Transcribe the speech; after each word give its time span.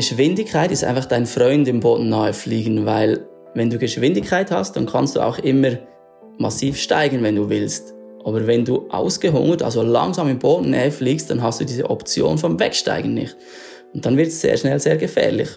Geschwindigkeit 0.00 0.72
ist 0.72 0.82
einfach 0.82 1.04
dein 1.04 1.26
Freund 1.26 1.68
im 1.68 1.80
Boden 1.80 2.08
nahe 2.08 2.32
fliegen, 2.32 2.86
weil 2.86 3.28
wenn 3.52 3.68
du 3.68 3.76
Geschwindigkeit 3.76 4.50
hast, 4.50 4.74
dann 4.74 4.86
kannst 4.86 5.14
du 5.14 5.20
auch 5.20 5.38
immer 5.38 5.72
massiv 6.38 6.78
steigen, 6.78 7.22
wenn 7.22 7.36
du 7.36 7.50
willst. 7.50 7.92
Aber 8.24 8.46
wenn 8.46 8.64
du 8.64 8.88
ausgehungert, 8.88 9.62
also 9.62 9.82
langsam 9.82 10.30
im 10.30 10.38
Boden 10.38 10.70
nähe 10.70 10.90
fliegst, 10.90 11.28
dann 11.28 11.42
hast 11.42 11.60
du 11.60 11.66
diese 11.66 11.90
Option 11.90 12.38
vom 12.38 12.58
Wegsteigen 12.58 13.12
nicht. 13.12 13.36
Und 13.92 14.06
dann 14.06 14.16
wird 14.16 14.28
es 14.28 14.40
sehr 14.40 14.56
schnell 14.56 14.80
sehr 14.80 14.96
gefährlich. 14.96 15.50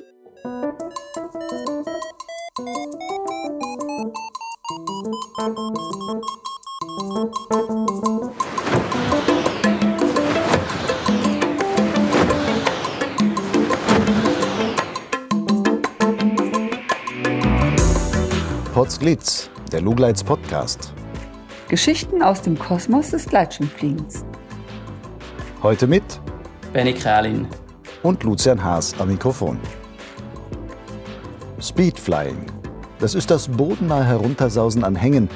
Potsglitz, 19.04 19.50
der 19.70 19.82
Lugleits 19.82 20.24
Podcast. 20.24 20.94
Geschichten 21.68 22.24
aus 22.24 22.42
dem 22.42 22.58
Kosmos 22.58 23.10
des 23.10 23.26
Gleitschirmfliegens. 23.26 24.24
Heute 25.62 25.88
mit 25.88 26.04
Benny 26.72 26.94
Kählin 26.94 27.46
und 28.02 28.24
Lucian 28.24 28.64
Haas 28.64 28.96
am 29.00 29.10
Mikrofon. 29.10 29.60
Speedflying. 31.60 32.46
Das 33.00 33.14
ist 33.14 33.30
das 33.30 33.50
bodennahe 33.50 34.06
Heruntersausen 34.06 34.86
an 34.86 34.96
Hängen 34.96 35.30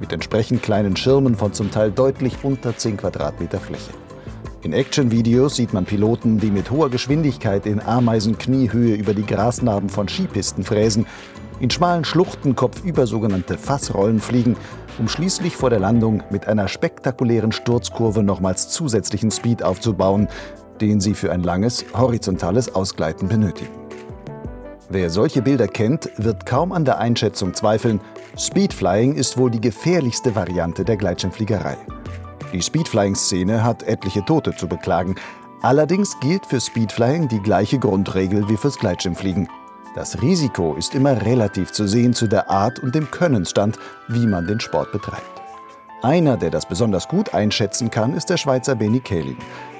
mit 0.00 0.12
entsprechend 0.12 0.64
kleinen 0.64 0.96
Schirmen 0.96 1.36
von 1.36 1.52
zum 1.52 1.70
Teil 1.70 1.92
deutlich 1.92 2.38
unter 2.42 2.76
10 2.76 2.96
Quadratmeter 2.96 3.60
Fläche. 3.60 3.92
In 4.62 4.72
Action-Videos 4.72 5.54
sieht 5.54 5.72
man 5.72 5.84
Piloten, 5.84 6.40
die 6.40 6.50
mit 6.50 6.72
hoher 6.72 6.90
Geschwindigkeit 6.90 7.66
in 7.66 7.80
Ameisenkniehöhe 7.80 8.96
über 8.96 9.14
die 9.14 9.26
Grasnarben 9.26 9.88
von 9.88 10.08
Skipisten 10.08 10.64
fräsen, 10.64 11.06
in 11.62 11.70
schmalen 11.70 12.04
Schluchten 12.04 12.56
kopfüber 12.56 13.06
sogenannte 13.06 13.56
Fassrollen 13.56 14.20
fliegen, 14.20 14.56
um 14.98 15.08
schließlich 15.08 15.56
vor 15.56 15.70
der 15.70 15.78
Landung 15.78 16.24
mit 16.28 16.48
einer 16.48 16.66
spektakulären 16.66 17.52
Sturzkurve 17.52 18.24
nochmals 18.24 18.68
zusätzlichen 18.68 19.30
Speed 19.30 19.62
aufzubauen, 19.62 20.28
den 20.80 21.00
sie 21.00 21.14
für 21.14 21.30
ein 21.30 21.44
langes, 21.44 21.84
horizontales 21.94 22.74
Ausgleiten 22.74 23.28
benötigen. 23.28 23.70
Wer 24.90 25.08
solche 25.08 25.40
Bilder 25.40 25.68
kennt, 25.68 26.10
wird 26.16 26.46
kaum 26.46 26.72
an 26.72 26.84
der 26.84 26.98
Einschätzung 26.98 27.54
zweifeln, 27.54 28.00
Speedflying 28.36 29.14
ist 29.14 29.38
wohl 29.38 29.50
die 29.50 29.60
gefährlichste 29.60 30.34
Variante 30.34 30.84
der 30.84 30.96
Gleitschirmfliegerei. 30.96 31.76
Die 32.52 32.60
Speedflying-Szene 32.60 33.62
hat 33.62 33.84
etliche 33.84 34.24
Tote 34.24 34.54
zu 34.56 34.66
beklagen. 34.66 35.14
Allerdings 35.62 36.18
gilt 36.18 36.44
für 36.44 36.60
Speedflying 36.60 37.28
die 37.28 37.40
gleiche 37.40 37.78
Grundregel 37.78 38.48
wie 38.48 38.56
fürs 38.56 38.78
Gleitschirmfliegen. 38.78 39.48
Das 39.94 40.22
Risiko 40.22 40.74
ist 40.74 40.94
immer 40.94 41.20
relativ 41.20 41.70
zu 41.72 41.86
sehen 41.86 42.14
zu 42.14 42.26
der 42.26 42.48
Art 42.48 42.78
und 42.78 42.94
dem 42.94 43.10
Könnensstand, 43.10 43.78
wie 44.08 44.26
man 44.26 44.46
den 44.46 44.58
Sport 44.58 44.90
betreibt. 44.90 45.42
Einer, 46.00 46.38
der 46.38 46.48
das 46.48 46.66
besonders 46.66 47.08
gut 47.08 47.34
einschätzen 47.34 47.90
kann, 47.90 48.14
ist 48.14 48.30
der 48.30 48.38
Schweizer 48.38 48.74
Benny 48.74 49.00
Kaelin. 49.00 49.36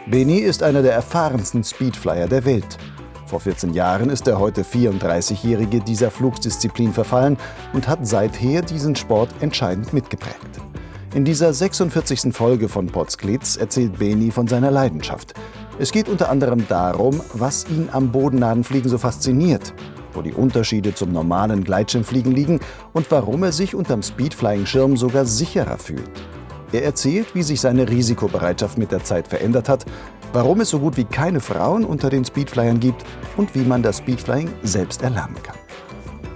Benny 0.06 0.36
ist 0.36 0.62
einer 0.62 0.82
der 0.82 0.92
erfahrensten 0.92 1.64
Speedflyer 1.64 2.28
der 2.28 2.44
Welt. 2.44 2.76
Vor 3.24 3.40
14 3.40 3.72
Jahren 3.72 4.10
ist 4.10 4.26
der 4.26 4.38
heute 4.38 4.64
34-Jährige 4.64 5.80
dieser 5.80 6.10
Flugsdisziplin 6.10 6.92
verfallen 6.92 7.38
und 7.72 7.88
hat 7.88 8.06
seither 8.06 8.60
diesen 8.60 8.94
Sport 8.94 9.30
entscheidend 9.40 9.94
mitgeprägt. 9.94 10.60
In 11.14 11.24
dieser 11.24 11.54
46. 11.54 12.34
Folge 12.34 12.68
von 12.68 12.86
Potsglitz 12.86 13.56
erzählt 13.56 13.98
Beni 13.98 14.30
von 14.30 14.46
seiner 14.46 14.70
Leidenschaft. 14.70 15.32
Es 15.78 15.90
geht 15.90 16.10
unter 16.10 16.28
anderem 16.28 16.68
darum, 16.68 17.22
was 17.32 17.66
ihn 17.70 17.88
am 17.90 18.12
bodennahen 18.12 18.62
Fliegen 18.62 18.90
so 18.90 18.98
fasziniert, 18.98 19.72
wo 20.14 20.22
die 20.22 20.32
Unterschiede 20.32 20.94
zum 20.94 21.12
normalen 21.12 21.64
Gleitschirmfliegen 21.64 22.32
liegen 22.32 22.60
und 22.92 23.10
warum 23.10 23.42
er 23.42 23.52
sich 23.52 23.74
unterm 23.74 24.02
Speedflying-Schirm 24.02 24.96
sogar 24.96 25.24
sicherer 25.24 25.78
fühlt. 25.78 26.10
Er 26.72 26.84
erzählt, 26.84 27.34
wie 27.34 27.42
sich 27.42 27.60
seine 27.60 27.88
Risikobereitschaft 27.88 28.78
mit 28.78 28.92
der 28.92 29.04
Zeit 29.04 29.28
verändert 29.28 29.68
hat, 29.68 29.84
warum 30.32 30.60
es 30.60 30.70
so 30.70 30.78
gut 30.78 30.96
wie 30.96 31.04
keine 31.04 31.40
Frauen 31.40 31.84
unter 31.84 32.08
den 32.08 32.24
Speedflyern 32.24 32.80
gibt 32.80 33.04
und 33.36 33.54
wie 33.54 33.64
man 33.64 33.82
das 33.82 33.98
Speedflying 33.98 34.50
selbst 34.62 35.02
erlernen 35.02 35.36
kann. 35.42 35.56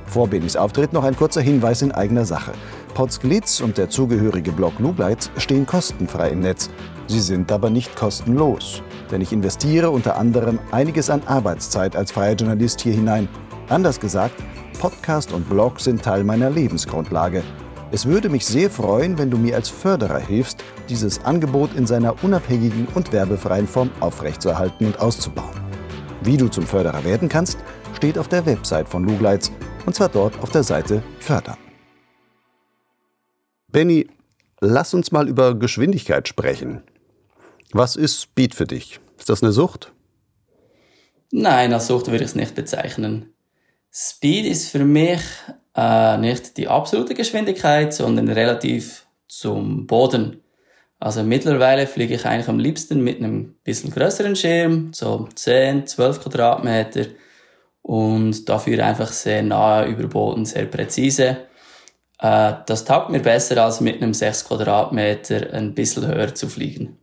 Vor 0.07 0.29
Bennys 0.29 0.57
Auftritt 0.57 0.93
noch 0.93 1.05
ein 1.05 1.17
kurzer 1.17 1.41
Hinweis 1.41 1.83
in 1.83 1.93
eigener 1.93 2.25
Sache. 2.25 2.53
Potsglitz 2.95 3.61
und 3.61 3.77
der 3.77 3.91
zugehörige 3.91 4.53
Blog 4.53 4.79
Lugleitz 4.79 5.31
stehen 5.37 5.67
kostenfrei 5.67 6.31
im 6.31 6.41
Netz. 6.41 6.71
Sie 7.07 7.21
sind 7.21 7.53
aber 7.53 7.69
nicht 7.71 7.95
kostenlos, 7.95 8.83
denn 9.11 9.21
ich 9.21 9.33
investiere 9.33 9.91
unter 9.91 10.17
anderem 10.17 10.59
einiges 10.73 11.11
an 11.11 11.23
Arbeitszeit 11.27 11.95
als 11.95 12.13
freier 12.13 12.35
Journalist 12.35 12.81
hier 12.81 12.95
hinein. 12.95 13.29
Anders 13.69 13.99
gesagt, 13.99 14.41
Podcast 14.78 15.32
und 15.32 15.49
Blog 15.49 15.81
sind 15.81 16.00
Teil 16.00 16.22
meiner 16.22 16.50
Lebensgrundlage. 16.50 17.43
Es 17.91 18.06
würde 18.06 18.28
mich 18.28 18.47
sehr 18.47 18.71
freuen, 18.71 19.19
wenn 19.19 19.28
du 19.28 19.38
mir 19.38 19.56
als 19.56 19.69
Förderer 19.69 20.21
hilfst, 20.21 20.62
dieses 20.88 21.25
Angebot 21.25 21.75
in 21.75 21.84
seiner 21.84 22.22
unabhängigen 22.22 22.87
und 22.94 23.12
werbefreien 23.12 23.66
Form 23.66 23.91
aufrechtzuerhalten 23.99 24.87
und 24.87 25.00
auszubauen. 25.00 25.60
Wie 26.22 26.37
du 26.37 26.49
zum 26.49 26.65
Förderer 26.65 27.04
werden 27.04 27.28
kannst, 27.28 27.59
steht 27.97 28.19
auf 28.19 28.28
der 28.28 28.47
Website 28.47 28.88
von 28.88 29.03
Lugleitz 29.03 29.50
und 29.84 29.97
zwar 29.97 30.10
dort 30.10 30.41
auf 30.41 30.50
der 30.50 30.62
Seite 30.62 31.03
Fördern. 31.19 31.59
Benny, 33.72 34.09
lass 34.60 34.94
uns 34.94 35.10
mal 35.10 35.28
über 35.28 35.56
Geschwindigkeit 35.56 36.28
sprechen. 36.28 36.83
Was 37.72 37.97
ist 37.97 38.22
Speed 38.22 38.54
für 38.54 38.66
dich? 38.66 39.00
Ist 39.19 39.28
das 39.28 39.43
eine 39.43 39.50
Sucht? 39.50 39.93
Nein, 41.33 41.72
als 41.72 41.88
Sucht 41.88 42.06
würde 42.06 42.22
ich 42.22 42.31
es 42.31 42.37
nicht 42.37 42.54
bezeichnen. 42.54 43.33
Speed 43.99 44.45
ist 44.45 44.69
für 44.69 44.84
mich 44.84 45.23
äh, 45.75 46.19
nicht 46.19 46.59
die 46.59 46.69
absolute 46.69 47.15
Geschwindigkeit, 47.15 47.95
sondern 47.95 48.29
relativ 48.29 49.07
zum 49.27 49.87
Boden. 49.87 50.43
Also 50.99 51.23
mittlerweile 51.23 51.87
fliege 51.87 52.15
ich 52.15 52.27
eigentlich 52.27 52.49
am 52.49 52.59
liebsten 52.59 53.03
mit 53.03 53.19
einem 53.19 53.55
bisschen 53.65 53.91
größeren 53.91 54.37
Schirm, 54.37 54.93
so 54.93 55.27
10, 55.34 55.87
12 55.87 56.21
Quadratmeter 56.21 57.07
und 57.81 58.47
dafür 58.47 58.84
einfach 58.84 59.11
sehr 59.11 59.43
nahe 59.43 59.87
über 59.87 60.07
Boden, 60.09 60.45
sehr 60.45 60.67
präzise. 60.67 61.47
Äh, 62.19 62.53
das 62.67 62.84
taugt 62.84 63.09
mir 63.09 63.21
besser, 63.21 63.65
als 63.65 63.81
mit 63.81 64.03
einem 64.03 64.13
6 64.13 64.45
Quadratmeter 64.45 65.55
ein 65.55 65.75
bisschen 65.75 66.07
höher 66.07 66.34
zu 66.34 66.51
fliegen. 66.51 66.99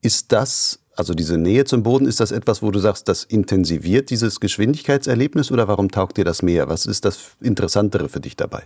Ist 0.00 0.32
das, 0.32 0.78
also 0.96 1.14
diese 1.14 1.38
Nähe 1.38 1.64
zum 1.64 1.82
Boden, 1.82 2.06
ist 2.06 2.20
das 2.20 2.32
etwas, 2.32 2.62
wo 2.62 2.70
du 2.70 2.78
sagst, 2.78 3.08
das 3.08 3.24
intensiviert 3.24 4.10
dieses 4.10 4.40
Geschwindigkeitserlebnis 4.40 5.50
oder 5.50 5.68
warum 5.68 5.90
taugt 5.90 6.16
dir 6.16 6.24
das 6.24 6.42
mehr? 6.42 6.68
Was 6.68 6.86
ist 6.86 7.04
das 7.04 7.36
Interessantere 7.40 8.08
für 8.08 8.20
dich 8.20 8.36
dabei? 8.36 8.62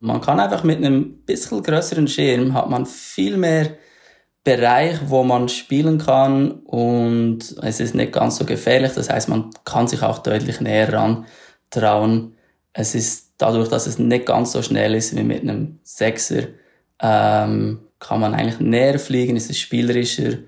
Man 0.00 0.20
kann 0.20 0.38
einfach 0.38 0.64
mit 0.64 0.78
einem 0.78 1.18
bisschen 1.24 1.62
größeren 1.62 2.08
Schirm 2.08 2.52
hat 2.54 2.68
man 2.68 2.86
viel 2.86 3.36
mehr 3.36 3.70
Bereich, 4.44 4.98
wo 5.06 5.24
man 5.24 5.48
spielen 5.48 5.98
kann 5.98 6.50
und 6.66 7.56
es 7.62 7.80
ist 7.80 7.94
nicht 7.94 8.12
ganz 8.12 8.36
so 8.36 8.44
gefährlich. 8.44 8.92
Das 8.92 9.08
heißt, 9.08 9.30
man 9.30 9.50
kann 9.64 9.88
sich 9.88 10.02
auch 10.02 10.18
deutlich 10.18 10.60
näher 10.60 10.92
ran 10.92 11.24
trauen. 11.70 12.34
Es 12.74 12.94
ist 12.94 13.32
dadurch, 13.38 13.70
dass 13.70 13.86
es 13.86 13.98
nicht 13.98 14.26
ganz 14.26 14.52
so 14.52 14.60
schnell 14.60 14.94
ist 14.94 15.16
wie 15.16 15.22
mit 15.22 15.40
einem 15.40 15.78
Sechser, 15.82 16.48
ähm, 17.00 17.80
kann 17.98 18.20
man 18.20 18.34
eigentlich 18.34 18.60
näher 18.60 18.98
fliegen, 18.98 19.36
ist 19.36 19.48
es 19.48 19.58
spielerischer 19.58 20.38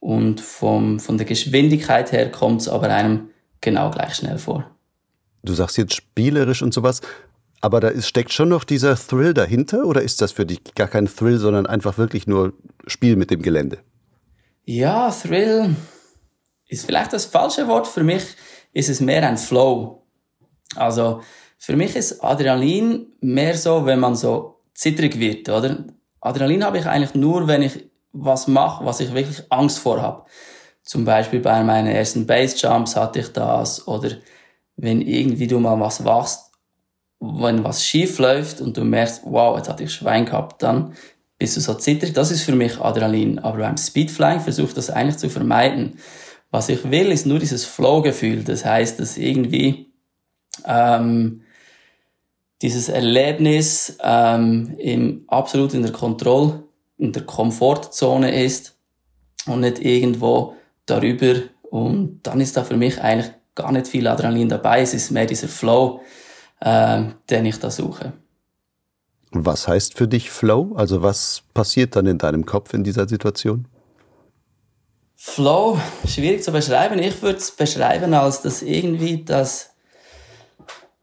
und 0.00 0.40
vom, 0.40 0.98
von 0.98 1.18
der 1.18 1.26
Geschwindigkeit 1.26 2.10
her 2.10 2.32
kommt 2.32 2.62
es 2.62 2.68
aber 2.68 2.88
einem 2.88 3.28
genau 3.60 3.90
gleich 3.90 4.14
schnell 4.14 4.38
vor. 4.38 4.70
Du 5.42 5.52
sagst 5.52 5.78
jetzt 5.78 5.94
spielerisch 5.94 6.62
und 6.62 6.74
sowas, 6.74 7.00
aber 7.60 7.80
da 7.80 7.88
ist, 7.88 8.08
steckt 8.08 8.32
schon 8.32 8.48
noch 8.48 8.64
dieser 8.64 8.96
Thrill 8.96 9.34
dahinter 9.34 9.84
oder 9.84 10.02
ist 10.02 10.20
das 10.22 10.32
für 10.32 10.46
dich 10.46 10.60
gar 10.74 10.88
kein 10.88 11.06
Thrill, 11.06 11.38
sondern 11.38 11.66
einfach 11.66 11.98
wirklich 11.98 12.26
nur 12.26 12.54
Spiel 12.86 13.16
mit 13.16 13.30
dem 13.30 13.42
Gelände? 13.42 13.78
Ja, 14.64 15.10
Thrill 15.10 15.76
ist 16.66 16.86
vielleicht 16.86 17.12
das 17.12 17.26
falsche 17.26 17.68
Wort. 17.68 17.86
Für 17.86 18.02
mich 18.02 18.22
ist 18.72 18.88
es 18.88 19.00
mehr 19.00 19.26
ein 19.28 19.36
Flow. 19.36 20.06
Also 20.76 21.20
für 21.58 21.76
mich 21.76 21.96
ist 21.96 22.24
Adrenalin 22.24 23.06
mehr 23.20 23.56
so, 23.56 23.84
wenn 23.84 24.00
man 24.00 24.14
so 24.14 24.60
zittrig 24.72 25.18
wird, 25.18 25.48
oder? 25.48 25.84
Adrenalin 26.20 26.64
habe 26.64 26.78
ich 26.78 26.86
eigentlich 26.86 27.14
nur, 27.14 27.48
wenn 27.48 27.62
ich 27.62 27.89
was 28.12 28.46
mache, 28.46 28.84
was 28.84 29.00
ich 29.00 29.14
wirklich 29.14 29.44
Angst 29.50 29.78
vor 29.78 30.00
habe. 30.00 30.24
Zum 30.82 31.04
Beispiel 31.04 31.40
bei 31.40 31.62
meinen 31.62 31.88
ersten 31.88 32.26
Base-Jumps 32.26 32.96
hatte 32.96 33.20
ich 33.20 33.32
das, 33.32 33.86
oder 33.86 34.10
wenn 34.76 35.02
irgendwie 35.02 35.46
du 35.46 35.60
mal 35.60 35.78
was 35.78 36.04
wachst, 36.04 36.50
wenn 37.20 37.62
was 37.62 37.84
schief 37.84 38.18
läuft 38.18 38.60
und 38.60 38.76
du 38.76 38.82
merkst, 38.82 39.22
wow, 39.24 39.56
jetzt 39.56 39.68
hatte 39.68 39.84
ich 39.84 39.92
Schwein 39.92 40.24
gehabt, 40.24 40.62
dann 40.62 40.94
bist 41.38 41.56
du 41.56 41.60
so 41.60 41.74
zittrig. 41.74 42.14
Das 42.14 42.30
ist 42.30 42.42
für 42.42 42.54
mich 42.54 42.80
Adrenalin. 42.80 43.38
Aber 43.38 43.58
beim 43.58 43.76
Speedflying 43.76 44.40
versuche 44.40 44.68
ich 44.68 44.74
das 44.74 44.90
eigentlich 44.90 45.18
zu 45.18 45.28
vermeiden. 45.28 45.98
Was 46.50 46.68
ich 46.68 46.90
will, 46.90 47.12
ist 47.12 47.26
nur 47.26 47.38
dieses 47.38 47.64
Flow-Gefühl. 47.64 48.42
Das 48.42 48.64
heißt, 48.64 48.98
dass 48.98 49.16
irgendwie 49.16 49.92
ähm, 50.66 51.42
dieses 52.62 52.88
Erlebnis 52.88 53.96
ähm, 54.02 54.74
im, 54.78 55.24
absolut 55.28 55.74
in 55.74 55.82
der 55.82 55.92
Kontrolle, 55.92 56.64
in 57.00 57.12
der 57.12 57.24
Komfortzone 57.24 58.44
ist 58.44 58.76
und 59.46 59.60
nicht 59.60 59.78
irgendwo 59.80 60.54
darüber. 60.86 61.34
Und 61.62 62.20
dann 62.22 62.40
ist 62.40 62.56
da 62.56 62.64
für 62.64 62.76
mich 62.76 63.00
eigentlich 63.00 63.32
gar 63.54 63.72
nicht 63.72 63.88
viel 63.88 64.06
Adrenalin 64.06 64.48
dabei. 64.48 64.82
Es 64.82 64.94
ist 64.94 65.10
mehr 65.10 65.26
dieser 65.26 65.48
Flow, 65.48 66.02
äh, 66.60 67.04
den 67.28 67.46
ich 67.46 67.58
da 67.58 67.70
suche. 67.70 68.12
Was 69.32 69.66
heißt 69.66 69.96
für 69.96 70.08
dich 70.08 70.30
Flow? 70.30 70.74
Also 70.74 71.02
was 71.02 71.42
passiert 71.54 71.96
dann 71.96 72.06
in 72.06 72.18
deinem 72.18 72.44
Kopf 72.44 72.74
in 72.74 72.84
dieser 72.84 73.08
Situation? 73.08 73.66
Flow, 75.16 75.78
schwierig 76.06 76.42
zu 76.42 76.52
beschreiben. 76.52 76.98
Ich 76.98 77.22
würde 77.22 77.38
es 77.38 77.50
beschreiben 77.50 78.14
als 78.14 78.42
dass 78.42 78.62
irgendwie 78.62 79.24
das 79.24 79.70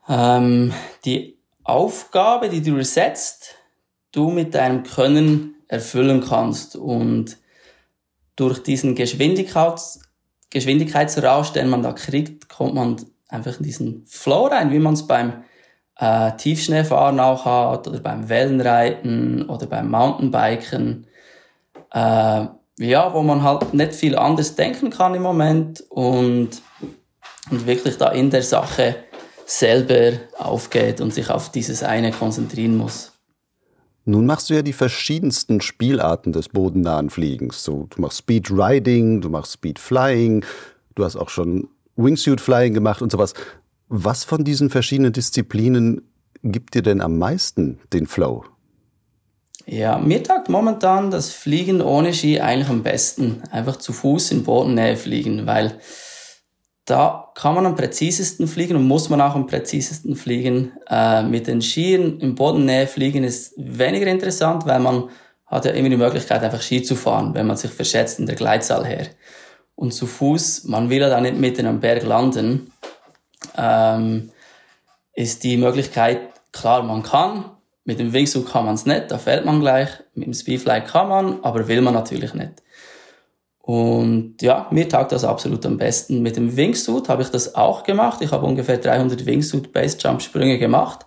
ähm, 0.07 0.73
die 1.05 1.37
Aufgabe, 1.63 2.49
die 2.49 2.61
du 2.61 2.83
setzt, 2.83 3.55
du 4.11 4.29
mit 4.29 4.53
deinem 4.55 4.83
Können 4.83 5.56
erfüllen 5.67 6.23
kannst 6.27 6.75
und 6.75 7.37
durch 8.35 8.61
diesen 8.63 8.95
Geschwindigkeits 8.95 10.01
Geschwindigkeitsrausch, 10.49 11.51
den 11.51 11.69
man 11.69 11.83
da 11.83 11.91
kriegt, 11.91 12.47
kommt 12.47 12.73
man 12.73 12.95
einfach 13.27 13.57
in 13.57 13.63
diesen 13.63 14.05
Flow 14.05 14.45
rein, 14.45 14.71
wie 14.71 14.79
man 14.79 14.93
es 14.93 15.05
beim 15.05 15.43
äh, 15.99 16.31
Tiefschneefahren 16.37 17.19
auch 17.19 17.45
hat 17.45 17.87
oder 17.87 17.99
beim 17.99 18.29
Wellenreiten 18.29 19.49
oder 19.49 19.65
beim 19.67 19.91
Mountainbiken. 19.91 21.07
Äh, 21.91 22.45
ja, 22.79 23.13
wo 23.13 23.23
man 23.23 23.43
halt 23.43 23.73
nicht 23.73 23.95
viel 23.95 24.15
anders 24.15 24.55
denken 24.55 24.89
kann 24.89 25.15
im 25.15 25.23
Moment 25.23 25.81
und, 25.89 26.61
und 27.49 27.65
wirklich 27.65 27.97
da 27.97 28.09
in 28.09 28.29
der 28.29 28.43
Sache 28.43 28.95
selber 29.45 30.17
aufgeht 30.37 31.01
und 31.01 31.13
sich 31.13 31.29
auf 31.29 31.51
dieses 31.51 31.81
eine 31.81 32.11
konzentrieren 32.11 32.77
muss. 32.77 33.16
Nun 34.09 34.25
machst 34.25 34.49
du 34.49 34.53
ja 34.53 34.61
die 34.61 34.71
verschiedensten 34.71 35.59
Spielarten 35.59 36.31
des 36.31 36.47
bodennahen 36.47 37.09
Fliegens. 37.09 37.61
So, 37.61 37.87
du 37.89 38.01
machst 38.01 38.19
Speed 38.19 38.49
Riding, 38.49 39.19
du 39.19 39.29
machst 39.29 39.51
Speed 39.51 39.79
Flying, 39.79 40.45
du 40.95 41.03
hast 41.03 41.17
auch 41.17 41.27
schon 41.27 41.67
Wingsuit 41.97 42.39
Flying 42.39 42.73
gemacht 42.73 43.01
und 43.01 43.11
sowas. 43.11 43.33
Was 43.89 44.23
von 44.23 44.45
diesen 44.45 44.69
verschiedenen 44.69 45.11
Disziplinen 45.11 46.03
gibt 46.41 46.75
dir 46.75 46.83
denn 46.83 47.01
am 47.01 47.17
meisten 47.17 47.79
den 47.91 48.07
Flow? 48.07 48.45
Ja, 49.65 49.97
mir 49.97 50.23
tagt 50.23 50.47
momentan 50.47 51.11
das 51.11 51.33
Fliegen 51.33 51.81
ohne 51.81 52.13
Ski 52.13 52.39
eigentlich 52.39 52.69
am 52.69 52.83
besten. 52.83 53.41
Einfach 53.51 53.75
zu 53.75 53.91
Fuß 53.91 54.31
in 54.31 54.43
Bodennähe 54.43 54.95
fliegen, 54.95 55.45
weil 55.47 55.81
da 56.87 57.31
kann 57.35 57.53
man 57.53 57.65
am 57.65 57.75
präzisesten 57.75 58.47
fliegen 58.47 58.77
und 58.77 58.87
muss 58.87 59.09
man 59.09 59.19
auch 59.19 59.35
am 59.35 59.45
präzisesten 59.45 60.15
fliegen. 60.15 60.71
Äh, 60.89 61.21
mit 61.23 61.47
den 61.47 61.61
Skiern 61.61 62.17
im 62.19 62.33
Bodennähe 62.33 62.87
fliegen 62.87 63.25
ist 63.25 63.53
weniger 63.57 64.07
interessant, 64.07 64.65
weil 64.65 64.79
man 64.79 65.09
hat 65.45 65.65
ja 65.65 65.71
immer 65.71 65.89
die 65.89 65.97
Möglichkeit, 65.97 66.41
einfach 66.43 66.61
Ski 66.61 66.81
zu 66.81 66.95
fahren, 66.95 67.33
wenn 67.33 67.45
man 67.45 67.57
sich 67.57 67.71
verschätzt 67.71 68.19
in 68.19 68.25
der 68.25 68.35
Gleitzahl 68.35 68.85
her. 68.85 69.07
Und 69.75 69.93
zu 69.93 70.07
Fuß, 70.07 70.63
man 70.63 70.89
will 70.89 71.01
ja 71.01 71.09
da 71.09 71.19
nicht 71.19 71.37
mitten 71.37 71.67
am 71.67 71.81
Berg 71.81 72.03
landen 72.03 72.71
ähm, 73.57 74.31
ist 75.13 75.43
die 75.43 75.57
Möglichkeit, 75.57 76.19
klar, 76.53 76.83
man 76.83 77.03
kann, 77.03 77.45
mit 77.83 77.99
dem 77.99 78.13
Wingsuit 78.13 78.47
kann 78.47 78.65
man 78.65 78.75
es 78.75 78.85
nicht, 78.85 79.11
da 79.11 79.17
fällt 79.17 79.45
man 79.45 79.59
gleich, 79.59 79.89
mit 80.13 80.27
dem 80.27 80.33
Speedfly 80.33 80.81
kann 80.81 81.09
man, 81.09 81.43
aber 81.43 81.67
will 81.67 81.81
man 81.81 81.93
natürlich 81.93 82.33
nicht. 82.33 82.63
Und 83.67 84.41
ja, 84.41 84.65
mir 84.71 84.87
taugt 84.87 85.11
das 85.11 85.25
absolut 85.25 85.65
am 85.65 85.77
besten. 85.77 86.21
Mit 86.21 86.37
dem 86.37 86.55
Wingsuit 86.55 87.09
habe 87.09 87.21
ich 87.21 87.27
das 87.27 87.53
auch 87.53 87.83
gemacht. 87.83 88.21
Ich 88.21 88.31
habe 88.31 88.45
ungefähr 88.45 88.77
300 88.77 89.25
Wingsuit 89.25 89.73
Base 89.73 89.97
Jump 89.99 90.21
Sprünge 90.21 90.57
gemacht. 90.57 91.05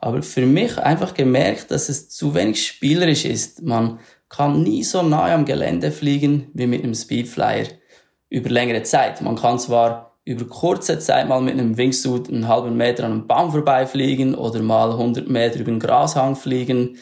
Aber 0.00 0.22
für 0.22 0.44
mich 0.44 0.76
einfach 0.76 1.14
gemerkt, 1.14 1.70
dass 1.70 1.88
es 1.88 2.10
zu 2.10 2.34
wenig 2.34 2.62
spielerisch 2.62 3.24
ist. 3.24 3.62
Man 3.62 4.00
kann 4.28 4.62
nie 4.62 4.84
so 4.84 5.00
nahe 5.00 5.32
am 5.32 5.46
Gelände 5.46 5.90
fliegen 5.90 6.50
wie 6.52 6.66
mit 6.66 6.84
einem 6.84 6.94
Speedflyer 6.94 7.68
über 8.28 8.50
längere 8.50 8.82
Zeit. 8.82 9.22
Man 9.22 9.36
kann 9.36 9.58
zwar 9.58 10.18
über 10.26 10.44
kurze 10.44 10.98
Zeit 10.98 11.26
mal 11.26 11.40
mit 11.40 11.54
einem 11.54 11.78
Wingsuit 11.78 12.28
einen 12.28 12.48
halben 12.48 12.76
Meter 12.76 13.04
an 13.04 13.12
einem 13.12 13.26
Baum 13.26 13.50
vorbeifliegen 13.50 14.34
oder 14.34 14.60
mal 14.60 14.90
100 14.90 15.30
Meter 15.30 15.58
über 15.58 15.70
einen 15.70 15.80
Grashang 15.80 16.36
fliegen. 16.36 16.98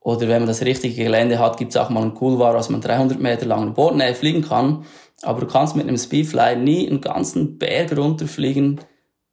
Oder 0.00 0.28
wenn 0.28 0.40
man 0.40 0.48
das 0.48 0.62
richtige 0.62 1.04
Gelände 1.04 1.38
hat, 1.38 1.58
gibt 1.58 1.70
es 1.70 1.76
auch 1.76 1.90
mal 1.90 2.02
einen 2.02 2.14
Couloir, 2.14 2.54
was 2.54 2.70
man 2.70 2.80
300 2.80 3.20
Meter 3.20 3.46
lang 3.46 3.62
in 3.62 3.74
Bordnähe 3.74 4.14
fliegen 4.14 4.42
kann. 4.42 4.86
Aber 5.22 5.40
du 5.40 5.46
kannst 5.46 5.76
mit 5.76 5.86
einem 5.86 5.98
Speedfly 5.98 6.56
nie 6.56 6.88
einen 6.88 7.02
ganzen 7.02 7.58
Berg 7.58 7.96
runterfliegen 7.96 8.80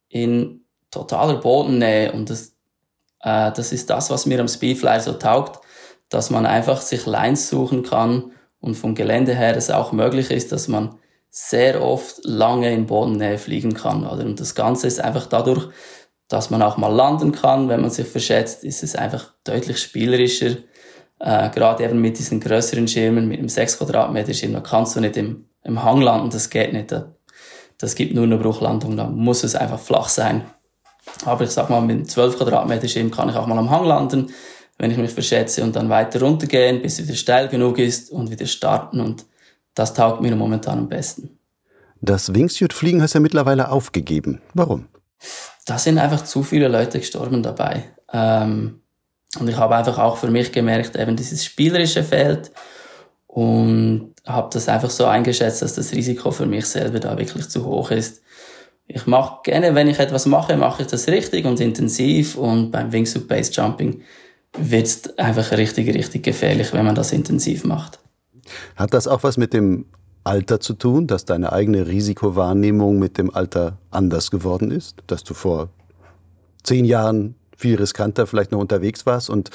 in 0.08 0.64
totaler 0.90 1.36
Bodennähe. 1.36 2.12
Und 2.12 2.28
das, 2.28 2.54
äh, 3.20 3.50
das 3.52 3.72
ist 3.72 3.88
das, 3.88 4.10
was 4.10 4.26
mir 4.26 4.40
am 4.40 4.48
Speedfly 4.48 5.00
so 5.00 5.14
taugt, 5.14 5.60
dass 6.10 6.28
man 6.30 6.44
einfach 6.44 6.82
sich 6.82 7.06
Lines 7.06 7.48
suchen 7.48 7.82
kann 7.82 8.32
und 8.60 8.74
vom 8.74 8.94
Gelände 8.94 9.34
her 9.34 9.56
es 9.56 9.70
auch 9.70 9.92
möglich 9.92 10.30
ist, 10.30 10.52
dass 10.52 10.68
man 10.68 10.96
sehr 11.30 11.82
oft 11.82 12.24
lange 12.24 12.72
in 12.72 12.86
Bodennähe 12.86 13.38
fliegen 13.38 13.74
kann. 13.74 14.06
Oder? 14.06 14.24
Und 14.24 14.40
das 14.40 14.54
Ganze 14.54 14.86
ist 14.86 15.00
einfach 15.00 15.26
dadurch, 15.26 15.68
dass 16.28 16.50
man 16.50 16.62
auch 16.62 16.76
mal 16.76 16.92
landen 16.94 17.32
kann, 17.32 17.68
wenn 17.68 17.80
man 17.80 17.90
sich 17.90 18.06
verschätzt, 18.06 18.62
ist 18.62 18.82
es 18.82 18.94
einfach 18.94 19.32
deutlich 19.44 19.78
spielerischer. 19.78 20.56
Äh, 21.18 21.50
gerade 21.50 21.84
eben 21.84 22.00
mit 22.00 22.18
diesen 22.18 22.38
größeren 22.40 22.86
Schirmen, 22.86 23.26
mit 23.26 23.38
einem 23.38 23.48
6 23.48 23.78
Quadratmeter 23.78 24.34
Schirm, 24.34 24.52
da 24.52 24.60
kannst 24.60 24.94
du 24.94 25.00
nicht 25.00 25.16
im, 25.16 25.46
im 25.64 25.82
Hang 25.82 26.00
landen, 26.00 26.30
das 26.30 26.50
geht 26.50 26.72
nicht. 26.72 26.94
Das 27.78 27.94
gibt 27.94 28.14
nur 28.14 28.24
eine 28.24 28.36
Bruchlandung, 28.36 28.96
da 28.96 29.04
muss 29.04 29.42
es 29.42 29.54
einfach 29.54 29.80
flach 29.80 30.08
sein. 30.08 30.44
Aber 31.24 31.44
ich 31.44 31.50
sag 31.50 31.70
mal, 31.70 31.80
mit 31.80 31.96
einem 31.96 32.08
12 32.08 32.36
Quadratmeter 32.36 32.88
Schirm 32.88 33.10
kann 33.10 33.30
ich 33.30 33.34
auch 33.34 33.46
mal 33.46 33.58
am 33.58 33.70
Hang 33.70 33.84
landen, 33.84 34.30
wenn 34.76 34.90
ich 34.90 34.98
mich 34.98 35.10
verschätze 35.10 35.64
und 35.64 35.74
dann 35.74 35.88
weiter 35.88 36.20
runtergehen, 36.20 36.82
bis 36.82 36.98
es 36.98 37.08
wieder 37.08 37.16
steil 37.16 37.48
genug 37.48 37.78
ist 37.78 38.10
und 38.10 38.30
wieder 38.30 38.46
starten 38.46 39.00
und 39.00 39.24
das 39.74 39.94
taugt 39.94 40.20
mir 40.20 40.34
momentan 40.36 40.78
am 40.78 40.88
besten. 40.88 41.38
Das 42.00 42.32
Wingsuit-Fliegen 42.32 43.02
hast 43.02 43.14
du 43.14 43.18
ja 43.18 43.22
mittlerweile 43.22 43.70
aufgegeben. 43.70 44.40
Warum? 44.54 44.86
Da 45.68 45.78
sind 45.78 45.98
einfach 45.98 46.24
zu 46.24 46.42
viele 46.42 46.68
Leute 46.68 46.98
gestorben 46.98 47.42
dabei. 47.42 47.84
Ähm, 48.12 48.80
und 49.38 49.48
ich 49.48 49.56
habe 49.56 49.76
einfach 49.76 49.98
auch 49.98 50.16
für 50.16 50.30
mich 50.30 50.50
gemerkt, 50.50 50.96
eben 50.96 51.14
dieses 51.14 51.44
spielerische 51.44 52.02
Feld 52.02 52.50
und 53.26 54.14
habe 54.26 54.48
das 54.52 54.68
einfach 54.68 54.88
so 54.88 55.04
eingeschätzt, 55.04 55.60
dass 55.60 55.74
das 55.74 55.92
Risiko 55.92 56.30
für 56.30 56.46
mich 56.46 56.64
selber 56.64 57.00
da 57.00 57.18
wirklich 57.18 57.50
zu 57.50 57.66
hoch 57.66 57.90
ist. 57.90 58.22
Ich 58.86 59.06
mache 59.06 59.40
gerne, 59.44 59.74
wenn 59.74 59.88
ich 59.88 59.98
etwas 59.98 60.24
mache, 60.24 60.56
mache 60.56 60.82
ich 60.82 60.88
das 60.88 61.06
richtig 61.08 61.44
und 61.44 61.60
intensiv 61.60 62.36
und 62.36 62.70
beim 62.70 62.90
Wingsuit 62.90 63.28
Base 63.28 63.52
Jumping 63.52 64.00
wird 64.56 64.86
es 64.86 65.18
einfach 65.18 65.52
richtig, 65.52 65.94
richtig 65.94 66.22
gefährlich, 66.22 66.72
wenn 66.72 66.86
man 66.86 66.94
das 66.94 67.12
intensiv 67.12 67.64
macht. 67.64 67.98
Hat 68.76 68.94
das 68.94 69.06
auch 69.06 69.22
was 69.22 69.36
mit 69.36 69.52
dem 69.52 69.84
Alter 70.28 70.60
zu 70.60 70.74
tun, 70.74 71.06
dass 71.06 71.24
deine 71.24 71.52
eigene 71.52 71.86
Risikowahrnehmung 71.86 72.98
mit 72.98 73.16
dem 73.18 73.34
Alter 73.34 73.78
anders 73.90 74.30
geworden 74.30 74.70
ist? 74.70 74.98
Dass 75.06 75.24
du 75.24 75.34
vor 75.34 75.70
zehn 76.62 76.84
Jahren 76.84 77.34
viel 77.56 77.76
riskanter 77.76 78.26
vielleicht 78.26 78.52
noch 78.52 78.60
unterwegs 78.60 79.06
warst 79.06 79.30
und 79.30 79.50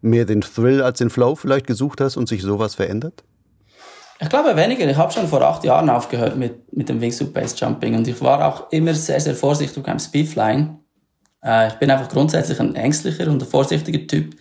mehr 0.00 0.24
den 0.24 0.40
Thrill 0.40 0.82
als 0.82 0.98
den 0.98 1.10
Flow 1.10 1.34
vielleicht 1.34 1.66
gesucht 1.66 2.00
hast 2.00 2.16
und 2.16 2.28
sich 2.28 2.42
sowas 2.42 2.74
verändert? 2.74 3.24
Ich 4.18 4.30
glaube 4.30 4.56
weniger. 4.56 4.88
Ich 4.88 4.96
habe 4.96 5.12
schon 5.12 5.28
vor 5.28 5.42
acht 5.42 5.62
Jahren 5.64 5.90
aufgehört 5.90 6.36
mit, 6.36 6.72
mit 6.72 6.88
dem 6.88 7.00
Wingsuit 7.00 7.34
Base 7.34 7.54
Jumping 7.54 7.94
und 7.94 8.08
ich 8.08 8.20
war 8.22 8.44
auch 8.46 8.72
immer 8.72 8.94
sehr, 8.94 9.20
sehr 9.20 9.34
vorsichtig 9.34 9.82
beim 9.84 9.98
Speedflying. 9.98 10.78
Äh, 11.44 11.68
ich 11.68 11.74
bin 11.74 11.90
einfach 11.90 12.08
grundsätzlich 12.08 12.58
ein 12.58 12.74
ängstlicher 12.74 13.28
und 13.30 13.42
ein 13.42 13.48
vorsichtiger 13.48 14.06
Typ. 14.06 14.34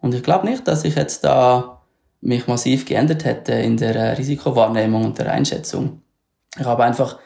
Und 0.00 0.14
ich 0.14 0.22
glaube 0.22 0.46
nicht, 0.46 0.68
dass 0.68 0.84
ich 0.84 0.94
jetzt 0.94 1.24
da 1.24 1.81
mich 2.22 2.46
massiv 2.46 2.86
geändert 2.86 3.24
hätte 3.24 3.52
in 3.52 3.76
der 3.76 3.94
äh, 3.94 4.12
Risikowahrnehmung 4.12 5.04
und 5.04 5.18
der 5.18 5.30
Einschätzung. 5.30 6.00
Ich 6.58 6.64
habe 6.64 6.84
einfach 6.84 7.18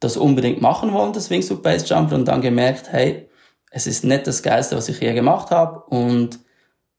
das 0.00 0.16
unbedingt 0.16 0.62
machen 0.62 0.92
wollen, 0.92 1.12
das 1.12 1.28
Wingsuit 1.28 1.62
Base 1.62 1.84
Jumper, 1.86 2.14
und 2.14 2.26
dann 2.26 2.40
gemerkt, 2.40 2.92
hey, 2.92 3.28
es 3.70 3.86
ist 3.86 4.04
nicht 4.04 4.26
das 4.26 4.42
Geilste, 4.42 4.76
was 4.76 4.88
ich 4.88 5.00
je 5.00 5.12
gemacht 5.12 5.50
habe. 5.50 5.80
Und 5.86 6.38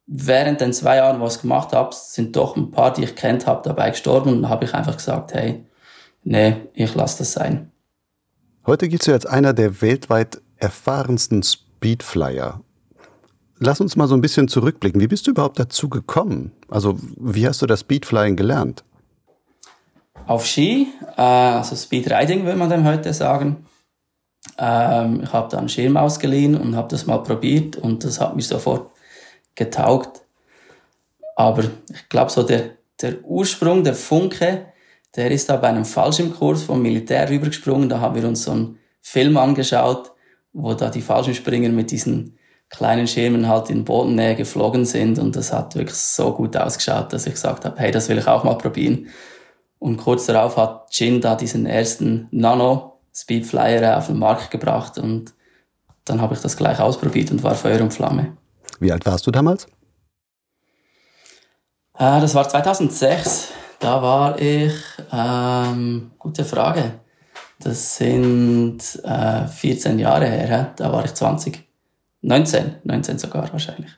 während 0.06 0.62
den 0.62 0.74
zwei 0.74 0.98
Jahren, 0.98 1.22
wo 1.22 1.28
ich 1.28 1.42
gemacht 1.42 1.72
habe, 1.72 1.96
sind 1.96 2.36
doch 2.36 2.56
ein 2.58 2.72
paar, 2.72 2.94
die 2.94 3.04
ich 3.04 3.16
kennt 3.16 3.48
habe, 3.48 3.62
dabei 3.64 3.90
gestorben. 3.92 4.32
Und 4.32 4.42
dann 4.44 4.52
habe 4.52 4.66
ich 4.66 4.74
einfach 4.74 4.98
gesagt, 4.98 5.34
hey, 5.34 5.66
nee, 6.24 6.58
ich 6.74 6.94
lasse 6.94 7.20
das 7.20 7.32
sein. 7.32 7.72
Heute 8.66 8.90
gibt's 8.90 9.06
ja 9.06 9.14
als 9.14 9.26
einer 9.26 9.54
der 9.54 9.82
weltweit 9.82 10.42
erfahrensten 10.58 11.44
Speedflyer 11.44 12.62
Lass 13.60 13.80
uns 13.80 13.96
mal 13.96 14.08
so 14.08 14.16
ein 14.16 14.22
bisschen 14.22 14.48
zurückblicken. 14.48 15.00
Wie 15.00 15.08
bist 15.08 15.28
du 15.28 15.32
überhaupt 15.32 15.60
dazu 15.60 15.88
gekommen? 15.88 16.52
Also, 16.70 16.98
wie 17.18 17.48
hast 17.48 17.62
du 17.62 17.66
das 17.66 17.82
Speedflying 17.82 18.36
gelernt? 18.36 18.84
Auf 20.28 20.46
Ski, 20.46 20.88
äh, 21.18 21.22
also 21.22 21.76
Speedriding 21.76 22.46
würde 22.46 22.58
man 22.58 22.70
dem 22.70 22.84
heute 22.84 23.14
sagen. 23.14 23.66
Ähm, 24.58 25.22
ich 25.24 25.34
habe 25.34 25.50
da 25.50 25.58
einen 25.58 25.70
Schirm 25.70 25.98
ausgeliehen 25.98 26.56
und 26.56 26.76
habe 26.76 26.88
das 26.88 27.06
mal 27.06 27.20
probiert 27.20 27.76
und 27.78 28.04
das 28.04 28.20
hat 28.20 28.36
mir 28.36 28.42
sofort 28.42 28.90
getaugt. 29.54 30.22
Aber 31.36 31.64
ich 31.64 32.10
glaube, 32.10 32.32
so 32.32 32.44
der, 32.44 32.72
der 33.02 33.24
Ursprung, 33.24 33.84
der 33.84 33.94
Funke, 33.94 34.68
der 35.16 35.32
ist 35.32 35.50
da 35.50 35.58
bei 35.58 35.68
einem 35.68 35.86
Fallschirmkurs 35.86 36.64
vom 36.64 36.82
Militär 36.82 37.30
rübergesprungen. 37.30 37.90
Da 37.90 38.00
haben 38.00 38.16
wir 38.16 38.28
uns 38.28 38.44
so 38.44 38.52
einen 38.52 38.80
Film 39.02 39.38
angeschaut, 39.38 40.12
wo 40.54 40.74
da 40.74 40.90
die 40.90 41.02
Fallschirmspringer 41.02 41.70
mit 41.70 41.92
diesen 41.92 42.38
kleinen 42.70 43.08
Schirmen 43.08 43.48
halt 43.48 43.70
in 43.70 43.86
Bodennähe 43.86 44.36
geflogen 44.36 44.86
sind 44.86 45.20
und 45.20 45.36
das 45.36 45.54
hat 45.54 45.76
wirklich 45.76 45.98
so 45.98 46.34
gut 46.34 46.58
ausgeschaut, 46.58 47.14
dass 47.14 47.26
ich 47.26 47.34
gesagt 47.34 47.66
habe, 47.66 47.80
hey, 47.80 47.92
das 47.92 48.10
will 48.10 48.18
ich 48.18 48.28
auch 48.28 48.44
mal 48.44 48.58
probieren. 48.58 49.08
Und 49.80 49.98
kurz 49.98 50.26
darauf 50.26 50.58
hat 50.58 50.88
Jin 50.92 51.22
da 51.22 51.36
diesen 51.36 51.66
ersten 51.66 52.28
Nano 52.32 53.00
Speedflyer 53.14 53.98
auf 53.98 54.08
den 54.08 54.20
Markt 54.20 54.52
gebracht 54.52 54.98
und 54.98 55.34
dann 56.06 56.22
habe 56.22 56.34
ich 56.34 56.42
das 56.42 56.58
gleich 56.58 56.80
ausprobiert 56.80 57.32
und 57.32 57.44
war 57.44 57.56
Feuer 57.56 57.82
und 57.82 57.94
Flamme. 57.94 58.36
Wie 58.80 58.92
alt 58.92 59.06
warst 59.06 59.26
du 59.26 59.32
damals? 59.32 59.66
Äh, 61.98 62.20
das 62.22 62.36
war 62.36 62.48
2006. 62.48 63.50
Da 63.80 64.02
war 64.02 64.40
ich, 64.40 64.74
ähm, 65.12 66.12
gute 66.18 66.46
Frage. 66.46 67.00
Das 67.60 67.98
sind 67.98 68.80
äh, 69.04 69.48
14 69.48 70.00
Jahre 70.00 70.28
her. 70.28 70.74
Da 70.76 70.92
war 70.92 71.06
ich 71.06 71.14
20. 71.14 71.65
19, 72.26 72.76
19 72.84 73.20
sogar 73.20 73.52
wahrscheinlich. 73.52 73.92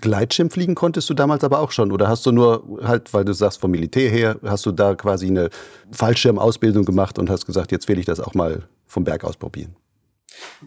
Gleitschirmfliegen 0.00 0.74
konntest 0.74 1.10
du 1.10 1.14
damals 1.14 1.42
aber 1.42 1.58
auch 1.60 1.72
schon 1.72 1.90
oder 1.90 2.06
hast 2.06 2.24
du 2.26 2.30
nur 2.32 2.80
halt, 2.84 3.12
weil 3.12 3.24
du 3.24 3.32
sagst 3.32 3.60
vom 3.60 3.70
Militär 3.70 4.10
her, 4.10 4.36
hast 4.44 4.66
du 4.66 4.72
da 4.72 4.94
quasi 4.94 5.26
eine 5.26 5.50
Fallschirmausbildung 5.90 6.84
gemacht 6.84 7.18
und 7.18 7.28
hast 7.28 7.46
gesagt, 7.46 7.72
jetzt 7.72 7.88
will 7.88 7.98
ich 7.98 8.06
das 8.06 8.20
auch 8.20 8.34
mal 8.34 8.64
vom 8.86 9.04
Berg 9.04 9.24
aus 9.24 9.36
probieren? 9.36 9.74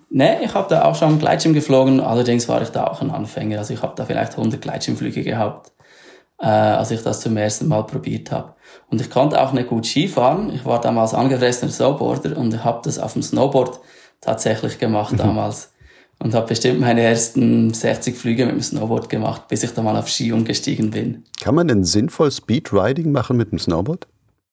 Nee, 0.10 0.44
ich 0.44 0.54
habe 0.54 0.68
da 0.68 0.84
auch 0.84 0.96
schon 0.96 1.20
Gleitschirm 1.20 1.54
geflogen, 1.54 2.02
allerdings 2.02 2.50
war 2.50 2.62
ich 2.62 2.70
da 2.70 2.88
auch 2.88 3.02
ein 3.02 3.12
Anfänger. 3.12 3.60
Also 3.60 3.74
ich 3.74 3.82
habe 3.82 3.94
da 3.96 4.06
vielleicht 4.06 4.32
100 4.32 4.60
Gleitschirmflüge 4.62 5.24
gehabt, 5.24 5.72
äh, 6.40 6.48
als 6.48 6.92
ich 6.92 7.02
das 7.02 7.22
zum 7.22 7.38
ersten 7.38 7.68
Mal 7.68 7.84
probiert 7.84 8.32
habe. 8.32 8.56
Und 8.90 9.00
ich 9.00 9.10
konnte 9.10 9.42
auch 9.42 9.54
nicht 9.54 9.70
gut 9.70 9.86
Skifahren. 9.86 10.54
Ich 10.54 10.66
war 10.66 10.82
damals 10.82 11.14
angefressener 11.14 11.72
Snowboarder 11.72 12.36
und 12.36 12.64
habe 12.66 12.82
das 12.84 12.98
auf 13.00 13.14
dem 13.14 13.22
Snowboard 13.22 13.80
tatsächlich 14.20 14.80
gemacht 14.80 15.14
damals 15.18 15.72
und 16.20 16.34
habe 16.34 16.48
bestimmt 16.48 16.82
meine 16.82 17.02
ersten 17.02 17.74
60 17.74 18.16
Flüge 18.16 18.46
mit 18.46 18.56
dem 18.56 18.62
Snowboard 18.62 19.10
gemacht, 19.10 19.48
bis 19.48 19.64
ich 19.64 19.72
dann 19.72 19.86
mal 19.86 19.96
auf 19.96 20.10
Ski 20.10 20.32
umgestiegen 20.32 20.92
bin. 20.92 21.24
Kann 21.42 21.56
man 21.56 21.68
denn 21.68 21.84
sinnvoll 21.84 22.32
Speedriding 22.32 23.12
machen 23.12 23.38
mit 23.38 23.52
dem 23.52 23.60
Snowboard? 23.60 24.08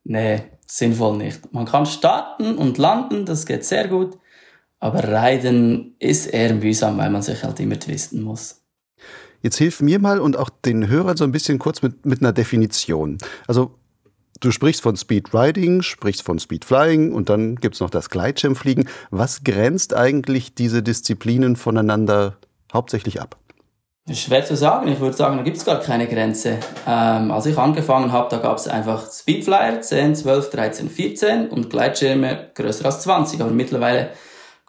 Nee, 0.04 0.42
sinnvoll 0.66 1.16
nicht. 1.16 1.52
Man 1.52 1.66
kann 1.66 1.84
starten 1.86 2.56
und 2.56 2.78
landen, 2.78 3.26
das 3.26 3.44
geht 3.46 3.64
sehr 3.64 3.88
gut, 3.88 4.16
aber 4.78 5.02
Reiten 5.02 5.96
ist 5.98 6.26
eher 6.26 6.54
mühsam, 6.54 6.98
weil 6.98 7.10
man 7.10 7.22
sich 7.22 7.42
halt 7.42 7.58
immer 7.58 7.78
twisten 7.78 8.22
muss. 8.22 8.62
Jetzt 9.42 9.58
hilf 9.58 9.80
mir 9.80 9.98
mal 9.98 10.20
und 10.20 10.36
auch 10.36 10.50
den 10.50 10.88
Hörern 10.88 11.16
so 11.16 11.24
ein 11.24 11.32
bisschen 11.32 11.58
kurz 11.58 11.82
mit, 11.82 12.06
mit 12.06 12.20
einer 12.20 12.32
Definition. 12.32 13.18
Also 13.46 13.74
Du 14.40 14.50
sprichst 14.50 14.82
von 14.82 14.96
Speed 14.96 15.32
Riding, 15.32 15.82
sprichst 15.82 16.22
von 16.22 16.38
Speed 16.38 16.64
Flying 16.64 17.12
und 17.12 17.30
dann 17.30 17.56
gibt 17.56 17.74
es 17.74 17.80
noch 17.80 17.90
das 17.90 18.10
Gleitschirmfliegen. 18.10 18.88
Was 19.10 19.44
grenzt 19.44 19.94
eigentlich 19.94 20.54
diese 20.54 20.82
Disziplinen 20.82 21.56
voneinander 21.56 22.36
hauptsächlich 22.72 23.20
ab? 23.20 23.36
Schwer 24.12 24.44
zu 24.44 24.56
sagen. 24.56 24.86
Ich 24.86 25.00
würde 25.00 25.16
sagen, 25.16 25.36
da 25.36 25.42
gibt 25.42 25.56
es 25.56 25.64
gar 25.64 25.80
keine 25.80 26.06
Grenze. 26.06 26.58
Ähm, 26.86 27.32
als 27.32 27.46
ich 27.46 27.58
angefangen 27.58 28.12
habe, 28.12 28.28
da 28.30 28.36
gab 28.36 28.56
es 28.56 28.68
einfach 28.68 29.10
Speedflyer 29.10 29.80
10, 29.80 30.14
12, 30.14 30.50
13, 30.50 30.90
14 30.90 31.48
und 31.48 31.70
Gleitschirme 31.70 32.50
größer 32.54 32.84
als 32.84 33.00
20. 33.00 33.40
Aber 33.40 33.50
mittlerweile 33.50 34.10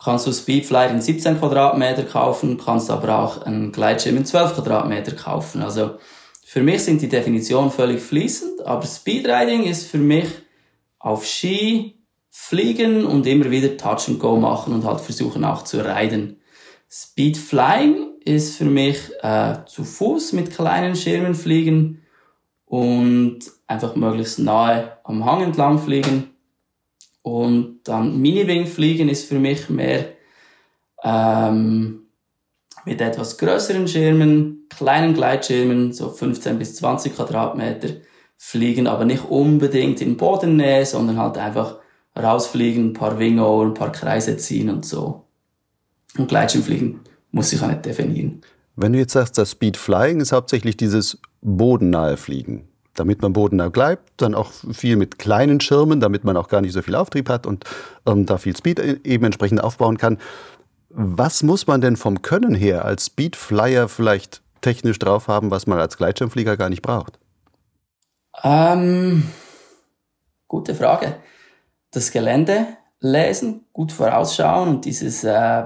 kannst 0.02 0.26
du 0.26 0.32
Speedflyer 0.32 0.90
in 0.90 1.02
17 1.02 1.38
Quadratmeter 1.38 2.04
kaufen, 2.04 2.58
kannst 2.58 2.90
aber 2.90 3.20
auch 3.20 3.44
einen 3.44 3.72
Gleitschirm 3.72 4.18
in 4.18 4.26
12 4.26 4.56
Quadratmeter 4.56 5.12
kaufen. 5.12 5.62
Also 5.62 5.98
für 6.58 6.64
mich 6.64 6.86
sind 6.86 7.04
die 7.04 7.08
Definitionen 7.08 7.70
völlig 7.70 8.02
fließend, 8.02 8.66
aber 8.66 8.84
Speedriding 8.84 9.66
ist 9.66 9.92
für 9.92 10.00
mich 10.00 10.28
auf 10.98 11.24
Ski 11.24 12.00
fliegen 12.32 13.06
und 13.06 13.28
immer 13.28 13.52
wieder 13.52 13.78
Touch 13.78 14.08
and 14.08 14.18
Go 14.18 14.38
machen 14.38 14.74
und 14.74 14.84
halt 14.84 15.00
versuchen 15.00 15.44
auch 15.44 15.64
zu 15.66 15.86
reiten. 15.86 16.38
Speedflying 16.90 18.08
ist 18.26 18.58
für 18.58 18.66
mich 18.66 18.98
äh, 19.22 19.58
zu 19.68 19.84
Fuß 19.84 20.34
mit 20.34 20.50
kleinen 20.50 20.96
Schirmen 20.96 21.36
fliegen 21.36 22.02
und 22.66 23.38
einfach 23.68 23.96
möglichst 23.96 24.40
nahe 24.40 24.98
am 25.04 25.26
Hang 25.26 25.44
entlang 25.44 25.78
fliegen. 25.78 26.32
Und 27.22 27.82
dann 27.84 28.20
Mini-Wing 28.20 28.66
fliegen 28.66 29.10
ist 29.10 29.30
für 29.30 29.38
mich 29.38 29.70
mehr 29.70 30.06
ähm, 31.04 32.08
mit 32.84 33.00
etwas 33.00 33.38
größeren 33.38 33.88
Schirmen, 33.88 34.57
kleinen 34.70 35.14
Gleitschirmen, 35.14 35.94
so 35.94 36.10
15 36.10 36.60
bis 36.60 36.76
20 36.76 37.16
Quadratmeter, 37.16 37.90
fliegen 38.38 38.88
aber 38.88 39.06
nicht 39.06 39.26
unbedingt 39.26 40.02
in 40.02 40.18
Bodennähe, 40.18 40.86
sondern 40.86 41.18
halt 41.18 41.38
einfach 41.38 41.78
rausfliegen, 42.18 42.90
ein 42.90 42.94
paar 42.94 43.20
Wingover, 43.20 43.66
ein 43.66 43.74
paar 43.74 43.92
Kreise 43.92 44.38
ziehen 44.38 44.70
und 44.70 44.86
so. 44.86 45.26
Und 46.18 46.28
Gleitschirmfliegen 46.28 47.02
muss 47.32 47.54
ich 47.54 47.62
auch 47.62 47.68
nicht 47.68 47.86
definieren. 47.86 48.42
Wenn 48.76 48.94
du 48.94 49.00
jetzt 49.00 49.14
sagst, 49.14 49.38
das 49.38 49.52
Speed 49.52 49.78
Flying 49.78 50.20
ist 50.20 50.32
hauptsächlich 50.32 50.78
dieses 50.78 51.20
bodennahe 51.42 52.18
Fliegen. 52.18 52.68
Damit 52.94 53.22
man 53.22 53.34
bodennah 53.34 53.70
bleibt, 53.70 54.12
dann 54.18 54.34
auch 54.34 54.52
viel 54.72 54.96
mit 54.96 55.20
kleinen 55.20 55.60
Schirmen, 55.60 56.00
damit 56.00 56.24
man 56.24 56.36
auch 56.36 56.48
gar 56.48 56.62
nicht 56.62 56.74
so 56.74 56.82
viel 56.82 56.96
Auftrieb 56.96 57.30
hat 57.30 57.46
und 57.46 57.64
ähm, 58.08 58.26
da 58.26 58.38
viel 58.38 58.56
Speed 58.56 58.80
e-, 58.80 59.00
eben 59.04 59.26
entsprechend 59.26 59.64
aufbauen 59.64 59.98
kann. 59.98 60.18
Was 60.90 61.44
muss 61.44 61.68
man 61.68 61.82
denn 61.82 61.96
vom 61.96 62.24
Können 62.24 62.56
her 62.56 62.86
als 62.86 63.08
Speedflyer 63.08 63.88
vielleicht 63.88 64.42
technisch 64.62 65.00
drauf 65.00 65.28
haben, 65.28 65.52
was 65.52 65.68
man 65.68 65.80
als 65.80 65.98
Gleitschirmflieger 65.98 66.58
gar 66.58 66.70
nicht 66.70 66.82
braucht? 66.82 67.20
Ähm, 68.44 69.24
gute 70.48 70.76
Frage. 70.76 71.16
Das 71.92 72.12
Gelände 72.12 72.68
lesen, 73.00 73.66
gut 73.74 73.92
vorausschauen 73.92 74.70
und 74.70 74.86
dieses, 74.86 75.24
äh, 75.24 75.64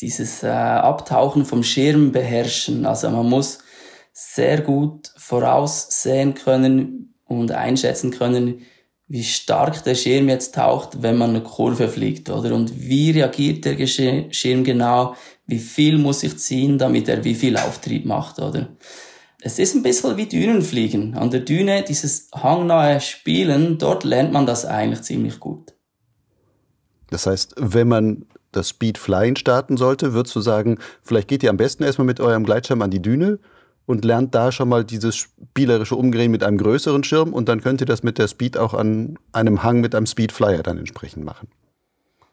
dieses 0.00 0.42
äh, 0.42 0.48
Abtauchen 0.48 1.44
vom 1.44 1.62
Schirm 1.62 2.12
beherrschen. 2.12 2.86
Also 2.86 3.10
man 3.10 3.28
muss 3.28 3.58
sehr 4.12 4.60
gut 4.62 5.12
voraussehen 5.16 6.34
können 6.34 7.14
und 7.24 7.52
einschätzen 7.52 8.10
können, 8.10 8.62
wie 9.06 9.24
stark 9.24 9.84
der 9.84 9.94
Schirm 9.94 10.28
jetzt 10.28 10.54
taucht, 10.54 11.02
wenn 11.02 11.16
man 11.16 11.30
eine 11.30 11.42
Kurve 11.42 11.88
fliegt, 11.88 12.28
oder? 12.28 12.54
Und 12.54 12.78
wie 12.78 13.10
reagiert 13.10 13.64
der 13.64 13.86
Schirm 13.86 14.64
genau? 14.64 15.14
Wie 15.48 15.58
viel 15.58 15.96
muss 15.98 16.22
ich 16.22 16.38
ziehen, 16.38 16.76
damit 16.78 17.08
er 17.08 17.24
wie 17.24 17.34
viel 17.34 17.56
Auftrieb 17.56 18.04
macht, 18.04 18.38
oder? 18.38 18.68
Es 19.40 19.58
ist 19.58 19.74
ein 19.74 19.82
bisschen 19.82 20.16
wie 20.18 20.26
Dünenfliegen. 20.26 21.14
An 21.14 21.30
der 21.30 21.40
Düne, 21.40 21.82
dieses 21.82 22.28
hangnahe 22.34 23.00
Spielen, 23.00 23.78
dort 23.78 24.04
lernt 24.04 24.32
man 24.32 24.44
das 24.44 24.66
eigentlich 24.66 25.02
ziemlich 25.02 25.40
gut. 25.40 25.74
Das 27.10 27.26
heißt, 27.26 27.54
wenn 27.56 27.88
man 27.88 28.26
das 28.52 28.68
Speed 28.68 28.98
Flying 28.98 29.36
starten 29.36 29.78
sollte, 29.78 30.12
würdest 30.12 30.36
du 30.36 30.40
sagen, 30.40 30.78
vielleicht 31.02 31.28
geht 31.28 31.42
ihr 31.42 31.50
am 31.50 31.56
besten 31.56 31.82
erstmal 31.82 32.06
mit 32.06 32.20
eurem 32.20 32.44
Gleitschirm 32.44 32.82
an 32.82 32.90
die 32.90 33.00
Düne 33.00 33.38
und 33.86 34.04
lernt 34.04 34.34
da 34.34 34.52
schon 34.52 34.68
mal 34.68 34.84
dieses 34.84 35.16
spielerische 35.16 35.96
Umgehen 35.96 36.30
mit 36.30 36.44
einem 36.44 36.58
größeren 36.58 37.04
Schirm 37.04 37.32
und 37.32 37.48
dann 37.48 37.62
könnt 37.62 37.80
ihr 37.80 37.86
das 37.86 38.02
mit 38.02 38.18
der 38.18 38.28
Speed 38.28 38.58
auch 38.58 38.74
an 38.74 39.18
einem 39.32 39.62
Hang 39.62 39.80
mit 39.80 39.94
einem 39.94 40.06
Speed 40.06 40.32
Flyer 40.32 40.62
dann 40.62 40.76
entsprechend 40.76 41.24
machen. 41.24 41.48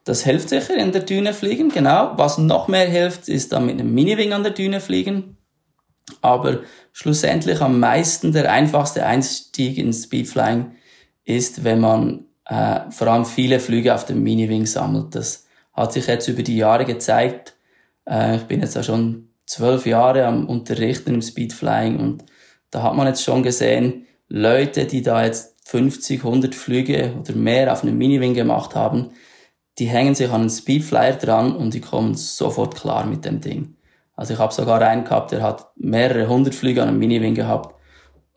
Das 0.05 0.23
hilft 0.23 0.49
sicher 0.49 0.77
in 0.77 0.91
der 0.91 1.01
Düne 1.01 1.33
fliegen, 1.33 1.69
genau. 1.69 2.13
Was 2.15 2.37
noch 2.37 2.67
mehr 2.67 2.87
hilft, 2.87 3.27
ist 3.27 3.51
dann 3.51 3.65
mit 3.65 3.79
einem 3.79 3.93
Mini-Wing 3.93 4.33
an 4.33 4.43
der 4.43 4.53
Düne 4.53 4.79
fliegen. 4.79 5.37
Aber 6.21 6.59
schlussendlich 6.93 7.59
am 7.59 7.79
meisten 7.79 8.31
der 8.31 8.51
einfachste 8.51 9.03
Einstieg 9.03 9.79
ins 9.79 10.03
Speedflying 10.03 10.73
ist, 11.23 11.63
wenn 11.63 11.79
man 11.79 12.25
äh, 12.45 12.91
vor 12.91 13.07
allem 13.07 13.25
viele 13.25 13.59
Flüge 13.59 13.95
auf 13.95 14.05
dem 14.05 14.21
Mini-Wing 14.21 14.67
sammelt. 14.67 15.15
Das 15.15 15.47
hat 15.73 15.93
sich 15.93 16.05
jetzt 16.05 16.27
über 16.27 16.43
die 16.43 16.57
Jahre 16.57 16.85
gezeigt. 16.85 17.55
Äh, 18.07 18.35
ich 18.37 18.43
bin 18.43 18.61
jetzt 18.61 18.77
auch 18.77 18.83
schon 18.83 19.29
zwölf 19.47 19.87
Jahre 19.87 20.27
am 20.27 20.47
Unterrichten 20.47 21.15
im 21.15 21.21
Speedflying 21.23 21.99
und 21.99 22.25
da 22.69 22.83
hat 22.83 22.95
man 22.95 23.07
jetzt 23.07 23.23
schon 23.23 23.41
gesehen, 23.41 24.05
Leute, 24.27 24.85
die 24.85 25.01
da 25.01 25.23
jetzt 25.23 25.55
50, 25.67 26.23
100 26.23 26.53
Flüge 26.53 27.13
oder 27.19 27.33
mehr 27.33 27.73
auf 27.73 27.81
einem 27.81 27.97
Mini-Wing 27.97 28.35
gemacht 28.35 28.75
haben, 28.75 29.11
die 29.77 29.87
hängen 29.87 30.15
sich 30.15 30.29
an 30.29 30.41
einen 30.41 30.49
Speedflyer 30.49 31.13
dran 31.13 31.55
und 31.55 31.73
die 31.73 31.81
kommen 31.81 32.15
sofort 32.15 32.75
klar 32.75 33.05
mit 33.05 33.25
dem 33.25 33.41
Ding. 33.41 33.75
Also 34.15 34.33
ich 34.33 34.39
habe 34.39 34.53
sogar 34.53 34.81
einen 34.81 35.03
gehabt, 35.03 35.31
der 35.31 35.41
hat 35.41 35.67
mehrere 35.75 36.29
hundert 36.29 36.55
Flüge 36.55 36.81
an 36.81 36.87
einem 36.87 36.99
Mini-Wing 36.99 37.35
gehabt 37.35 37.75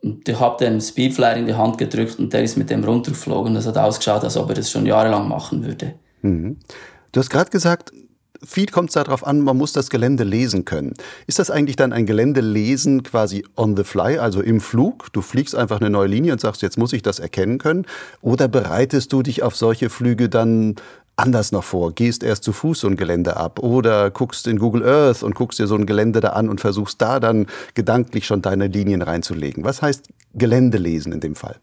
und 0.01 0.27
ich 0.27 0.39
habe 0.39 0.63
den 0.63 0.81
Speedflyer 0.81 1.37
in 1.37 1.45
die 1.45 1.55
Hand 1.55 1.77
gedrückt 1.77 2.19
und 2.19 2.33
der 2.33 2.43
ist 2.43 2.57
mit 2.57 2.69
dem 2.69 2.83
runtergeflogen. 2.83 3.53
Das 3.53 3.67
hat 3.67 3.77
ausgeschaut, 3.77 4.23
als 4.23 4.37
ob 4.37 4.49
er 4.49 4.55
das 4.55 4.71
schon 4.71 4.85
jahrelang 4.85 5.27
machen 5.27 5.65
würde. 5.65 5.95
Mhm. 6.21 6.57
Du 7.11 7.19
hast 7.19 7.29
gerade 7.29 7.49
gesagt, 7.49 7.91
viel 8.43 8.67
kommt 8.67 8.89
es 8.89 8.93
darauf 8.93 9.25
an, 9.27 9.41
man 9.41 9.57
muss 9.57 9.73
das 9.73 9.89
Gelände 9.89 10.23
lesen 10.23 10.63
können. 10.63 10.93
Ist 11.27 11.39
das 11.39 11.51
eigentlich 11.51 11.75
dann 11.75 11.91
ein 11.91 12.05
Geländelesen 12.05 13.03
quasi 13.03 13.45
on 13.57 13.75
the 13.75 13.83
fly, 13.83 14.17
also 14.17 14.41
im 14.41 14.61
Flug? 14.61 15.11
Du 15.11 15.21
fliegst 15.21 15.55
einfach 15.55 15.81
eine 15.81 15.89
neue 15.89 16.07
Linie 16.07 16.31
und 16.31 16.39
sagst, 16.39 16.61
jetzt 16.61 16.77
muss 16.77 16.93
ich 16.93 17.01
das 17.01 17.19
erkennen 17.19 17.57
können? 17.57 17.85
Oder 18.21 18.47
bereitest 18.47 19.11
du 19.11 19.21
dich 19.21 19.43
auf 19.43 19.55
solche 19.55 19.89
Flüge 19.89 20.29
dann 20.29 20.75
anders 21.19 21.51
noch 21.51 21.63
vor? 21.63 21.93
Gehst 21.93 22.23
erst 22.23 22.43
zu 22.43 22.53
Fuß 22.53 22.81
so 22.81 22.87
ein 22.87 22.97
Gelände 22.97 23.37
ab 23.37 23.59
oder 23.59 24.09
guckst 24.09 24.47
in 24.47 24.57
Google 24.57 24.83
Earth 24.83 25.23
und 25.23 25.35
guckst 25.35 25.59
dir 25.59 25.67
so 25.67 25.75
ein 25.75 25.85
Gelände 25.85 26.19
da 26.21 26.29
an 26.29 26.49
und 26.49 26.61
versuchst 26.61 27.01
da 27.01 27.19
dann 27.19 27.47
gedanklich 27.73 28.25
schon 28.25 28.41
deine 28.41 28.67
Linien 28.67 29.01
reinzulegen. 29.01 29.63
Was 29.63 29.81
heißt 29.81 30.07
Geländelesen 30.33 31.11
in 31.11 31.19
dem 31.19 31.35
Fall? 31.35 31.57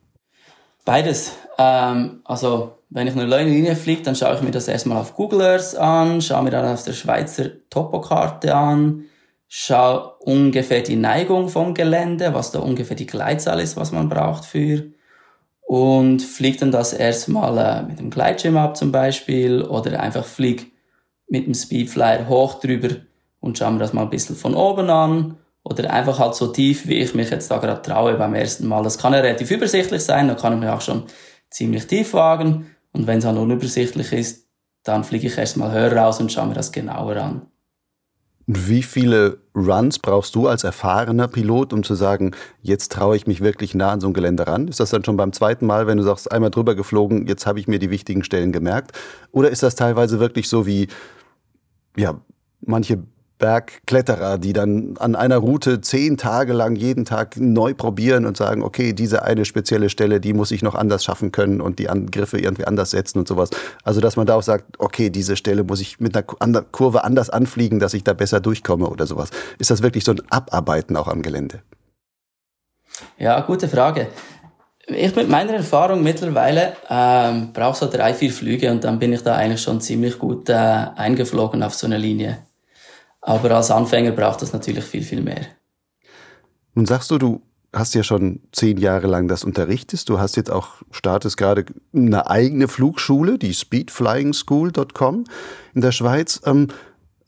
Beides. 0.85 1.33
Ähm, 1.59 2.21
also 2.25 2.79
wenn 2.91 3.09
ich 3.09 3.15
eine 3.15 3.27
neue 3.27 3.45
Linie 3.45 3.75
fliege, 3.75 4.03
dann 4.03 4.15
schaue 4.15 4.37
ich 4.37 4.43
mir 4.43 4.53
das 4.53 4.69
erstmal 4.69 4.99
auf 4.99 5.15
Google 5.15 5.43
Earth 5.43 5.77
an, 5.77 6.23
schaue 6.23 6.45
mir 6.45 6.51
dann 6.51 6.73
auf 6.73 6.85
der 6.85 6.93
Schweizer 6.93 7.51
Topokarte 7.69 8.55
an, 8.55 9.05
schaue 9.49 10.15
ungefähr 10.21 10.83
die 10.83 10.97
Neigung 10.97 11.49
vom 11.49 11.75
Gelände, 11.75 12.33
was 12.35 12.53
da 12.53 12.61
ungefähr 12.61 12.97
die 12.97 13.07
Gleitzahl 13.07 13.61
ist, 13.61 13.77
was 13.77 13.91
man 13.91 14.09
braucht 14.09 14.45
für. 14.45 14.85
Und 15.67 16.23
fliege 16.23 16.59
dann 16.59 16.71
das 16.71 16.93
erstmal 16.93 17.59
äh, 17.59 17.83
mit 17.83 17.99
dem 17.99 18.09
Gleitschirm 18.09 18.57
ab 18.57 18.77
zum 18.77 18.93
Beispiel 18.93 19.63
oder 19.63 20.01
einfach 20.01 20.25
fliege 20.25 20.67
mit 21.29 21.47
dem 21.47 21.55
Speedflyer 21.55 22.29
hoch 22.29 22.61
drüber 22.61 22.95
und 23.41 23.59
schaue 23.59 23.73
mir 23.73 23.81
das 23.81 23.93
mal 23.93 24.03
ein 24.03 24.11
bisschen 24.11 24.37
von 24.37 24.55
oben 24.55 24.89
an 24.89 25.39
oder 25.65 25.93
einfach 25.93 26.21
halt 26.21 26.37
so 26.37 26.47
tief, 26.47 26.87
wie 26.87 27.01
ich 27.01 27.15
mich 27.15 27.31
jetzt 27.31 27.51
da 27.51 27.59
gerade 27.59 27.83
traue 27.83 28.15
beim 28.15 28.35
ersten 28.35 28.69
Mal. 28.69 28.85
Das 28.85 28.97
kann 28.97 29.13
ja 29.13 29.19
relativ 29.19 29.51
übersichtlich 29.51 30.03
sein, 30.03 30.29
da 30.29 30.35
kann 30.35 30.53
ich 30.53 30.61
mich 30.61 30.69
auch 30.69 30.81
schon 30.81 31.03
ziemlich 31.51 31.89
tief 31.89 32.15
wagen 32.15 32.71
und 32.93 33.09
wenn 33.09 33.19
es 33.19 33.25
dann 33.25 33.37
unübersichtlich 33.37 34.13
ist, 34.13 34.47
dann 34.85 35.03
fliege 35.03 35.27
ich 35.27 35.37
erstmal 35.37 35.73
höher 35.73 35.93
raus 35.97 36.21
und 36.21 36.31
schaue 36.31 36.47
mir 36.47 36.55
das 36.55 36.71
genauer 36.71 37.17
an. 37.17 37.43
Wie 38.49 38.85
viele 38.85 39.39
Runs 39.57 39.99
brauchst 39.99 40.37
du 40.37 40.47
als 40.47 40.63
erfahrener 40.63 41.27
Pilot, 41.27 41.73
um 41.73 41.83
zu 41.83 41.97
sagen, 41.97 42.31
jetzt 42.63 42.93
traue 42.93 43.17
ich 43.17 43.27
mich 43.27 43.41
wirklich 43.41 43.75
nah 43.75 43.91
an 43.91 44.01
so 44.01 44.07
ein 44.07 44.13
Gelände 44.13 44.47
ran? 44.47 44.69
Ist 44.69 44.79
das 44.79 44.91
dann 44.91 45.05
schon 45.05 45.17
beim 45.17 45.33
zweiten 45.33 45.67
Mal, 45.67 45.89
wenn 45.89 45.99
du 45.99 46.05
sagst, 46.05 46.31
einmal 46.31 46.51
drüber 46.51 46.77
geflogen, 46.77 47.27
jetzt 47.27 47.45
habe 47.45 47.59
ich 47.59 47.67
mir 47.67 47.81
die 47.81 47.91
wichtigen 47.91 48.23
Stellen 48.23 48.53
gemerkt? 48.53 48.93
Oder 49.33 49.51
ist 49.51 49.65
das 49.65 49.75
teilweise 49.75 50.21
wirklich 50.21 50.49
so 50.49 50.65
wie, 50.65 50.87
ja, 51.97 52.21
manche 52.61 53.03
Bergkletterer, 53.39 54.39
die 54.39 54.53
dann 54.53 54.97
an 54.99 55.15
einer 55.15 55.37
Route 55.37 55.81
zehn 55.81 56.17
Tage 56.17 56.53
lang 56.53 56.77
jeden 56.77 57.05
Tag 57.05 57.37
neu 57.37 57.75
probieren 57.75 58.25
und 58.27 58.37
sagen, 58.37 58.63
okay, 58.63 58.93
diese 58.93 59.23
eine 59.23 59.45
spezielle 59.45 59.91
Stelle, 59.91 60.21
die 60.21 60.33
muss 60.33 60.51
ich 60.51 60.63
noch 60.63 60.75
anders 60.75 61.05
schaffen 61.05 61.33
können 61.33 61.61
und 61.61 61.79
die 61.79 61.89
Angriffe 61.89 62.39
irgendwie 62.39 62.67
anders 62.67 62.93
setzen 62.93 63.19
und 63.19 63.29
sowas. 63.29 63.51
Also, 63.85 64.01
dass 64.01 64.17
man 64.17 64.27
da 64.27 64.35
auch 64.35 64.43
sagt, 64.43 64.79
okay, 64.79 65.11
diese 65.11 65.37
Stelle 65.37 65.65
muss 65.65 65.81
ich 65.81 66.01
mit 66.01 66.17
einer 66.17 66.63
Kurve 66.63 67.05
anders 67.05 67.31
anfliegen, 67.31 67.79
dass 67.79 67.95
ich 67.95 68.05
da 68.05 68.15
besser 68.15 68.41
durchkomme 68.41 68.89
oder 68.89 69.07
sowas. 69.07 69.31
Ist 69.59 69.71
das 69.71 69.83
wirklich 69.83 70.05
so 70.05 70.13
ein 70.13 70.23
Abarbeiten 70.31 70.97
auch 70.97 71.09
am 71.09 71.23
Gelände? 71.23 71.61
Ja, 73.19 73.41
gute 73.41 73.69
Frage. 73.69 74.09
Ich 74.89 75.15
mit 75.17 75.29
meiner 75.29 75.55
Erfahrung 75.55 76.03
mittlerweile 76.03 76.75
ähm, 76.89 77.53
brauche 77.53 77.77
so 77.77 77.91
drei, 77.91 78.15
vier 78.15 78.31
Flüge 78.31 78.71
und 78.71 78.85
dann 78.85 79.01
bin 79.01 79.13
ich 79.13 79.23
da 79.23 79.35
eigentlich 79.35 79.61
schon 79.61 79.81
ziemlich 79.81 80.17
gut 80.19 80.49
äh, 80.49 80.53
eingeflogen 80.55 81.63
auf 81.65 81.75
so 81.75 81.87
eine 81.87 81.99
Linie. 81.99 82.46
Aber 83.27 83.51
als 83.51 83.73
Anfänger 83.73 84.13
braucht 84.13 84.41
das 84.41 84.53
natürlich 84.53 84.85
viel, 84.85 85.03
viel 85.03 85.21
mehr. 85.21 85.47
Nun 86.75 86.87
sagst 86.87 87.11
du, 87.11 87.19
du 87.19 87.43
hast 87.73 87.95
ja 87.97 88.05
schon 88.05 88.41
zehn 88.53 88.79
Jahre 88.79 89.09
lang 89.09 89.27
das 89.27 89.43
unterrichtest. 89.43 90.09
Du 90.09 90.21
hast 90.21 90.37
jetzt 90.37 90.51
auch, 90.51 90.75
startest 90.93 91.37
gerade 91.37 91.65
eine 91.93 92.31
eigene 92.31 92.69
Flugschule, 92.69 93.37
die 93.37 93.53
speedflyingschool.com 93.53 95.25
in 95.75 95.81
der 95.81 95.91
Schweiz. 95.91 96.41
Ähm, 96.45 96.69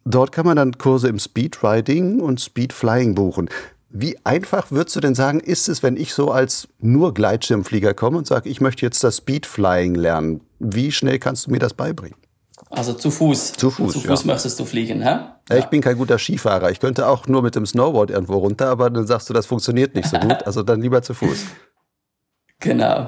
dort 0.05 0.31
kann 0.31 0.47
man 0.47 0.57
dann 0.57 0.79
Kurse 0.79 1.09
im 1.09 1.19
Speedriding 1.19 2.21
und 2.21 2.41
Speedflying 2.41 3.17
buchen. 3.17 3.51
Wie 3.91 4.17
einfach 4.25 4.71
würdest 4.71 4.95
du 4.95 5.01
denn 5.01 5.17
sagen, 5.17 5.41
ist 5.41 5.69
es, 5.69 5.83
wenn 5.83 5.97
ich 5.97 6.15
so 6.15 6.31
als 6.31 6.69
nur 6.79 7.13
Gleitschirmflieger 7.13 7.95
komme 7.95 8.19
und 8.19 8.27
sage, 8.27 8.49
ich 8.49 8.61
möchte 8.61 8.87
jetzt 8.87 9.03
das 9.03 9.17
Speedflying 9.17 9.97
lernen? 9.97 10.43
Wie 10.61 10.93
schnell 10.93 11.19
kannst 11.19 11.47
du 11.47 11.51
mir 11.51 11.59
das 11.59 11.75
beibringen? 11.75 12.28
Also 12.71 12.93
zu 12.93 13.11
Fuß. 13.11 13.55
Zu 13.55 13.71
Fuß. 13.71 13.93
Zu 13.93 14.01
Fuß 14.01 14.25
ja. 14.25 14.33
möchtest 14.33 14.59
du 14.61 14.65
fliegen, 14.65 15.03
hä? 15.03 15.19
Ja. 15.49 15.57
Ich 15.57 15.67
bin 15.67 15.81
kein 15.81 15.97
guter 15.97 16.19
Skifahrer. 16.19 16.71
Ich 16.71 16.81
könnte 16.81 17.07
auch 17.07 17.27
nur 17.27 17.43
mit 17.43 17.55
dem 17.55 17.65
Snowboard 17.65 18.11
irgendwo 18.11 18.37
runter, 18.37 18.69
aber 18.69 18.91
dann 18.91 19.07
sagst 19.07 19.29
du, 19.31 19.35
das 19.35 19.47
funktioniert 19.47 19.95
nicht 19.95 20.09
so 20.09 20.19
gut. 20.19 20.47
Also 20.47 20.63
dann 20.63 20.81
lieber 20.81 21.03
zu 21.03 21.15
Fuß. 21.15 21.47
Genau. 22.61 23.07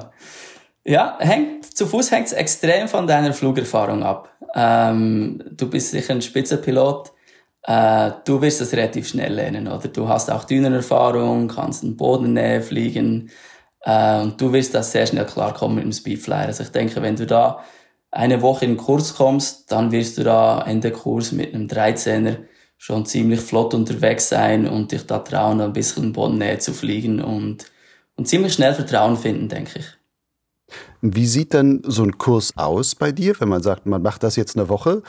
Ja, 0.85 1.17
hängt, 1.19 1.65
zu 1.65 1.85
Fuß 1.85 2.09
hängt 2.11 2.27
es 2.27 2.31
extrem 2.31 2.87
von 2.87 3.05
deiner 3.05 3.33
Flugerfahrung 3.33 4.01
ab. 4.01 4.29
Ähm, 4.55 5.43
du 5.51 5.69
bist 5.69 5.91
sicher 5.91 6.13
ein 6.13 6.21
Spitzenpilot. 6.21 7.11
Äh, 7.63 8.11
du 8.25 8.41
wirst 8.41 8.61
das 8.61 8.71
relativ 8.71 9.09
schnell 9.09 9.33
lernen, 9.33 9.67
oder? 9.67 9.89
Du 9.89 10.07
hast 10.07 10.31
auch 10.31 10.45
Dünenerfahrung, 10.45 11.49
kannst 11.49 11.83
in 11.83 11.97
Bodennähe 11.97 12.61
fliegen. 12.61 13.29
Äh, 13.81 14.21
und 14.21 14.41
du 14.41 14.51
wirst 14.53 14.73
das 14.73 14.91
sehr 14.91 15.05
schnell 15.05 15.25
klarkommen 15.25 15.75
mit 15.75 15.83
dem 15.83 15.91
Speedflyer. 15.91 16.47
Also 16.47 16.63
ich 16.63 16.69
denke, 16.69 17.01
wenn 17.01 17.15
du 17.15 17.27
da 17.27 17.63
eine 18.11 18.41
Woche 18.41 18.65
in 18.65 18.71
den 18.71 18.77
Kurs 18.77 19.15
kommst, 19.15 19.71
dann 19.71 19.91
wirst 19.91 20.17
du 20.17 20.23
da 20.23 20.61
Ende 20.63 20.91
Kurs 20.91 21.31
mit 21.31 21.53
einem 21.53 21.67
13er 21.67 22.37
schon 22.77 23.05
ziemlich 23.05 23.39
flott 23.39 23.73
unterwegs 23.73 24.27
sein 24.29 24.67
und 24.67 24.91
dich 24.91 25.05
da 25.05 25.19
trauen, 25.19 25.61
ein 25.61 25.73
bisschen 25.73 26.05
in 26.05 26.13
Bodennähe 26.13 26.59
zu 26.59 26.73
fliegen 26.73 27.21
und, 27.21 27.65
und 28.15 28.27
ziemlich 28.27 28.53
schnell 28.53 28.73
Vertrauen 28.73 29.17
finden, 29.17 29.47
denke 29.47 29.79
ich. 29.79 29.85
Wie 31.01 31.27
sieht 31.27 31.53
denn 31.53 31.81
so 31.85 32.03
ein 32.03 32.17
Kurs 32.17 32.53
aus 32.55 32.95
bei 32.95 33.11
dir, 33.11 33.39
wenn 33.39 33.49
man 33.49 33.63
sagt, 33.63 33.85
man 33.85 34.01
macht 34.01 34.23
das 34.23 34.35
jetzt 34.35 34.57
eine 34.57 34.69
Woche? 34.69 35.03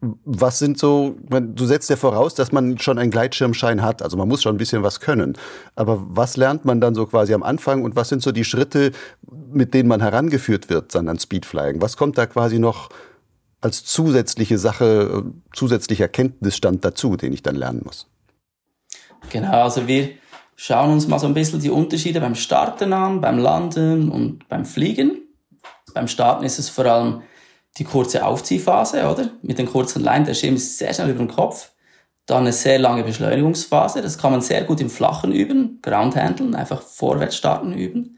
was 0.00 0.60
sind 0.60 0.78
so, 0.78 1.16
du 1.28 1.66
setzt 1.66 1.90
ja 1.90 1.96
voraus, 1.96 2.34
dass 2.34 2.52
man 2.52 2.78
schon 2.78 2.98
einen 2.98 3.10
Gleitschirmschein 3.10 3.82
hat, 3.82 4.00
also 4.00 4.16
man 4.16 4.28
muss 4.28 4.42
schon 4.42 4.54
ein 4.54 4.58
bisschen 4.58 4.84
was 4.84 5.00
können. 5.00 5.36
Aber 5.74 6.00
was 6.08 6.36
lernt 6.36 6.64
man 6.64 6.80
dann 6.80 6.94
so 6.94 7.06
quasi 7.06 7.34
am 7.34 7.42
Anfang 7.42 7.82
und 7.82 7.96
was 7.96 8.08
sind 8.08 8.22
so 8.22 8.30
die 8.30 8.44
Schritte, 8.44 8.92
mit 9.50 9.74
denen 9.74 9.88
man 9.88 10.00
herangeführt 10.00 10.68
wird 10.68 10.94
dann 10.94 11.08
an 11.08 11.18
Speedflying? 11.18 11.80
Was 11.80 11.96
kommt 11.96 12.18
da 12.18 12.26
quasi 12.26 12.58
noch 12.58 12.90
als 13.60 13.84
zusätzliche 13.84 14.58
Sache, 14.58 15.24
zusätzlicher 15.52 16.08
Kenntnisstand 16.08 16.84
dazu, 16.84 17.16
den 17.16 17.32
ich 17.32 17.42
dann 17.42 17.56
lernen 17.56 17.82
muss? 17.84 18.06
Genau, 19.30 19.64
also 19.64 19.86
wir 19.86 20.10
schauen 20.56 20.92
uns 20.92 21.08
mal 21.08 21.18
so 21.18 21.26
ein 21.26 21.34
bisschen 21.34 21.60
die 21.60 21.70
Unterschiede 21.70 22.20
beim 22.20 22.34
Starten 22.34 22.92
an, 22.92 23.20
beim 23.20 23.38
Landen 23.38 24.10
und 24.10 24.48
beim 24.48 24.64
Fliegen. 24.64 25.22
Beim 25.94 26.08
Starten 26.08 26.44
ist 26.44 26.58
es 26.58 26.68
vor 26.68 26.86
allem 26.86 27.22
die 27.78 27.84
kurze 27.84 28.24
Aufziehphase, 28.24 29.06
oder? 29.08 29.30
Mit 29.42 29.58
den 29.58 29.66
kurzen 29.66 30.02
Leinen, 30.02 30.26
der 30.26 30.34
Schirm 30.34 30.56
ist 30.56 30.78
sehr 30.78 30.92
schnell 30.92 31.10
über 31.10 31.18
den 31.18 31.28
Kopf. 31.28 31.72
Dann 32.26 32.42
eine 32.42 32.52
sehr 32.52 32.78
lange 32.78 33.04
Beschleunigungsphase, 33.04 34.02
das 34.02 34.18
kann 34.18 34.32
man 34.32 34.42
sehr 34.42 34.64
gut 34.64 34.80
im 34.80 34.90
Flachen 34.90 35.32
üben, 35.32 35.78
Groundhandeln, 35.80 36.54
einfach 36.54 36.82
vorwärts 36.82 37.36
starten 37.36 37.72
üben. 37.72 38.17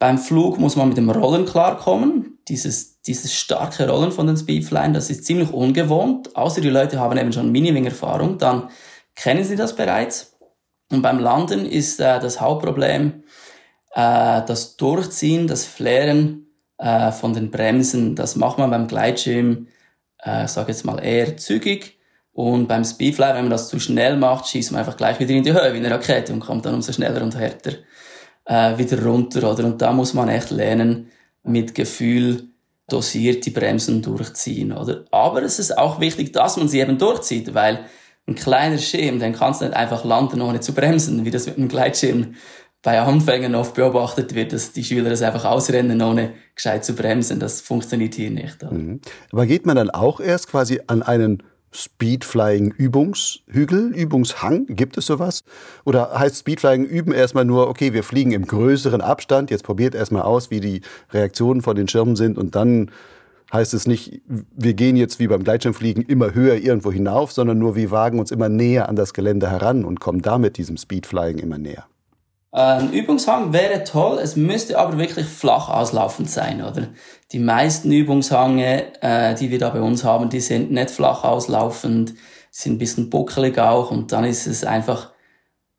Beim 0.00 0.16
Flug 0.16 0.58
muss 0.58 0.76
man 0.76 0.88
mit 0.88 0.96
dem 0.96 1.10
Rollen 1.10 1.44
klarkommen. 1.44 2.38
Dieses, 2.48 3.02
dieses 3.02 3.34
starke 3.34 3.86
Rollen 3.86 4.12
von 4.12 4.26
den 4.26 4.36
Speedflyern, 4.36 4.94
das 4.94 5.10
ist 5.10 5.26
ziemlich 5.26 5.52
ungewohnt, 5.52 6.34
außer 6.34 6.62
die 6.62 6.70
Leute 6.70 6.98
haben 6.98 7.18
eben 7.18 7.34
schon 7.34 7.52
Mini-Wing-Erfahrung, 7.52 8.38
dann 8.38 8.70
kennen 9.14 9.44
sie 9.44 9.56
das 9.56 9.76
bereits. 9.76 10.38
Und 10.90 11.02
beim 11.02 11.18
Landen 11.18 11.66
ist 11.66 12.00
äh, 12.00 12.18
das 12.18 12.40
Hauptproblem 12.40 13.24
äh, 13.94 14.42
das 14.46 14.78
Durchziehen, 14.78 15.46
das 15.46 15.66
Flären 15.66 16.46
äh, 16.78 17.12
von 17.12 17.34
den 17.34 17.50
Bremsen. 17.50 18.16
Das 18.16 18.36
macht 18.36 18.56
man 18.56 18.70
beim 18.70 18.86
Gleitschirm, 18.86 19.68
äh, 20.18 20.48
sag 20.48 20.68
jetzt 20.68 20.86
mal 20.86 20.98
eher 20.98 21.36
zügig. 21.36 21.98
Und 22.32 22.68
beim 22.68 22.84
Speedfly, 22.84 23.34
wenn 23.34 23.44
man 23.44 23.50
das 23.50 23.68
zu 23.68 23.78
schnell 23.78 24.16
macht, 24.16 24.48
schießt 24.48 24.72
man 24.72 24.78
einfach 24.78 24.96
gleich 24.96 25.20
wieder 25.20 25.34
in 25.34 25.42
die 25.42 25.52
Höhe 25.52 25.74
wie 25.74 25.76
eine 25.76 25.90
Rakete 25.90 26.32
und 26.32 26.40
kommt 26.40 26.64
dann 26.64 26.74
umso 26.74 26.90
schneller 26.90 27.22
und 27.22 27.36
härter 27.36 27.72
äh, 28.50 28.76
wieder 28.76 29.02
runter. 29.04 29.50
Oder? 29.50 29.64
Und 29.64 29.80
da 29.80 29.92
muss 29.92 30.12
man 30.12 30.28
echt 30.28 30.50
lernen, 30.50 31.06
mit 31.44 31.74
Gefühl 31.74 32.48
dosiert 32.88 33.46
die 33.46 33.50
Bremsen 33.50 34.02
durchziehen. 34.02 34.72
Oder? 34.72 35.04
Aber 35.12 35.42
es 35.42 35.58
ist 35.58 35.78
auch 35.78 36.00
wichtig, 36.00 36.32
dass 36.32 36.56
man 36.56 36.68
sie 36.68 36.80
eben 36.80 36.98
durchzieht, 36.98 37.54
weil 37.54 37.86
ein 38.26 38.34
kleiner 38.34 38.78
Schirm, 38.78 39.20
den 39.20 39.32
kannst 39.32 39.60
du 39.60 39.66
nicht 39.66 39.76
einfach 39.76 40.04
landen, 40.04 40.42
ohne 40.42 40.60
zu 40.60 40.74
bremsen, 40.74 41.24
wie 41.24 41.30
das 41.30 41.46
mit 41.46 41.56
einem 41.56 41.68
Gleitschirm 41.68 42.34
bei 42.82 43.00
Anfängern 43.00 43.54
oft 43.54 43.74
beobachtet 43.74 44.34
wird, 44.34 44.52
dass 44.52 44.72
die 44.72 44.84
Schüler 44.84 45.10
das 45.10 45.22
einfach 45.22 45.44
ausrennen, 45.44 46.00
ohne 46.02 46.32
gescheit 46.54 46.84
zu 46.84 46.94
bremsen. 46.94 47.38
Das 47.38 47.60
funktioniert 47.60 48.14
hier 48.14 48.30
nicht. 48.30 48.62
Mhm. 48.62 49.00
Aber 49.32 49.46
geht 49.46 49.66
man 49.66 49.76
dann 49.76 49.90
auch 49.90 50.18
erst 50.18 50.48
quasi 50.48 50.80
an 50.86 51.02
einen 51.02 51.42
Speedflying 51.72 52.72
Übungshügel, 52.72 53.94
Übungshang? 53.94 54.66
Gibt 54.66 54.98
es 54.98 55.06
sowas? 55.06 55.44
Oder 55.84 56.18
heißt 56.18 56.38
Speedflying 56.38 56.84
üben 56.84 57.12
erstmal 57.12 57.44
nur, 57.44 57.68
okay, 57.68 57.92
wir 57.92 58.02
fliegen 58.02 58.32
im 58.32 58.46
größeren 58.46 59.00
Abstand, 59.00 59.50
jetzt 59.50 59.64
probiert 59.64 59.94
erstmal 59.94 60.22
aus, 60.22 60.50
wie 60.50 60.60
die 60.60 60.80
Reaktionen 61.12 61.62
von 61.62 61.76
den 61.76 61.88
Schirmen 61.88 62.16
sind 62.16 62.38
und 62.38 62.54
dann 62.56 62.90
heißt 63.52 63.74
es 63.74 63.86
nicht, 63.86 64.20
wir 64.26 64.74
gehen 64.74 64.96
jetzt 64.96 65.18
wie 65.18 65.26
beim 65.26 65.44
Gleitschirmfliegen 65.44 66.04
immer 66.04 66.34
höher 66.34 66.56
irgendwo 66.56 66.92
hinauf, 66.92 67.32
sondern 67.32 67.58
nur 67.58 67.76
wir 67.76 67.90
wagen 67.90 68.18
uns 68.18 68.30
immer 68.30 68.48
näher 68.48 68.88
an 68.88 68.96
das 68.96 69.12
Gelände 69.12 69.50
heran 69.50 69.84
und 69.84 70.00
kommen 70.00 70.22
damit 70.22 70.56
diesem 70.56 70.76
Speedflying 70.76 71.38
immer 71.38 71.58
näher. 71.58 71.86
Ein 72.52 72.92
Übungshang 72.92 73.52
wäre 73.52 73.84
toll, 73.84 74.18
es 74.20 74.34
müsste 74.34 74.76
aber 74.78 74.98
wirklich 74.98 75.26
flach 75.26 75.68
auslaufend 75.68 76.28
sein, 76.28 76.62
oder? 76.64 76.88
Die 77.30 77.38
meisten 77.38 77.92
Übungshange, 77.92 78.86
äh, 79.02 79.36
die 79.36 79.50
wir 79.50 79.60
da 79.60 79.70
bei 79.70 79.80
uns 79.80 80.02
haben, 80.02 80.30
die 80.30 80.40
sind 80.40 80.72
nicht 80.72 80.90
flach 80.90 81.22
auslaufend, 81.22 82.14
sind 82.50 82.74
ein 82.74 82.78
bisschen 82.78 83.08
buckelig 83.08 83.56
auch 83.58 83.92
und 83.92 84.10
dann 84.10 84.24
ist 84.24 84.48
es 84.48 84.64
einfach 84.64 85.12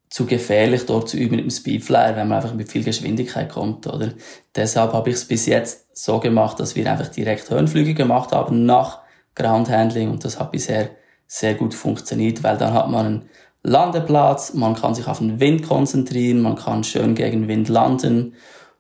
zu 0.10 0.26
gefährlich, 0.26 0.86
dort 0.86 1.10
zu 1.10 1.18
üben 1.18 1.36
mit 1.36 1.46
dem 1.46 1.52
Speedflyer, 1.52 2.16
wenn 2.16 2.30
man 2.30 2.42
einfach 2.42 2.54
mit 2.54 2.72
viel 2.72 2.84
Geschwindigkeit 2.84 3.50
kommt, 3.50 3.88
oder? 3.88 4.14
Deshalb 4.56 4.94
habe 4.94 5.10
ich 5.10 5.18
es 5.18 5.26
bis 5.26 5.46
jetzt 5.48 5.88
so 5.94 6.20
gemacht, 6.20 6.58
dass 6.60 6.76
wir 6.78 6.90
einfach 6.90 7.10
direkt 7.10 7.50
Höhenflüge 7.50 7.94
gemacht 7.94 8.32
haben 8.32 8.66
nach 8.66 9.00
Groundhandling 9.36 10.10
und 10.10 10.24
das 10.24 10.40
hat 10.40 10.52
bisher 10.52 10.90
sehr 11.28 11.56
gut 11.56 11.74
funktioniert, 11.74 12.44
weil 12.44 12.58
dann 12.58 12.74
hat 12.74 12.90
man 12.90 13.06
einen 13.06 13.30
Landeplatz, 13.64 14.54
man 14.54 14.76
kann 14.76 14.96
sich 14.96 15.08
auf 15.08 15.20
den 15.20 15.40
Wind 15.40 15.68
konzentrieren, 15.68 16.42
man 16.42 16.56
kann 16.56 16.84
schön 16.84 17.14
gegen 17.16 17.48
Wind 17.48 17.70
landen 17.70 18.34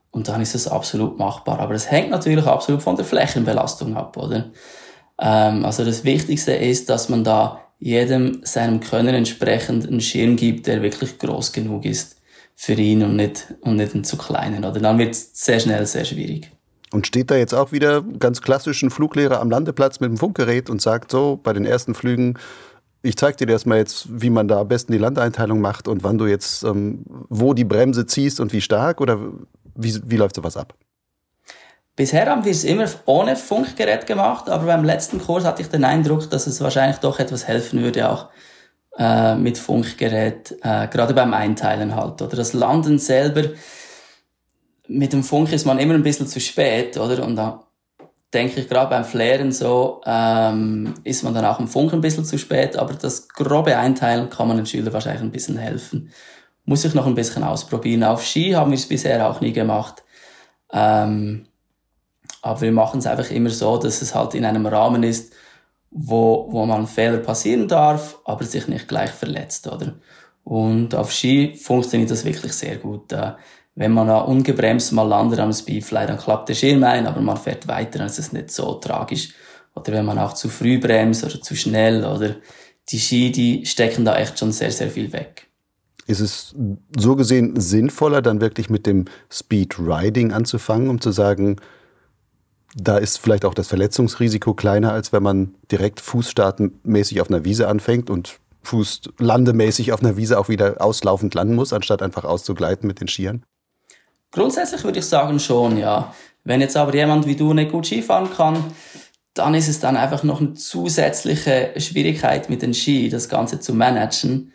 und 0.10 0.28
dann 0.28 0.42
ist 0.42 0.56
es 0.56 0.68
absolut 0.68 1.20
machbar. 1.20 1.60
Aber 1.60 1.74
es 1.74 1.90
hängt 1.90 2.10
natürlich 2.10 2.46
absolut 2.46 2.82
von 2.82 2.96
der 2.96 3.06
Flächenbelastung 3.06 3.96
ab, 3.96 4.18
oder? 4.18 4.52
Ähm, 5.20 5.66
also 5.66 5.86
das 5.86 6.04
Wichtigste 6.04 6.54
ist, 6.54 6.90
dass 6.90 7.10
man 7.10 7.24
da 7.24 7.60
jedem 7.80 8.42
seinem 8.44 8.80
Können 8.80 9.16
entsprechend 9.16 9.88
einen 9.88 10.02
Schirm 10.02 10.36
gibt, 10.36 10.68
der 10.68 10.82
wirklich 10.82 11.18
groß 11.18 11.52
genug 11.52 11.86
ist 11.86 12.18
für 12.56 12.74
ihn 12.74 13.04
und 13.04 13.16
nicht, 13.16 13.54
und 13.62 13.78
nicht 13.78 13.96
einen 13.96 14.04
zu 14.04 14.18
kleinen. 14.18 14.66
Oder 14.66 14.80
dann 14.80 14.98
wird 14.98 15.12
es 15.12 15.32
sehr 15.34 15.60
schnell 15.60 15.86
sehr 15.86 16.06
schwierig. 16.06 16.52
Und 16.92 17.08
steht 17.08 17.32
da 17.32 17.36
jetzt 17.36 17.56
auch 17.56 17.72
wieder 17.72 18.02
ganz 18.02 18.42
klassisch 18.42 18.84
ein 18.84 18.90
Fluglehrer 18.90 19.40
am 19.40 19.50
Landeplatz 19.50 20.00
mit 20.00 20.10
dem 20.10 20.18
Funkgerät 20.18 20.70
und 20.70 20.82
sagt 20.82 21.12
so, 21.12 21.40
bei 21.42 21.54
den 21.54 21.66
ersten 21.66 21.96
Flügen, 21.96 22.38
ich 23.04 23.18
zeige 23.18 23.38
dir 23.38 23.50
erstmal 23.52 23.80
jetzt, 23.80 24.08
wie 24.10 24.30
man 24.30 24.48
da 24.48 24.60
am 24.62 24.68
besten 24.68 24.92
die 24.92 24.98
Landeinteilung 24.98 25.60
macht 25.60 25.88
und 25.88 26.04
wann 26.04 26.18
du 26.18 26.28
jetzt, 26.28 26.64
ähm, 26.64 27.04
wo 27.30 27.54
die 27.54 27.64
Bremse 27.64 28.06
ziehst 28.06 28.40
und 28.40 28.54
wie 28.54 28.62
stark 28.62 29.02
oder 29.02 29.20
wie, 29.76 30.00
wie 30.06 30.18
läuft 30.18 30.36
sowas 30.36 30.58
ab? 30.58 30.76
Bisher 31.96 32.30
haben 32.30 32.46
wir 32.46 32.52
es 32.52 32.64
immer 32.64 32.88
ohne 33.06 33.36
Funkgerät 33.36 34.08
gemacht, 34.08 34.50
aber 34.50 34.66
beim 34.66 34.84
letzten 34.84 35.20
Kurs 35.20 35.44
hatte 35.44 35.62
ich 35.62 35.68
den 35.68 35.84
Eindruck, 35.84 36.30
dass 36.30 36.48
es 36.48 36.62
wahrscheinlich 36.62 36.98
doch 36.98 37.20
etwas 37.20 37.48
helfen 37.48 37.82
würde, 37.82 38.10
auch 38.10 38.30
äh, 38.98 39.36
mit 39.36 39.58
Funkgerät, 39.58 40.56
äh, 40.62 40.88
gerade 40.88 41.14
beim 41.14 41.34
Einteilen 41.34 41.96
halt. 41.96 42.22
Oder 42.22 42.38
das 42.38 42.54
Landen 42.54 42.98
selber, 42.98 43.50
mit 44.88 45.14
dem 45.14 45.24
Funk 45.24 45.52
ist 45.54 45.66
man 45.66 45.80
immer 45.80 45.94
ein 45.94 46.04
bisschen 46.04 46.28
zu 46.28 46.40
spät, 46.40 46.98
oder? 46.98 47.26
Und 47.26 47.36
da 47.36 47.68
denke 48.34 48.62
ich 48.62 48.70
gerade 48.70 48.90
beim 48.90 49.04
Flären 49.04 49.52
so, 49.52 50.02
ähm, 50.06 50.94
ist 51.04 51.24
man 51.24 51.34
dann 51.34 51.46
auch 51.46 51.60
im 51.60 51.68
Funk 51.68 51.94
ein 51.94 52.02
bisschen 52.02 52.26
zu 52.26 52.38
spät, 52.38 52.78
aber 52.78 52.94
das 52.94 53.28
grobe 53.30 53.78
Einteilen 53.78 54.30
kann 54.30 54.48
man 54.48 54.58
den 54.58 54.66
Schülern 54.66 54.94
wahrscheinlich 54.94 55.22
ein 55.22 55.32
bisschen 55.32 55.58
helfen. 55.58 56.12
Muss 56.64 56.86
ich 56.86 56.94
noch 56.94 57.08
ein 57.08 57.16
bisschen 57.16 57.44
ausprobieren. 57.44 58.04
Auf 58.04 58.24
Ski 58.24 58.52
haben 58.52 58.72
wir 58.72 58.78
es 58.78 58.88
bisher 58.88 59.30
auch 59.30 59.42
nie 59.42 59.52
gemacht. 59.52 60.04
Ähm, 60.72 61.48
aber 62.42 62.62
wir 62.62 62.72
machen 62.72 63.00
es 63.00 63.08
einfach 63.08 63.30
immer 63.32 63.50
so, 63.50 63.78
dass 63.78 64.02
es 64.02 64.16
halt 64.16 64.34
in 64.36 64.46
einem 64.46 64.66
Rahmen 64.66 65.04
ist, 65.04 65.34
wo, 65.92 66.48
wo 66.50 66.66
man 66.66 66.88
Fehler 66.88 67.18
passieren 67.18 67.68
darf, 67.68 68.20
aber 68.24 68.46
sich 68.46 68.68
nicht 68.68 68.88
gleich 68.88 69.12
verletzt, 69.12 69.68
oder? 69.68 69.96
Und 70.44 70.96
auf 70.96 71.12
Ski 71.12 71.56
funktioniert 71.56 72.10
das 72.10 72.26
wirklich 72.26 72.54
sehr 72.54 72.78
gut. 72.78 73.12
Äh, 73.12 73.34
wenn 73.76 73.92
man 73.92 74.10
ungebremst 74.10 74.92
mal 74.92 75.08
landet 75.08 75.40
am 75.40 75.54
Speedfly, 75.54 76.06
dann 76.06 76.18
klappt 76.18 76.50
der 76.50 76.56
Schirm 76.56 76.84
ein, 76.84 77.08
aber 77.08 77.22
man 77.22 77.38
fährt 77.38 77.68
weiter, 77.68 78.00
dann 78.00 78.08
ist 78.08 78.20
es 78.20 78.34
nicht 78.34 78.52
so 78.52 78.74
tragisch. 78.76 79.30
Oder 79.74 79.94
wenn 79.94 80.06
man 80.06 80.20
auch 80.20 80.34
zu 80.34 80.50
früh 80.50 80.80
bremst 80.80 81.24
oder 81.24 81.42
zu 81.42 81.56
schnell 81.56 82.04
oder 82.04 82.36
die 82.90 83.00
Ski, 83.00 83.32
die 83.32 83.66
stecken 83.66 84.04
da 84.04 84.18
echt 84.18 84.38
schon 84.38 84.52
sehr, 84.52 84.72
sehr 84.72 84.90
viel 84.90 85.14
weg. 85.14 85.48
Ist 86.08 86.20
es 86.20 86.54
so 86.98 87.16
gesehen 87.16 87.60
sinnvoller, 87.60 88.22
dann 88.22 88.42
wirklich 88.42 88.70
mit 88.70 88.86
dem 88.86 89.06
Speed 89.32 89.80
Riding 89.80 90.34
anzufangen, 90.34 90.90
um 90.90 91.00
zu 91.00 91.12
sagen, 91.12 91.56
da 92.76 92.98
ist 92.98 93.18
vielleicht 93.18 93.46
auch 93.46 93.54
das 93.54 93.68
Verletzungsrisiko 93.68 94.54
kleiner, 94.54 94.92
als 94.92 95.14
wenn 95.14 95.24
man 95.24 95.56
direkt 95.72 96.02
fußstartenmäßig 96.02 97.22
auf 97.22 97.30
einer 97.30 97.46
Wiese 97.46 97.68
anfängt 97.68 98.10
und 98.10 98.40
fußlandemäßig 98.64 99.92
auf 99.92 100.02
einer 100.02 100.18
Wiese 100.18 100.40
auch 100.40 100.50
wieder 100.50 100.82
auslaufend 100.82 101.34
landen 101.34 101.56
muss, 101.56 101.74
anstatt 101.74 102.02
einfach 102.02 102.26
auszugleiten 102.26 102.88
mit 102.88 103.00
den 103.00 103.08
Skiern? 103.08 103.44
Grundsätzlich 104.32 104.84
würde 104.84 105.00
ich 105.00 105.06
sagen 105.06 105.40
schon, 105.40 105.78
ja. 105.78 106.14
Wenn 106.44 106.62
jetzt 106.62 106.78
aber 106.78 106.96
jemand 106.96 107.28
wie 107.28 107.36
du 107.36 107.54
nicht 107.54 107.72
gut 107.72 107.86
Skifahren 107.86 108.34
kann, 108.34 108.64
dann 109.34 109.54
ist 109.54 109.68
es 109.68 109.80
dann 109.80 109.96
einfach 109.96 110.24
noch 110.24 110.42
eine 110.42 110.54
zusätzliche 110.54 111.74
Schwierigkeit 111.78 112.50
mit 112.50 112.62
den 112.62 112.74
Ski, 112.74 113.10
das 113.10 113.30
Ganze 113.30 113.60
zu 113.60 113.74
managen. 113.74 114.52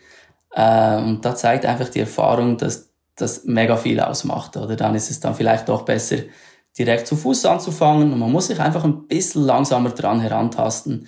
Äh, 0.52 0.96
und 0.98 1.24
da 1.24 1.34
zeigt 1.34 1.64
einfach 1.64 1.88
die 1.88 2.00
Erfahrung, 2.00 2.58
dass 2.58 2.90
das 3.14 3.44
mega 3.44 3.76
viel 3.76 4.00
ausmacht. 4.00 4.56
Oder 4.56 4.76
dann 4.76 4.94
ist 4.94 5.10
es 5.10 5.20
dann 5.20 5.34
vielleicht 5.34 5.68
doch 5.68 5.82
besser, 5.82 6.16
direkt 6.78 7.06
zu 7.06 7.16
Fuß 7.16 7.46
anzufangen. 7.46 8.12
Und 8.12 8.18
man 8.18 8.32
muss 8.32 8.48
sich 8.48 8.60
einfach 8.60 8.84
ein 8.84 9.06
bisschen 9.06 9.44
langsamer 9.44 9.90
dran 9.90 10.20
herantasten. 10.20 11.06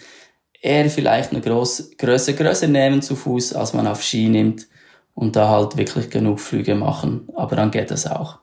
Eher 0.61 0.88
vielleicht 0.90 1.33
eine 1.33 1.40
große 1.40 1.90
Größe 1.96 2.35
größer 2.35 2.68
nehmen 2.68 3.02
zu 3.02 3.16
Fuß, 3.16 3.54
als 3.54 3.74
man 3.74 3.87
auf 3.87 4.02
Ski 4.02 4.28
nimmt. 4.28 4.66
Und 5.14 5.37
da 5.37 5.48
halt 5.48 5.76
wirklich 5.76 6.11
genug 6.11 6.40
Flüge 6.40 6.74
machen. 6.74 7.28
Aber 7.35 7.57
dann 7.57 7.70
geht 7.70 7.90
das 7.90 8.07
auch. 8.07 8.38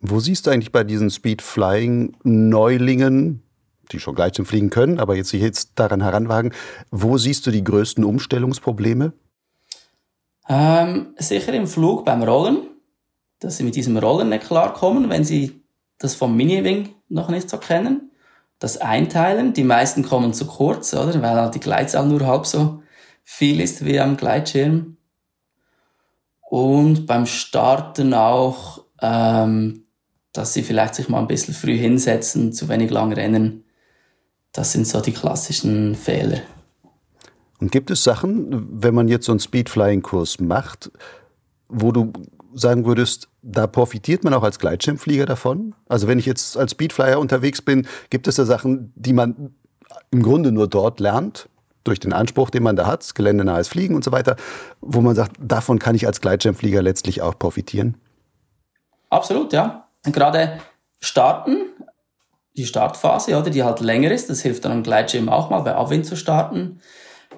Wo 0.00 0.20
siehst 0.20 0.46
du 0.46 0.50
eigentlich 0.50 0.72
bei 0.72 0.84
diesen 0.84 1.10
Speed-Flying-Neulingen, 1.10 3.42
die 3.90 3.98
schon 3.98 4.14
gleich 4.14 4.34
zum 4.34 4.46
Fliegen 4.46 4.70
können, 4.70 5.00
aber 5.00 5.16
jetzt 5.16 5.30
sich 5.30 5.42
jetzt 5.42 5.72
daran 5.74 6.02
heranwagen, 6.02 6.54
wo 6.90 7.18
siehst 7.18 7.44
du 7.46 7.50
die 7.50 7.64
größten 7.64 8.04
Umstellungsprobleme? 8.04 9.12
Ähm, 10.48 11.14
sicher 11.18 11.52
im 11.52 11.66
Flug 11.66 12.04
beim 12.04 12.22
Rollen, 12.22 12.58
dass 13.40 13.56
sie 13.56 13.64
mit 13.64 13.74
diesem 13.74 13.96
Rollen 13.96 14.28
nicht 14.28 14.46
klarkommen, 14.46 15.10
wenn 15.10 15.24
sie 15.24 15.64
das 15.98 16.14
vom 16.14 16.36
Mini-Wing 16.36 16.90
noch 17.08 17.28
nicht 17.28 17.50
so 17.50 17.58
kennen. 17.58 18.12
Das 18.58 18.78
Einteilen, 18.78 19.52
die 19.52 19.64
meisten 19.64 20.02
kommen 20.02 20.32
zu 20.32 20.46
kurz, 20.46 20.94
oder? 20.94 21.20
Weil 21.22 21.50
die 21.50 21.60
Gleitzahl 21.60 22.06
nur 22.06 22.26
halb 22.26 22.46
so 22.46 22.82
viel 23.24 23.60
ist 23.60 23.84
wie 23.84 24.00
am 24.00 24.16
Gleitschirm. 24.16 24.96
Und 26.40 27.06
beim 27.06 27.26
Starten 27.26 28.14
auch 28.14 28.84
ähm, 29.02 29.84
dass 30.38 30.54
sie 30.54 30.62
vielleicht 30.62 30.94
sich 30.94 31.08
mal 31.08 31.18
ein 31.18 31.26
bisschen 31.26 31.52
früh 31.52 31.76
hinsetzen, 31.76 32.52
zu 32.52 32.68
wenig 32.68 32.92
lang 32.92 33.12
rennen. 33.12 33.64
Das 34.52 34.70
sind 34.70 34.86
so 34.86 35.00
die 35.00 35.12
klassischen 35.12 35.96
Fehler. 35.96 36.38
Und 37.58 37.72
gibt 37.72 37.90
es 37.90 38.04
Sachen, 38.04 38.68
wenn 38.80 38.94
man 38.94 39.08
jetzt 39.08 39.26
so 39.26 39.32
einen 39.32 39.40
Speedflying-Kurs 39.40 40.38
macht, 40.38 40.92
wo 41.68 41.90
du 41.90 42.12
sagen 42.54 42.86
würdest, 42.86 43.28
da 43.42 43.66
profitiert 43.66 44.22
man 44.22 44.32
auch 44.32 44.44
als 44.44 44.60
Gleitschirmflieger 44.60 45.26
davon? 45.26 45.74
Also 45.88 46.06
wenn 46.06 46.20
ich 46.20 46.26
jetzt 46.26 46.56
als 46.56 46.70
Speedflyer 46.70 47.18
unterwegs 47.18 47.60
bin, 47.60 47.88
gibt 48.08 48.28
es 48.28 48.36
da 48.36 48.44
Sachen, 48.44 48.92
die 48.94 49.12
man 49.12 49.54
im 50.12 50.22
Grunde 50.22 50.52
nur 50.52 50.68
dort 50.68 51.00
lernt, 51.00 51.48
durch 51.82 51.98
den 51.98 52.12
Anspruch, 52.12 52.50
den 52.50 52.62
man 52.62 52.76
da 52.76 52.86
hat, 52.86 53.12
geländenahes 53.12 53.66
Fliegen 53.66 53.96
und 53.96 54.04
so 54.04 54.12
weiter, 54.12 54.36
wo 54.80 55.00
man 55.00 55.16
sagt, 55.16 55.32
davon 55.40 55.80
kann 55.80 55.96
ich 55.96 56.06
als 56.06 56.20
Gleitschirmflieger 56.20 56.80
letztlich 56.80 57.22
auch 57.22 57.36
profitieren? 57.36 57.96
Absolut, 59.10 59.52
ja 59.52 59.87
gerade 60.12 60.60
starten, 61.00 61.58
die 62.56 62.66
Startphase, 62.66 63.36
oder, 63.38 63.50
die 63.50 63.62
halt 63.62 63.80
länger 63.80 64.10
ist, 64.10 64.28
das 64.28 64.42
hilft 64.42 64.64
dann 64.64 64.72
am 64.72 64.82
Gleitschirm 64.82 65.28
auch 65.28 65.50
mal 65.50 65.60
bei 65.60 65.74
Abwind 65.74 66.06
zu 66.06 66.16
starten. 66.16 66.80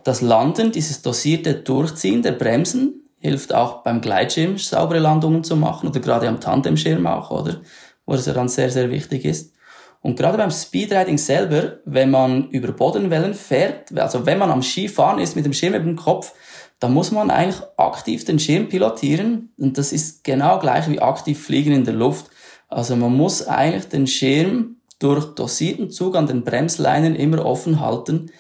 Das 0.05 0.23
Landen, 0.23 0.73
dieses 0.73 1.03
dosierte 1.03 1.55
Durchziehen 1.55 2.23
der 2.23 2.33
Bremsen, 2.33 3.01
hilft 3.21 3.55
auch 3.55 3.83
beim 3.83 4.01
Gleitschirm 4.01 4.57
saubere 4.57 4.99
Landungen 4.99 5.45
zu 5.45 5.57
machen 5.57 5.89
oder 5.89 6.01
gerade 6.01 6.27
am 6.27 6.41
Tandemschirm 6.41 7.07
auch, 7.07 7.31
oder? 7.31 7.61
Wo 8.07 8.15
das 8.15 8.27
ja 8.27 8.33
dann 8.33 8.49
sehr, 8.49 8.71
sehr 8.71 8.91
wichtig 8.91 9.27
ist. 9.27 9.53
Und 10.01 10.17
gerade 10.17 10.39
beim 10.39 10.51
Speedriding 10.51 11.19
selber, 11.19 11.79
wenn 11.85 12.11
man 12.11 12.49
über 12.49 12.73
Bodenwellen 12.73 13.35
fährt, 13.35 13.97
also 13.99 14.25
wenn 14.25 14.39
man 14.39 14.51
am 14.51 14.63
Skifahren 14.63 15.21
ist 15.21 15.37
mit 15.37 15.45
dem 15.45 15.53
Schirm 15.53 15.75
dem 15.75 15.97
Kopf, 15.97 16.33
dann 16.79 16.95
muss 16.95 17.11
man 17.11 17.31
eigentlich 17.31 17.61
aktiv 17.77 18.25
den 18.25 18.39
Schirm 18.39 18.71
pilotieren. 18.71 19.53
Und 19.59 19.77
das 19.77 19.93
ist 19.93 20.25
genau 20.25 20.59
gleich 20.59 20.89
wie 20.89 21.01
aktiv 21.01 21.45
fliegen 21.45 21.73
in 21.73 21.85
der 21.85 21.93
Luft. 21.93 22.31
Also 22.71 22.95
man 22.97 23.15
muss 23.15 23.47
eigentlich 23.47 23.89
den 23.89 24.07
Schirm 24.07 24.77
durch 25.01 25.35
dosierten 25.35 25.91
Zug 25.91 26.17
an 26.17 26.27
den 26.27 26.45
Bremsleinen 26.45 27.17
immer 27.17 27.45
offen 27.45 27.81
halten, 27.81 28.31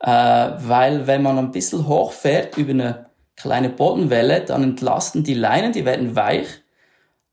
äh, 0.00 0.08
weil 0.08 1.06
wenn 1.06 1.22
man 1.22 1.38
ein 1.38 1.52
bisschen 1.52 1.86
hoch 1.86 2.12
fährt 2.12 2.56
über 2.56 2.70
eine 2.70 3.06
kleine 3.36 3.68
Bodenwelle, 3.68 4.40
dann 4.40 4.62
entlasten 4.62 5.22
die 5.22 5.34
Leinen, 5.34 5.72
die 5.72 5.84
werden 5.84 6.16
weich. 6.16 6.46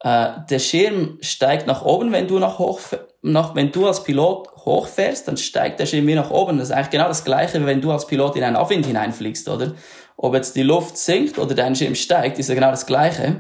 Äh, 0.02 0.30
der 0.50 0.60
Schirm 0.60 1.20
steigt 1.22 1.68
nach 1.68 1.86
oben, 1.86 2.12
wenn 2.12 2.28
du 2.28 2.38
nach 2.40 2.60
hoch, 2.60 2.82
nach, 3.22 3.56
wenn 3.56 3.72
du 3.72 3.88
als 3.88 4.04
Pilot 4.04 4.50
hochfährst, 4.66 5.28
dann 5.28 5.38
steigt 5.38 5.80
der 5.80 5.86
Schirm 5.86 6.08
wieder 6.08 6.24
nach 6.24 6.32
oben. 6.32 6.58
Das 6.58 6.70
ist 6.70 6.76
eigentlich 6.76 6.90
genau 6.90 7.08
das 7.08 7.24
Gleiche, 7.24 7.66
wenn 7.66 7.82
du 7.82 7.92
als 7.92 8.08
Pilot 8.08 8.36
in 8.36 8.44
einen 8.44 8.56
Abwind 8.56 8.86
hineinfliegst, 8.86 9.48
oder? 9.48 9.74
Ob 10.18 10.34
jetzt 10.34 10.56
die 10.56 10.64
Luft 10.64 10.98
sinkt 10.98 11.40
oder 11.40 11.56
dein 11.56 11.76
Schirm 11.76 11.96
steigt, 11.96 12.40
ist 12.40 12.50
ja 12.50 12.56
genau 12.56 12.72
das 12.72 12.86
Gleiche. 12.86 13.38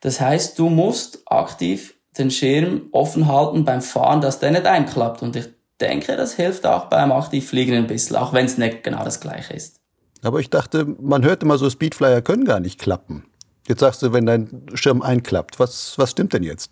Das 0.00 0.20
heißt, 0.20 0.58
du 0.58 0.68
musst 0.68 1.22
aktiv 1.26 1.95
den 2.18 2.30
Schirm 2.30 2.88
offen 2.92 3.28
halten 3.28 3.64
beim 3.64 3.82
Fahren, 3.82 4.20
dass 4.20 4.38
der 4.38 4.50
nicht 4.50 4.66
einklappt. 4.66 5.22
Und 5.22 5.36
ich 5.36 5.48
denke, 5.80 6.16
das 6.16 6.34
hilft 6.34 6.66
auch 6.66 6.86
beim 6.86 7.12
Aktivfliegen 7.12 7.74
ein 7.74 7.86
bisschen, 7.86 8.16
auch 8.16 8.32
wenn 8.32 8.46
es 8.46 8.58
nicht 8.58 8.82
genau 8.82 9.04
das 9.04 9.20
gleiche 9.20 9.54
ist. 9.54 9.80
Aber 10.22 10.40
ich 10.40 10.50
dachte, 10.50 10.86
man 11.00 11.24
hört 11.24 11.42
immer 11.42 11.58
so, 11.58 11.68
Speedflyer 11.68 12.22
können 12.22 12.44
gar 12.44 12.60
nicht 12.60 12.80
klappen. 12.80 13.24
Jetzt 13.68 13.80
sagst 13.80 14.02
du, 14.02 14.12
wenn 14.12 14.26
dein 14.26 14.66
Schirm 14.74 15.02
einklappt, 15.02 15.58
was, 15.58 15.98
was 15.98 16.12
stimmt 16.12 16.32
denn 16.32 16.42
jetzt? 16.42 16.70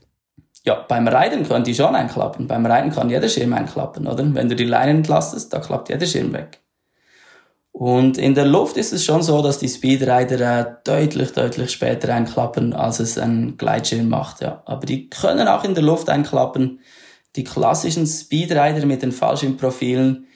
Ja, 0.65 0.77
beim 0.89 1.07
Reiten 1.07 1.47
können 1.47 1.65
die 1.65 1.75
schon 1.75 1.95
einklappen. 1.95 2.47
Beim 2.47 2.65
Reiten 2.65 2.91
kann 2.91 3.11
jeder 3.11 3.29
Schirm 3.29 3.53
einklappen, 3.53 4.07
oder? 4.07 4.25
Wenn 4.35 4.49
du 4.49 4.57
die 4.57 4.65
Leinen 4.65 4.99
entlastest, 4.99 5.53
da 5.53 5.61
klappt 5.61 5.91
jeder 5.91 6.07
Schirm 6.07 6.33
weg. 6.33 6.61
Und 7.77 8.19
in 8.19 8.37
der 8.37 8.45
Luft 8.45 8.77
ist 8.77 8.93
es 8.93 9.05
schon 9.05 9.25
so, 9.25 9.43
dass 9.43 9.59
die 9.59 9.69
Speedrider 9.69 10.61
äh, 10.61 10.75
deutlich, 10.85 11.33
deutlich 11.33 11.73
später 11.73 12.15
einklappen, 12.15 12.73
als 12.73 13.01
es 13.01 13.19
ein 13.19 13.57
Gleitschirm 13.57 14.09
macht. 14.09 14.43
Ja. 14.43 14.63
Aber 14.65 14.87
die 14.87 15.11
können 15.11 15.49
auch 15.49 15.65
in 15.65 15.75
der 15.75 15.83
Luft 15.83 16.09
einklappen. 16.09 16.79
Die 17.35 17.43
klassischen 17.43 18.07
Speedrider 18.07 18.87
mit 18.87 19.03
den 19.03 19.11
Fallschirmprofilen, 19.11 20.29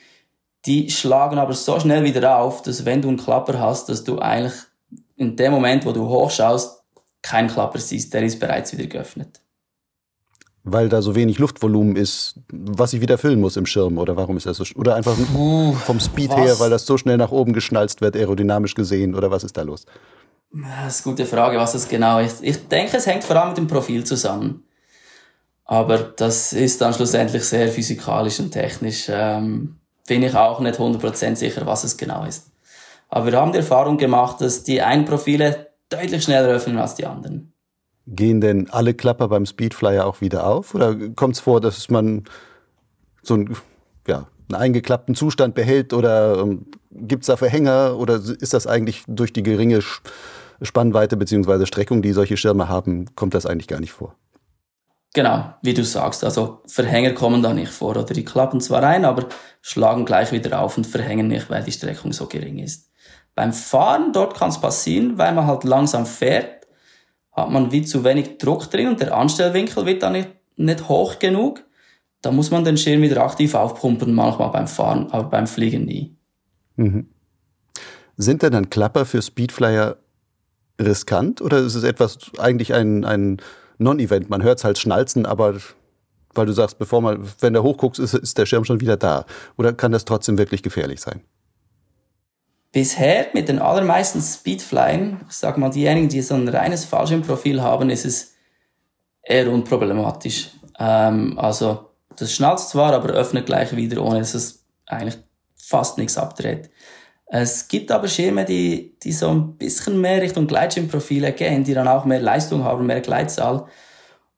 die 0.66 0.90
schlagen 0.90 1.38
aber 1.38 1.52
so 1.52 1.78
schnell 1.78 2.02
wieder 2.02 2.38
auf, 2.38 2.62
dass 2.62 2.84
wenn 2.84 3.02
du 3.02 3.08
einen 3.08 3.18
Klapper 3.18 3.60
hast, 3.60 3.88
dass 3.88 4.02
du 4.02 4.18
eigentlich 4.18 4.56
in 5.14 5.36
dem 5.36 5.52
Moment, 5.52 5.86
wo 5.86 5.92
du 5.92 6.08
hochschaust, 6.08 6.82
keinen 7.22 7.48
Klapper 7.48 7.78
siehst, 7.78 8.12
der 8.14 8.24
ist 8.24 8.40
bereits 8.40 8.76
wieder 8.76 8.88
geöffnet 8.88 9.40
weil 10.72 10.88
da 10.88 11.02
so 11.02 11.14
wenig 11.14 11.38
Luftvolumen 11.38 11.96
ist, 11.96 12.34
was 12.50 12.92
ich 12.92 13.00
wieder 13.00 13.18
füllen 13.18 13.40
muss 13.40 13.56
im 13.56 13.66
Schirm 13.66 13.98
oder 13.98 14.16
warum 14.16 14.36
ist 14.36 14.46
das 14.46 14.56
so 14.56 14.64
oder 14.76 14.94
einfach 14.94 15.16
uh, 15.34 15.72
vom 15.72 16.00
Speed 16.00 16.30
was? 16.30 16.38
her, 16.38 16.60
weil 16.60 16.70
das 16.70 16.86
so 16.86 16.96
schnell 16.96 17.16
nach 17.16 17.30
oben 17.30 17.52
geschnalzt 17.52 18.00
wird 18.00 18.16
aerodynamisch 18.16 18.74
gesehen 18.74 19.14
oder 19.14 19.30
was 19.30 19.44
ist 19.44 19.56
da 19.56 19.62
los? 19.62 19.86
Das 20.52 20.98
ist 20.98 21.06
eine 21.06 21.14
gute 21.14 21.26
Frage, 21.26 21.58
was 21.58 21.72
das 21.72 21.88
genau 21.88 22.20
ist. 22.20 22.42
Ich 22.42 22.68
denke, 22.68 22.96
es 22.96 23.06
hängt 23.06 23.24
vor 23.24 23.36
allem 23.36 23.48
mit 23.50 23.58
dem 23.58 23.66
Profil 23.66 24.04
zusammen. 24.04 24.64
Aber 25.64 25.98
das 25.98 26.54
ist 26.54 26.80
dann 26.80 26.94
schlussendlich 26.94 27.44
sehr 27.44 27.68
physikalisch 27.68 28.40
und 28.40 28.50
technisch. 28.52 29.08
Ähm, 29.10 29.76
bin 30.06 30.22
ich 30.22 30.34
auch 30.34 30.60
nicht 30.60 30.80
100% 30.80 31.36
sicher, 31.36 31.66
was 31.66 31.84
es 31.84 31.98
genau 31.98 32.24
ist. 32.24 32.50
Aber 33.10 33.26
wir 33.26 33.38
haben 33.38 33.52
die 33.52 33.58
Erfahrung 33.58 33.98
gemacht, 33.98 34.40
dass 34.40 34.64
die 34.64 34.80
einen 34.80 35.04
Profile 35.04 35.68
deutlich 35.90 36.24
schneller 36.24 36.48
öffnen 36.48 36.78
als 36.78 36.94
die 36.94 37.06
anderen. 37.06 37.52
Gehen 38.10 38.40
denn 38.40 38.70
alle 38.70 38.94
Klapper 38.94 39.28
beim 39.28 39.44
Speedflyer 39.44 40.06
auch 40.06 40.20
wieder 40.20 40.46
auf? 40.46 40.74
Oder 40.74 40.96
kommt 41.10 41.34
es 41.34 41.40
vor, 41.40 41.60
dass 41.60 41.90
man 41.90 42.24
so 43.22 43.34
einen, 43.34 43.56
ja, 44.06 44.28
einen 44.48 44.60
eingeklappten 44.60 45.14
Zustand 45.14 45.54
behält? 45.54 45.92
Oder 45.92 46.38
ähm, 46.38 46.66
gibt 46.90 47.24
es 47.24 47.26
da 47.26 47.36
Verhänger? 47.36 47.98
Oder 47.98 48.14
ist 48.16 48.54
das 48.54 48.66
eigentlich 48.66 49.04
durch 49.06 49.32
die 49.32 49.42
geringe 49.42 49.80
Spannweite 50.62 51.16
bzw. 51.16 51.66
Streckung, 51.66 52.02
die 52.02 52.12
solche 52.12 52.36
Schirme 52.36 52.68
haben, 52.68 53.14
kommt 53.14 53.34
das 53.34 53.46
eigentlich 53.46 53.68
gar 53.68 53.80
nicht 53.80 53.92
vor? 53.92 54.14
Genau, 55.14 55.54
wie 55.62 55.74
du 55.74 55.84
sagst, 55.84 56.22
also 56.22 56.60
Verhänger 56.66 57.12
kommen 57.12 57.42
da 57.42 57.54
nicht 57.54 57.72
vor 57.72 57.90
oder 57.90 58.04
die 58.04 58.24
klappen 58.24 58.60
zwar 58.60 58.82
rein, 58.82 59.04
aber 59.04 59.26
schlagen 59.62 60.04
gleich 60.04 60.32
wieder 60.32 60.60
auf 60.60 60.76
und 60.76 60.86
verhängen 60.86 61.28
nicht, 61.28 61.48
weil 61.48 61.64
die 61.64 61.72
Streckung 61.72 62.12
so 62.12 62.26
gering 62.26 62.58
ist. 62.58 62.90
Beim 63.34 63.52
Fahren, 63.52 64.12
dort 64.12 64.36
kann 64.36 64.50
es 64.50 64.60
passieren, 64.60 65.16
weil 65.16 65.32
man 65.32 65.46
halt 65.46 65.64
langsam 65.64 66.04
fährt, 66.04 66.57
hat 67.38 67.50
man 67.50 67.72
wie 67.72 67.82
zu 67.82 68.04
wenig 68.04 68.38
Druck 68.38 68.70
drin 68.70 68.88
und 68.88 69.00
der 69.00 69.16
Anstellwinkel 69.16 69.86
wird 69.86 70.02
dann 70.02 70.12
nicht, 70.12 70.28
nicht 70.56 70.88
hoch 70.88 71.18
genug. 71.18 71.64
Da 72.20 72.32
muss 72.32 72.50
man 72.50 72.64
den 72.64 72.76
Schirm 72.76 73.02
wieder 73.02 73.22
aktiv 73.22 73.54
aufpumpen, 73.54 74.12
manchmal 74.14 74.50
beim 74.50 74.66
Fahren, 74.66 75.08
aber 75.10 75.28
beim 75.30 75.46
Fliegen 75.46 75.84
nie. 75.84 76.16
Mhm. 76.76 77.08
Sind 78.16 78.42
denn 78.42 78.52
dann 78.52 78.70
Klapper 78.70 79.04
für 79.04 79.22
Speedflyer 79.22 79.96
riskant 80.80 81.40
oder 81.40 81.58
ist 81.58 81.74
es 81.74 81.84
etwas 81.84 82.18
eigentlich 82.38 82.74
ein, 82.74 83.04
ein 83.04 83.38
Non-Event. 83.78 84.28
Man 84.30 84.42
hört 84.42 84.58
es 84.58 84.64
halt 84.64 84.78
schnalzen, 84.78 85.26
aber 85.26 85.54
weil 86.34 86.46
du 86.46 86.52
sagst, 86.52 86.78
bevor 86.78 87.00
man, 87.00 87.28
wenn 87.40 87.52
du 87.52 87.62
hochguckst, 87.62 88.00
ist, 88.00 88.14
ist 88.14 88.38
der 88.38 88.46
Schirm 88.46 88.64
schon 88.64 88.80
wieder 88.80 88.96
da. 88.96 89.24
Oder 89.56 89.72
kann 89.72 89.92
das 89.92 90.04
trotzdem 90.04 90.38
wirklich 90.38 90.62
gefährlich 90.62 91.00
sein? 91.00 91.20
Bisher 92.70 93.28
mit 93.32 93.48
den 93.48 93.58
allermeisten 93.58 94.20
Speedflyen, 94.20 95.20
ich 95.28 95.34
sag 95.34 95.56
mal 95.56 95.70
diejenigen, 95.70 96.08
die 96.08 96.20
so 96.20 96.34
ein 96.34 96.48
reines 96.48 96.84
Fallschirmprofil 96.84 97.62
haben, 97.62 97.88
ist 97.88 98.04
es 98.04 98.34
eher 99.22 99.50
unproblematisch. 99.50 100.50
Ähm, 100.78 101.38
also 101.38 101.90
das 102.16 102.32
schnalzt 102.32 102.70
zwar, 102.70 102.92
aber 102.92 103.10
öffnet 103.10 103.46
gleich 103.46 103.74
wieder, 103.74 104.02
ohne 104.02 104.18
dass 104.18 104.34
es 104.34 104.64
eigentlich 104.86 105.18
fast 105.56 105.98
nichts 105.98 106.18
abdreht. 106.18 106.70
Es 107.30 107.68
gibt 107.68 107.90
aber 107.92 108.08
Schirme, 108.08 108.44
die, 108.44 108.96
die 109.02 109.12
so 109.12 109.28
ein 109.28 109.56
bisschen 109.56 110.00
mehr 110.00 110.22
Richtung 110.22 110.46
Gleitschirmprofile 110.46 111.32
gehen, 111.32 111.62
die 111.62 111.74
dann 111.74 111.86
auch 111.86 112.06
mehr 112.06 112.20
Leistung 112.20 112.64
haben, 112.64 112.86
mehr 112.86 113.02
Gleitzahl, 113.02 113.66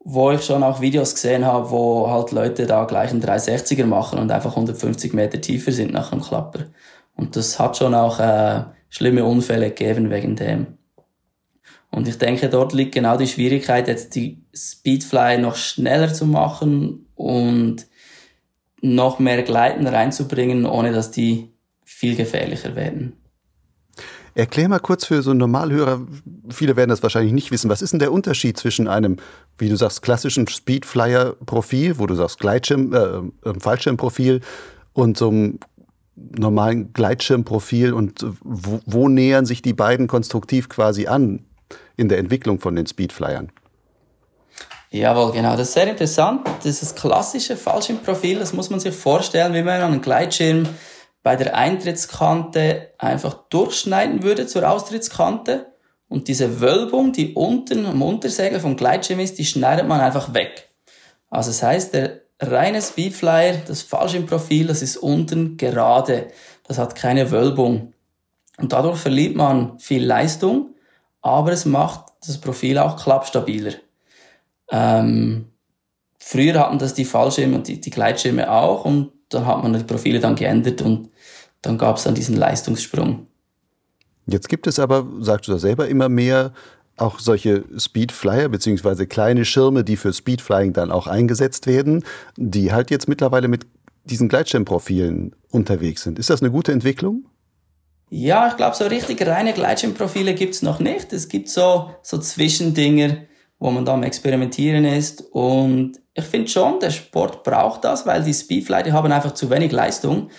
wo 0.01 0.33
ich 0.33 0.45
schon 0.45 0.64
auch 0.64 0.81
Videos 0.81 1.14
gesehen 1.14 1.45
habe, 1.45 1.71
wo 1.71 2.11
halt 2.11 2.33
Leute 2.33 2.66
da 2.66 2.85
gleich 2.85 3.11
einen 3.11 3.23
360er 3.23 3.87
machen 3.87 4.19
und 4.19 4.33
einfach 4.33 4.51
150 4.51 5.12
Meter 5.12 5.40
tiefer 5.40 5.71
sind 5.71 5.93
nach 5.93 6.11
einem 6.11 6.23
Klapper. 6.23 6.66
Und 7.20 7.37
das 7.37 7.59
hat 7.59 7.76
schon 7.76 7.94
auch 7.94 8.18
äh, 8.18 8.64
schlimme 8.88 9.26
Unfälle 9.26 9.68
gegeben 9.68 10.09
wegen 10.09 10.37
dem. 10.37 10.78
Und 11.90 12.09
ich 12.09 12.16
denke, 12.16 12.48
dort 12.48 12.72
liegt 12.72 12.94
genau 12.94 13.18
die 13.18 13.26
Schwierigkeit, 13.26 13.88
jetzt 13.88 14.14
die 14.14 14.42
Speedfly 14.54 15.37
noch 15.37 15.56
schneller 15.56 16.14
zu 16.14 16.24
machen 16.24 17.06
und 17.14 17.87
noch 18.80 19.18
mehr 19.18 19.42
Gleiten 19.42 19.87
reinzubringen, 19.87 20.64
ohne 20.64 20.92
dass 20.92 21.11
die 21.11 21.52
viel 21.85 22.16
gefährlicher 22.16 22.74
werden. 22.74 23.12
Erklär 24.35 24.70
mal 24.70 24.78
kurz 24.78 25.04
für 25.04 25.20
so 25.20 25.30
einen 25.30 25.40
Normalhörer, 25.40 26.06
viele 26.48 26.76
werden 26.76 26.88
das 26.88 27.02
wahrscheinlich 27.02 27.35
nicht 27.35 27.50
wissen, 27.50 27.68
was 27.68 27.83
ist 27.83 27.90
denn 27.90 27.98
der 27.98 28.12
Unterschied 28.12 28.56
zwischen 28.56 28.88
einem, 28.88 29.18
wie 29.59 29.68
du 29.68 29.76
sagst, 29.76 30.00
klassischen 30.00 30.48
Speedflyer-Profil, 30.48 31.98
wo 31.98 32.06
du 32.06 32.14
sagst 32.14 32.38
Gleitschirm, 32.38 32.94
äh, 32.94 33.48
äh 33.48 33.61
Fallschirmprofil 33.61 34.40
und 34.92 35.16
so 35.16 35.28
einem 35.28 35.59
normalen 36.37 36.92
Gleitschirmprofil 36.92 37.92
und 37.92 38.24
wo, 38.42 38.80
wo 38.87 39.09
nähern 39.09 39.46
sich 39.46 39.62
die 39.62 39.72
beiden 39.72 40.06
konstruktiv 40.06 40.68
quasi 40.68 41.06
an 41.06 41.46
in 41.96 42.09
der 42.09 42.18
Entwicklung 42.18 42.61
von 42.61 42.76
den 42.76 42.87
Speedflyern? 42.87 43.52
Jawohl, 44.90 45.33
genau. 45.33 45.52
Das 45.56 45.68
ist 45.68 45.74
sehr 45.74 45.88
interessant. 45.88 46.46
Das 46.59 46.66
ist 46.66 46.83
das 46.83 46.94
klassische 46.96 47.56
Fallschirmprofil. 47.56 48.38
Das 48.38 48.52
muss 48.52 48.70
man 48.70 48.80
sich 48.80 48.94
vorstellen, 48.94 49.54
wie 49.54 49.62
man 49.62 49.80
einen 49.80 50.00
Gleitschirm 50.00 50.68
bei 51.22 51.37
der 51.37 51.56
Eintrittskante 51.56 52.88
einfach 52.98 53.35
durchschneiden 53.50 54.22
würde 54.22 54.46
zur 54.46 54.68
Austrittskante 54.68 55.66
und 56.09 56.26
diese 56.26 56.61
Wölbung, 56.61 57.12
die 57.12 57.35
unten 57.35 57.87
am 57.87 58.02
Untersegel 58.02 58.59
vom 58.59 58.76
Gleitschirm 58.76 59.20
ist, 59.20 59.38
die 59.38 59.44
schneidet 59.44 59.87
man 59.87 60.00
einfach 60.00 60.35
weg. 60.35 60.68
Also 61.28 61.50
das 61.50 61.62
heißt, 61.62 61.94
der 61.94 62.19
reine 62.40 62.81
Speedflyer, 62.81 63.59
das 63.66 63.83
Fallschirmprofil, 63.83 64.66
das 64.66 64.83
ist 64.83 64.96
unten 64.96 65.57
gerade. 65.57 66.29
Das 66.66 66.79
hat 66.79 66.94
keine 66.94 67.31
Wölbung. 67.31 67.92
Und 68.57 68.72
dadurch 68.72 68.98
verliert 68.98 69.37
man 69.37 69.79
viel 69.79 70.05
Leistung, 70.05 70.74
aber 71.22 71.53
es 71.53 71.64
macht 71.64 72.07
das 72.26 72.38
Profil 72.38 72.79
auch 72.79 73.03
klappstabiler. 73.03 73.72
Ähm, 74.70 75.46
früher 76.18 76.61
hatten 76.61 76.79
das 76.79 76.94
die 76.94 77.05
Fallschirme 77.05 77.57
und 77.57 77.68
die, 77.68 77.81
die 77.81 77.90
Gleitschirme 77.90 78.50
auch 78.50 78.85
und 78.85 79.12
dann 79.31 79.46
hat 79.46 79.62
man 79.62 79.72
die 79.72 79.85
Profile 79.85 80.20
dann 80.20 80.37
geändert 80.37 80.83
und 80.83 81.11
dann 81.62 81.79
gab 81.79 81.96
es 81.96 82.05
dann 82.05 82.14
diesen 82.14 82.37
Leistungssprung. 82.37 83.26
Jetzt 84.26 84.48
gibt 84.48 84.66
es 84.66 84.79
aber, 84.79 85.07
sagst 85.20 85.48
du 85.48 85.53
da 85.53 85.59
selber, 85.59 85.88
immer 85.88 86.09
mehr 86.09 86.53
auch 87.00 87.18
solche 87.18 87.64
Speedflyer 87.76 88.48
beziehungsweise 88.48 89.06
kleine 89.06 89.44
Schirme, 89.44 89.84
die 89.84 89.96
für 89.96 90.12
Speedflying 90.12 90.72
dann 90.72 90.90
auch 90.90 91.06
eingesetzt 91.06 91.66
werden, 91.66 92.04
die 92.36 92.72
halt 92.72 92.90
jetzt 92.90 93.08
mittlerweile 93.08 93.48
mit 93.48 93.66
diesen 94.04 94.28
Gleitschirmprofilen 94.28 95.34
unterwegs 95.50 96.02
sind. 96.02 96.18
Ist 96.18 96.30
das 96.30 96.42
eine 96.42 96.50
gute 96.50 96.72
Entwicklung? 96.72 97.26
Ja, 98.10 98.48
ich 98.48 98.56
glaube, 98.56 98.74
so 98.74 98.86
richtig 98.86 99.24
reine 99.24 99.52
Gleitschirmprofile 99.52 100.34
gibt's 100.34 100.62
noch 100.62 100.80
nicht. 100.80 101.12
Es 101.12 101.28
gibt 101.28 101.48
so, 101.48 101.90
so 102.02 102.18
Zwischendinger, 102.18 103.18
wo 103.58 103.70
man 103.70 103.84
da 103.84 103.94
am 103.94 104.02
Experimentieren 104.02 104.84
ist. 104.84 105.22
Und 105.30 106.00
ich 106.14 106.24
finde 106.24 106.48
schon, 106.48 106.80
der 106.80 106.90
Sport 106.90 107.44
braucht 107.44 107.84
das, 107.84 108.06
weil 108.06 108.24
die 108.24 108.34
Speedfly, 108.34 108.82
die 108.82 108.92
haben 108.92 109.12
einfach 109.12 109.32
zu 109.32 109.48
wenig 109.48 109.70
Leistung. 109.70 110.30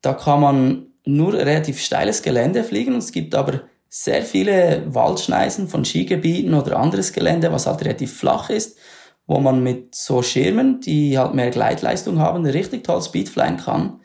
Da 0.00 0.12
kann 0.12 0.40
man 0.40 0.86
nur 1.04 1.32
relativ 1.32 1.80
steiles 1.80 2.22
Gelände 2.22 2.62
fliegen 2.62 2.94
es 2.96 3.12
gibt 3.12 3.34
aber 3.34 3.62
sehr 3.88 4.22
viele 4.22 4.82
Waldschneisen 4.94 5.68
von 5.68 5.84
Skigebieten 5.84 6.54
oder 6.54 6.78
anderes 6.78 7.12
Gelände, 7.12 7.52
was 7.52 7.66
halt 7.66 7.80
relativ 7.82 8.16
flach 8.16 8.50
ist, 8.50 8.78
wo 9.26 9.40
man 9.40 9.62
mit 9.62 9.94
so 9.94 10.22
Schirmen, 10.22 10.80
die 10.80 11.18
halt 11.18 11.34
mehr 11.34 11.50
Gleitleistung 11.50 12.18
haben, 12.18 12.44
richtig 12.44 12.84
toll 12.84 13.02
Speedflyen 13.02 13.56
kann. 13.56 14.00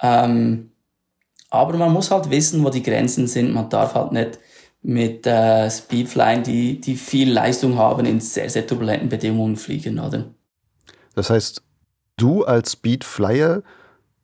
Ähm, 0.00 0.72
aber 1.50 1.76
man 1.76 1.92
muss 1.92 2.10
halt 2.10 2.30
wissen, 2.30 2.64
wo 2.64 2.70
die 2.70 2.82
Grenzen 2.82 3.26
sind. 3.26 3.52
Man 3.52 3.68
darf 3.68 3.94
halt 3.94 4.12
nicht 4.12 4.38
mit 4.82 5.26
äh, 5.26 5.70
Speedflyen, 5.70 6.42
die, 6.42 6.80
die 6.80 6.96
viel 6.96 7.30
Leistung 7.30 7.76
haben, 7.76 8.04
in 8.04 8.20
sehr, 8.20 8.50
sehr 8.50 8.66
turbulenten 8.66 9.08
Bedingungen 9.08 9.56
fliegen, 9.56 10.00
oder? 10.00 10.34
Das 11.14 11.30
heißt, 11.30 11.62
du 12.16 12.44
als 12.44 12.72
Speedflyer 12.72 13.62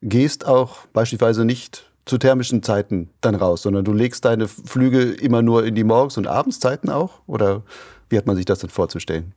gehst 0.01 0.45
auch 0.45 0.87
beispielsweise 0.87 1.45
nicht 1.45 1.88
zu 2.09 2.17
thermischen 2.17 2.63
Zeiten 2.63 3.09
dann 3.21 3.35
raus, 3.35 3.61
sondern 3.61 3.85
du 3.85 3.93
legst 3.93 4.25
deine 4.25 4.47
Flüge 4.47 5.03
immer 5.03 5.41
nur 5.41 5.65
in 5.65 5.75
die 5.75 5.83
Morgens- 5.83 6.17
und 6.17 6.27
Abendszeiten 6.27 6.89
auch? 6.89 7.21
Oder 7.27 7.63
wie 8.09 8.17
hat 8.17 8.25
man 8.25 8.35
sich 8.35 8.45
das 8.45 8.59
denn 8.59 8.69
vorzustellen? 8.69 9.33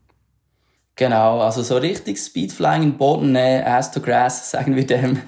Genau, 0.96 1.40
also 1.40 1.62
so 1.62 1.76
richtig 1.76 2.18
Speedflying 2.18 2.82
in 2.82 2.96
Bodennähe, 2.96 3.66
Ass 3.66 3.90
to 3.90 4.00
Grass, 4.00 4.50
sagen 4.50 4.74
wir 4.74 4.87
dem. 4.87 5.20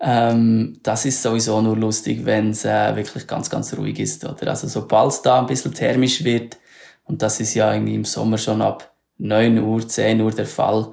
Ähm, 0.00 0.78
das 0.82 1.04
ist 1.04 1.22
sowieso 1.22 1.60
nur 1.60 1.76
lustig, 1.76 2.24
wenn 2.24 2.50
es 2.50 2.64
äh, 2.64 2.94
wirklich 2.96 3.26
ganz, 3.26 3.48
ganz 3.50 3.76
ruhig 3.76 3.98
ist. 3.98 4.24
Oder? 4.24 4.48
Also 4.48 4.68
sobald 4.68 5.12
es 5.12 5.22
da 5.22 5.40
ein 5.40 5.46
bisschen 5.46 5.74
thermisch 5.74 6.24
wird, 6.24 6.58
und 7.04 7.22
das 7.22 7.40
ist 7.40 7.54
ja 7.54 7.72
irgendwie 7.72 7.94
im 7.94 8.04
Sommer 8.04 8.38
schon 8.38 8.62
ab 8.62 8.94
9 9.18 9.58
Uhr, 9.58 9.86
10 9.86 10.20
Uhr 10.20 10.32
der 10.32 10.46
Fall, 10.46 10.92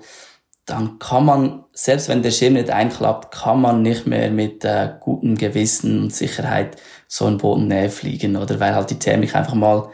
dann 0.65 0.99
kann 0.99 1.25
man, 1.25 1.63
selbst 1.73 2.07
wenn 2.07 2.21
der 2.21 2.31
Schirm 2.31 2.53
nicht 2.53 2.69
einklappt, 2.69 3.33
kann 3.33 3.61
man 3.61 3.81
nicht 3.81 4.05
mehr 4.05 4.29
mit 4.29 4.63
äh, 4.63 4.93
gutem 4.99 5.37
Gewissen 5.37 6.03
und 6.03 6.13
Sicherheit 6.13 6.77
so 7.07 7.27
in 7.27 7.37
Bodennähe 7.37 7.89
fliegen, 7.89 8.37
oder? 8.37 8.59
Weil 8.59 8.75
halt 8.75 8.89
die 8.89 8.99
Thermik 8.99 9.35
einfach 9.35 9.55
mal, 9.55 9.89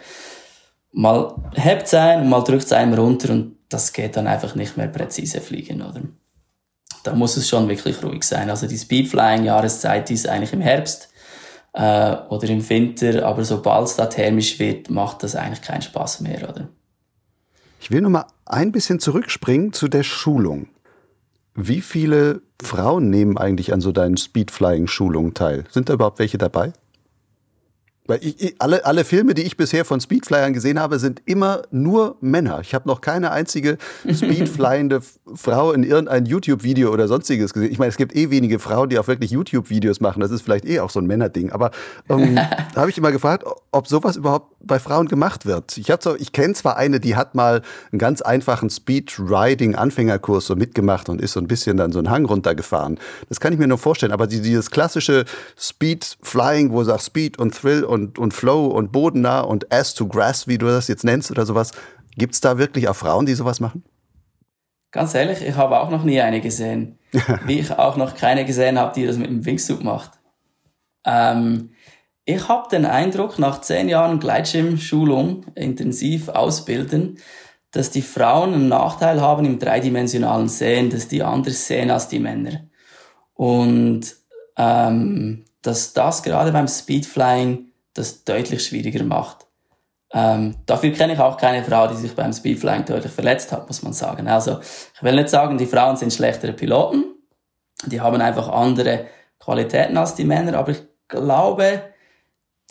mal 0.92 1.36
hebt 1.56 1.88
sein 1.88 2.22
und 2.22 2.30
mal 2.30 2.44
drückt 2.44 2.72
einem 2.74 2.94
runter 2.94 3.32
und 3.32 3.58
das 3.70 3.94
geht 3.94 4.16
dann 4.18 4.28
einfach 4.28 4.56
nicht 4.56 4.78
mehr 4.78 4.88
präzise 4.88 5.42
fliegen, 5.42 5.82
oder? 5.82 6.02
Da 7.04 7.14
muss 7.14 7.38
es 7.38 7.48
schon 7.48 7.70
wirklich 7.70 8.04
ruhig 8.04 8.24
sein. 8.24 8.50
Also 8.50 8.68
die 8.68 8.78
Speedflying-Jahreszeit 8.78 10.12
ist 10.12 10.28
eigentlich 10.28 10.54
im 10.54 10.62
Herbst 10.62 11.10
äh, 11.74 12.16
oder 12.30 12.50
im 12.50 12.68
Winter, 12.70 13.26
aber 13.26 13.46
sobald 13.46 13.88
es 13.88 13.96
da 13.96 14.08
thermisch 14.08 14.60
wird, 14.60 14.90
macht 14.90 15.24
das 15.24 15.36
eigentlich 15.36 15.62
keinen 15.62 15.82
Spaß 15.82 16.22
mehr, 16.22 16.50
oder? 16.50 16.68
Ich 17.80 17.92
will 17.92 18.02
noch 18.02 18.10
mal 18.10 18.26
ein 18.46 18.72
bisschen 18.72 19.00
zurückspringen 19.00 19.74
zu 19.74 19.88
der 19.88 20.04
Schulung. 20.04 20.68
Wie 21.56 21.82
viele 21.82 22.42
Frauen 22.62 23.10
nehmen 23.10 23.38
eigentlich 23.38 23.74
an 23.74 23.82
so 23.82 23.92
deinen 23.92 24.18
Speedflying-Schulungen 24.18 25.34
teil? 25.34 25.66
Sind 25.72 25.90
da 25.90 25.94
überhaupt 25.94 26.20
welche 26.20 26.38
dabei? 26.38 26.74
Weil 28.08 28.20
ich, 28.22 28.42
ich, 28.42 28.56
alle, 28.60 28.86
alle 28.86 29.04
Filme, 29.04 29.34
die 29.34 29.44
ich 29.44 29.58
bisher 29.58 29.86
von 29.86 30.00
Speedflyern 30.02 30.54
gesehen 30.54 30.80
habe, 30.80 30.98
sind 31.00 31.22
immer 31.26 31.64
nur 31.72 32.16
Männer. 32.22 32.60
Ich 32.62 32.74
habe 32.74 32.88
noch 32.88 33.02
keine 33.02 33.32
einzige 33.32 33.78
Speedflyende 34.12 35.02
Frau 35.36 35.74
in 35.74 35.84
irgendein 35.84 36.26
YouTube-Video 36.26 36.92
oder 36.92 37.08
sonstiges 37.08 37.54
gesehen. 37.54 37.72
Ich 37.72 37.80
meine, 37.80 37.90
es 37.90 37.98
gibt 37.98 38.16
eh 38.16 38.30
wenige 38.30 38.60
Frauen, 38.60 38.90
die 38.90 38.98
auch 38.98 39.08
wirklich 39.08 39.32
YouTube-Videos 39.32 40.00
machen. 40.00 40.22
Das 40.22 40.32
ist 40.32 40.42
vielleicht 40.42 40.66
eh 40.66 40.80
auch 40.80 40.90
so 40.90 41.00
ein 41.00 41.06
Männerding. 41.06 41.52
Aber 41.52 41.72
ähm, 42.10 42.36
da 42.74 42.82
habe 42.82 42.90
ich 42.90 42.98
immer 42.98 43.12
gefragt, 43.12 43.46
ob 43.72 43.88
sowas 43.88 44.16
überhaupt 44.16 44.54
bei 44.62 44.80
Frauen 44.80 45.08
gemacht 45.08 45.46
wird. 45.46 45.78
Ich, 45.78 45.92
so, 46.02 46.16
ich 46.16 46.32
kenne 46.32 46.54
zwar 46.54 46.78
eine, 46.78 47.00
die 47.00 47.16
hat 47.16 47.36
mal 47.36 47.62
einen 47.92 48.00
ganz 48.00 48.22
einfachen 48.22 48.70
Speed-Riding-Anfängerkurs 48.70 50.48
so 50.48 50.56
mitgemacht 50.56 51.10
und 51.10 51.22
ist 51.22 51.34
so 51.34 51.40
ein 51.40 51.48
bisschen 51.48 51.78
dann 51.78 51.92
so 51.92 52.00
einen 52.00 52.10
Hang 52.10 52.26
runtergefahren. 52.26 53.00
Das 53.30 53.40
kann 53.40 53.54
ich 53.54 53.60
mir 53.60 53.68
nur 53.68 53.78
vorstellen. 53.78 54.12
Aber 54.12 54.28
dieses 54.28 54.72
klassische 54.72 55.26
Speed-Flying, 55.58 56.72
wo 56.72 56.80
du 56.80 56.86
sagst 56.86 57.08
Speed 57.08 57.40
und 57.40 57.54
Thrill 57.54 57.84
und 57.84 57.97
und, 57.98 58.20
und 58.20 58.34
Flow 58.34 58.68
und 58.68 58.92
bodennah 58.92 59.42
und 59.42 59.74
Ass 59.74 59.94
to 59.94 60.08
Grass, 60.08 60.48
wie 60.48 60.58
du 60.58 60.68
das 60.68 60.88
jetzt 60.88 61.04
nennst 61.04 61.32
oder 61.32 61.46
sowas. 61.46 61.72
Gibt 62.16 62.34
es 62.34 62.42
da 62.42 62.58
wirklich 62.58 62.88
auch 62.88 62.96
Frauen, 62.96 63.26
die 63.26 63.34
sowas 63.34 63.60
machen? 63.60 63.84
Ganz 64.92 65.14
ehrlich, 65.14 65.42
ich 65.42 65.56
habe 65.56 65.80
auch 65.80 65.90
noch 65.90 66.04
nie 66.04 66.22
eine 66.22 66.42
gesehen. 66.42 66.98
wie 67.46 67.60
ich 67.60 67.72
auch 67.72 67.98
noch 67.98 68.16
keine 68.16 68.46
gesehen 68.46 68.78
habe, 68.78 68.94
die 68.94 69.06
das 69.06 69.18
mit 69.18 69.30
dem 69.30 69.46
Wingsuit 69.46 69.84
macht. 69.84 70.12
Ähm, 71.06 71.72
ich 72.26 72.48
habe 72.50 72.68
den 72.70 72.86
Eindruck, 72.86 73.40
nach 73.40 73.62
zehn 73.62 73.88
Jahren 73.88 74.20
Gleitschirmschulung, 74.20 75.46
intensiv 75.56 76.28
ausbilden, 76.28 77.20
dass 77.72 77.92
die 77.92 78.02
Frauen 78.02 78.54
einen 78.54 78.68
Nachteil 78.68 79.22
haben 79.22 79.46
im 79.46 79.60
dreidimensionalen 79.60 80.50
Sehen, 80.50 80.90
dass 80.90 81.08
die 81.08 81.24
anders 81.24 81.68
sehen 81.68 81.90
als 81.90 82.10
die 82.10 82.20
Männer. 82.20 82.68
Und 83.34 84.16
ähm, 84.58 85.46
dass 85.62 85.94
das 85.94 86.24
gerade 86.24 86.52
beim 86.52 86.68
Speedflying 86.68 87.67
das 87.98 88.24
deutlich 88.24 88.66
schwieriger 88.66 89.04
macht. 89.04 89.48
Ähm, 90.14 90.56
dafür 90.66 90.92
kenne 90.92 91.14
ich 91.14 91.20
auch 91.20 91.38
keine 91.38 91.64
Frau, 91.64 91.88
die 91.88 91.96
sich 91.96 92.16
beim 92.16 92.32
Speedflying 92.32 92.86
deutlich 92.86 93.12
verletzt 93.12 93.52
hat, 93.52 93.68
muss 93.68 93.82
man 93.82 93.94
sagen. 93.94 94.28
Also, 94.28 94.60
ich 94.96 95.04
will 95.04 95.16
nicht 95.16 95.30
sagen, 95.30 95.58
die 95.58 95.66
Frauen 95.66 95.98
sind 95.98 96.14
schlechtere 96.14 96.54
Piloten. 96.54 97.04
Die 97.86 98.00
haben 98.00 98.22
einfach 98.22 98.48
andere 98.48 99.08
Qualitäten 99.40 99.98
als 99.98 100.16
die 100.16 100.24
Männer, 100.24 100.58
aber 100.58 100.72
ich 100.72 100.82
glaube, 101.08 101.84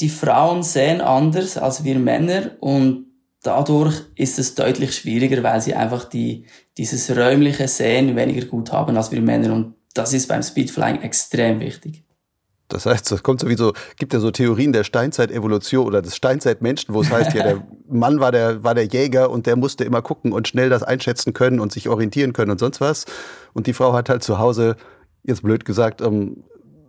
die 0.01 0.09
Frauen 0.09 0.63
sehen 0.63 1.01
anders 1.01 1.57
als 1.57 1.85
wir 1.85 1.99
Männer 1.99 2.51
und 2.61 3.07
dadurch 3.43 4.03
ist 4.17 4.39
es 4.39 4.55
deutlich 4.55 4.95
schwieriger, 4.95 5.43
weil 5.43 5.61
sie 5.61 5.75
einfach 5.75 6.05
die, 6.05 6.47
dieses 6.77 7.17
räumliche 7.17 7.69
Sehen 7.69 8.17
weniger 8.17 8.47
gut 8.47 8.73
haben 8.73 8.97
als 8.97 9.11
wir 9.11 9.23
Männer 9.23 9.55
und 9.55 9.75
das 9.95 10.13
ist 10.13 10.29
beim 10.29 10.43
Speedflying 10.43 11.01
extrem 11.03 11.61
wichtig. 11.61 12.06
Das 12.69 12.87
heißt, 12.87 13.13
es 13.13 13.23
kommt 13.23 13.41
sowieso, 13.41 13.75
gibt 13.97 14.13
ja 14.13 14.19
so 14.19 14.31
Theorien 14.31 14.73
der 14.73 14.83
Steinzeitevolution 14.83 15.87
oder 15.87 16.03
des 16.03 16.17
Steinzeitmenschen, 16.17 16.95
wo 16.95 17.01
es 17.01 17.11
heißt, 17.11 17.33
ja, 17.35 17.43
der 17.45 17.63
Mann 17.89 18.19
war 18.19 18.33
der, 18.33 18.65
war 18.65 18.75
der 18.75 18.87
Jäger 18.87 19.31
und 19.31 19.47
der 19.47 19.57
musste 19.57 19.85
immer 19.85 20.03
gucken 20.03 20.33
und 20.33 20.49
schnell 20.49 20.69
das 20.69 20.83
einschätzen 20.83 21.33
können 21.33 21.61
und 21.61 21.73
sich 21.73 21.89
orientieren 21.89 22.33
können 22.33 22.51
und 22.51 22.59
sonst 22.59 22.81
was. 22.81 23.05
Und 23.53 23.69
die 23.69 23.73
Frau 23.73 23.93
hat 23.93 24.09
halt 24.09 24.25
zu 24.25 24.39
Hause, 24.39 24.77
jetzt 25.23 25.43
blöd 25.43 25.65
gesagt, 25.65 26.01
ähm, 26.01 26.43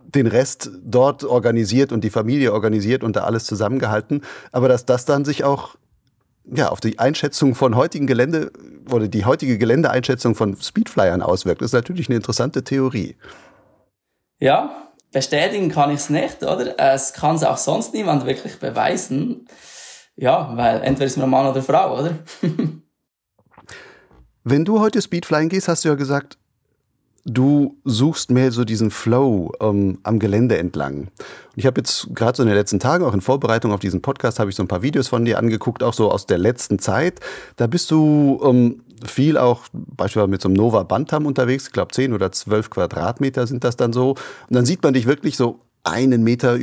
den 0.04 0.26
Rest 0.26 0.70
dort 0.82 1.22
organisiert 1.22 1.92
und 1.92 2.02
die 2.02 2.10
Familie 2.10 2.52
organisiert 2.52 3.04
und 3.04 3.14
da 3.14 3.24
alles 3.24 3.44
zusammengehalten. 3.44 4.22
Aber 4.52 4.68
dass 4.68 4.86
das 4.86 5.04
dann 5.04 5.24
sich 5.24 5.44
auch 5.44 5.76
ja, 6.50 6.70
auf 6.70 6.80
die 6.80 6.98
Einschätzung 6.98 7.54
von 7.54 7.76
heutigen 7.76 8.06
Gelände 8.06 8.50
oder 8.90 9.06
die 9.06 9.24
heutige 9.26 9.58
Geländeeinschätzung 9.58 10.34
von 10.34 10.56
Speedflyern 10.56 11.22
auswirkt, 11.22 11.62
ist 11.62 11.72
natürlich 11.72 12.08
eine 12.08 12.16
interessante 12.16 12.64
Theorie. 12.64 13.16
Ja, 14.40 14.87
bestätigen 15.12 15.70
kann 15.70 15.90
ich 15.90 16.00
es 16.00 16.10
nicht, 16.10 16.42
oder? 16.42 16.78
Es 16.78 17.12
kann 17.12 17.36
es 17.36 17.44
auch 17.44 17.56
sonst 17.56 17.94
niemand 17.94 18.26
wirklich 18.26 18.58
beweisen. 18.58 19.46
Ja, 20.16 20.56
weil 20.56 20.82
entweder 20.82 21.06
ist 21.06 21.16
man 21.16 21.26
ein 21.26 21.30
Mann 21.30 21.46
oder 21.46 21.62
Frau, 21.62 22.00
oder? 22.00 22.18
Wenn 24.44 24.64
du 24.64 24.80
heute 24.80 25.00
Speedflying 25.00 25.48
gehst, 25.48 25.68
hast 25.68 25.84
du 25.84 25.90
ja 25.90 25.94
gesagt, 25.94 26.38
du 27.24 27.76
suchst 27.84 28.30
mehr 28.30 28.50
so 28.50 28.64
diesen 28.64 28.90
Flow 28.90 29.52
ähm, 29.60 29.98
am 30.02 30.18
Gelände 30.18 30.58
entlang. 30.58 31.02
Und 31.02 31.10
ich 31.56 31.66
habe 31.66 31.80
jetzt 31.80 32.08
gerade 32.14 32.36
so 32.36 32.42
in 32.42 32.48
den 32.48 32.56
letzten 32.56 32.80
Tagen, 32.80 33.04
auch 33.04 33.14
in 33.14 33.20
Vorbereitung 33.20 33.72
auf 33.72 33.80
diesen 33.80 34.02
Podcast, 34.02 34.38
habe 34.38 34.50
ich 34.50 34.56
so 34.56 34.62
ein 34.62 34.68
paar 34.68 34.82
Videos 34.82 35.08
von 35.08 35.24
dir 35.24 35.38
angeguckt, 35.38 35.82
auch 35.82 35.94
so 35.94 36.10
aus 36.10 36.26
der 36.26 36.38
letzten 36.38 36.78
Zeit. 36.78 37.20
Da 37.56 37.66
bist 37.66 37.90
du 37.90 38.40
ähm, 38.42 38.82
viel 39.06 39.38
auch 39.38 39.62
beispielsweise 39.72 40.28
mit 40.28 40.42
so 40.42 40.48
einem 40.48 40.56
Nova 40.56 40.82
Bantam 40.82 41.26
unterwegs. 41.26 41.66
Ich 41.66 41.72
glaube, 41.72 41.92
10 41.92 42.12
oder 42.12 42.32
12 42.32 42.70
Quadratmeter 42.70 43.46
sind 43.46 43.64
das 43.64 43.76
dann 43.76 43.92
so. 43.92 44.10
Und 44.10 44.18
dann 44.50 44.66
sieht 44.66 44.82
man 44.82 44.94
dich 44.94 45.06
wirklich 45.06 45.36
so 45.36 45.60
einen 45.84 46.22
Meter 46.22 46.58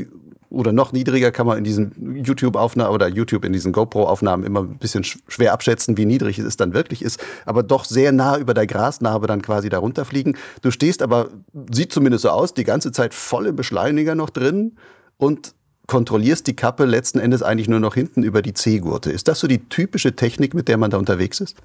oder 0.50 0.72
noch 0.72 0.94
niedriger 0.94 1.32
kann 1.32 1.48
man 1.48 1.58
in 1.58 1.64
diesen 1.64 2.24
YouTube-Aufnahmen 2.24 2.94
oder 2.94 3.08
YouTube 3.08 3.44
in 3.44 3.52
diesen 3.52 3.74
GoPro-Aufnahmen 3.74 4.46
immer 4.46 4.62
ein 4.62 4.78
bisschen 4.78 5.04
schwer 5.04 5.54
abschätzen, 5.54 5.98
wie 5.98 6.06
niedrig 6.06 6.40
es 6.40 6.56
dann 6.56 6.74
wirklich 6.74 7.02
ist, 7.02 7.20
aber 7.46 7.62
doch 7.62 7.84
sehr 7.84 8.12
nah 8.12 8.38
über 8.38 8.54
der 8.54 8.66
Grasnarbe 8.66 9.28
dann 9.28 9.42
quasi 9.42 9.70
darunter 9.70 10.06
fliegen. 10.06 10.38
Du 10.62 10.72
stehst 10.72 11.02
aber, 11.02 11.30
sieht 11.72 11.92
zumindest 11.92 12.22
so 12.24 12.30
aus, 12.30 12.54
die 12.54 12.64
ganze 12.64 12.92
Zeit 12.92 13.14
voll 13.14 13.48
im 13.48 13.56
Beschleuniger 13.56 14.16
noch 14.16 14.30
drin 14.30 14.78
und 15.18 15.54
kontrollierst 15.88 16.48
die 16.48 16.56
Kappe 16.56 16.86
letzten 16.86 17.20
Endes 17.20 17.44
eigentlich 17.44 17.68
nur 17.68 17.80
noch 17.80 17.94
hinten 17.94 18.24
über 18.24 18.42
die 18.42 18.54
C-Gurte. 18.54 19.12
Ist 19.12 19.28
das 19.28 19.40
so 19.40 19.48
die 19.48 19.70
typische 19.70 20.16
Technik, 20.16 20.54
mit 20.54 20.68
der 20.68 20.78
man 20.78 20.90
da 20.90 20.98
unterwegs 20.98 21.40
ist? 21.40 21.58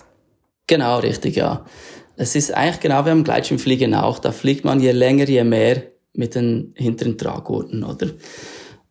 Genau, 0.66 0.98
richtig, 0.98 1.36
ja. 1.36 1.64
Es 2.16 2.34
ist 2.34 2.52
eigentlich 2.52 2.80
genau 2.80 3.00
wie 3.00 3.10
beim 3.10 3.24
Gleitschirmfliegen 3.24 3.94
auch. 3.94 4.18
Da 4.18 4.32
fliegt 4.32 4.64
man 4.64 4.80
je 4.80 4.92
länger, 4.92 5.28
je 5.28 5.44
mehr 5.44 5.82
mit 6.12 6.34
den 6.34 6.74
hinteren 6.76 7.16
Tragurten, 7.16 7.82
oder? 7.84 8.08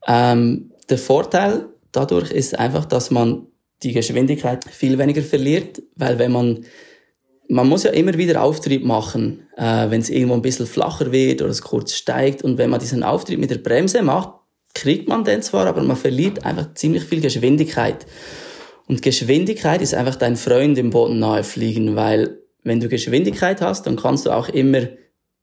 Ähm, 0.08 0.72
der 0.90 0.98
Vorteil 0.98 1.68
dadurch 1.92 2.32
ist 2.32 2.58
einfach, 2.58 2.86
dass 2.86 3.12
man 3.12 3.48
die 3.84 3.94
Geschwindigkeit 3.94 4.66
viel 4.66 4.98
weniger 4.98 5.22
verliert, 5.22 5.82
weil 5.96 6.20
wenn 6.20 6.32
man 6.32 6.66
man 7.52 7.68
muss 7.68 7.84
ja 7.84 7.92
immer 7.92 8.14
wieder 8.14 8.44
Auftrieb 8.44 8.86
machen, 8.86 9.48
äh, 9.58 9.90
wenn 9.90 10.02
es 10.02 10.12
irgendwo 10.12 10.36
ein 10.36 10.44
bisschen 10.44 10.68
flacher 10.68 11.12
wird 11.12 11.42
oder 11.42 11.50
es 11.50 11.64
kurz 11.64 11.94
steigt. 11.94 12.44
Und 12.44 12.60
wenn 12.60 12.70
man 12.70 12.80
diesen 12.80 13.04
Auftrieb 13.04 13.40
mit 13.40 13.50
der 13.50 13.58
Bremse 13.58 14.04
macht, 14.04 14.34
kriegt 14.76 15.10
man 15.10 15.24
den 15.24 15.42
zwar, 15.42 15.66
aber 15.66 15.82
man 15.82 15.98
verliert 15.98 16.46
einfach 16.46 16.76
ziemlich 16.76 17.04
viel 17.04 17.22
Geschwindigkeit. 17.22 18.06
Und 18.90 19.04
Geschwindigkeit 19.04 19.84
ist 19.84 19.94
einfach 19.94 20.16
dein 20.16 20.36
Freund 20.36 20.76
im 20.80 20.90
Boden 20.90 21.20
nahe 21.20 21.44
fliegen, 21.44 21.96
weil 21.96 22.42
wenn 22.64 22.80
du 22.80 22.90
Geschwindigkeit 22.90 23.62
hast, 23.62 23.86
dann 23.86 23.96
kannst 23.96 24.26
du 24.26 24.32
auch 24.32 24.50
immer 24.50 24.88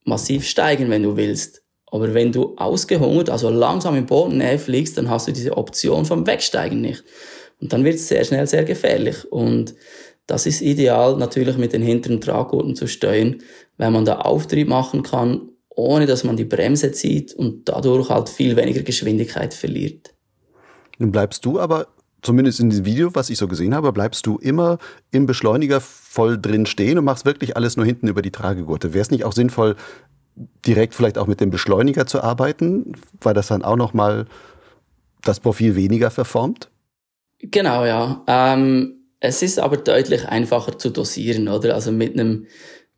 massiv 0.05 0.45
steigen, 0.45 0.91
wenn 0.91 1.05
du 1.05 1.17
willst. 1.17 1.63
Aber 1.87 2.13
wenn 2.13 2.33
du 2.33 2.57
ausgehungert, 2.57 3.31
also 3.31 3.49
langsam 3.49 3.95
im 3.97 4.07
Boden 4.07 4.39
näher 4.39 4.59
fliegst, 4.59 4.99
dann 4.99 5.09
hast 5.09 5.29
du 5.29 5.33
diese 5.33 5.57
Option 5.57 6.05
vom 6.05 6.27
Wegsteigen 6.27 6.81
nicht. 6.81 7.05
Und 7.61 7.73
dann 7.73 7.85
wird 7.85 7.95
es 7.95 8.09
sehr 8.09 8.25
schnell 8.25 8.49
sehr 8.49 8.65
gefährlich. 8.65 9.31
Und 9.31 9.77
das 10.27 10.47
ist 10.47 10.61
ideal, 10.61 11.17
natürlich 11.17 11.57
mit 11.57 11.73
den 11.73 11.83
hinteren 11.83 12.21
Traggurten 12.21 12.75
zu 12.75 12.89
steuern, 12.89 13.43
weil 13.79 13.93
man 13.93 14.05
da 14.05 14.17
Auftrieb 14.17 14.67
machen 14.67 15.05
kann, 15.05 15.51
ohne 15.69 16.07
dass 16.07 16.25
man 16.25 16.37
die 16.37 16.45
Bremse 16.45 16.91
zieht 16.91 17.33
und 17.33 17.69
dadurch 17.69 18.09
halt 18.09 18.29
viel 18.29 18.57
weniger 18.57 18.83
Geschwindigkeit 18.83 19.55
verliert. 19.55 20.15
Nun 20.99 21.13
bleibst 21.13 21.45
du 21.45 21.61
aber, 21.61 21.87
zumindest 22.23 22.61
in 22.61 22.71
diesem 22.71 22.85
Video, 22.85 23.15
was 23.15 23.31
ich 23.31 23.39
so 23.39 23.49
gesehen 23.49 23.75
habe, 23.75 23.93
bleibst 23.93 24.27
du 24.27 24.39
immer 24.39 24.79
im 25.11 25.27
Beschleuniger 25.27 25.81
voll 25.81 26.41
drin 26.41 26.67
stehen 26.67 26.99
und 26.99 27.05
machst 27.05 27.25
wirklich 27.25 27.57
alles 27.57 27.77
nur 27.77 27.87
hinten 27.87 28.09
über 28.09 28.23
die 28.23 28.31
Tragegurte. 28.31 28.95
Wäre 28.95 29.03
es 29.03 29.11
nicht 29.11 29.25
auch 29.25 29.33
sinnvoll, 29.33 29.77
direkt 30.67 30.95
vielleicht 30.95 31.19
auch 31.19 31.27
mit 31.27 31.41
dem 31.41 31.51
Beschleuniger 31.51 32.07
zu 32.07 32.23
arbeiten, 32.23 32.93
weil 33.21 33.35
das 33.35 33.49
dann 33.49 33.63
auch 33.63 33.77
nochmal 33.77 34.27
das 35.23 35.41
Profil 35.41 35.77
weniger 35.77 36.11
verformt? 36.11 36.69
Genau, 37.41 37.85
ja. 37.85 38.25
Ähm, 38.27 38.97
es 39.21 39.43
ist 39.43 39.59
aber 39.59 39.77
deutlich 39.77 40.27
einfacher 40.27 40.79
zu 40.79 40.91
dosieren, 40.91 41.49
oder? 41.49 41.75
Also 41.75 41.93
mit 41.93 42.15
einem, 42.15 42.47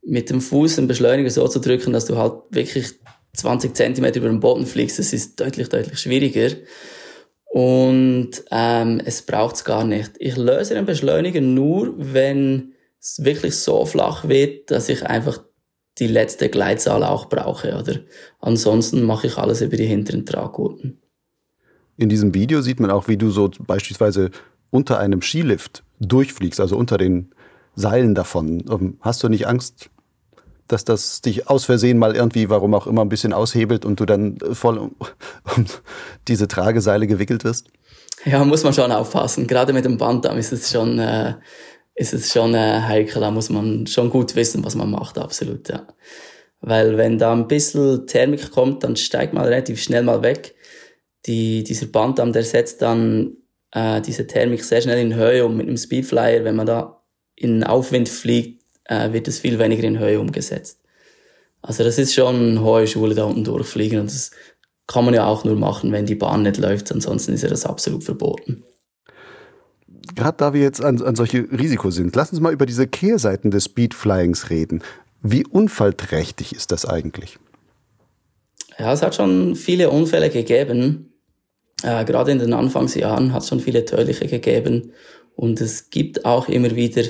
mit 0.02 0.31
dem 0.31 0.40
Fuß 0.40 0.76
den 0.76 0.88
Beschleuniger 0.88 1.31
so 1.31 1.46
zu 1.48 1.61
drücken, 1.61 1.92
dass 1.92 2.07
du 2.07 2.16
halt 2.16 2.35
wirklich 2.50 2.94
20 3.35 3.74
Zentimeter 3.74 4.18
über 4.18 4.28
den 4.28 4.40
Boden 4.40 4.66
fliegst, 4.66 4.99
das 4.99 5.12
ist 5.12 5.38
deutlich, 5.40 5.68
deutlich 5.68 5.99
schwieriger. 5.99 6.57
Und 7.49 8.30
ähm, 8.51 9.01
es 9.05 9.22
braucht 9.22 9.57
es 9.57 9.64
gar 9.64 9.84
nicht. 9.84 10.12
Ich 10.18 10.36
löse 10.36 10.74
den 10.74 10.84
Beschleuniger 10.84 11.40
nur, 11.40 11.94
wenn 11.96 12.74
es 13.01 13.24
wirklich 13.24 13.57
so 13.57 13.86
flach 13.86 14.28
wird, 14.28 14.70
dass 14.70 14.88
ich 14.88 15.07
einfach 15.07 15.42
die 15.99 16.07
letzte 16.07 16.49
Gleitzahl 16.49 17.03
auch 17.03 17.26
brauche, 17.28 17.76
oder? 17.76 18.01
Ansonsten 18.40 19.03
mache 19.03 19.26
ich 19.26 19.38
alles 19.38 19.62
über 19.62 19.76
die 19.76 19.86
hinteren 19.86 20.26
Traggurten. 20.26 21.01
In 21.96 22.09
diesem 22.09 22.34
Video 22.34 22.61
sieht 22.61 22.80
man 22.80 22.90
auch, 22.90 23.09
wie 23.09 23.16
du 23.16 23.30
so 23.30 23.51
beispielsweise 23.66 24.30
unter 24.70 24.99
einem 25.01 25.22
Skilift 25.22 25.82
durchfliegst, 25.99 26.61
also 26.61 26.76
unter 26.76 26.99
den 26.99 27.30
Seilen 27.74 28.14
davon. 28.14 28.64
Ähm, 28.70 28.99
hast 29.01 29.22
du 29.22 29.28
nicht 29.28 29.46
Angst, 29.46 29.90
dass 30.69 30.85
das 30.85 31.21
dich 31.21 31.49
aus 31.49 31.64
Versehen 31.64 31.99
mal 31.99 32.14
irgendwie, 32.14 32.49
warum 32.49 32.75
auch 32.75 32.87
immer, 32.87 33.03
ein 33.03 33.09
bisschen 33.09 33.33
aushebelt 33.33 33.85
und 33.85 34.01
du 34.01 34.05
dann 34.05 34.39
voll 34.53 34.79
um, 34.79 34.95
um 35.57 35.64
diese 36.29 36.49
Trageseile 36.49 37.07
gewickelt 37.07 37.45
wirst? 37.45 37.69
Ja, 38.25 38.45
muss 38.45 38.64
man 38.64 38.73
schon 38.73 38.93
aufpassen. 38.93 39.47
Gerade 39.47 39.73
mit 39.73 39.85
dem 39.85 39.99
Bantam 39.99 40.37
ist 40.39 40.53
es 40.53 40.71
schon 40.71 40.99
äh, 40.99 41.35
ist 41.99 42.14
es 42.14 42.33
schon 42.33 42.55
äh, 42.55 42.81
heikel, 42.83 43.21
da 43.21 43.31
muss 43.31 43.51
man 43.51 43.87
schon 43.89 44.09
gut 44.09 44.37
wissen, 44.37 44.64
was 44.64 44.77
man 44.77 44.91
macht, 44.91 45.19
absolut, 45.19 45.69
ja. 45.69 45.87
Weil 46.61 46.97
wenn 46.97 47.19
da 47.19 47.33
ein 47.33 47.49
bisschen 47.49 48.07
Thermik 48.07 48.53
kommt, 48.53 48.85
dann 48.85 48.97
steigt 48.97 49.35
man 49.35 49.45
relativ 49.45 49.83
schnell 49.83 50.05
mal 50.05 50.23
weg. 50.23 50.55
die, 51.27 51.64
dieser 51.64 51.87
Bandamm, 51.87 52.33
der 52.33 52.45
setzt 52.45 52.83
dann 52.83 53.37
äh, 53.73 54.01
diese 54.01 54.27
Thermik 54.27 54.64
sehr 54.64 54.81
schnell 54.81 54.99
in 54.99 55.14
Höhe 55.14 55.45
um. 55.45 55.57
Mit 55.57 55.66
einem 55.66 55.77
Speedflyer, 55.77 56.45
wenn 56.45 56.57
man 56.57 56.66
da 56.66 57.03
in 57.37 57.64
Aufwind 57.64 58.09
fliegt, 58.09 58.57
äh, 58.89 59.12
wird 59.12 59.28
es 59.28 59.39
viel 59.39 59.59
weniger 59.59 59.84
in 59.84 59.99
Höhe 59.99 60.18
umgesetzt. 60.18 60.80
Also 61.62 61.84
das 61.84 61.99
ist 61.99 62.14
schon 62.14 62.51
eine 62.51 62.62
hohe 62.62 62.86
Schule 62.86 63.14
da 63.14 63.24
unten 63.24 63.45
durchfliegen 63.45 64.01
und 64.01 64.11
das 64.11 64.30
kann 64.86 65.05
man 65.05 65.14
ja 65.14 65.26
auch 65.26 65.45
nur 65.45 65.57
machen, 65.57 65.93
wenn 65.93 66.07
die 66.07 66.14
Bahn 66.14 66.43
nicht 66.43 66.57
läuft, 66.57 66.91
ansonsten 66.91 67.34
ist 67.34 67.43
ja 67.43 67.49
das 67.49 67.66
absolut 67.66 68.05
verboten. 68.05 68.64
Gerade 70.14 70.39
da 70.39 70.55
wir 70.55 70.62
jetzt 70.62 70.82
an, 70.82 71.01
an 71.03 71.14
solche 71.14 71.47
Risiko 71.53 71.91
sind, 71.91 72.16
lass 72.16 72.32
uns 72.32 72.41
mal 72.41 72.53
über 72.53 72.66
diese 72.66 72.86
Kehrseiten 72.86 73.51
des 73.51 73.66
Speedflyings 73.66 74.51
reden. 74.51 74.82
Wie 75.22 75.45
unfallträchtig 75.45 76.55
ist 76.55 76.72
das 76.72 76.86
eigentlich? 76.86 77.39
Ja, 78.78 78.93
es 78.93 79.03
hat 79.03 79.14
schon 79.14 79.57
viele 79.57 79.91
Unfälle 79.91 80.30
gegeben. 80.30 81.12
Äh, 81.82 82.05
gerade 82.05 82.30
in 82.30 82.39
den 82.39 82.53
Anfangsjahren 82.53 83.32
hat 83.32 83.43
es 83.43 83.49
schon 83.49 83.61
viele 83.61 83.84
tödliche 83.84 84.26
gegeben. 84.26 84.93
Und 85.34 85.61
es 85.61 85.91
gibt 85.91 86.24
auch 86.24 86.49
immer 86.49 86.74
wieder 86.74 87.03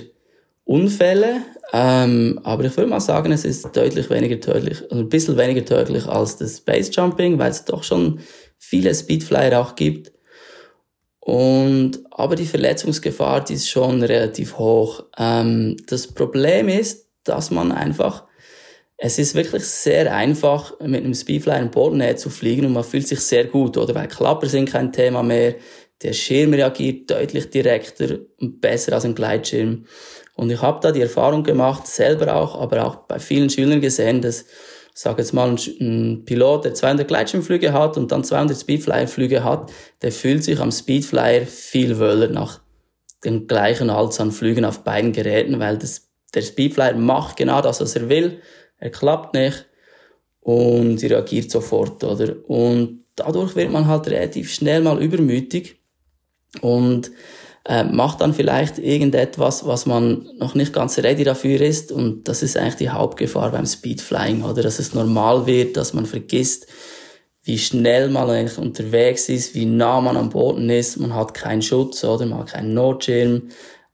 Unfälle. 0.69 1.41
Ähm, 1.73 2.39
aber 2.45 2.65
ich 2.65 2.77
würde 2.77 2.91
mal 2.91 3.01
sagen, 3.01 3.33
es 3.33 3.45
ist 3.45 3.75
deutlich 3.75 4.11
weniger 4.11 4.39
tödlich, 4.39 4.83
also 4.83 5.03
ein 5.03 5.09
bisschen 5.09 5.37
weniger 5.39 5.65
tödlich 5.65 6.07
als 6.07 6.37
das 6.37 6.61
Base 6.61 6.91
Jumping, 6.93 7.39
weil 7.39 7.51
es 7.51 7.65
doch 7.65 7.83
schon 7.83 8.21
viele 8.59 8.95
Speedflyer 8.95 9.61
auch 9.61 9.75
gibt. 9.75 10.13
Und, 11.21 12.01
aber 12.11 12.37
die 12.37 12.47
Verletzungsgefahr, 12.47 13.45
die 13.45 13.55
ist 13.55 13.69
schon 13.69 14.03
relativ 14.03 14.59
hoch. 14.59 15.05
Ähm, 15.19 15.77
das 15.87 16.07
Problem 16.07 16.69
ist, 16.69 17.09
dass 17.25 17.51
man 17.51 17.73
einfach, 17.73 18.25
es 18.99 19.19
ist 19.19 19.35
wirklich 19.35 19.65
sehr 19.65 20.15
einfach, 20.15 20.79
mit 20.81 21.03
einem 21.03 21.15
Speedflyer 21.15 21.61
in 21.61 21.71
Bodennähe 21.71 22.17
zu 22.17 22.29
fliegen 22.29 22.67
und 22.67 22.75
man 22.75 22.85
fühlt 22.85 23.09
sich 23.09 23.21
sehr 23.21 23.45
gut, 23.45 23.79
oder? 23.79 23.95
Weil 23.95 24.09
Klapper 24.09 24.49
sind 24.49 24.71
kein 24.71 24.93
Thema 24.93 25.23
mehr, 25.23 25.55
der 26.03 26.13
Schirm 26.13 26.53
reagiert 26.53 27.11
deutlich 27.11 27.51
direkter 27.51 28.19
und 28.39 28.61
besser 28.61 28.93
als 28.93 29.05
ein 29.05 29.15
Gleitschirm. 29.15 29.87
Und 30.39 30.53
ich 30.53 30.63
habe 30.63 30.79
da 30.81 30.93
die 30.93 31.01
Erfahrung 31.01 31.43
gemacht, 31.43 31.89
selber 31.89 32.37
auch, 32.37 32.61
aber 32.61 32.87
auch 32.87 32.95
bei 33.09 33.19
vielen 33.19 33.51
Schülern 33.51 33.81
gesehen, 33.81 34.23
dass 34.23 34.45
sage 34.95 35.21
jetzt 35.21 35.33
mal, 35.33 35.51
ein, 35.51 36.25
Pilot, 36.25 36.65
der 36.65 36.75
200 36.75 37.09
Gleitschirmflüge 37.09 37.73
hat 37.73 37.97
und 37.97 38.13
dann 38.13 38.23
200 38.23 38.57
Speedflyer-Flüge 38.57 39.43
hat, 39.43 39.73
der 40.01 40.13
fühlt 40.13 40.45
sich 40.45 40.61
am 40.61 40.71
Speedflyer 40.71 41.45
viel 41.45 41.99
wohler 41.99 42.29
nach 42.29 42.61
den 43.25 43.49
gleichen 43.49 43.91
Anzahl 43.91 44.27
an 44.27 44.33
Flügen 44.33 44.65
auf 44.65 44.85
beiden 44.85 45.13
Geräten, 45.13 45.59
weil 45.59 45.77
das, 45.77 46.09
der 46.33 46.43
Speedflyer 46.43 46.95
macht 46.95 47.37
genau 47.37 47.61
das, 47.61 47.81
was 47.81 47.97
er 47.97 48.09
will. 48.09 48.41
Er 48.79 48.91
klappt 48.91 49.35
nicht 49.35 49.67
und 50.41 51.03
reagiert 51.03 51.51
sofort, 51.51 52.05
oder? 52.05 52.37
Und 52.49 53.05
dadurch 53.17 53.57
wird 53.57 53.73
man 53.73 53.89
halt 53.89 54.07
relativ 54.07 54.55
schnell 54.55 54.83
mal 54.83 55.03
übermütig 55.03 55.81
und 56.61 57.11
äh, 57.69 57.85
macht 57.85 58.23
dann 58.23 58.33
vielleicht 58.33 58.79
irgendetwas, 58.79 59.67
was 59.67 59.85
man 59.85 60.27
noch 60.39 60.55
nicht 60.55 60.73
ganz 60.73 60.99
ready 60.99 61.23
dafür 61.23 61.61
ist. 61.61 61.93
Und 61.93 62.27
das 62.27 62.43
ist 62.43 62.57
eigentlich 62.57 62.77
die 62.77 62.89
Hauptgefahr 62.89 63.53
beim 63.53 63.67
Speedflying, 63.67 64.43
oder? 64.43 64.63
Dass 64.63 64.79
es 64.79 64.95
normal 64.95 65.47
wird, 65.47 65.77
dass 65.77 65.93
man 65.93 66.07
vergisst, 66.07 66.67
wie 67.43 67.59
schnell 67.59 68.09
man 68.09 68.31
eigentlich 68.31 68.59
unterwegs 68.59 69.29
ist, 69.29 69.55
wie 69.55 69.67
nah 69.67 70.01
man 70.01 70.17
am 70.17 70.31
Boden 70.31 70.71
ist. 70.71 70.99
Man 70.99 71.15
hat 71.15 71.35
keinen 71.35 71.63
Schutz, 71.63 72.03
oder? 72.05 72.25
Man 72.25 72.39
hat 72.41 72.53
keinen 72.53 72.73
Notschirm, 72.73 73.49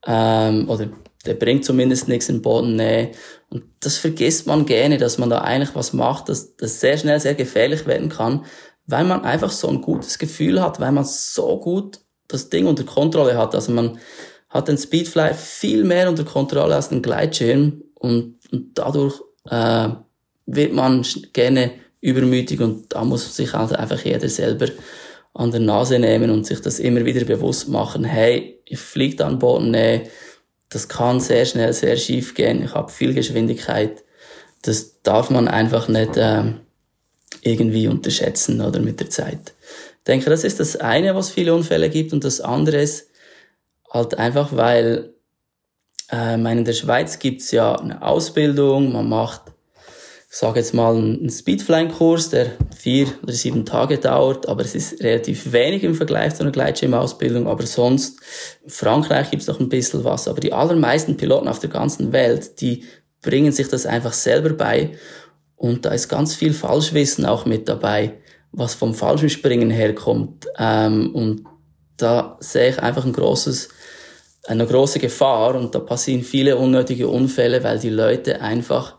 ähm, 0.06 0.68
oder 0.68 0.88
der 1.26 1.34
bringt 1.34 1.64
zumindest 1.64 2.06
nichts 2.06 2.28
in 2.28 2.42
Bodennähe. 2.42 3.10
Und 3.50 3.64
das 3.80 3.96
vergisst 3.96 4.46
man 4.46 4.66
gerne, 4.66 4.98
dass 4.98 5.18
man 5.18 5.30
da 5.30 5.40
eigentlich 5.40 5.74
was 5.74 5.92
macht, 5.92 6.28
das, 6.28 6.56
das 6.56 6.80
sehr 6.80 6.96
schnell 6.96 7.18
sehr 7.18 7.34
gefährlich 7.34 7.86
werden 7.86 8.08
kann, 8.08 8.44
weil 8.86 9.04
man 9.04 9.24
einfach 9.24 9.50
so 9.50 9.68
ein 9.68 9.80
gutes 9.80 10.18
Gefühl 10.18 10.62
hat, 10.62 10.78
weil 10.80 10.92
man 10.92 11.04
so 11.04 11.58
gut 11.58 12.03
das 12.28 12.50
Ding 12.50 12.66
unter 12.66 12.84
Kontrolle 12.84 13.36
hat. 13.36 13.54
Also 13.54 13.72
man 13.72 13.98
hat 14.48 14.68
den 14.68 14.78
Speedfly 14.78 15.34
viel 15.34 15.84
mehr 15.84 16.08
unter 16.08 16.24
Kontrolle 16.24 16.76
als 16.76 16.88
den 16.88 17.02
Gleitschirm 17.02 17.82
und, 17.94 18.36
und 18.52 18.70
dadurch 18.74 19.20
äh, 19.50 19.88
wird 20.46 20.72
man 20.72 21.04
gerne 21.32 21.72
übermütig 22.00 22.60
und 22.60 22.92
da 22.92 23.04
muss 23.04 23.34
sich 23.34 23.52
halt 23.52 23.74
einfach 23.74 24.04
jeder 24.04 24.28
selber 24.28 24.66
an 25.32 25.50
der 25.50 25.60
Nase 25.60 25.98
nehmen 25.98 26.30
und 26.30 26.46
sich 26.46 26.60
das 26.60 26.78
immer 26.78 27.04
wieder 27.04 27.24
bewusst 27.24 27.68
machen. 27.68 28.04
Hey, 28.04 28.60
ich 28.66 28.78
fliege 28.78 29.16
da 29.16 29.26
an 29.26 29.38
Boden, 29.38 29.70
nee, 29.70 30.02
das 30.68 30.88
kann 30.88 31.20
sehr 31.20 31.44
schnell 31.46 31.72
sehr 31.72 31.96
schief 31.96 32.34
gehen. 32.34 32.64
Ich 32.64 32.74
habe 32.74 32.90
viel 32.92 33.14
Geschwindigkeit. 33.14 34.04
Das 34.62 35.02
darf 35.02 35.30
man 35.30 35.48
einfach 35.48 35.88
nicht 35.88 36.16
äh, 36.16 36.44
irgendwie 37.42 37.88
unterschätzen 37.88 38.60
oder 38.60 38.80
mit 38.80 39.00
der 39.00 39.10
Zeit 39.10 39.52
denke, 40.06 40.30
das 40.30 40.44
ist 40.44 40.60
das 40.60 40.76
eine, 40.76 41.14
was 41.14 41.30
viele 41.30 41.54
Unfälle 41.54 41.88
gibt. 41.90 42.12
Und 42.12 42.24
das 42.24 42.40
andere 42.40 42.80
ist 42.80 43.10
halt 43.90 44.18
einfach, 44.18 44.50
weil 44.52 45.14
äh, 46.10 46.36
meine, 46.36 46.60
in 46.60 46.64
der 46.64 46.72
Schweiz 46.72 47.18
gibt's 47.18 47.50
ja 47.50 47.76
eine 47.76 48.02
Ausbildung, 48.02 48.92
man 48.92 49.08
macht, 49.08 49.42
ich 50.30 50.36
sage 50.36 50.58
jetzt 50.58 50.74
mal, 50.74 50.94
einen 50.96 51.30
Speedflying-Kurs, 51.30 52.30
der 52.30 52.52
vier 52.76 53.06
oder 53.22 53.32
sieben 53.32 53.64
Tage 53.64 53.98
dauert, 53.98 54.48
aber 54.48 54.62
es 54.62 54.74
ist 54.74 55.00
relativ 55.02 55.52
wenig 55.52 55.84
im 55.84 55.94
Vergleich 55.94 56.34
zu 56.34 56.42
einer 56.42 56.50
Gleitschirmausbildung, 56.50 57.46
aber 57.46 57.64
sonst, 57.66 58.18
in 58.64 58.70
Frankreich 58.70 59.30
gibt's 59.30 59.46
noch 59.46 59.60
ein 59.60 59.68
bisschen 59.68 60.02
was, 60.02 60.26
aber 60.26 60.40
die 60.40 60.52
allermeisten 60.52 61.16
Piloten 61.16 61.48
auf 61.48 61.60
der 61.60 61.70
ganzen 61.70 62.12
Welt, 62.12 62.60
die 62.60 62.84
bringen 63.22 63.52
sich 63.52 63.68
das 63.68 63.86
einfach 63.86 64.12
selber 64.12 64.50
bei. 64.50 64.98
Und 65.56 65.84
da 65.84 65.90
ist 65.90 66.08
ganz 66.08 66.34
viel 66.34 66.52
Falschwissen 66.52 67.24
auch 67.24 67.46
mit 67.46 67.68
dabei 67.68 68.14
was 68.56 68.74
vom 68.74 68.94
Fallschirmspringen 68.94 69.70
herkommt. 69.70 70.46
Ähm, 70.58 71.14
und 71.14 71.44
da 71.96 72.36
sehe 72.40 72.70
ich 72.70 72.78
einfach 72.78 73.04
ein 73.04 73.12
großes, 73.12 73.68
eine 74.46 74.66
große 74.66 74.98
Gefahr 74.98 75.54
und 75.54 75.74
da 75.74 75.78
passieren 75.78 76.22
viele 76.22 76.56
unnötige 76.56 77.08
Unfälle, 77.08 77.62
weil 77.62 77.78
die 77.78 77.90
Leute 77.90 78.40
einfach 78.40 78.96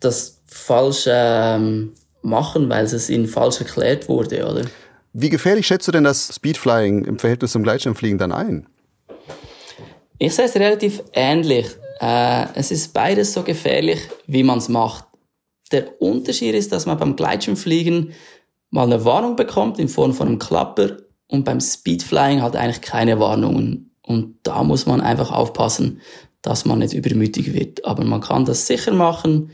das 0.00 0.42
falsch 0.46 1.04
ähm, 1.08 1.94
machen, 2.22 2.68
weil 2.68 2.84
es 2.84 3.10
ihnen 3.10 3.26
falsch 3.26 3.60
erklärt 3.60 4.08
wurde, 4.08 4.46
oder? 4.46 4.64
Wie 5.12 5.30
gefährlich 5.30 5.66
schätzt 5.66 5.88
du 5.88 5.92
denn 5.92 6.04
das 6.04 6.34
Speedflying 6.34 7.04
im 7.04 7.18
Verhältnis 7.18 7.52
zum 7.52 7.62
Gleitschirmfliegen 7.62 8.18
dann 8.18 8.32
ein? 8.32 8.66
Ich 10.18 10.34
sehe 10.34 10.44
es 10.44 10.54
relativ 10.54 11.02
ähnlich. 11.12 11.66
Äh, 12.00 12.46
es 12.54 12.70
ist 12.70 12.92
beides 12.92 13.32
so 13.32 13.42
gefährlich, 13.42 14.00
wie 14.26 14.42
man 14.42 14.58
es 14.58 14.68
macht. 14.68 15.07
Der 15.72 16.00
Unterschied 16.00 16.54
ist, 16.54 16.72
dass 16.72 16.86
man 16.86 16.98
beim 16.98 17.16
Gleitschirmfliegen 17.16 18.12
mal 18.70 18.84
eine 18.84 19.04
Warnung 19.04 19.36
bekommt 19.36 19.78
in 19.78 19.88
Form 19.88 20.14
von 20.14 20.28
einem 20.28 20.38
Klapper 20.38 20.98
und 21.26 21.44
beim 21.44 21.60
Speedflying 21.60 22.42
halt 22.42 22.56
eigentlich 22.56 22.80
keine 22.80 23.18
Warnungen. 23.20 23.94
Und 24.02 24.36
da 24.42 24.62
muss 24.64 24.86
man 24.86 25.00
einfach 25.00 25.30
aufpassen, 25.30 26.00
dass 26.42 26.64
man 26.64 26.78
nicht 26.78 26.94
übermütig 26.94 27.52
wird. 27.52 27.84
Aber 27.84 28.04
man 28.04 28.20
kann 28.20 28.44
das 28.44 28.66
sicher 28.66 28.92
machen 28.92 29.50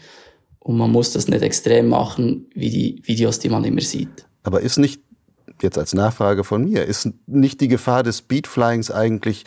und 0.60 0.76
man 0.76 0.90
muss 0.90 1.12
das 1.12 1.28
nicht 1.28 1.42
extrem 1.42 1.88
machen, 1.88 2.46
wie 2.54 2.70
die 2.70 3.02
Videos, 3.04 3.38
die 3.38 3.48
man 3.48 3.64
immer 3.64 3.80
sieht. 3.80 4.26
Aber 4.44 4.60
ist 4.60 4.78
nicht, 4.78 5.02
jetzt 5.60 5.78
als 5.78 5.94
Nachfrage 5.94 6.44
von 6.44 6.64
mir, 6.64 6.84
ist 6.84 7.10
nicht 7.26 7.60
die 7.60 7.68
Gefahr 7.68 8.02
des 8.02 8.18
Speedflyings 8.18 8.90
eigentlich 8.90 9.44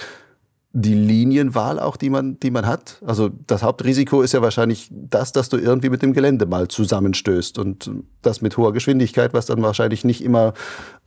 die 0.79 0.93
Linienwahl 0.93 1.79
auch, 1.79 1.97
die 1.97 2.11
man, 2.11 2.39
die 2.39 2.51
man 2.51 2.67
hat? 2.67 3.01
Also 3.03 3.29
das 3.47 3.63
Hauptrisiko 3.63 4.21
ist 4.21 4.33
ja 4.33 4.43
wahrscheinlich 4.43 4.89
das, 4.91 5.31
dass 5.31 5.49
du 5.49 5.57
irgendwie 5.57 5.89
mit 5.89 6.03
dem 6.03 6.13
Gelände 6.13 6.45
mal 6.45 6.67
zusammenstößt 6.67 7.57
und 7.57 7.89
das 8.21 8.41
mit 8.41 8.57
hoher 8.57 8.73
Geschwindigkeit, 8.73 9.33
was 9.33 9.47
dann 9.47 9.63
wahrscheinlich 9.63 10.05
nicht 10.05 10.23
immer 10.23 10.53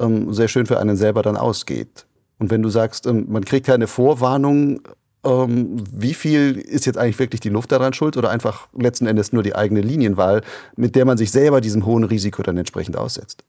ähm, 0.01 0.33
sehr 0.35 0.49
schön 0.49 0.67
für 0.67 0.81
einen 0.81 0.97
selber 0.97 1.23
dann 1.23 1.37
ausgeht. 1.37 2.07
Und 2.39 2.51
wenn 2.51 2.63
du 2.63 2.69
sagst, 2.69 3.07
ähm, 3.07 3.27
man 3.29 3.45
kriegt 3.45 3.67
keine 3.67 3.87
Vorwarnung, 3.87 4.81
ähm, 5.23 5.77
wie 5.93 6.15
viel 6.15 6.59
ist 6.59 6.87
jetzt 6.87 6.99
eigentlich 6.99 7.21
wirklich 7.21 7.41
die 7.41 7.49
Luft 7.51 7.71
daran 7.71 7.93
schuld 7.93 8.17
oder 8.17 8.31
einfach 8.31 8.67
letzten 8.77 9.07
Endes 9.07 9.33
nur 9.33 9.45
die 9.45 9.55
eigene 9.55 9.83
Linienwahl, 9.83 10.43
mit 10.75 10.97
der 10.97 11.05
man 11.05 11.17
sich 11.17 11.31
selber 11.31 11.61
diesem 11.61 11.87
hohen 11.87 12.03
Risiko 12.03 12.43
dann 12.43 12.57
entsprechend 12.57 12.97
aussetzt? 12.97 13.45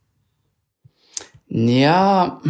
Ja, 1.47 2.41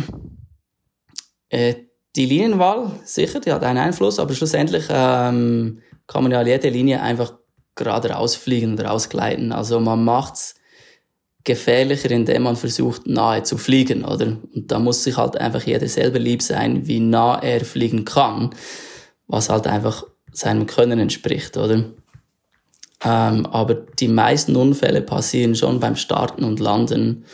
äh, 1.49 1.76
die 2.16 2.26
Linienwahl, 2.26 2.91
sicher, 3.05 3.39
die 3.39 3.51
hat 3.51 3.64
einen 3.64 3.80
Einfluss, 3.80 4.20
aber 4.20 4.34
schlussendlich 4.34 4.86
ähm, 4.89 5.82
kann 6.07 6.24
man 6.24 6.32
ja 6.32 6.41
jede 6.41 6.70
Linie 6.70 7.01
einfach 7.01 7.34
gerade 7.76 8.12
rausfliegen 8.12 8.74
oder 8.74 8.88
rausgleiten. 8.88 9.51
Also 9.51 9.80
man 9.80 10.03
macht's 10.03 10.55
gefährlicher, 11.43 12.12
indem 12.12 12.43
man 12.43 12.55
versucht, 12.55 13.07
nahe 13.07 13.43
zu 13.43 13.57
fliegen, 13.57 14.03
oder? 14.03 14.38
Und 14.53 14.72
da 14.72 14.80
muss 14.80 15.03
sich 15.03 15.18
halt 15.18 15.38
einfach 15.38 15.64
jeder 15.64 15.88
selber 15.88 16.20
lieb 16.20 16.41
sein, 16.41 16.88
wie 16.88 16.99
nah 16.99 17.41
er 17.41 17.66
fliegen 17.66 18.05
kann, 18.05 18.51
was 19.28 19.49
halt 19.49 19.66
einfach 19.66 20.05
seinem 20.32 20.68
Können 20.68 20.99
entspricht, 20.99 21.57
oder? 21.57 21.86
Ähm, 23.03 23.45
aber 23.47 23.74
die 23.74 24.07
meisten 24.07 24.55
Unfälle 24.55 25.01
passieren 25.01 25.55
schon 25.55 25.80
beim 25.80 25.95
Starten 25.95 26.43
und 26.43 26.59
Landen. 26.59 27.26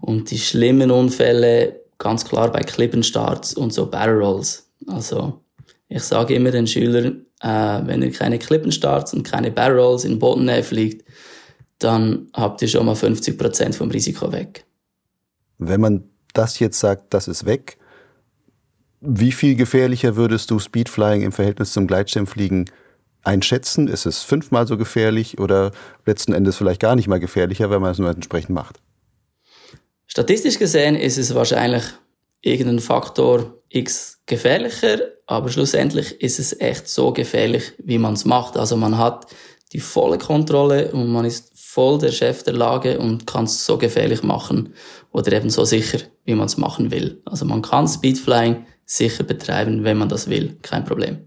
Und 0.00 0.30
die 0.30 0.38
schlimmen 0.38 0.90
Unfälle 0.90 1.80
ganz 1.98 2.24
klar 2.24 2.50
bei 2.50 2.60
Klippenstarts 2.60 3.54
und 3.54 3.72
so 3.72 3.90
Barrel 3.90 4.22
Rolls. 4.22 4.70
Also 4.86 5.40
ich 5.88 6.02
sage 6.02 6.34
immer 6.34 6.50
den 6.50 6.66
Schülern, 6.66 7.26
äh, 7.40 7.80
wenn 7.84 8.02
ihr 8.02 8.12
keine 8.12 8.38
Klippenstarts 8.38 9.14
und 9.14 9.22
keine 9.22 9.50
Barrel 9.50 9.78
Rolls 9.78 10.04
in 10.04 10.18
Boden 10.18 10.40
Bodennähe 10.40 10.62
fliegt, 10.62 11.06
dann 11.78 12.28
habt 12.32 12.62
ihr 12.62 12.68
schon 12.68 12.86
mal 12.86 12.94
50% 12.94 13.74
vom 13.74 13.90
Risiko 13.90 14.32
weg. 14.32 14.64
Wenn 15.58 15.80
man 15.80 16.04
das 16.32 16.58
jetzt 16.58 16.80
sagt, 16.80 17.14
das 17.14 17.28
ist 17.28 17.46
weg, 17.46 17.78
wie 19.00 19.32
viel 19.32 19.56
gefährlicher 19.56 20.16
würdest 20.16 20.50
du 20.50 20.58
Speedflying 20.58 21.22
im 21.22 21.32
Verhältnis 21.32 21.72
zum 21.72 21.86
Gleitschirmfliegen 21.86 22.70
einschätzen? 23.22 23.88
Ist 23.88 24.06
es 24.06 24.22
fünfmal 24.22 24.66
so 24.66 24.76
gefährlich 24.76 25.38
oder 25.38 25.70
letzten 26.06 26.32
Endes 26.32 26.56
vielleicht 26.56 26.80
gar 26.80 26.96
nicht 26.96 27.08
mal 27.08 27.20
gefährlicher, 27.20 27.70
wenn 27.70 27.82
man 27.82 27.92
es 27.92 27.98
nur 27.98 28.10
entsprechend 28.10 28.50
macht? 28.50 28.80
Statistisch 30.06 30.58
gesehen 30.58 30.96
ist 30.96 31.18
es 31.18 31.34
wahrscheinlich 31.34 31.84
irgendein 32.40 32.80
Faktor 32.80 33.54
X 33.68 34.20
gefährlicher, 34.26 35.00
aber 35.26 35.48
schlussendlich 35.50 36.20
ist 36.20 36.38
es 36.38 36.58
echt 36.60 36.88
so 36.88 37.12
gefährlich, 37.12 37.72
wie 37.78 37.98
man 37.98 38.14
es 38.14 38.24
macht. 38.24 38.56
Also 38.56 38.76
man 38.76 38.96
hat 38.96 39.26
die 39.72 39.80
volle 39.80 40.18
Kontrolle 40.18 40.92
und 40.92 41.08
man 41.08 41.24
ist 41.24 41.52
voll 41.54 41.98
der 41.98 42.12
Chef 42.12 42.42
der 42.44 42.54
Lage 42.54 42.98
und 42.98 43.26
kann 43.26 43.44
es 43.44 43.66
so 43.66 43.76
gefährlich 43.76 44.22
machen 44.22 44.74
oder 45.12 45.32
eben 45.32 45.50
so 45.50 45.64
sicher, 45.64 45.98
wie 46.24 46.34
man 46.34 46.46
es 46.46 46.56
machen 46.56 46.90
will. 46.90 47.20
Also 47.24 47.44
man 47.44 47.62
kann 47.62 47.88
Speedflying 47.88 48.64
sicher 48.84 49.24
betreiben, 49.24 49.84
wenn 49.84 49.98
man 49.98 50.08
das 50.08 50.30
will, 50.30 50.56
kein 50.62 50.84
Problem. 50.84 51.26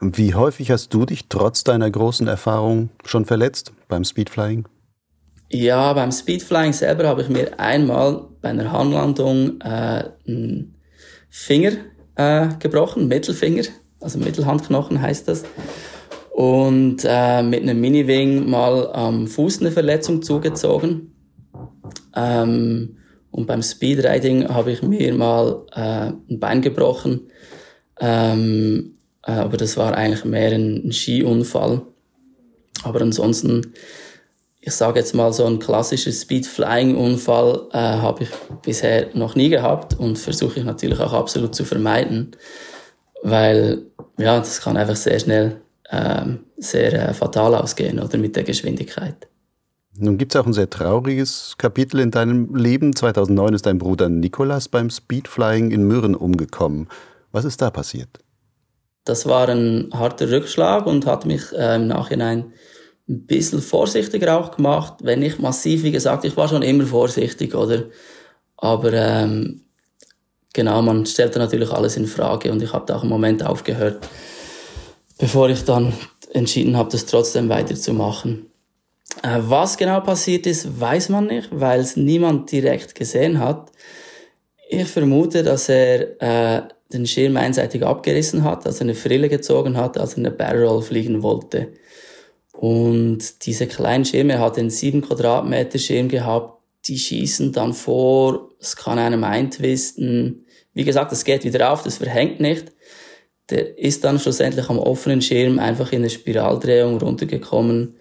Wie 0.00 0.34
häufig 0.34 0.70
hast 0.70 0.92
du 0.92 1.06
dich 1.06 1.28
trotz 1.28 1.64
deiner 1.64 1.90
großen 1.90 2.26
Erfahrung 2.26 2.90
schon 3.06 3.24
verletzt 3.24 3.72
beim 3.88 4.04
Speedflying? 4.04 4.66
Ja, 5.54 5.92
beim 5.92 6.10
Speedflying 6.10 6.72
selber 6.72 7.06
habe 7.06 7.22
ich 7.22 7.28
mir 7.28 7.60
einmal 7.60 8.26
bei 8.40 8.48
einer 8.48 8.72
Handlandung 8.72 9.60
äh, 9.60 10.02
einen 10.26 10.74
Finger 11.30 11.70
äh, 12.16 12.48
gebrochen, 12.58 13.06
Mittelfinger, 13.06 13.62
also 14.00 14.18
Mittelhandknochen 14.18 15.00
heißt 15.00 15.28
das. 15.28 15.44
Und 16.32 17.04
äh, 17.04 17.44
mit 17.44 17.62
einem 17.62 17.80
Mini-Wing 17.80 18.50
mal 18.50 18.92
am 18.92 19.28
Fuß 19.28 19.60
eine 19.60 19.70
Verletzung 19.70 20.22
zugezogen. 20.22 21.14
Ähm, 22.16 22.96
und 23.30 23.46
beim 23.46 23.62
Speedriding 23.62 24.48
habe 24.48 24.72
ich 24.72 24.82
mir 24.82 25.14
mal 25.14 25.66
äh, 25.72 26.32
ein 26.32 26.40
Bein 26.40 26.62
gebrochen. 26.62 27.30
Ähm, 28.00 28.96
äh, 29.24 29.30
aber 29.30 29.56
das 29.56 29.76
war 29.76 29.96
eigentlich 29.96 30.24
mehr 30.24 30.50
ein, 30.50 30.88
ein 30.88 30.92
Skiunfall. 30.92 31.82
Aber 32.82 33.00
ansonsten, 33.00 33.72
ich 34.66 34.72
sage 34.72 34.98
jetzt 34.98 35.14
mal, 35.14 35.30
so 35.32 35.44
ein 35.44 35.58
klassischer 35.58 36.10
Speed-Flying-Unfall 36.10 37.68
äh, 37.72 37.76
habe 37.76 38.22
ich 38.22 38.30
bisher 38.62 39.08
noch 39.12 39.34
nie 39.34 39.50
gehabt 39.50 39.98
und 39.98 40.18
versuche 40.18 40.58
ich 40.58 40.64
natürlich 40.64 41.00
auch 41.00 41.12
absolut 41.12 41.54
zu 41.54 41.64
vermeiden, 41.64 42.34
weil 43.22 43.82
ja, 44.16 44.38
das 44.38 44.62
kann 44.62 44.78
einfach 44.78 44.96
sehr 44.96 45.20
schnell 45.20 45.60
äh, 45.90 46.24
sehr 46.56 47.10
äh, 47.10 47.12
fatal 47.12 47.54
ausgehen 47.54 48.00
oder 48.00 48.16
mit 48.16 48.36
der 48.36 48.44
Geschwindigkeit. 48.44 49.28
Nun 49.96 50.16
gibt 50.16 50.34
es 50.34 50.40
auch 50.40 50.46
ein 50.46 50.54
sehr 50.54 50.70
trauriges 50.70 51.56
Kapitel 51.58 52.00
in 52.00 52.10
deinem 52.10 52.54
Leben. 52.56 52.96
2009 52.96 53.54
ist 53.54 53.66
dein 53.66 53.78
Bruder 53.78 54.08
Nikolas 54.08 54.68
beim 54.68 54.88
Speedflying 54.88 55.72
in 55.72 55.84
Mürren 55.84 56.14
umgekommen. 56.14 56.88
Was 57.32 57.44
ist 57.44 57.60
da 57.60 57.70
passiert? 57.70 58.08
Das 59.04 59.26
war 59.26 59.46
ein 59.50 59.90
harter 59.92 60.30
Rückschlag 60.30 60.86
und 60.86 61.04
hat 61.04 61.26
mich 61.26 61.52
äh, 61.52 61.76
im 61.76 61.86
Nachhinein 61.86 62.54
ein 63.08 63.26
bisschen 63.26 63.60
vorsichtiger 63.60 64.38
auch 64.38 64.56
gemacht. 64.56 64.94
Wenn 65.02 65.20
nicht 65.20 65.38
massiv, 65.38 65.82
wie 65.82 65.92
gesagt, 65.92 66.24
ich 66.24 66.36
war 66.36 66.48
schon 66.48 66.62
immer 66.62 66.86
vorsichtig, 66.86 67.54
oder? 67.54 67.84
Aber 68.56 68.92
ähm, 68.92 69.62
genau, 70.52 70.80
man 70.82 71.04
stellte 71.04 71.38
natürlich 71.38 71.70
alles 71.70 71.96
in 71.96 72.06
Frage 72.06 72.50
und 72.50 72.62
ich 72.62 72.72
habe 72.72 72.86
da 72.86 72.96
auch 72.96 73.02
einen 73.02 73.10
Moment 73.10 73.44
aufgehört, 73.44 74.08
bevor 75.18 75.50
ich 75.50 75.64
dann 75.64 75.92
entschieden 76.32 76.76
habe, 76.76 76.90
das 76.90 77.06
trotzdem 77.06 77.48
weiterzumachen. 77.48 78.46
Äh, 79.22 79.40
was 79.40 79.76
genau 79.76 80.00
passiert 80.00 80.46
ist, 80.46 80.80
weiß 80.80 81.10
man 81.10 81.26
nicht, 81.26 81.48
weil 81.52 81.80
es 81.80 81.96
niemand 81.96 82.50
direkt 82.50 82.94
gesehen 82.94 83.38
hat. 83.38 83.70
Ich 84.68 84.88
vermute, 84.88 85.42
dass 85.42 85.68
er 85.68 86.22
äh, 86.22 86.62
den 86.92 87.06
Schirm 87.06 87.36
einseitig 87.36 87.84
abgerissen 87.84 88.44
hat, 88.44 88.66
also 88.66 88.82
eine 88.82 88.94
Frille 88.94 89.28
gezogen 89.28 89.76
hat, 89.76 89.98
als 89.98 90.14
er 90.14 90.18
eine 90.18 90.30
Barrel 90.30 90.80
fliegen 90.82 91.22
wollte. 91.22 91.68
Und 92.54 93.46
diese 93.46 93.66
kleinen 93.66 94.04
Schirme, 94.04 94.34
er 94.34 94.40
hat 94.40 94.58
einen 94.58 94.70
7 94.70 95.02
Quadratmeter 95.02 95.78
Schirm 95.78 96.08
gehabt, 96.08 96.62
die 96.86 96.98
schießen 96.98 97.52
dann 97.52 97.74
vor, 97.74 98.50
es 98.60 98.76
kann 98.76 98.98
einem 98.98 99.24
eintwisten. 99.24 100.44
Wie 100.72 100.84
gesagt, 100.84 101.12
es 101.12 101.24
geht 101.24 101.44
wieder 101.44 101.72
auf, 101.72 101.82
das 101.82 101.98
verhängt 101.98 102.40
nicht. 102.40 102.72
Der 103.50 103.76
ist 103.76 104.04
dann 104.04 104.18
schlussendlich 104.18 104.68
am 104.70 104.78
offenen 104.78 105.20
Schirm 105.20 105.58
einfach 105.58 105.92
in 105.92 105.98
eine 105.98 106.10
Spiraldrehung 106.10 106.98
runtergekommen 106.98 107.96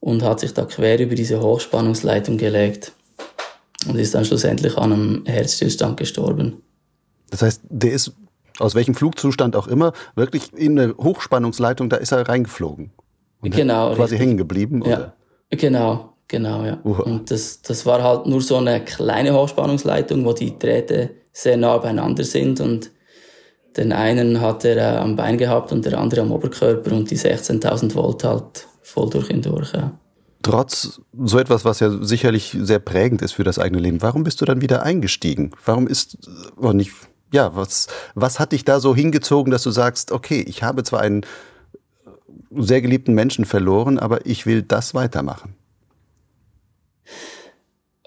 und 0.00 0.22
hat 0.22 0.40
sich 0.40 0.52
da 0.52 0.64
quer 0.64 0.98
über 0.98 1.14
diese 1.14 1.40
Hochspannungsleitung 1.40 2.36
gelegt 2.36 2.92
und 3.86 3.96
ist 3.96 4.14
dann 4.14 4.24
schlussendlich 4.24 4.76
an 4.76 4.92
einem 4.92 5.26
Herzstillstand 5.26 5.96
gestorben. 5.96 6.60
Das 7.30 7.42
heißt, 7.42 7.62
der 7.68 7.92
ist 7.92 8.12
aus 8.58 8.74
welchem 8.74 8.94
Flugzustand 8.94 9.56
auch 9.56 9.68
immer 9.68 9.92
wirklich 10.14 10.52
in 10.52 10.78
eine 10.78 10.96
Hochspannungsleitung, 10.96 11.88
da 11.88 11.96
ist 11.96 12.12
er 12.12 12.28
reingeflogen. 12.28 12.90
Und 13.42 13.54
genau. 13.54 13.94
Quasi 13.94 14.16
hängen 14.16 14.36
geblieben. 14.36 14.82
Ja, 14.86 15.12
genau, 15.50 16.14
genau, 16.28 16.64
ja. 16.64 16.78
Uh. 16.84 17.02
Und 17.02 17.30
das, 17.30 17.60
das 17.62 17.84
war 17.84 18.02
halt 18.02 18.26
nur 18.26 18.40
so 18.40 18.56
eine 18.56 18.84
kleine 18.84 19.34
Hochspannungsleitung, 19.34 20.24
wo 20.24 20.32
die 20.32 20.58
Drähte 20.58 21.10
sehr 21.32 21.56
nah 21.56 21.76
beieinander 21.78 22.24
sind 22.24 22.60
und 22.60 22.90
den 23.76 23.92
einen 23.92 24.40
hat 24.40 24.64
er 24.64 24.76
äh, 24.76 24.98
am 24.98 25.16
Bein 25.16 25.38
gehabt 25.38 25.72
und 25.72 25.84
der 25.84 25.98
andere 25.98 26.20
am 26.20 26.30
Oberkörper 26.30 26.92
und 26.92 27.10
die 27.10 27.16
16.000 27.16 27.94
Volt 27.94 28.24
halt 28.24 28.66
voll 28.82 29.08
durch 29.08 29.30
ihn 29.30 29.40
durch. 29.40 29.72
Ja. 29.72 29.92
Trotz 30.42 31.00
so 31.18 31.38
etwas, 31.38 31.64
was 31.64 31.80
ja 31.80 31.90
sicherlich 32.02 32.56
sehr 32.60 32.80
prägend 32.80 33.22
ist 33.22 33.32
für 33.32 33.44
das 33.44 33.58
eigene 33.58 33.80
Leben, 33.80 34.02
warum 34.02 34.24
bist 34.24 34.40
du 34.40 34.44
dann 34.44 34.60
wieder 34.60 34.82
eingestiegen? 34.82 35.52
Warum 35.64 35.86
ist, 35.86 36.18
oh 36.60 36.72
nicht, 36.72 36.92
ja, 37.32 37.56
was, 37.56 37.86
was 38.14 38.38
hat 38.38 38.52
dich 38.52 38.64
da 38.64 38.78
so 38.80 38.94
hingezogen, 38.94 39.50
dass 39.50 39.62
du 39.62 39.70
sagst, 39.70 40.12
okay, 40.12 40.44
ich 40.46 40.62
habe 40.62 40.82
zwar 40.82 41.00
einen 41.00 41.22
sehr 42.56 42.82
geliebten 42.82 43.14
Menschen 43.14 43.44
verloren, 43.44 43.98
aber 43.98 44.26
ich 44.26 44.46
will 44.46 44.62
das 44.62 44.94
weitermachen? 44.94 45.54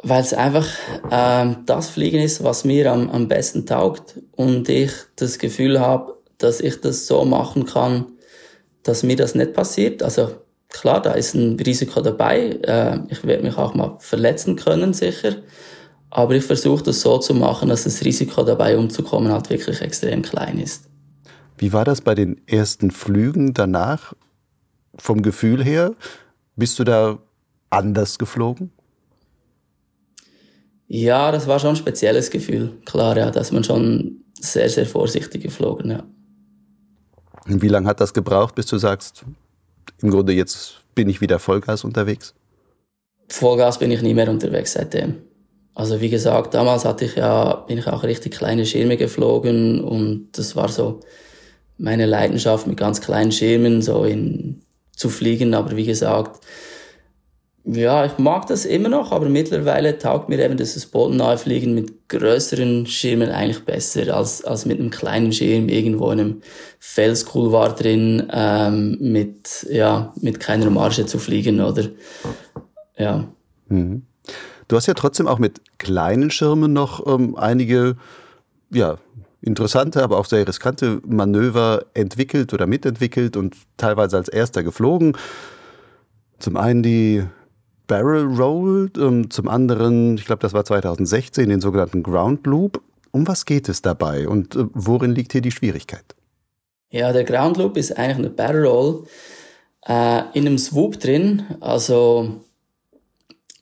Weil 0.04 0.22
es 0.22 0.34
einfach 0.34 0.68
ähm, 1.12 1.64
das 1.66 1.90
Fliegen 1.90 2.20
ist, 2.20 2.44
was 2.44 2.64
mir 2.64 2.92
am, 2.92 3.10
am 3.10 3.28
besten 3.28 3.66
taugt 3.66 4.20
und 4.36 4.70
ich 4.70 4.92
das 5.16 5.40
Gefühl 5.40 5.80
habe, 5.80 6.16
dass 6.38 6.60
ich 6.60 6.80
das 6.82 7.08
so 7.08 7.26
machen 7.26 7.66
kann, 7.66 8.06
dass 8.84 9.04
mir 9.04 9.16
das 9.16 9.34
nicht 9.34 9.54
passiert. 9.54 10.04
Also 10.04 10.30
klar, 10.70 11.02
da 11.02 11.14
ist 11.14 11.34
ein 11.34 11.60
Risiko 11.60 12.02
dabei. 12.02 12.60
Äh, 12.62 13.00
ich 13.10 13.26
werde 13.26 13.44
mich 13.44 13.58
auch 13.58 13.74
mal 13.74 13.98
verletzen 14.00 14.56
können, 14.56 14.94
sicher. 14.94 15.38
Aber 16.12 16.36
ich 16.36 16.44
versuche 16.44 16.84
das 16.84 17.02
so 17.02 17.18
zu 17.18 17.34
machen, 17.34 17.70
dass 17.70 17.84
das 17.84 18.06
Risiko 18.06 18.44
dabei 18.44 18.78
umzukommen 18.78 19.32
halt 19.32 19.50
wirklich 19.50 19.82
extrem 19.82 20.22
klein 20.22 20.60
ist. 20.60 20.86
Wie 21.58 21.74
war 21.74 21.84
das 21.84 22.02
bei 22.02 22.16
den 22.16 22.42
ersten 22.48 22.92
Flügen 22.92 23.54
danach? 23.54 24.14
Vom 24.98 25.22
Gefühl 25.22 25.64
her, 25.64 25.94
bist 26.56 26.80
du 26.80 26.84
da 26.84 27.20
anders 27.70 28.18
geflogen? 28.18 28.72
Ja, 30.88 31.32
das 31.32 31.48
war 31.48 31.60
schon 31.60 31.72
ein 31.72 31.76
spezielles 31.76 32.30
Gefühl. 32.30 32.78
Klar, 32.86 33.18
ja, 33.18 33.32
dass 33.32 33.52
man 33.52 33.64
schon 33.64 34.24
sehr, 34.40 34.70
sehr 34.70 34.86
vorsichtig 34.86 35.44
geflogen, 35.44 35.92
ja. 35.92 36.04
Und 37.48 37.62
wie 37.62 37.68
lange 37.68 37.88
hat 37.88 38.02
das 38.02 38.14
gebraucht, 38.14 38.56
bis 38.56 38.68
du 38.68 38.78
sagst, 38.78 39.24
im 40.02 40.10
Grunde 40.10 40.34
jetzt 40.34 40.82
bin 40.96 41.10
ich 41.10 41.22
wieder 41.22 41.40
Vollgas 41.40 41.84
unterwegs? 41.84 42.34
Vollgas 43.28 43.80
bin 43.80 43.92
ich 43.92 44.02
nie 44.02 44.14
mehr 44.14 44.30
unterwegs 44.30 44.74
seitdem. 44.74 45.16
Also 45.74 46.00
wie 46.00 46.10
gesagt, 46.10 46.54
damals 46.54 46.86
hatte 46.86 47.06
ich 47.06 47.16
ja, 47.16 47.54
bin 47.68 47.78
ich 47.78 47.88
auch 47.88 48.04
richtig 48.04 48.34
kleine 48.34 48.66
Schirme 48.66 48.98
geflogen 48.98 49.84
und 49.84 50.30
das 50.32 50.56
war 50.56 50.70
so 50.70 51.02
meine 51.78 52.06
Leidenschaft 52.06 52.66
mit 52.66 52.78
ganz 52.78 53.02
kleinen 53.02 53.32
Schirmen 53.32 53.82
so 53.82 54.06
in, 54.06 54.62
zu 54.96 55.10
fliegen. 55.10 55.54
Aber 55.54 55.76
wie 55.76 55.86
gesagt, 55.86 56.42
ja, 57.68 58.06
ich 58.06 58.20
mag 58.20 58.46
das 58.46 58.66
immer 58.66 58.90
noch, 58.90 59.12
aber 59.12 59.28
mittlerweile 59.28 59.98
taugt 59.98 60.30
mir 60.30 60.38
eben 60.40 60.56
das 60.56 60.86
bodennahe 60.86 61.38
Fliegen 61.40 61.74
mit 61.74 62.10
größeren 62.10 62.86
Schirmen 62.86 63.30
eigentlich 63.30 63.66
besser 63.66 64.16
als, 64.16 64.46
als 64.46 64.68
mit 64.68 64.80
einem 64.80 64.92
kleinen 64.92 65.34
Schirm 65.34 65.68
irgendwo 65.68 66.12
in 66.12 66.20
einem 66.20 66.42
Felskulvar 66.80 67.74
drin 67.74 68.28
ähm, 68.32 68.98
mit, 69.00 69.66
ja, 69.72 70.14
mit 70.22 70.40
keiner 70.40 70.70
Marge 70.70 71.08
zu 71.08 71.18
fliegen, 71.18 71.60
oder? 71.60 71.86
Ja. 72.98 73.28
Mhm. 73.68 74.04
Du 74.68 74.76
hast 74.76 74.86
ja 74.86 74.94
trotzdem 74.94 75.28
auch 75.28 75.40
mit 75.40 75.60
kleinen 75.80 76.30
Schirmen 76.30 76.72
noch 76.72 77.06
ähm, 77.08 77.36
einige, 77.36 77.98
ja, 78.72 78.98
interessante, 79.46 80.04
aber 80.04 80.18
auch 80.18 80.26
sehr 80.26 80.48
riskante 80.48 81.02
Manöver 81.06 81.86
entwickelt 81.94 82.54
oder 82.54 82.68
mitentwickelt 82.68 83.38
und 83.38 83.56
teilweise 83.78 84.18
als 84.18 84.28
erster 84.28 84.64
geflogen. 84.64 85.16
Zum 86.40 86.58
einen 86.58 86.84
die 86.84 87.24
Barrel 87.88 88.26
Roll, 88.26 88.92
ähm, 88.98 89.30
zum 89.30 89.48
anderen, 89.48 90.18
ich 90.18 90.26
glaube, 90.26 90.42
das 90.42 90.54
war 90.54 90.66
2016, 90.66 91.50
den 91.50 91.62
sogenannten 91.62 92.04
Ground 92.04 92.46
Loop. 92.48 92.82
Um 93.12 93.28
was 93.28 93.46
geht 93.46 93.70
es 93.70 93.82
dabei 93.82 94.28
und 94.28 94.56
äh, 94.56 94.66
worin 94.74 95.14
liegt 95.14 95.32
hier 95.32 95.42
die 95.42 95.52
Schwierigkeit? 95.52 96.04
Ja, 96.90 97.14
der 97.14 97.24
Ground 97.24 97.58
Loop 97.58 97.78
ist 97.78 97.98
eigentlich 97.98 98.18
eine 98.18 98.30
Barrel 98.30 98.66
Roll 98.66 99.08
äh, 99.88 100.22
in 100.34 100.48
einem 100.48 100.58
Swoop 100.58 101.00
drin. 101.00 101.44
Also 101.62 102.42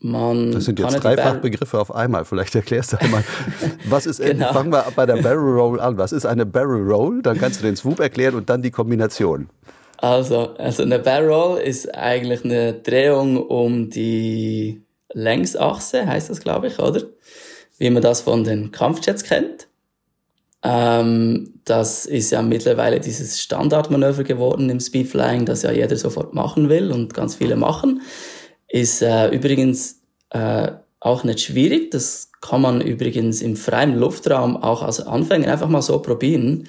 Man 0.06 0.52
das 0.52 0.66
sind 0.66 0.80
jetzt 0.80 1.02
dreifach 1.02 1.38
Begriffe 1.38 1.80
auf 1.80 1.96
einmal. 1.96 2.26
Vielleicht 2.26 2.54
erklärst 2.56 2.92
du 2.92 3.00
einmal, 3.00 3.24
was 3.86 4.06
ist, 4.06 4.22
genau. 4.22 4.52
fangen 4.52 4.70
wir 4.70 4.86
bei 4.98 5.06
der 5.06 5.16
Barrel 5.16 5.58
Roll 5.58 5.80
an. 5.80 5.98
Was 5.98 6.12
ist 6.12 6.26
eine 6.26 6.46
Barrel 6.46 6.92
Roll? 6.92 7.22
Dann 7.22 7.40
kannst 7.40 7.62
du 7.62 7.64
den 7.64 7.78
Swoop 7.78 8.02
erklären 8.02 8.36
und 8.36 8.50
dann 8.50 8.62
die 8.62 8.70
Kombination. 8.70 9.50
Also, 9.98 10.56
also 10.58 10.84
eine 10.84 11.00
Barrel 11.00 11.30
Roll 11.30 11.60
ist 11.62 11.96
eigentlich 11.96 12.44
eine 12.44 12.74
Drehung 12.74 13.48
um 13.48 13.90
die 13.90 14.82
Längsachse, 15.14 16.06
heißt 16.06 16.30
das, 16.30 16.42
glaube 16.42 16.68
ich, 16.68 16.80
oder? 16.80 17.04
Wie 17.78 17.90
man 17.90 18.04
das 18.04 18.20
von 18.20 18.44
den 18.44 18.74
Kampfjets 18.74 19.24
kennt. 19.24 19.70
Ähm, 20.64 21.62
das 21.64 22.06
ist 22.06 22.32
ja 22.32 22.42
mittlerweile 22.42 23.00
dieses 23.00 23.40
Standardmanöver 23.40 24.26
geworden 24.26 24.70
im 24.70 24.82
Speedflying, 24.82 25.46
das 25.46 25.64
ja 25.64 25.72
jeder 25.72 25.96
sofort 25.96 26.34
machen 26.34 26.68
will 26.68 26.92
und 26.92 27.14
ganz 27.14 27.36
viele 27.36 27.56
machen. 27.56 28.02
Ist 28.74 29.04
äh, 29.04 29.28
übrigens 29.28 30.02
äh, 30.32 30.72
auch 31.00 31.24
nicht 31.24 31.42
schwierig. 31.42 31.92
Das 31.92 32.32
kann 32.42 32.62
man 32.62 32.82
übrigens 32.82 33.44
im 33.44 33.56
freien 33.56 34.00
Luftraum 34.00 34.58
auch 34.58 34.82
als 34.82 35.00
Anfänger 35.00 35.52
einfach 35.52 35.70
mal 35.70 35.84
so 35.84 36.00
probieren, 36.00 36.68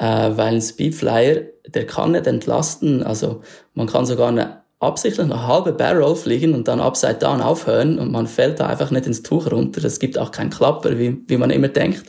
äh, 0.00 0.04
weil 0.04 0.54
ein 0.54 0.60
Speedflyer, 0.60 1.42
der 1.68 1.86
kann 1.86 2.10
nicht 2.10 2.26
entlasten. 2.26 3.04
Also 3.04 3.42
man 3.74 3.86
kann 3.86 4.04
sogar 4.04 4.30
eine 4.30 4.62
absichtlich 4.80 5.24
eine 5.24 5.46
halbe 5.46 5.70
Barrel 5.70 6.16
fliegen 6.16 6.54
und 6.54 6.66
dann 6.66 6.80
upside 6.80 7.20
down 7.20 7.40
aufhören 7.40 8.00
und 8.00 8.10
man 8.10 8.26
fällt 8.26 8.58
da 8.58 8.66
einfach 8.66 8.90
nicht 8.90 9.06
ins 9.06 9.22
Tuch 9.22 9.48
runter. 9.52 9.84
Es 9.84 10.00
gibt 10.00 10.18
auch 10.18 10.32
keinen 10.32 10.50
Klapper, 10.50 10.98
wie, 10.98 11.22
wie 11.28 11.36
man 11.36 11.50
immer 11.50 11.68
denkt. 11.68 12.02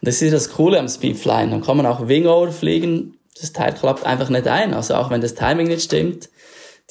Und 0.00 0.08
das 0.08 0.22
ist 0.22 0.34
das 0.34 0.50
Coole 0.50 0.80
am 0.80 0.88
Speedflying. 0.88 1.52
Dann 1.52 1.62
kann 1.62 1.76
man 1.76 1.86
auch 1.86 2.08
Wingover 2.08 2.50
fliegen. 2.50 3.16
Das 3.40 3.52
Teil 3.52 3.74
klappt 3.74 4.04
einfach 4.04 4.28
nicht 4.28 4.48
ein. 4.48 4.74
Also 4.74 4.96
auch 4.96 5.08
wenn 5.08 5.20
das 5.20 5.36
Timing 5.36 5.68
nicht 5.68 5.82
stimmt. 5.82 6.30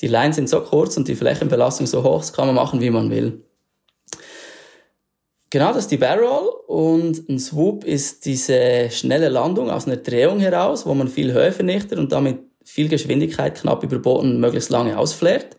Die 0.02 0.08
Lines 0.08 0.36
sind 0.36 0.50
so 0.50 0.62
kurz 0.62 0.98
und 0.98 1.08
die 1.08 1.16
Flächenbelastung 1.16 1.88
so 1.88 2.04
hoch, 2.04 2.20
das 2.20 2.34
kann 2.34 2.48
man 2.48 2.56
machen, 2.56 2.82
wie 2.82 2.90
man 2.90 3.10
will. 3.10 3.44
Genau, 5.52 5.70
das 5.70 5.86
ist 5.86 5.92
die 5.92 5.98
Barrel 5.98 6.48
und 6.68 7.28
ein 7.28 7.40
Swoop 7.40 7.84
ist 7.84 8.26
diese 8.26 8.90
schnelle 8.92 9.30
Landung 9.30 9.72
aus 9.72 9.88
einer 9.88 9.98
Drehung 9.98 10.40
heraus, 10.40 10.86
wo 10.86 10.94
man 10.94 11.08
viel 11.08 11.34
Höhe 11.34 11.52
vernichtet 11.52 11.98
und 11.98 12.12
damit 12.12 12.40
viel 12.64 12.88
Geschwindigkeit 12.88 13.56
knapp 13.56 13.84
über 13.84 13.98
Boden 13.98 14.40
möglichst 14.40 14.70
lange 14.70 14.98
ausflärt. 14.98 15.58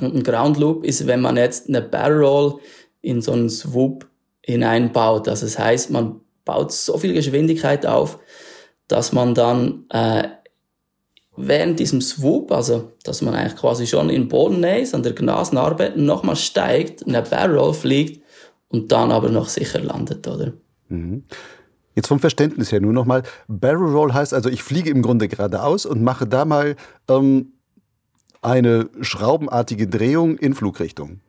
Und 0.00 0.14
ein 0.14 0.22
Ground 0.22 0.56
Loop 0.58 0.84
ist, 0.84 1.06
wenn 1.06 1.20
man 1.20 1.36
jetzt 1.36 1.68
eine 1.68 1.82
Barrel 1.82 2.54
in 3.02 3.20
so 3.20 3.32
einen 3.32 3.50
Swoop 3.50 4.06
hineinbaut. 4.42 5.28
Also 5.28 5.44
das 5.44 5.58
heißt, 5.58 5.90
man 5.90 6.20
baut 6.44 6.72
so 6.72 6.96
viel 6.96 7.12
Geschwindigkeit 7.12 7.84
auf, 7.84 8.18
dass 8.88 9.12
man 9.12 9.34
dann 9.34 9.84
äh, 9.90 10.28
während 11.36 11.80
diesem 11.80 12.00
Swoop, 12.00 12.52
also 12.52 12.92
dass 13.02 13.22
man 13.22 13.34
eigentlich 13.34 13.56
quasi 13.56 13.86
schon 13.86 14.10
in 14.10 14.28
Bodennähe 14.28 14.80
ist, 14.80 14.94
an 14.94 15.02
der 15.02 15.12
Gnasenarbe, 15.12 15.92
nochmal 15.96 16.36
steigt, 16.36 17.06
eine 17.06 17.22
Barrel 17.22 17.72
fliegt 17.74 18.22
und 18.68 18.92
dann 18.92 19.10
aber 19.10 19.28
noch 19.28 19.48
sicher 19.48 19.80
landet, 19.80 20.26
oder? 20.26 20.52
Mhm. 20.88 21.24
Jetzt 21.94 22.08
vom 22.08 22.18
Verständnis 22.18 22.72
her 22.72 22.80
nur 22.80 22.92
nochmal, 22.92 23.22
Barrel 23.46 23.92
Roll 23.92 24.12
heißt 24.12 24.34
also, 24.34 24.48
ich 24.48 24.62
fliege 24.62 24.90
im 24.90 25.02
Grunde 25.02 25.28
geradeaus 25.28 25.86
und 25.86 26.02
mache 26.02 26.26
da 26.26 26.44
mal 26.44 26.76
ähm, 27.08 27.52
eine 28.42 28.90
schraubenartige 29.00 29.86
Drehung 29.86 30.36
in 30.36 30.54
Flugrichtung. 30.54 31.20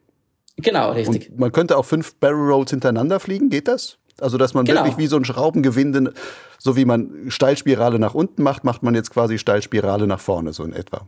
Genau, 0.57 0.91
richtig. 0.91 1.29
Und 1.31 1.39
man 1.39 1.51
könnte 1.51 1.77
auch 1.77 1.85
fünf 1.85 2.15
Barrel 2.15 2.51
Rolls 2.51 2.71
hintereinander 2.71 3.19
fliegen, 3.19 3.49
geht 3.49 3.67
das? 3.67 3.97
Also, 4.19 4.37
dass 4.37 4.53
man 4.53 4.65
genau. 4.65 4.81
wirklich 4.81 4.97
wie 4.97 5.07
so 5.07 5.17
ein 5.17 5.25
Schraubengewinde, 5.25 6.13
so 6.57 6.75
wie 6.75 6.85
man 6.85 7.25
Steilspirale 7.29 7.99
nach 7.99 8.13
unten 8.13 8.43
macht, 8.43 8.63
macht 8.63 8.83
man 8.83 8.95
jetzt 8.95 9.11
quasi 9.11 9.37
Steilspirale 9.37 10.07
nach 10.07 10.19
vorne, 10.19 10.53
so 10.53 10.63
in 10.63 10.73
etwa. 10.73 11.07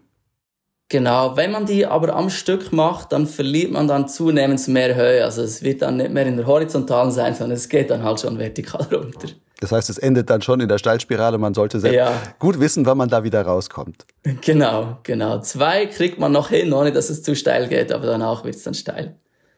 Genau, 0.89 1.35
wenn 1.35 1.51
man 1.51 1.65
die 1.65 1.85
aber 1.85 2.15
am 2.15 2.29
Stück 2.29 2.71
macht, 2.71 3.11
dann 3.11 3.27
verliert 3.27 3.71
man 3.71 3.89
dann 3.89 4.07
zunehmend 4.07 4.65
mehr 4.69 4.95
Höhe. 4.95 5.23
Also 5.23 5.41
es 5.41 5.61
wird 5.61 5.81
dann 5.81 5.97
nicht 5.97 6.11
mehr 6.11 6.25
in 6.25 6.37
der 6.37 6.47
horizontalen 6.47 7.11
sein, 7.11 7.35
sondern 7.35 7.57
es 7.57 7.67
geht 7.67 7.89
dann 7.89 8.03
halt 8.03 8.21
schon 8.21 8.39
vertikal 8.39 8.83
runter. 8.91 9.27
Das 9.59 9.71
heißt, 9.71 9.89
es 9.89 9.97
endet 9.97 10.29
dann 10.29 10.41
schon 10.41 10.61
in 10.61 10.69
der 10.69 10.77
Steilspirale. 10.77 11.37
Man 11.39 11.53
sollte 11.53 11.79
sehr 11.79 11.93
ja. 11.93 12.13
gut 12.39 12.59
wissen, 12.59 12.85
wann 12.85 12.97
man 12.97 13.09
da 13.09 13.23
wieder 13.23 13.41
rauskommt. 13.41 14.05
Genau, 14.41 14.97
genau. 15.03 15.39
Zwei 15.39 15.87
kriegt 15.87 16.19
man 16.19 16.31
noch 16.31 16.49
hin, 16.49 16.71
ohne 16.71 16.91
dass 16.91 17.09
es 17.09 17.23
zu 17.23 17.35
steil 17.35 17.67
geht, 17.67 17.91
aber 17.91 18.05
danach 18.05 18.43
wird 18.43 18.55
es 18.55 18.63
dann 18.63 18.73
steil. 18.73 19.15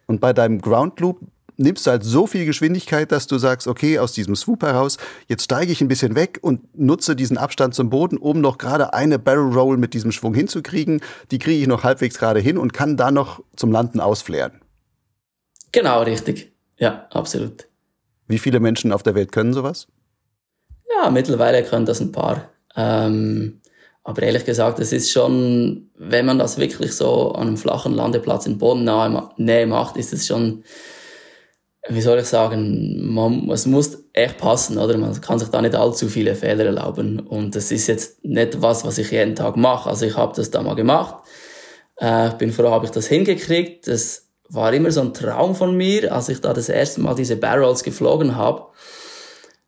Und 0.07 0.21
bei 0.21 0.31
deinem 0.31 0.61
Ground 0.61 0.99
Loop 0.99 1.19
nimmst 1.59 1.85
du 1.85 1.91
halt 1.91 2.03
so 2.03 2.25
viel 2.25 2.45
Geschwindigkeit, 2.45 3.11
dass 3.11 3.27
du 3.27 3.37
sagst, 3.37 3.67
okay, 3.67 3.99
aus 3.99 4.13
diesem 4.13 4.35
Swoop 4.35 4.63
heraus, 4.63 4.97
jetzt 5.27 5.43
steige 5.43 5.71
ich 5.71 5.81
ein 5.81 5.87
bisschen 5.87 6.15
weg 6.15 6.39
und 6.41 6.77
nutze 6.77 7.15
diesen 7.15 7.37
Abstand 7.37 7.75
zum 7.75 7.89
Boden, 7.89 8.17
um 8.17 8.41
noch 8.41 8.57
gerade 8.57 8.93
eine 8.93 9.19
Barrel 9.19 9.53
Roll 9.53 9.77
mit 9.77 9.93
diesem 9.93 10.11
Schwung 10.11 10.33
hinzukriegen. 10.33 11.01
Die 11.31 11.39
kriege 11.39 11.61
ich 11.61 11.67
noch 11.67 11.83
halbwegs 11.83 12.17
gerade 12.17 12.39
hin 12.39 12.57
und 12.57 12.73
kann 12.73 12.97
da 12.97 13.11
noch 13.11 13.43
zum 13.55 13.71
Landen 13.71 13.99
ausflären. 13.99 14.61
Genau, 15.71 16.01
richtig. 16.01 16.53
Ja, 16.77 17.07
absolut. 17.11 17.67
Wie 18.27 18.39
viele 18.39 18.59
Menschen 18.59 18.91
auf 18.91 19.03
der 19.03 19.15
Welt 19.15 19.31
können 19.31 19.53
sowas? 19.53 19.87
Ja, 20.95 21.09
mittlerweile 21.09 21.63
können 21.63 21.85
das 21.85 21.99
ein 21.99 22.11
paar. 22.11 22.49
Ähm, 22.75 23.59
aber 24.03 24.23
ehrlich 24.23 24.45
gesagt, 24.45 24.79
es 24.79 24.93
ist 24.93 25.11
schon, 25.11 25.89
wenn 25.95 26.25
man 26.25 26.39
das 26.39 26.57
wirklich 26.57 26.93
so 26.93 27.33
an 27.33 27.47
einem 27.47 27.57
flachen 27.57 27.93
Landeplatz 27.93 28.45
in 28.45 28.57
Bodennähe 28.57 29.67
macht, 29.67 29.97
ist 29.97 30.13
es 30.13 30.25
schon 30.25 30.63
wie 31.87 32.01
soll 32.01 32.19
ich 32.19 32.25
sagen, 32.25 33.13
man, 33.13 33.49
es 33.51 33.65
muss 33.65 34.03
echt 34.13 34.37
passen, 34.37 34.77
oder? 34.77 34.97
Man 34.97 35.19
kann 35.21 35.39
sich 35.39 35.49
da 35.49 35.61
nicht 35.61 35.75
allzu 35.75 36.07
viele 36.07 36.35
Fehler 36.35 36.65
erlauben. 36.65 37.19
Und 37.19 37.55
das 37.55 37.71
ist 37.71 37.87
jetzt 37.87 38.23
nicht 38.23 38.61
was, 38.61 38.83
was 38.85 38.97
ich 38.97 39.11
jeden 39.11 39.35
Tag 39.35 39.55
mache. 39.55 39.89
Also 39.89 40.05
ich 40.05 40.17
habe 40.17 40.35
das 40.35 40.51
da 40.51 40.61
mal 40.61 40.75
gemacht. 40.75 41.23
Äh, 41.95 42.31
bin 42.37 42.51
froh, 42.51 42.69
habe 42.69 42.85
ich 42.85 42.91
das 42.91 43.07
hingekriegt. 43.07 43.87
Das 43.87 44.27
war 44.49 44.73
immer 44.73 44.91
so 44.91 45.01
ein 45.01 45.13
Traum 45.13 45.55
von 45.55 45.75
mir, 45.75 46.13
als 46.13 46.29
ich 46.29 46.41
da 46.41 46.53
das 46.53 46.69
erste 46.69 47.01
Mal 47.01 47.15
diese 47.15 47.37
Barrels 47.37 47.83
geflogen 47.83 48.35
habe. 48.35 48.65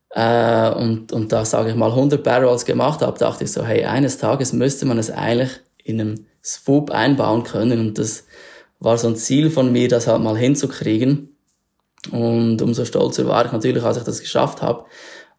Äh, 0.09 0.71
und, 0.71 1.13
und 1.13 1.31
da, 1.31 1.45
sage 1.45 1.69
ich 1.69 1.75
mal, 1.75 1.91
100 1.91 2.21
Barrels 2.23 2.65
gemacht 2.65 3.01
habe, 3.01 3.17
dachte 3.17 3.45
ich 3.45 3.51
so, 3.51 3.65
hey, 3.65 3.85
eines 3.85 4.17
Tages 4.17 4.51
müsste 4.51 4.85
man 4.85 4.97
es 4.97 5.09
eigentlich 5.09 5.51
in 5.83 6.01
einem 6.01 6.25
Swoop 6.43 6.91
einbauen 6.91 7.43
können. 7.43 7.79
Und 7.79 7.97
das 7.97 8.25
war 8.79 8.97
so 8.97 9.07
ein 9.07 9.15
Ziel 9.15 9.49
von 9.49 9.71
mir, 9.71 9.87
das 9.87 10.07
halt 10.07 10.21
mal 10.21 10.37
hinzukriegen. 10.37 11.30
Und 12.09 12.61
umso 12.61 12.85
stolzer 12.85 13.27
war 13.27 13.45
ich 13.45 13.51
natürlich, 13.51 13.83
als 13.83 13.97
ich 13.97 14.03
das 14.03 14.21
geschafft 14.21 14.61
habe. 14.61 14.85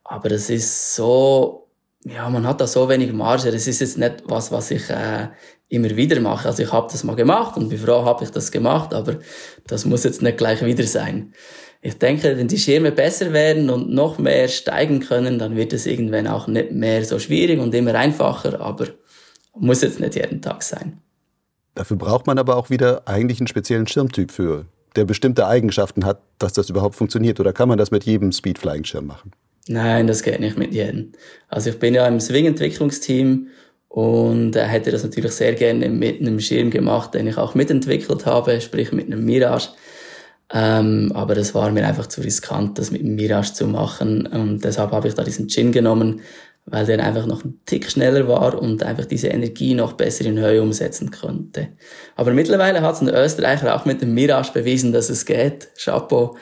Aber 0.04 0.30
es 0.30 0.48
ist 0.48 0.94
so, 0.94 1.68
ja, 2.04 2.28
man 2.28 2.46
hat 2.46 2.60
da 2.60 2.66
so 2.66 2.88
wenig 2.88 3.12
Marge. 3.12 3.50
Das 3.50 3.66
ist 3.66 3.80
jetzt 3.80 3.98
nicht 3.98 4.22
was, 4.26 4.52
was 4.52 4.70
ich 4.70 4.88
äh, 4.90 5.28
immer 5.68 5.90
wieder 5.96 6.20
mache. 6.20 6.48
Also 6.48 6.62
ich 6.62 6.72
habe 6.72 6.88
das 6.90 7.02
mal 7.02 7.16
gemacht 7.16 7.56
und 7.56 7.68
bin 7.68 7.78
froh, 7.78 8.04
habe 8.04 8.24
ich 8.24 8.30
das 8.30 8.50
gemacht, 8.50 8.92
aber 8.94 9.16
das 9.66 9.84
muss 9.84 10.04
jetzt 10.04 10.22
nicht 10.22 10.38
gleich 10.38 10.64
wieder 10.64 10.84
sein. 10.84 11.32
Ich 11.80 11.98
denke, 11.98 12.36
wenn 12.36 12.46
die 12.46 12.58
Schirme 12.58 12.92
besser 12.92 13.32
werden 13.32 13.70
und 13.70 13.90
noch 13.90 14.18
mehr 14.18 14.46
steigen 14.48 15.00
können, 15.00 15.38
dann 15.38 15.56
wird 15.56 15.72
es 15.72 15.86
irgendwann 15.86 16.28
auch 16.28 16.46
nicht 16.46 16.70
mehr 16.70 17.04
so 17.04 17.18
schwierig 17.18 17.58
und 17.58 17.74
immer 17.74 17.94
einfacher, 17.94 18.60
aber 18.60 18.88
muss 19.54 19.82
jetzt 19.82 19.98
nicht 19.98 20.14
jeden 20.14 20.40
Tag 20.40 20.62
sein. 20.62 21.00
Dafür 21.74 21.96
braucht 21.96 22.26
man 22.26 22.38
aber 22.38 22.56
auch 22.56 22.70
wieder 22.70 23.08
eigentlich 23.08 23.40
einen 23.40 23.46
speziellen 23.46 23.86
Schirmtyp 23.86 24.30
für 24.30 24.66
der 24.96 25.04
bestimmte 25.04 25.46
Eigenschaften 25.46 26.04
hat, 26.04 26.20
dass 26.38 26.52
das 26.52 26.70
überhaupt 26.70 26.96
funktioniert? 26.96 27.40
Oder 27.40 27.52
kann 27.52 27.68
man 27.68 27.78
das 27.78 27.90
mit 27.90 28.04
jedem 28.04 28.32
Speedflying-Schirm 28.32 29.06
machen? 29.06 29.32
Nein, 29.68 30.06
das 30.06 30.22
geht 30.22 30.40
nicht 30.40 30.58
mit 30.58 30.74
jedem. 30.74 31.12
Also 31.48 31.70
ich 31.70 31.78
bin 31.78 31.94
ja 31.94 32.06
im 32.06 32.20
Swing-Entwicklungsteam 32.20 33.48
und 33.88 34.56
er 34.56 34.66
hätte 34.66 34.90
das 34.90 35.04
natürlich 35.04 35.32
sehr 35.32 35.54
gerne 35.54 35.88
mit 35.88 36.20
einem 36.20 36.40
Schirm 36.40 36.70
gemacht, 36.70 37.14
den 37.14 37.26
ich 37.26 37.36
auch 37.36 37.54
mitentwickelt 37.54 38.26
habe, 38.26 38.60
sprich 38.60 38.90
mit 38.92 39.06
einem 39.06 39.24
Mirage. 39.24 39.68
Ähm, 40.52 41.12
aber 41.14 41.34
das 41.34 41.54
war 41.54 41.70
mir 41.70 41.86
einfach 41.86 42.06
zu 42.06 42.20
riskant, 42.20 42.78
das 42.78 42.90
mit 42.90 43.02
dem 43.02 43.14
Mirage 43.14 43.52
zu 43.52 43.66
machen. 43.66 44.26
Und 44.26 44.64
deshalb 44.64 44.90
habe 44.92 45.08
ich 45.08 45.14
da 45.14 45.22
diesen 45.22 45.48
Gin 45.48 45.72
genommen, 45.72 46.20
weil 46.66 46.86
der 46.86 47.04
einfach 47.04 47.26
noch 47.26 47.44
ein 47.44 47.60
Tick 47.66 47.90
schneller 47.90 48.28
war 48.28 48.60
und 48.60 48.82
einfach 48.82 49.04
diese 49.04 49.28
Energie 49.28 49.74
noch 49.74 49.94
besser 49.94 50.24
in 50.24 50.38
Höhe 50.38 50.62
umsetzen 50.62 51.10
konnte. 51.10 51.68
Aber 52.16 52.32
mittlerweile 52.32 52.82
hat 52.82 52.94
es 52.94 53.00
ein 53.00 53.08
Österreicher 53.08 53.74
auch 53.74 53.84
mit 53.84 54.00
dem 54.00 54.14
Mirage 54.14 54.52
bewiesen, 54.52 54.92
dass 54.92 55.10
es 55.10 55.26
geht. 55.26 55.68
Chapeau, 55.76 56.36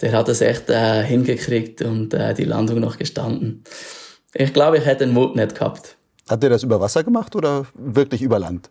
der 0.00 0.12
hat 0.12 0.28
es 0.28 0.40
echt 0.40 0.68
äh, 0.68 1.02
hingekriegt 1.02 1.82
und 1.82 2.12
äh, 2.12 2.34
die 2.34 2.44
Landung 2.44 2.80
noch 2.80 2.98
gestanden. 2.98 3.64
Ich 4.34 4.52
glaube, 4.52 4.78
ich 4.78 4.84
hätte 4.84 5.06
den 5.06 5.14
Mut 5.14 5.36
nicht 5.36 5.54
gehabt. 5.54 5.96
Hat 6.28 6.42
der 6.42 6.50
das 6.50 6.62
über 6.62 6.80
Wasser 6.80 7.02
gemacht 7.02 7.34
oder 7.34 7.66
wirklich 7.74 8.22
über 8.22 8.38
Land? 8.38 8.70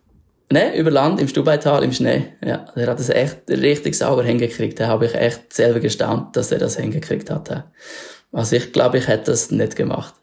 Ne, 0.50 0.76
über 0.76 0.90
Land, 0.90 1.20
im 1.20 1.28
Stubaital, 1.28 1.82
im 1.82 1.92
Schnee. 1.92 2.26
Ja, 2.44 2.66
der 2.76 2.88
hat 2.88 3.00
es 3.00 3.08
echt 3.08 3.48
richtig 3.48 3.96
sauber 3.96 4.22
hingekriegt. 4.22 4.78
Da 4.78 4.88
habe 4.88 5.06
ich 5.06 5.14
echt 5.14 5.52
selber 5.52 5.80
gestaunt, 5.80 6.36
dass 6.36 6.52
er 6.52 6.58
das 6.58 6.76
hingekriegt 6.76 7.30
hat. 7.30 7.64
Also 8.32 8.56
ich 8.56 8.72
glaube, 8.72 8.98
ich 8.98 9.08
hätte 9.08 9.30
das 9.30 9.50
nicht 9.50 9.76
gemacht. 9.76 10.14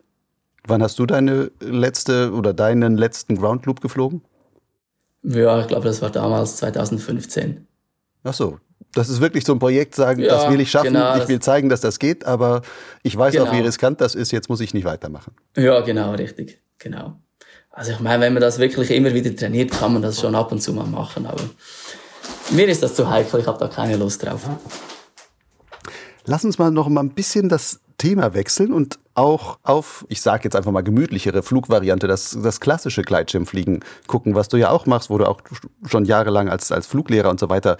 Wann 0.67 0.83
hast 0.83 0.99
du 0.99 1.05
deine 1.05 1.51
letzte 1.59 2.31
oder 2.33 2.53
deinen 2.53 2.97
letzten 2.97 3.37
Ground 3.37 3.65
Loop 3.65 3.81
geflogen? 3.81 4.21
Ja, 5.23 5.59
ich 5.59 5.67
glaube, 5.67 5.85
das 5.85 6.01
war 6.01 6.09
damals 6.09 6.57
2015. 6.57 7.67
Ach 8.23 8.33
so. 8.33 8.59
Das 8.93 9.09
ist 9.09 9.21
wirklich 9.21 9.45
so 9.45 9.53
ein 9.53 9.59
Projekt, 9.59 9.93
sagen, 9.93 10.21
ja, 10.21 10.29
das 10.29 10.51
will 10.51 10.59
ich 10.59 10.71
schaffen, 10.71 10.93
genau, 10.93 11.15
ich 11.17 11.27
will 11.27 11.39
zeigen, 11.39 11.69
dass 11.69 11.81
das 11.81 11.99
geht, 11.99 12.25
aber 12.25 12.63
ich 13.03 13.15
weiß 13.15 13.33
genau. 13.33 13.45
auch, 13.45 13.51
wie 13.51 13.57
genau. 13.57 13.67
riskant 13.67 14.01
das 14.01 14.15
ist, 14.15 14.31
jetzt 14.31 14.49
muss 14.49 14.61
ich 14.61 14.73
nicht 14.73 14.85
weitermachen. 14.85 15.33
Ja, 15.55 15.81
genau, 15.81 16.13
richtig. 16.13 16.59
Genau. 16.79 17.19
Also 17.69 17.91
ich 17.91 17.99
meine, 17.99 18.23
wenn 18.23 18.33
man 18.33 18.41
das 18.41 18.57
wirklich 18.57 18.89
immer 18.89 19.13
wieder 19.13 19.35
trainiert, 19.35 19.71
kann 19.71 19.93
man 19.93 20.01
das 20.01 20.19
schon 20.19 20.33
ab 20.33 20.51
und 20.51 20.61
zu 20.61 20.73
mal 20.73 20.87
machen, 20.87 21.27
aber 21.27 21.43
mir 22.51 22.67
ist 22.67 22.81
das 22.81 22.95
zu 22.95 23.09
heikel, 23.09 23.39
ich 23.39 23.47
habe 23.47 23.59
da 23.59 23.67
keine 23.67 23.95
Lust 23.95 24.25
drauf. 24.25 24.49
Lass 26.25 26.43
uns 26.43 26.57
mal 26.57 26.71
noch 26.71 26.89
mal 26.89 27.01
ein 27.01 27.11
bisschen 27.11 27.47
das 27.47 27.79
Thema 27.97 28.33
wechseln 28.33 28.73
und 28.73 28.97
auch 29.19 29.59
auf, 29.63 30.05
ich 30.07 30.21
sage 30.21 30.45
jetzt 30.45 30.55
einfach 30.55 30.71
mal 30.71 30.81
gemütlichere 30.81 31.43
Flugvariante, 31.43 32.07
das, 32.07 32.37
das 32.41 32.61
klassische 32.61 33.01
Gleitschirmfliegen 33.01 33.83
gucken, 34.07 34.33
was 34.33 34.47
du 34.47 34.57
ja 34.57 34.69
auch 34.69 34.85
machst, 34.85 35.09
wo 35.09 35.17
du 35.17 35.27
auch 35.27 35.41
schon 35.85 36.05
jahrelang 36.05 36.49
als, 36.49 36.71
als 36.71 36.87
Fluglehrer 36.87 37.29
und 37.29 37.39
so 37.39 37.49
weiter 37.49 37.77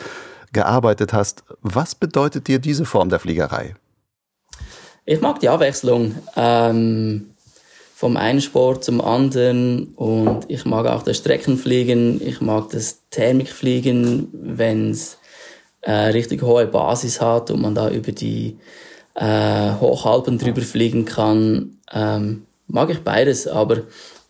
gearbeitet 0.51 1.13
hast. 1.13 1.43
Was 1.61 1.95
bedeutet 1.95 2.47
dir 2.47 2.59
diese 2.59 2.83
Form 2.85 3.09
der 3.09 3.19
Fliegerei? 3.19 3.75
Ich 5.05 5.21
mag 5.21 5.39
die 5.39 5.49
Abwechslung. 5.49 6.15
Ähm, 6.35 7.31
vom 7.95 8.15
einen 8.15 8.39
Sport 8.39 8.83
zum 8.85 9.01
anderen 9.01 9.93
und 9.95 10.49
ich 10.49 10.63
mag 10.63 10.85
auch 10.85 11.03
das 11.03 11.17
Streckenfliegen, 11.17 12.25
ich 12.25 12.39
mag 12.39 12.69
das 12.69 13.01
Thermikfliegen, 13.09 14.29
wenn 14.31 14.91
es 14.91 15.17
äh, 15.81 15.91
richtig 15.91 16.41
hohe 16.41 16.65
Basis 16.65 17.19
hat 17.19 17.51
und 17.51 17.61
man 17.61 17.75
da 17.75 17.89
über 17.89 18.13
die 18.13 18.57
äh, 19.19 19.73
Hochalpen 19.79 20.37
drüber 20.37 20.61
fliegen 20.61 21.05
kann. 21.05 21.77
Ähm, 21.93 22.45
mag 22.67 22.89
ich 22.89 22.99
beides, 22.99 23.47
aber 23.47 23.81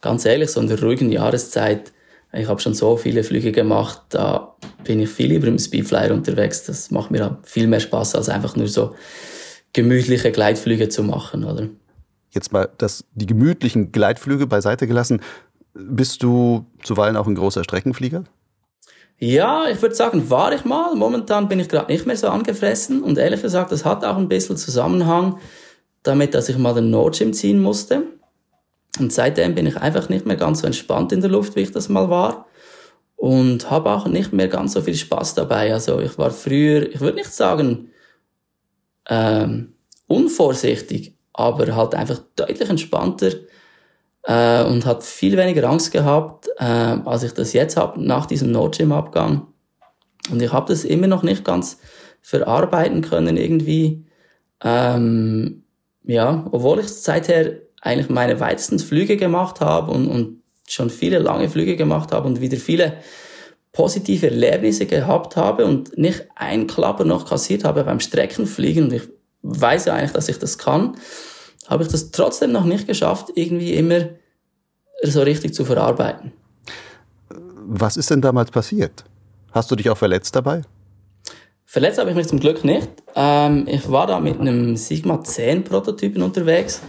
ganz 0.02 0.26
ehrlich, 0.26 0.50
so 0.50 0.60
in 0.60 0.68
der 0.68 0.82
ruhigen 0.82 1.12
Jahreszeit, 1.12 1.92
ich 2.34 2.48
habe 2.48 2.60
schon 2.60 2.74
so 2.74 2.98
viele 2.98 3.24
Flüge 3.24 3.52
gemacht, 3.52 4.02
da 4.10 4.56
bin 4.84 5.00
ich 5.00 5.10
viel 5.10 5.28
lieber 5.28 5.48
im 5.48 5.60
Speedflyer 5.60 6.14
unterwegs. 6.14 6.64
Das 6.64 6.92
macht 6.92 7.12
mir 7.12 7.38
viel 7.44 7.68
mehr 7.68 7.80
Spaß, 7.80 8.16
als 8.16 8.30
einfach 8.30 8.56
nur 8.56 8.68
so 8.68 8.96
gemütliche 9.74 10.32
Gleitflüge 10.32 10.90
zu 10.90 11.04
machen, 11.04 11.44
oder? 11.44 11.68
Jetzt 12.32 12.52
mal 12.52 12.70
das, 12.78 13.06
die 13.14 13.26
gemütlichen 13.26 13.92
Gleitflüge 13.92 14.48
beiseite 14.48 14.88
gelassen. 14.88 15.22
Bist 15.74 16.22
du 16.24 16.66
zuweilen 16.84 17.16
auch 17.16 17.28
ein 17.28 17.36
großer 17.36 17.64
Streckenflieger? 17.64 18.24
Ja, 19.20 19.70
ich 19.70 19.82
würde 19.82 19.96
sagen, 19.96 20.30
war 20.30 20.54
ich 20.54 20.64
mal. 20.64 20.96
Momentan 20.96 21.50
bin 21.50 21.60
ich 21.60 21.68
gerade 21.68 21.92
nicht 21.92 22.06
mehr 22.06 22.16
so 22.16 22.30
angefressen. 22.30 23.04
Und 23.04 23.18
ehrlich 23.18 23.42
gesagt, 23.42 23.72
das 23.72 23.84
hat 23.84 24.06
auch 24.06 24.18
ein 24.18 24.30
bisschen 24.30 24.56
Zusammenhang 24.56 25.40
damit, 26.04 26.34
dass 26.34 26.48
ich 26.48 26.58
mal 26.58 26.74
den 26.74 26.90
Nordschirm 26.90 27.34
ziehen 27.34 27.62
musste. 27.62 28.04
Und 28.98 29.12
seitdem 29.12 29.56
bin 29.56 29.68
ich 29.68 29.76
einfach 29.76 30.08
nicht 30.08 30.26
mehr 30.26 30.38
ganz 30.38 30.62
so 30.62 30.68
entspannt 30.68 31.12
in 31.12 31.20
der 31.20 31.30
Luft, 31.30 31.56
wie 31.58 31.62
ich 31.62 31.72
das 31.72 31.90
mal 31.90 32.10
war. 32.10 32.48
Und 33.18 33.70
habe 33.70 33.92
auch 33.92 34.08
nicht 34.08 34.32
mehr 34.32 34.48
ganz 34.48 34.74
so 34.74 34.82
viel 34.82 34.96
Spaß 34.96 35.36
dabei. 35.36 35.74
Also 35.74 36.00
ich 36.00 36.18
war 36.18 36.32
früher, 36.32 36.90
ich 36.90 37.02
würde 37.02 37.18
nicht 37.18 37.34
sagen 37.34 37.90
ähm, 39.10 39.74
unvorsichtig, 40.08 41.18
aber 41.34 41.76
halt 41.76 41.94
einfach 41.94 42.22
deutlich 42.38 42.70
entspannter 42.70 43.32
äh, 44.24 44.64
und 44.64 44.86
hat 44.86 45.04
viel 45.04 45.38
weniger 45.38 45.70
Angst 45.70 45.92
gehabt, 45.92 46.50
äh, 46.58 46.64
als 46.64 47.24
ich 47.24 47.34
das 47.34 47.54
jetzt 47.54 47.78
habe 47.78 48.04
nach 48.04 48.26
diesem 48.26 48.52
Notgym-Abgang. 48.52 49.48
Und 50.32 50.42
ich 50.42 50.52
habe 50.52 50.72
das 50.72 50.84
immer 50.84 51.08
noch 51.08 51.24
nicht 51.24 51.44
ganz 51.44 51.80
verarbeiten 52.22 53.02
können 53.02 53.38
irgendwie. 53.38 54.06
Ähm, 54.64 55.64
ja, 56.04 56.46
obwohl 56.52 56.80
ich 56.80 56.90
seither 56.90 57.60
eigentlich 57.82 58.10
meine 58.10 58.40
weitesten 58.40 58.80
Flüge 58.80 59.18
gemacht 59.18 59.62
habe 59.62 59.92
und, 59.92 60.08
und 60.08 60.42
schon 60.68 60.90
viele 60.90 61.20
lange 61.20 61.50
Flüge 61.50 61.76
gemacht 61.76 62.12
habe 62.12 62.28
und 62.28 62.42
wieder 62.42 62.58
viele 62.58 62.98
positive 63.72 64.28
Erlebnisse 64.28 64.86
gehabt 64.86 65.36
habe 65.36 65.66
und 65.66 65.98
nicht 65.98 66.28
ein 66.36 66.68
Klapper 66.68 67.06
noch 67.06 67.28
kassiert 67.28 67.64
habe 67.64 67.84
beim 67.84 68.00
Streckenfliegen 68.00 68.86
und 68.86 68.94
ich 68.94 69.04
weiß 69.42 69.86
ja 69.86 69.94
eigentlich, 69.94 70.12
dass 70.12 70.30
ich 70.30 70.40
das 70.40 70.58
kann, 70.58 70.98
habe 71.70 71.84
ich 71.84 71.90
das 71.90 72.12
trotzdem 72.12 72.52
noch 72.52 72.66
nicht 72.66 72.88
geschafft, 72.88 73.30
irgendwie 73.36 73.76
immer 73.76 74.10
so 75.04 75.22
richtig 75.22 75.54
zu 75.54 75.64
verarbeiten. 75.64 76.34
Was 77.30 77.96
ist 77.96 78.10
denn 78.10 78.22
damals 78.22 78.50
passiert? 78.50 79.06
Hast 79.52 79.70
du 79.70 79.76
dich 79.76 79.90
auch 79.90 79.98
verletzt 79.98 80.36
dabei? 80.36 80.64
Verletzt 81.66 82.00
habe 82.00 82.10
ich 82.10 82.16
mich 82.16 82.28
zum 82.28 82.40
Glück 82.40 82.64
nicht. 82.64 82.90
Ähm, 83.16 83.68
ich 83.68 83.92
war 83.92 84.08
da 84.08 84.20
mit 84.20 84.40
einem 84.40 84.76
Sigma 84.76 85.24
10 85.24 85.64
Prototypen 85.64 86.24
unterwegs, 86.24 86.82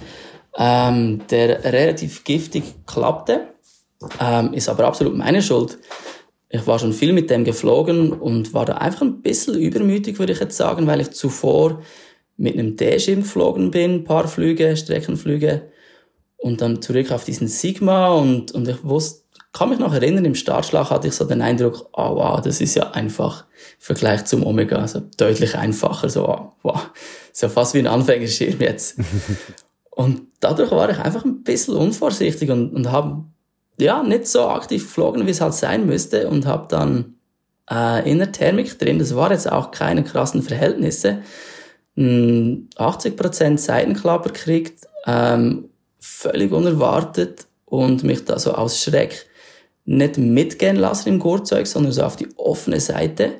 ähm, 0.56 1.20
der 1.28 1.62
relativ 1.64 2.24
giftig 2.24 2.64
klappte. 2.86 3.48
Ähm, 4.18 4.54
ist 4.54 4.70
aber 4.70 4.86
absolut 4.86 5.14
meine 5.14 5.42
Schuld. 5.42 5.76
Ich 6.48 6.66
war 6.66 6.78
schon 6.78 6.94
viel 6.94 7.12
mit 7.12 7.28
dem 7.28 7.44
geflogen 7.44 8.14
und 8.14 8.54
war 8.54 8.64
da 8.64 8.76
einfach 8.76 9.02
ein 9.02 9.20
bisschen 9.20 9.54
übermütig, 9.56 10.18
würde 10.18 10.32
ich 10.32 10.40
jetzt 10.40 10.56
sagen, 10.56 10.86
weil 10.86 11.02
ich 11.02 11.10
zuvor 11.10 11.82
mit 12.40 12.54
einem 12.54 12.74
D-Schirm 12.74 13.20
geflogen 13.20 13.70
bin, 13.70 14.04
paar 14.04 14.26
Flüge, 14.26 14.74
Streckenflüge 14.74 15.68
und 16.38 16.62
dann 16.62 16.80
zurück 16.80 17.12
auf 17.12 17.24
diesen 17.24 17.48
Sigma 17.48 18.08
und, 18.14 18.52
und 18.52 18.66
ich 18.66 18.82
wusste, 18.82 19.24
kann 19.52 19.68
mich 19.68 19.78
noch 19.78 19.92
erinnern, 19.92 20.24
im 20.24 20.34
Startschlag 20.34 20.90
hatte 20.90 21.08
ich 21.08 21.14
so 21.14 21.24
den 21.26 21.42
Eindruck, 21.42 21.90
oh 21.92 22.16
wow, 22.16 22.40
das 22.40 22.62
ist 22.62 22.76
ja 22.76 22.92
einfach 22.92 23.44
im 23.44 23.80
Vergleich 23.80 24.24
zum 24.24 24.46
Omega, 24.46 24.76
also 24.76 25.02
deutlich 25.18 25.54
einfacher, 25.54 26.08
so 26.08 26.28
oh, 26.28 26.52
wow, 26.62 26.88
so 27.32 27.48
fast 27.50 27.74
wie 27.74 27.80
ein 27.80 27.86
Anfängerschirm 27.86 28.60
jetzt. 28.60 28.96
und 29.90 30.22
dadurch 30.40 30.70
war 30.70 30.88
ich 30.88 30.98
einfach 30.98 31.26
ein 31.26 31.42
bisschen 31.42 31.74
unvorsichtig 31.76 32.50
und, 32.50 32.72
und 32.72 32.90
habe 32.90 33.24
ja 33.76 34.02
nicht 34.02 34.28
so 34.28 34.48
aktiv 34.48 34.84
geflogen, 34.84 35.26
wie 35.26 35.32
es 35.32 35.42
halt 35.42 35.54
sein 35.54 35.84
müsste 35.84 36.28
und 36.28 36.46
habe 36.46 36.68
dann 36.68 37.16
äh, 37.70 38.10
in 38.10 38.18
der 38.18 38.32
Thermik 38.32 38.78
drin, 38.78 38.98
das 38.98 39.14
war 39.14 39.30
jetzt 39.30 39.50
auch 39.50 39.72
keine 39.72 40.04
krassen 40.04 40.42
Verhältnisse, 40.42 41.18
80% 41.96 43.58
Seitenklapper 43.58 44.30
kriegt, 44.30 44.86
ähm, 45.06 45.70
völlig 45.98 46.52
unerwartet 46.52 47.46
und 47.64 48.04
mich 48.04 48.24
da 48.24 48.38
so 48.38 48.52
aus 48.52 48.82
Schreck 48.82 49.26
nicht 49.84 50.18
mitgehen 50.18 50.76
lassen 50.76 51.08
im 51.08 51.18
Gurtzeug, 51.18 51.66
sondern 51.66 51.92
so 51.92 52.02
auf 52.02 52.16
die 52.16 52.28
offene 52.36 52.80
Seite 52.80 53.32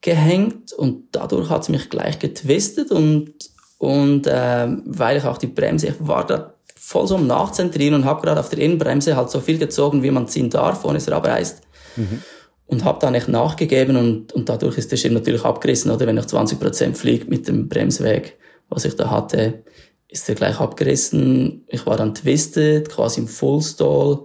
gehängt 0.00 0.72
und 0.72 1.04
dadurch 1.12 1.48
hat 1.48 1.62
es 1.62 1.68
mich 1.68 1.88
gleich 1.88 2.18
getwistet 2.18 2.90
und, 2.90 3.32
und 3.78 4.26
ähm, 4.28 4.82
weil 4.84 5.16
ich 5.16 5.24
auch 5.24 5.38
die 5.38 5.46
Bremse, 5.46 5.88
ich 5.88 5.94
war 5.98 6.26
da 6.26 6.54
voll 6.78 7.06
so 7.06 7.16
am 7.16 7.26
Nachzentrieren 7.26 7.94
und 7.94 8.04
habe 8.04 8.22
gerade 8.22 8.38
auf 8.38 8.50
der 8.50 8.60
Innenbremse 8.60 9.16
halt 9.16 9.30
so 9.30 9.40
viel 9.40 9.58
gezogen, 9.58 10.02
wie 10.02 10.10
man 10.10 10.28
ziehen 10.28 10.50
darf, 10.50 10.84
ohne 10.84 10.98
es 10.98 11.08
abreißt. 11.08 11.62
Mhm 11.96 12.22
und 12.66 12.84
habe 12.84 12.98
dann 13.00 13.14
echt 13.14 13.28
nachgegeben 13.28 13.96
und, 13.96 14.32
und 14.32 14.48
dadurch 14.48 14.78
ist 14.78 14.90
der 14.90 14.96
Schirm 14.96 15.14
natürlich 15.14 15.44
abgerissen, 15.44 15.90
oder? 15.90 16.06
Wenn 16.06 16.18
ich 16.18 16.26
20 16.26 16.58
Prozent 16.58 16.98
fliege 16.98 17.26
mit 17.26 17.46
dem 17.48 17.68
Bremsweg, 17.68 18.36
was 18.68 18.84
ich 18.84 18.96
da 18.96 19.10
hatte, 19.10 19.62
ist 20.08 20.26
der 20.28 20.34
gleich 20.34 20.58
abgerissen. 20.58 21.64
Ich 21.68 21.86
war 21.86 21.96
dann 21.96 22.14
twisted, 22.14 22.88
quasi 22.88 23.20
im 23.20 23.28
Fullstall. 23.28 24.24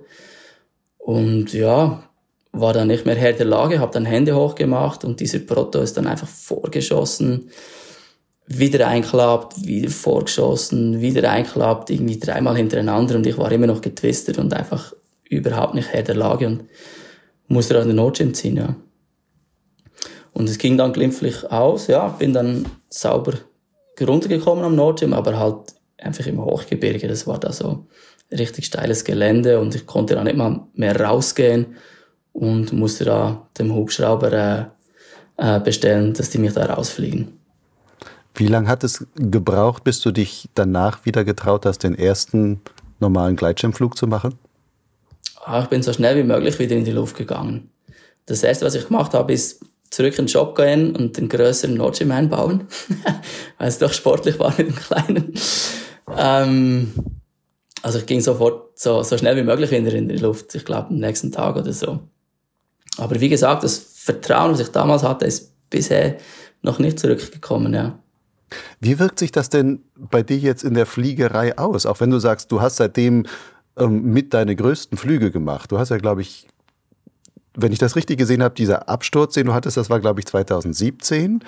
Und 0.98 1.54
ja, 1.54 2.04
war 2.52 2.74
dann 2.74 2.88
nicht 2.88 3.06
mehr 3.06 3.16
Herr 3.16 3.34
der 3.34 3.46
Lage, 3.46 3.80
habe 3.80 3.94
dann 3.94 4.06
Hände 4.06 4.36
hochgemacht 4.36 5.06
und 5.06 5.20
dieser 5.20 5.40
Proto 5.40 5.80
ist 5.80 5.98
dann 5.98 6.08
einfach 6.08 6.28
vorgeschossen, 6.28 7.50
wieder 8.46 8.88
einklappt, 8.88 9.66
wieder 9.66 9.90
vorgeschossen, 9.90 11.00
wieder 11.00 11.30
einklappt, 11.32 11.90
irgendwie 11.90 12.20
dreimal 12.20 12.58
hintereinander 12.58 13.16
und 13.16 13.26
ich 13.26 13.38
war 13.38 13.52
immer 13.52 13.68
noch 13.68 13.82
getwistet 13.82 14.38
und 14.38 14.54
einfach 14.54 14.94
überhaupt 15.30 15.76
nicht 15.76 15.94
Herr 15.94 16.04
der 16.04 16.16
Lage. 16.16 16.48
Und 16.48 16.64
musste 17.52 17.80
an 17.80 17.88
den 17.88 17.98
Notgym 17.98 18.34
ziehen, 18.34 18.58
ja. 18.58 18.76
Und 20.34 20.50
es 20.50 20.58
ging 20.58 20.78
dann 20.78 20.94
glimpflich 20.94 21.52
aus, 21.52 21.88
ja, 21.88 22.08
bin 22.08 22.34
dann 22.34 22.66
sauber 22.90 23.34
runtergekommen 24.00 24.64
am 24.64 24.76
Notgym, 24.76 25.14
aber 25.14 25.38
halt 25.38 25.76
einfach 25.98 26.26
im 26.26 26.44
Hochgebirge, 26.44 27.08
das 27.08 27.28
war 27.28 27.40
da 27.40 27.52
so 27.52 27.86
richtig 28.32 28.66
steiles 28.66 29.04
Gelände 29.04 29.60
und 29.60 29.76
ich 29.76 29.86
konnte 29.86 30.16
da 30.16 30.24
nicht 30.24 30.38
mal 30.38 30.62
mehr 30.74 31.00
rausgehen 31.00 31.76
und 32.32 32.72
musste 32.72 33.04
da 33.06 33.48
dem 33.60 33.76
Hubschrauber 33.76 34.32
äh, 34.32 34.66
äh, 35.38 35.60
bestellen, 35.60 36.14
dass 36.14 36.30
die 36.30 36.38
mich 36.38 36.54
da 36.54 36.66
rausfliegen. 36.66 37.38
Wie 38.34 38.48
lange 38.48 38.70
hat 38.70 38.84
es 38.86 39.06
gebraucht, 39.16 39.84
bis 39.84 40.00
du 40.00 40.12
dich 40.12 40.50
danach 40.56 41.06
wieder 41.06 41.26
getraut 41.26 41.66
hast, 41.66 41.80
den 41.80 41.96
ersten 41.96 42.62
normalen 43.00 43.36
Gleitschirmflug 43.36 43.98
zu 43.98 44.08
machen? 44.08 44.40
Ah, 45.44 45.62
ich 45.64 45.70
bin 45.70 45.82
so 45.82 45.92
schnell 45.92 46.18
wie 46.18 46.24
möglich 46.24 46.60
wieder 46.60 46.76
in 46.76 46.86
die 46.86 46.92
Luft 46.92 47.18
gegangen. 47.18 47.72
Das 48.26 48.44
erste, 48.44 48.66
was 48.66 48.76
ich 48.76 48.88
gemacht 48.88 49.14
habe, 49.14 49.34
ist 49.34 49.64
zurück 49.90 50.18
in 50.18 50.26
den 50.26 50.30
Shop 50.30 50.56
gehen 50.56 50.96
und 50.96 51.18
den 51.18 51.28
größeren 51.28 51.76
Notgym 51.76 52.12
einbauen, 52.12 52.68
weil 53.58 53.68
es 53.68 53.80
doch 53.80 53.92
sportlich 53.92 54.40
war 54.40 54.54
mit 54.58 54.70
dem 54.70 54.76
kleinen. 54.76 55.34
Ähm, 56.16 56.94
also 57.82 58.00
ich 58.00 58.06
ging 58.06 58.22
sofort 58.22 58.78
so, 58.80 59.04
so 59.04 59.18
schnell 59.18 59.36
wie 59.36 59.44
möglich 59.44 59.72
wieder 59.72 59.94
in 59.94 60.08
die 60.08 60.18
Luft. 60.18 60.54
Ich 60.56 60.66
glaube, 60.66 60.90
am 60.90 60.98
nächsten 60.98 61.32
Tag 61.32 61.56
oder 61.56 61.74
so. 61.74 62.00
Aber 62.98 63.20
wie 63.20 63.30
gesagt, 63.30 63.64
das 63.64 63.78
Vertrauen, 63.78 64.52
was 64.52 64.60
ich 64.60 64.70
damals 64.70 65.04
hatte, 65.04 65.26
ist 65.26 65.54
bisher 65.70 66.18
noch 66.62 66.80
nicht 66.80 67.00
zurückgekommen, 67.00 67.74
ja. 67.74 67.98
Wie 68.80 69.00
wirkt 69.00 69.20
sich 69.20 69.32
das 69.32 69.50
denn 69.50 69.82
bei 69.96 70.24
dir 70.24 70.38
jetzt 70.38 70.64
in 70.64 70.74
der 70.74 70.86
Fliegerei 70.86 71.58
aus? 71.58 71.86
Auch 71.86 72.00
wenn 72.02 72.10
du 72.10 72.20
sagst, 72.20 72.52
du 72.52 72.62
hast 72.62 72.78
seitdem 72.78 73.26
ähm, 73.78 74.12
mit 74.14 74.34
deine 74.34 74.56
größten 74.56 74.98
Flüge 74.98 75.32
gemacht. 75.32 75.72
Du 75.72 75.80
hast 75.80 75.90
ja, 75.90 75.98
glaube 75.98 76.22
ich, 76.22 76.48
wenn 77.54 77.72
ich 77.72 77.80
das 77.80 77.96
richtig 77.96 78.18
gesehen 78.18 78.44
habe, 78.44 78.56
dieser 78.56 78.90
Absturz, 78.90 79.34
den 79.34 79.48
du 79.48 79.54
hattest, 79.54 79.78
das 79.78 79.90
war, 79.90 80.00
glaube 80.00 80.20
ich, 80.20 80.26
2017. 80.26 81.44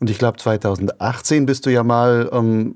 Und 0.00 0.10
ich 0.10 0.18
glaube, 0.18 0.38
2018 0.38 1.46
bist 1.46 1.66
du 1.66 1.70
ja 1.70 1.82
mal 1.82 2.30
ähm, 2.32 2.74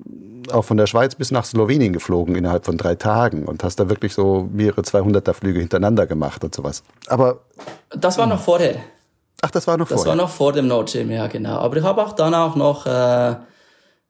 auch 0.52 0.64
von 0.64 0.76
der 0.76 0.86
Schweiz 0.86 1.14
bis 1.14 1.30
nach 1.30 1.44
Slowenien 1.44 1.92
geflogen 1.92 2.36
innerhalb 2.36 2.66
von 2.66 2.76
drei 2.76 2.94
Tagen 2.94 3.46
und 3.46 3.64
hast 3.64 3.80
da 3.80 3.88
wirklich 3.88 4.12
so 4.12 4.48
mehrere 4.52 4.82
200er 4.82 5.32
Flüge 5.32 5.60
hintereinander 5.60 6.06
gemacht 6.06 6.44
und 6.44 6.54
sowas. 6.54 6.82
Aber 7.06 7.40
das 7.90 8.18
war 8.18 8.26
noch 8.26 8.40
vorher. 8.40 8.76
Ach, 9.40 9.50
das 9.50 9.66
war 9.66 9.76
noch. 9.76 9.88
Das 9.88 10.02
vorher. 10.02 10.18
war 10.18 10.24
noch 10.24 10.30
vor 10.30 10.52
dem 10.52 10.68
Notgym, 10.68 11.10
ja 11.10 11.26
genau. 11.26 11.58
Aber 11.58 11.76
ich 11.76 11.82
habe 11.82 12.02
auch 12.02 12.12
dann 12.12 12.34
auch 12.34 12.56
noch 12.56 12.86
äh, 12.86 13.36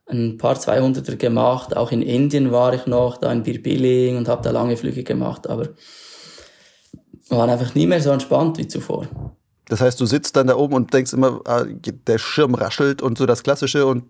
ein 0.06 0.38
paar 0.38 0.56
200er 0.56 1.16
gemacht. 1.16 1.76
Auch 1.76 1.92
in 1.92 2.02
Indien 2.02 2.52
war 2.52 2.74
ich 2.74 2.86
noch, 2.86 3.16
da 3.16 3.32
in 3.32 3.42
Birbiling 3.42 4.16
und 4.16 4.28
habe 4.28 4.42
da 4.42 4.50
lange 4.50 4.76
Flüge 4.76 5.02
gemacht. 5.02 5.48
Aber 5.48 5.68
war 7.28 7.48
einfach 7.48 7.74
nie 7.74 7.86
mehr 7.86 8.00
so 8.00 8.10
entspannt 8.10 8.58
wie 8.58 8.68
zuvor. 8.68 9.08
Das 9.66 9.80
heißt, 9.80 9.98
du 9.98 10.04
sitzt 10.04 10.36
dann 10.36 10.46
da 10.46 10.56
oben 10.56 10.74
und 10.74 10.92
denkst 10.92 11.14
immer, 11.14 11.40
ah, 11.46 11.64
der 11.64 12.18
Schirm 12.18 12.54
raschelt 12.54 13.00
und 13.00 13.16
so 13.16 13.24
das 13.24 13.42
Klassische 13.42 13.86
und 13.86 14.04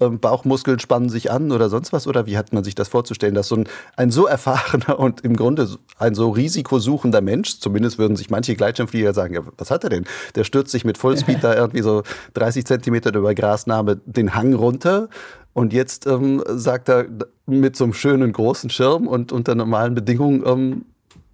ähm, 0.00 0.18
Bauchmuskeln 0.18 0.78
spannen 0.78 1.08
sich 1.08 1.30
an 1.30 1.52
oder 1.52 1.68
sonst 1.68 1.92
was? 1.92 2.06
Oder 2.06 2.26
wie 2.26 2.36
hat 2.36 2.52
man 2.52 2.64
sich 2.64 2.74
das 2.74 2.88
vorzustellen, 2.88 3.34
dass 3.34 3.48
so 3.48 3.56
ein, 3.56 3.68
ein 3.96 4.10
so 4.10 4.26
erfahrener 4.26 4.98
und 4.98 5.22
im 5.22 5.36
Grunde 5.36 5.68
ein 5.98 6.14
so 6.14 6.30
risikosuchender 6.30 7.20
Mensch, 7.20 7.58
zumindest 7.60 7.98
würden 7.98 8.16
sich 8.16 8.30
manche 8.30 8.54
Gleitschirmflieger 8.54 9.14
sagen, 9.14 9.34
ja, 9.34 9.40
was 9.56 9.70
hat 9.70 9.84
er 9.84 9.90
denn? 9.90 10.04
Der 10.34 10.44
stürzt 10.44 10.72
sich 10.72 10.84
mit 10.84 10.98
Vollspeed 10.98 11.42
da 11.42 11.54
irgendwie 11.54 11.82
so 11.82 12.02
30 12.34 12.66
Zentimeter 12.66 13.14
über 13.14 13.34
Grasnarbe 13.34 14.00
den 14.06 14.34
Hang 14.34 14.54
runter 14.54 15.08
und 15.54 15.72
jetzt 15.72 16.06
ähm, 16.06 16.42
sagt 16.48 16.88
er 16.88 17.06
mit 17.46 17.76
so 17.76 17.84
einem 17.84 17.94
schönen 17.94 18.32
großen 18.32 18.70
Schirm 18.70 19.06
und 19.06 19.30
unter 19.30 19.54
normalen 19.54 19.94
Bedingungen, 19.94 20.42
ähm, 20.44 20.84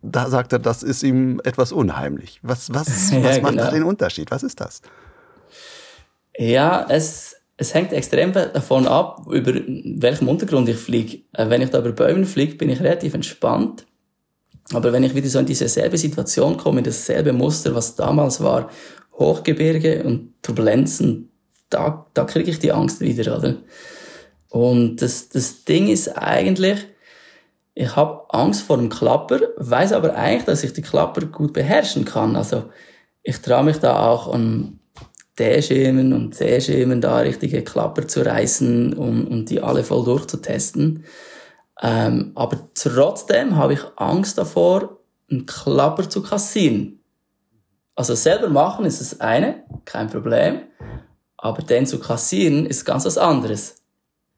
da 0.03 0.29
sagt 0.29 0.53
er, 0.53 0.59
das 0.59 0.83
ist 0.83 1.03
ihm 1.03 1.41
etwas 1.45 1.73
unheimlich. 1.73 2.39
Was, 2.43 2.73
was, 2.73 3.11
ja, 3.11 3.25
was 3.25 3.41
macht 3.41 3.53
genau. 3.53 3.65
da 3.65 3.71
den 3.71 3.83
Unterschied? 3.83 4.31
Was 4.31 4.43
ist 4.43 4.61
das? 4.61 4.83
Ja, 6.37 6.87
es, 6.89 7.37
es 7.61 7.75
hängt 7.75 7.93
extrem 7.93 8.33
davon 8.33 8.87
ab, 8.87 9.27
über 9.31 9.53
welchem 9.55 10.29
Untergrund 10.29 10.67
ich 10.71 10.79
fliege. 10.79 11.19
Äh, 11.35 11.51
wenn 11.51 11.61
ich 11.61 11.69
da 11.69 11.81
über 11.81 11.93
Bäume 11.93 12.25
fliege, 12.25 12.55
bin 12.55 12.71
ich 12.71 12.81
relativ 12.81 13.13
entspannt. 13.13 13.85
Aber 14.73 14.95
wenn 14.95 15.05
ich 15.05 15.15
wieder 15.15 15.29
so 15.29 15.39
in 15.39 15.47
diese 15.47 15.69
selbe 15.69 15.99
Situation 15.99 16.57
komme, 16.57 16.79
in 16.79 16.85
dasselbe 16.85 17.35
Muster, 17.35 17.75
was 17.75 17.97
damals 17.97 18.43
war, 18.43 18.71
Hochgebirge 19.13 20.03
und 20.05 20.33
Turbulenzen, 20.41 21.29
da, 21.69 22.07
da 22.15 22.25
kriege 22.25 22.51
ich 22.51 22.61
die 22.61 22.73
Angst 22.73 23.03
wieder, 23.03 23.37
oder? 23.37 23.57
Und 24.49 25.03
das, 25.03 25.29
das 25.29 25.65
Ding 25.65 25.89
ist 25.89 26.09
eigentlich, 26.17 26.79
ich 27.75 27.95
habe 27.95 28.25
Angst 28.31 28.63
vor 28.63 28.79
dem 28.79 28.89
Klapper, 28.89 29.41
weiß 29.59 29.93
aber 29.93 30.15
eigentlich, 30.15 30.45
dass 30.45 30.65
ich 30.65 30.73
die 30.73 30.83
Klapper 30.83 31.27
gut 31.27 31.53
beherrschen 31.53 32.07
kann. 32.07 32.37
Also 32.37 32.71
ich 33.23 33.37
traue 33.39 33.65
mich 33.65 33.77
da 33.77 34.09
auch 34.09 34.33
an 34.33 34.80
D-Schemen 35.41 36.13
und 36.13 36.35
C-Schemen 36.35 37.01
da 37.01 37.19
richtige 37.19 37.63
Klapper 37.63 38.07
zu 38.07 38.25
reißen 38.25 38.93
und, 38.93 39.27
und 39.27 39.51
die 39.51 39.61
alle 39.63 39.83
voll 39.83 40.05
durchzutesten. 40.05 41.05
Ähm, 41.83 42.33
aber 42.35 42.69
trotzdem 42.75 43.57
habe 43.57 43.73
ich 43.73 43.81
Angst 43.97 44.37
davor, 44.39 44.99
einen 45.31 45.47
Klapper 45.47 46.09
zu 46.09 46.23
kassieren. 46.23 47.01
Also 47.95 48.15
selber 48.15 48.49
machen 48.49 48.85
ist 48.85 49.01
das 49.01 49.21
eine, 49.21 49.65
kein 49.85 50.09
Problem. 50.09 50.63
Aber 51.37 51.63
den 51.63 51.87
zu 51.87 51.99
kassieren 51.99 52.67
ist 52.67 52.85
ganz 52.85 53.07
was 53.07 53.17
anderes. 53.17 53.80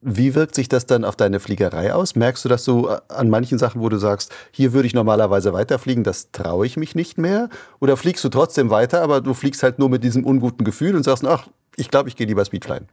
Wie 0.04 0.34
wirkt 0.34 0.56
sich 0.56 0.68
das 0.68 0.84
dann 0.86 1.04
auf 1.04 1.14
deine 1.14 1.38
Fliegerei 1.38 1.94
aus? 1.94 2.16
Merkst 2.16 2.44
du, 2.44 2.48
dass 2.48 2.64
du 2.64 2.88
äh, 2.88 2.98
an 3.08 3.30
manchen 3.30 3.56
Sachen, 3.58 3.80
wo 3.80 3.88
du 3.88 3.98
sagst, 3.98 4.34
hier 4.50 4.72
würde 4.72 4.88
ich 4.88 4.94
normalerweise 4.94 5.52
weiterfliegen, 5.52 6.02
das 6.02 6.32
traue 6.32 6.66
ich 6.66 6.76
mich 6.76 6.96
nicht 6.96 7.18
mehr? 7.18 7.48
Oder 7.78 7.96
fliegst 7.96 8.24
du 8.24 8.28
trotzdem 8.28 8.68
weiter, 8.68 9.00
aber 9.00 9.20
du 9.20 9.32
fliegst 9.32 9.62
halt 9.62 9.78
nur 9.78 9.88
mit 9.88 10.02
diesem 10.02 10.26
unguten 10.26 10.64
Gefühl 10.64 10.96
und 10.96 11.04
sagst, 11.04 11.24
ach, 11.24 11.46
ich 11.76 11.88
glaube, 11.88 12.08
ich 12.08 12.16
gehe 12.16 12.26
lieber 12.26 12.44
Speedflying? 12.44 12.88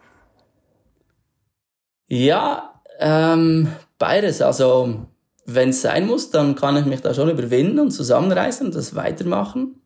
Ja, 2.08 2.76
ähm, 3.00 3.70
beides. 3.98 4.44
Also, 4.44 5.08
wenn 5.48 5.70
es 5.70 5.82
sein 5.82 6.06
muss, 6.06 6.30
dann 6.30 6.54
kann 6.54 6.78
ich 6.78 6.86
mich 6.86 7.02
da 7.02 7.16
schon 7.16 7.30
überwinden 7.30 7.80
und 7.80 7.90
zusammenreißen 7.90 8.68
und 8.68 8.76
das 8.76 8.96
weitermachen. 8.96 9.82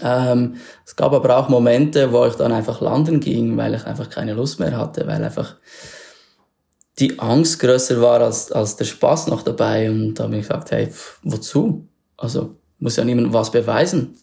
Ähm, 0.00 0.56
es 0.84 0.94
gab 0.94 1.12
aber 1.12 1.36
auch 1.38 1.48
Momente, 1.48 2.12
wo 2.12 2.24
ich 2.24 2.34
dann 2.34 2.52
einfach 2.52 2.80
landen 2.80 3.18
ging, 3.18 3.56
weil 3.56 3.74
ich 3.74 3.84
einfach 3.84 4.10
keine 4.10 4.34
Lust 4.34 4.60
mehr 4.60 4.76
hatte, 4.76 5.08
weil 5.08 5.24
einfach 5.24 5.56
die 6.98 7.18
Angst 7.18 7.58
größer 7.58 8.00
war 8.00 8.20
als, 8.20 8.50
als 8.50 8.76
der 8.76 8.84
Spaß 8.86 9.26
noch 9.28 9.42
dabei. 9.42 9.90
Und 9.90 10.14
da 10.14 10.24
habe 10.24 10.36
ich 10.36 10.42
gesagt, 10.42 10.70
hey, 10.70 10.88
wozu? 11.22 11.86
Also 12.16 12.56
muss 12.78 12.96
ja 12.96 13.04
niemand 13.04 13.32
was 13.32 13.50
beweisen. 13.50 14.16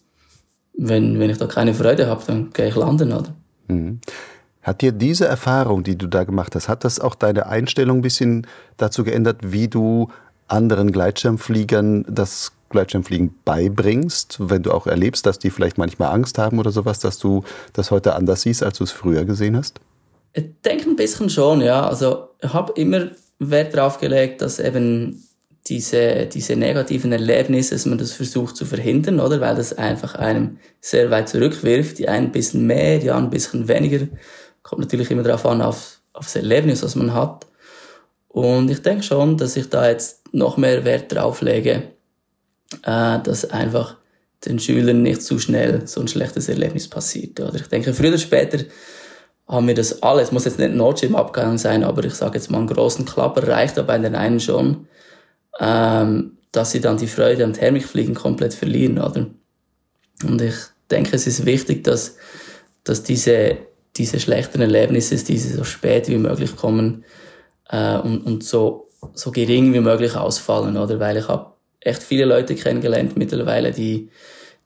Wenn, 0.76 1.20
wenn 1.20 1.30
ich 1.30 1.38
da 1.38 1.46
keine 1.46 1.74
Freude 1.74 2.08
habe, 2.08 2.22
dann 2.26 2.52
gehe 2.52 2.68
ich 2.68 2.74
landen, 2.74 3.12
oder? 3.12 3.34
Mhm. 3.68 4.00
Hat 4.62 4.80
dir 4.80 4.92
diese 4.92 5.26
Erfahrung, 5.26 5.84
die 5.84 5.96
du 5.96 6.08
da 6.08 6.24
gemacht 6.24 6.54
hast, 6.54 6.68
hat 6.68 6.84
das 6.84 6.98
auch 6.98 7.14
deine 7.14 7.46
Einstellung 7.46 7.98
ein 7.98 8.02
bisschen 8.02 8.46
dazu 8.76 9.04
geändert, 9.04 9.40
wie 9.42 9.68
du 9.68 10.08
anderen 10.48 10.90
Gleitschirmfliegern 10.90 12.06
das 12.08 12.52
Gleitschirmfliegen 12.70 13.34
beibringst, 13.44 14.38
wenn 14.40 14.62
du 14.62 14.72
auch 14.72 14.86
erlebst, 14.86 15.26
dass 15.26 15.38
die 15.38 15.50
vielleicht 15.50 15.78
manchmal 15.78 16.12
Angst 16.12 16.38
haben 16.38 16.58
oder 16.58 16.72
sowas, 16.72 16.98
dass 16.98 17.18
du 17.18 17.44
das 17.72 17.90
heute 17.90 18.14
anders 18.14 18.42
siehst, 18.42 18.62
als 18.62 18.78
du 18.78 18.84
es 18.84 18.90
früher 18.90 19.24
gesehen 19.24 19.56
hast? 19.56 19.80
Ich 20.34 20.44
denke 20.64 20.90
ein 20.90 20.96
bisschen 20.96 21.30
schon, 21.30 21.60
ja. 21.60 21.86
Also 21.86 22.30
ich 22.42 22.52
habe 22.52 22.72
immer 22.76 23.10
Wert 23.38 23.74
darauf 23.74 23.98
gelegt, 23.98 24.42
dass 24.42 24.58
eben 24.58 25.22
diese, 25.66 26.26
diese 26.26 26.56
negativen 26.56 27.12
Erlebnisse, 27.12 27.74
dass 27.74 27.86
man 27.86 27.98
das 27.98 28.12
versucht 28.12 28.56
zu 28.56 28.66
verhindern, 28.66 29.20
oder? 29.20 29.40
Weil 29.40 29.54
das 29.54 29.72
einfach 29.72 30.14
einem 30.16 30.58
sehr 30.80 31.10
weit 31.10 31.28
zurückwirft. 31.28 31.98
Die 31.98 32.08
einen 32.08 32.26
ein 32.26 32.32
bisschen 32.32 32.66
mehr, 32.66 32.98
die 32.98 33.10
anderen 33.10 33.28
ein 33.28 33.30
bisschen 33.30 33.68
weniger. 33.68 34.06
Kommt 34.62 34.82
natürlich 34.82 35.10
immer 35.10 35.22
darauf 35.22 35.46
an, 35.46 35.62
auf, 35.62 36.00
auf 36.12 36.24
das 36.24 36.36
Erlebnis, 36.36 36.82
was 36.82 36.96
man 36.96 37.14
hat. 37.14 37.46
Und 38.28 38.70
ich 38.70 38.82
denke 38.82 39.04
schon, 39.04 39.38
dass 39.38 39.56
ich 39.56 39.70
da 39.70 39.88
jetzt 39.88 40.34
noch 40.34 40.56
mehr 40.56 40.84
Wert 40.84 41.14
drauf 41.14 41.40
lege, 41.40 41.84
äh, 42.82 43.20
dass 43.22 43.50
einfach 43.50 43.96
den 44.44 44.58
Schülern 44.58 45.02
nicht 45.02 45.22
zu 45.22 45.38
schnell 45.38 45.86
so 45.86 46.00
ein 46.00 46.08
schlechtes 46.08 46.48
Erlebnis 46.48 46.88
passiert. 46.88 47.40
Oder 47.40 47.54
ich 47.54 47.68
denke, 47.68 47.94
früher 47.94 48.08
oder 48.08 48.18
später 48.18 48.58
haben 49.46 49.66
wir 49.68 49.74
das 49.74 50.02
alles, 50.02 50.32
muss 50.32 50.46
jetzt 50.46 50.58
nicht 50.58 50.70
ein 50.70 50.76
Notschirmabgang 50.76 51.58
sein, 51.58 51.84
aber 51.84 52.04
ich 52.04 52.14
sage 52.14 52.38
jetzt 52.38 52.50
mal 52.50 52.58
einen 52.58 52.66
großen 52.66 53.04
Klapper 53.04 53.46
reicht 53.46 53.76
da 53.76 53.82
bei 53.82 53.98
den 53.98 54.14
einen 54.14 54.40
schon, 54.40 54.88
ähm, 55.60 56.38
dass 56.50 56.70
sie 56.70 56.80
dann 56.80 56.96
die 56.96 57.06
Freude 57.06 57.44
am 57.44 57.52
Thermikfliegen 57.52 58.14
komplett 58.14 58.54
verlieren, 58.54 58.98
oder? 58.98 59.26
Und 60.22 60.40
ich 60.40 60.54
denke, 60.90 61.16
es 61.16 61.26
ist 61.26 61.44
wichtig, 61.44 61.84
dass, 61.84 62.16
dass 62.84 63.02
diese, 63.02 63.58
diese 63.96 64.18
schlechten 64.20 64.60
Erlebnisse, 64.60 65.16
diese 65.16 65.56
so 65.56 65.64
spät 65.64 66.08
wie 66.08 66.16
möglich 66.16 66.56
kommen 66.56 67.04
äh, 67.68 67.98
und, 67.98 68.24
und 68.24 68.44
so, 68.44 68.88
so 69.12 69.30
gering 69.30 69.74
wie 69.74 69.80
möglich 69.80 70.16
ausfallen, 70.16 70.76
oder? 70.76 71.00
Weil 71.00 71.18
ich 71.18 71.28
habe 71.28 71.52
echt 71.80 72.02
viele 72.02 72.24
Leute 72.24 72.54
kennengelernt 72.54 73.16
mittlerweile, 73.16 73.72
die 73.72 74.10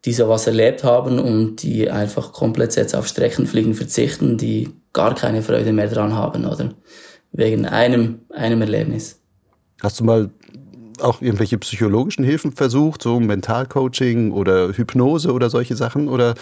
die 0.05 0.13
sowas 0.13 0.47
erlebt 0.47 0.85
haben 0.85 1.19
und 1.19 1.63
die 1.63 1.91
einfach 1.91 2.33
komplett 2.33 2.77
jetzt 2.77 2.95
auf 2.95 3.07
Streckenfliegen 3.07 3.75
verzichten, 3.75 4.37
die 4.39 4.71
gar 4.93 5.15
keine 5.15 5.43
Freude 5.43 5.73
mehr 5.73 5.89
dran 5.89 6.15
haben, 6.15 6.45
oder? 6.45 6.71
Wegen 7.33 7.67
einem, 7.67 8.21
einem 8.31 8.63
Erlebnis. 8.63 9.21
Hast 9.83 10.01
du 10.01 10.05
mal 10.05 10.31
auch 11.01 11.21
irgendwelche 11.21 11.59
psychologischen 11.59 12.25
Hilfen 12.25 12.53
versucht, 12.53 13.03
so 13.03 13.21
Mentalcoaching 13.21 14.33
oder 14.33 14.73
Hypnose 14.73 15.33
oder 15.33 15.51
solche 15.51 15.77
Sachen? 15.77 16.09
Oder 16.09 16.35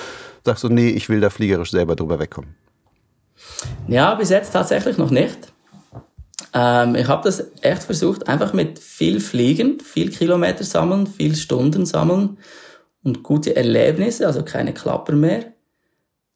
sagst 0.44 0.64
du, 0.64 0.68
nee, 0.68 0.88
ich 0.88 1.08
will 1.08 1.20
da 1.20 1.30
fliegerisch 1.30 1.70
selber 1.70 1.96
drüber 1.96 2.18
wegkommen? 2.18 2.54
Ja, 3.88 4.14
bis 4.14 4.30
jetzt 4.30 4.52
tatsächlich 4.52 4.96
noch 4.96 5.10
nicht. 5.10 5.52
Ähm, 6.54 6.94
ich 6.94 7.08
habe 7.08 7.22
das 7.24 7.44
echt 7.60 7.82
versucht, 7.82 8.28
einfach 8.28 8.52
mit 8.52 8.78
viel 8.78 9.20
Fliegen, 9.20 9.80
viel 9.80 10.10
Kilometer 10.10 10.64
sammeln, 10.64 11.06
viel 11.06 11.34
Stunden 11.34 11.84
sammeln 11.84 12.38
und 13.06 13.22
gute 13.22 13.54
Erlebnisse, 13.54 14.26
also 14.26 14.42
keine 14.42 14.74
Klapper 14.74 15.12
mehr, 15.14 15.52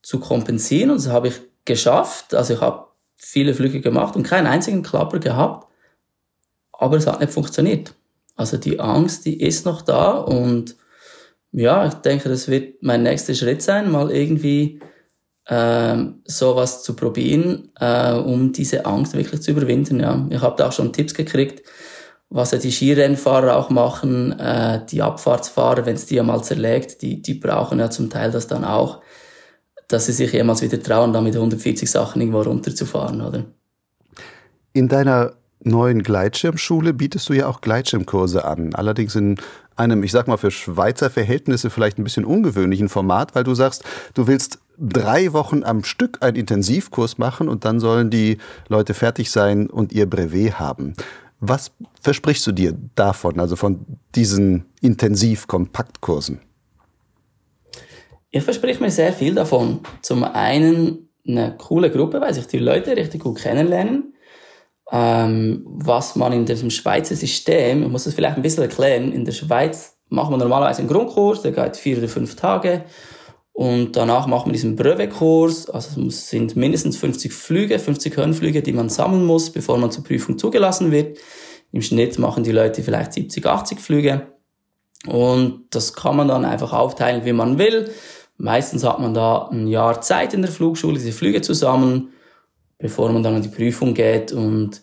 zu 0.03 0.21
kompensieren. 0.21 0.91
Und 0.91 0.99
das 0.99 1.09
habe 1.09 1.29
ich 1.29 1.35
geschafft. 1.65 2.33
Also 2.33 2.55
ich 2.55 2.61
habe 2.61 2.87
viele 3.17 3.55
Flüge 3.55 3.81
gemacht 3.81 4.15
und 4.15 4.23
keinen 4.23 4.47
einzigen 4.47 4.85
Klapper 4.85 5.19
gehabt. 5.19 5.67
Aber 6.73 6.97
es 6.97 7.09
hat 7.09 7.21
nicht 7.21 7.33
funktioniert. 7.33 7.93
Also 8.37 8.57
die 8.57 8.79
Angst, 8.79 9.27
die 9.27 9.43
ist 9.43 9.67
noch 9.67 9.83
da 9.83 10.13
und 10.13 10.77
ja, 11.53 11.87
ich 11.87 11.95
denke, 11.95 12.29
das 12.29 12.47
wird 12.47 12.81
mein 12.83 13.03
nächster 13.03 13.35
Schritt 13.35 13.61
sein, 13.61 13.91
mal 13.91 14.13
irgendwie 14.13 14.81
ähm, 15.49 16.23
sowas 16.25 16.85
zu 16.85 16.95
probieren, 16.95 17.73
äh, 17.81 18.13
um 18.13 18.53
diese 18.53 18.87
Angst 18.87 19.15
wirklich 19.15 19.43
zu 19.43 19.51
überwinden. 19.51 19.99
Ja. 19.99 20.27
Ich 20.31 20.41
habe 20.41 20.55
da 20.57 20.69
auch 20.69 20.73
schon 20.73 20.93
Tipps 20.93 21.13
gekriegt, 21.13 21.67
was 22.31 22.53
ja 22.53 22.59
die 22.59 22.71
Skirennfahrer 22.71 23.57
auch 23.57 23.71
machen, 23.71 24.39
äh, 24.39 24.87
die 24.87 25.03
Abfahrtsfahrer, 25.03 25.85
wenn 25.85 25.97
es 25.97 26.07
die 26.07 26.19
einmal 26.19 26.43
zerlegt, 26.45 27.03
die, 27.03 27.21
die 27.21 27.35
brauchen 27.35 27.81
ja 27.81 27.91
zum 27.91 28.09
Teil 28.09 28.31
das 28.31 28.47
dann 28.47 28.65
auch, 28.65 29.03
dass 29.89 30.07
sie 30.07 30.13
sich 30.13 30.33
jemals 30.33 30.63
wieder 30.63 30.81
trauen, 30.81 31.13
da 31.13 31.21
mit 31.21 31.35
140 31.35 31.91
Sachen 31.91 32.23
irgendwo 32.23 32.43
runterzufahren, 32.43 33.21
oder? 33.21 33.45
In 34.73 34.87
deiner 34.87 35.33
neuen 35.63 36.05
Gleitschirmschule 36.05 36.95
bietest 36.95 37.29
du 37.29 37.33
ja 37.33 37.49
auch 37.49 37.61
Gleitschirmkurse 37.61 38.45
an. 38.45 38.75
Allerdings 38.75 39.17
in 39.17 39.37
einem, 39.75 40.05
ich 40.05 40.13
sag 40.13 40.29
mal, 40.29 40.37
für 40.37 40.53
Schweizer 40.53 41.11
Verhältnisse 41.11 41.69
vielleicht 41.69 41.99
ein 41.99 42.05
bisschen 42.05 42.25
ungewöhnlichen 42.25 42.89
Format, 42.89 43.35
weil 43.35 43.45
du 43.45 43.55
sagst, 43.55 43.85
du 44.15 44.29
willst 44.29 44.61
drei 44.79 45.33
Wochen 45.33 45.65
am 45.65 45.85
Stück 45.85 46.19
einen 46.23 46.37
Intensivkurs 46.37 47.19
machen 47.19 47.49
und 47.49 47.65
dann 47.65 47.81
sollen 47.81 48.11
die 48.11 48.39
Leute 48.69 48.95
fertig 48.95 49.31
sein 49.31 49.69
und 49.69 49.93
ihr 49.93 50.09
Brevet 50.09 50.59
haben. 50.59 50.95
Was 51.41 51.73
versprichst 52.01 52.47
du 52.47 52.53
dir 52.53 52.77
davon, 52.95 53.41
also 53.41 53.57
von 53.57 53.85
diesen 54.15 54.67
Intensiv-Kompaktkursen? 54.83 56.41
Ich 58.31 58.45
verspreche 58.45 58.83
mir 58.83 58.91
sehr 58.91 59.13
viel 59.13 59.35
davon. 59.35 59.81
Zum 60.03 60.23
einen 60.23 61.09
eine 61.27 61.57
coole 61.57 61.91
Gruppe, 61.91 62.21
weil 62.21 62.35
sich 62.35 62.47
die 62.47 62.59
Leute 62.59 62.97
richtig 62.97 63.23
gut 63.23 63.39
kennenlernen. 63.39 64.15
Ähm, 64.93 65.63
was 65.67 66.17
man 66.17 66.33
in 66.33 66.45
diesem 66.45 66.71
Schweizer 66.71 67.17
System, 67.17 67.85
ich 67.85 67.89
muss 67.89 68.05
das 68.05 68.15
vielleicht 68.15 68.37
ein 68.37 68.43
bisschen 68.43 68.65
erklären, 68.65 69.13
in 69.13 69.25
der 69.25 69.33
Schweiz 69.33 69.99
macht 70.09 70.31
man 70.31 70.41
normalerweise 70.41 70.81
einen 70.81 70.89
Grundkurs, 70.89 71.43
der 71.43 71.53
geht 71.53 71.77
vier 71.77 71.99
oder 71.99 72.09
fünf 72.09 72.37
Tage. 72.37 72.85
Und 73.61 73.95
danach 73.95 74.27
macht 74.27 74.47
man 74.47 74.55
diesen 74.55 74.75
Brevetkurs, 74.75 75.69
also 75.69 76.01
es 76.07 76.31
sind 76.31 76.57
mindestens 76.57 76.97
50 76.97 77.31
Flüge, 77.31 77.79
50 77.79 78.17
Höhenflüge, 78.17 78.63
die 78.63 78.73
man 78.73 78.89
sammeln 78.89 79.27
muss, 79.27 79.51
bevor 79.51 79.77
man 79.77 79.91
zur 79.91 80.03
Prüfung 80.03 80.39
zugelassen 80.39 80.91
wird. 80.93 81.19
Im 81.71 81.83
Schnitt 81.83 82.19
machen 82.19 82.43
die 82.43 82.53
Leute 82.53 82.83
vielleicht 82.83 83.13
70, 83.13 83.45
80 83.45 83.79
Flüge. 83.79 84.29
Und 85.07 85.65
das 85.69 85.93
kann 85.93 86.17
man 86.17 86.29
dann 86.29 86.47
einfach 86.47 86.73
aufteilen, 86.73 87.27
wie 87.27 87.35
man 87.35 87.59
will. 87.59 87.91
Meistens 88.39 88.83
hat 88.83 88.99
man 88.99 89.13
da 89.13 89.49
ein 89.49 89.67
Jahr 89.67 90.01
Zeit 90.01 90.33
in 90.33 90.41
der 90.41 90.51
Flugschule, 90.51 90.95
diese 90.95 91.13
Flüge 91.13 91.43
zusammen, 91.43 92.15
bevor 92.79 93.13
man 93.13 93.23
dann 93.23 93.35
an 93.35 93.43
die 93.43 93.49
Prüfung 93.49 93.93
geht. 93.93 94.33
Und 94.33 94.81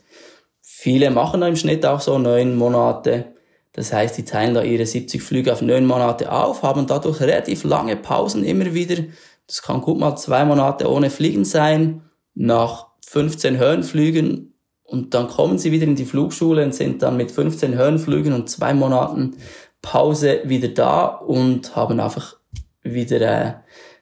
viele 0.62 1.10
machen 1.10 1.42
da 1.42 1.48
im 1.48 1.56
Schnitt 1.56 1.84
auch 1.84 2.00
so 2.00 2.20
neun 2.20 2.56
Monate. 2.56 3.37
Das 3.78 3.94
heißt, 3.94 4.18
die 4.18 4.26
teilen 4.26 4.56
da 4.56 4.64
ihre 4.64 4.88
70 4.88 5.22
Flüge 5.22 5.54
auf 5.54 5.62
neun 5.62 5.86
Monate 5.86 6.32
auf, 6.32 6.64
haben 6.64 6.88
dadurch 6.88 7.22
relativ 7.22 7.64
lange 7.64 7.96
Pausen 7.96 8.44
immer 8.44 8.74
wieder. 8.74 9.04
Das 9.46 9.62
kann 9.62 9.82
gut 9.82 10.00
mal 10.00 10.16
zwei 10.16 10.44
Monate 10.46 10.92
ohne 10.92 11.12
Fliegen 11.12 11.46
sein. 11.46 12.02
Nach 12.34 12.88
15 13.06 13.60
Höhenflügen 13.60 14.56
und 14.84 15.14
dann 15.14 15.28
kommen 15.28 15.60
sie 15.60 15.72
wieder 15.72 15.84
in 15.84 15.96
die 15.96 16.06
Flugschule 16.06 16.64
und 16.64 16.74
sind 16.74 17.04
dann 17.04 17.18
mit 17.18 17.30
15 17.30 17.78
Höhenflügen 17.78 18.34
und 18.34 18.50
zwei 18.50 18.74
Monaten 18.74 19.36
Pause 19.84 20.42
wieder 20.46 20.70
da 20.70 21.06
und 21.06 21.76
haben 21.76 22.00
einfach 22.00 22.38
wieder 22.82 23.22
äh, 23.22 23.54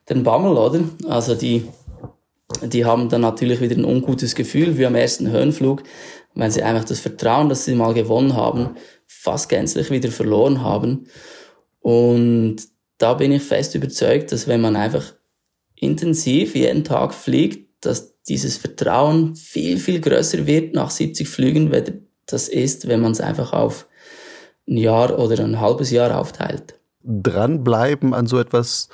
den 0.10 0.24
Bammel, 0.24 0.56
oder? 0.56 0.80
Also 1.10 1.36
die, 1.36 1.68
die 2.64 2.86
haben 2.86 3.10
dann 3.10 3.22
natürlich 3.22 3.60
wieder 3.60 3.76
ein 3.76 3.84
ungutes 3.84 4.36
Gefühl 4.36 4.78
wie 4.78 4.86
am 4.86 4.96
ersten 4.96 5.30
Höhenflug, 5.30 5.84
weil 6.36 6.52
sie 6.52 6.64
einfach 6.64 6.86
das 6.86 7.00
Vertrauen, 7.00 7.50
das 7.50 7.66
sie 7.66 7.76
mal 7.76 7.94
gewonnen 7.94 8.36
haben, 8.36 8.76
fast 9.08 9.50
gänzlich 9.50 9.90
wieder 9.90 10.12
verloren 10.12 10.62
haben. 10.62 11.08
Und 11.80 12.58
da 12.98 13.14
bin 13.14 13.32
ich 13.32 13.44
fest 13.44 13.76
überzeugt, 13.76 14.32
dass 14.32 14.48
wenn 14.48 14.62
man 14.62 14.76
einfach 14.76 15.14
intensiv 15.76 16.56
jeden 16.56 16.84
Tag 16.84 17.14
fliegt, 17.14 17.86
dass 17.86 18.22
dieses 18.24 18.58
Vertrauen 18.58 19.36
viel, 19.36 19.78
viel 19.78 20.02
größer 20.02 20.48
wird 20.48 20.74
nach 20.74 20.90
70 20.90 21.28
Flügen, 21.28 21.72
wenn 21.72 22.08
das 22.26 22.48
ist, 22.48 22.88
wenn 22.88 23.02
man 23.02 23.12
es 23.12 23.22
einfach 23.22 23.54
auf 23.54 23.88
ein 24.68 24.78
Jahr 24.78 25.20
oder 25.20 25.44
ein 25.44 25.60
halbes 25.60 25.92
Jahr 25.92 26.20
aufteilt. 26.20 26.80
Dranbleiben 27.04 28.14
an 28.16 28.26
so 28.26 28.40
etwas 28.40 28.90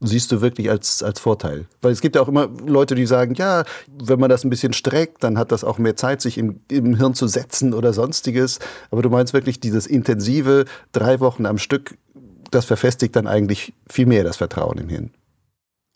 siehst 0.00 0.30
du 0.32 0.40
wirklich 0.40 0.70
als, 0.70 1.02
als 1.02 1.20
Vorteil? 1.20 1.66
Weil 1.82 1.92
es 1.92 2.00
gibt 2.00 2.16
ja 2.16 2.22
auch 2.22 2.28
immer 2.28 2.48
Leute, 2.66 2.94
die 2.94 3.06
sagen, 3.06 3.34
ja, 3.34 3.64
wenn 3.86 4.20
man 4.20 4.30
das 4.30 4.44
ein 4.44 4.50
bisschen 4.50 4.72
streckt, 4.72 5.24
dann 5.24 5.38
hat 5.38 5.52
das 5.52 5.64
auch 5.64 5.78
mehr 5.78 5.96
Zeit, 5.96 6.20
sich 6.20 6.38
im, 6.38 6.60
im 6.70 6.96
Hirn 6.96 7.14
zu 7.14 7.26
setzen 7.26 7.74
oder 7.74 7.92
sonstiges. 7.92 8.58
Aber 8.90 9.02
du 9.02 9.10
meinst 9.10 9.34
wirklich 9.34 9.60
dieses 9.60 9.86
intensive, 9.86 10.64
drei 10.92 11.20
Wochen 11.20 11.46
am 11.46 11.58
Stück, 11.58 11.96
das 12.50 12.64
verfestigt 12.64 13.16
dann 13.16 13.26
eigentlich 13.26 13.74
viel 13.88 14.06
mehr 14.06 14.24
das 14.24 14.36
Vertrauen 14.36 14.78
im 14.78 14.88
Hirn. 14.88 15.10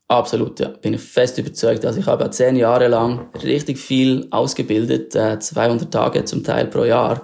Absolut, 0.09 0.61
ja. 0.61 0.69
Bin 0.69 0.93
ich 0.93 1.01
fest 1.01 1.39
überzeugt. 1.39 1.87
Also 1.87 2.01
ich 2.01 2.07
habe 2.07 2.29
zehn 2.31 2.57
Jahre 2.57 2.89
lang 2.89 3.31
richtig 3.43 3.79
viel 3.79 4.27
ausgebildet, 4.31 5.13
200 5.13 5.87
äh, 5.87 5.91
Tage 5.91 6.25
zum 6.27 6.45
Teil 6.45 6.67
pro 6.67 6.85
Jahr, 6.85 7.23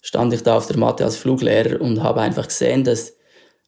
stand 0.00 0.32
ich 0.32 0.42
da 0.42 0.56
auf 0.56 0.66
der 0.66 0.78
Matte 0.78 1.04
als 1.04 1.16
Fluglehrer 1.16 1.80
und 1.80 2.02
habe 2.02 2.20
einfach 2.20 2.46
gesehen, 2.46 2.84
dass 2.84 3.14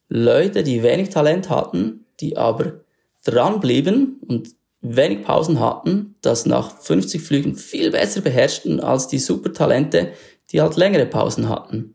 Leute, 0.09 0.63
die 0.63 0.83
wenig 0.83 1.11
Talent 1.11 1.51
hatten, 1.51 2.07
die 2.23 2.37
aber 2.39 2.81
dranblieben 3.25 4.21
und 4.27 4.49
wenig 4.81 5.25
Pausen 5.25 5.61
hatten, 5.61 6.17
das 6.23 6.47
nach 6.47 6.79
50 6.81 7.21
Flügen 7.21 7.55
viel 7.55 7.91
besser 7.91 8.21
beherrschten 8.21 8.81
als 8.81 9.09
die 9.09 9.19
Supertalente, 9.19 10.13
die 10.51 10.61
halt 10.61 10.77
längere 10.77 11.07
Pausen 11.07 11.49
hatten. 11.49 11.95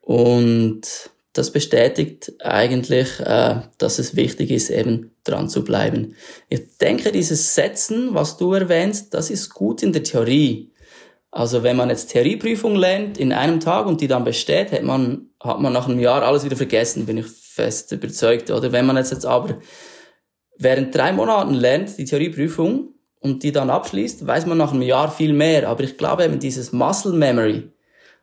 Und 0.00 1.10
das 1.32 1.52
bestätigt 1.52 2.32
eigentlich, 2.40 3.20
äh, 3.20 3.60
dass 3.78 3.98
es 3.98 4.16
wichtig 4.16 4.50
ist, 4.50 4.70
eben 4.70 5.12
dran 5.24 5.48
zu 5.48 5.62
bleiben. 5.62 6.16
Ich 6.48 6.78
denke, 6.78 7.12
dieses 7.12 7.54
Setzen, 7.54 8.14
was 8.14 8.36
du 8.36 8.52
erwähnst, 8.54 9.14
das 9.14 9.30
ist 9.30 9.50
gut 9.50 9.82
in 9.82 9.92
der 9.92 10.02
Theorie. 10.02 10.72
Also 11.30 11.62
wenn 11.62 11.76
man 11.76 11.90
jetzt 11.90 12.10
Theorieprüfung 12.10 12.74
lernt 12.74 13.18
in 13.18 13.32
einem 13.32 13.60
Tag 13.60 13.86
und 13.86 14.00
die 14.00 14.08
dann 14.08 14.24
besteht, 14.24 14.72
hat 14.72 14.82
man, 14.82 15.30
hat 15.40 15.60
man 15.60 15.72
nach 15.72 15.88
einem 15.88 16.00
Jahr 16.00 16.22
alles 16.22 16.44
wieder 16.44 16.56
vergessen, 16.56 17.06
bin 17.06 17.18
ich 17.18 17.26
fest 17.54 17.92
überzeugt. 17.92 18.50
Oder 18.50 18.72
wenn 18.72 18.86
man 18.86 18.96
jetzt, 18.96 19.12
jetzt 19.12 19.26
aber 19.26 19.58
während 20.58 20.94
drei 20.94 21.12
Monaten 21.12 21.54
lernt, 21.54 21.96
die 21.98 22.04
Theorieprüfung, 22.04 22.94
und 23.20 23.42
die 23.42 23.52
dann 23.52 23.70
abschließt, 23.70 24.26
weiß 24.26 24.46
man 24.46 24.58
nach 24.58 24.72
einem 24.72 24.82
Jahr 24.82 25.10
viel 25.10 25.32
mehr. 25.32 25.68
Aber 25.68 25.84
ich 25.84 25.96
glaube 25.96 26.24
eben 26.24 26.40
dieses 26.40 26.72
Muscle 26.72 27.12
Memory, 27.12 27.70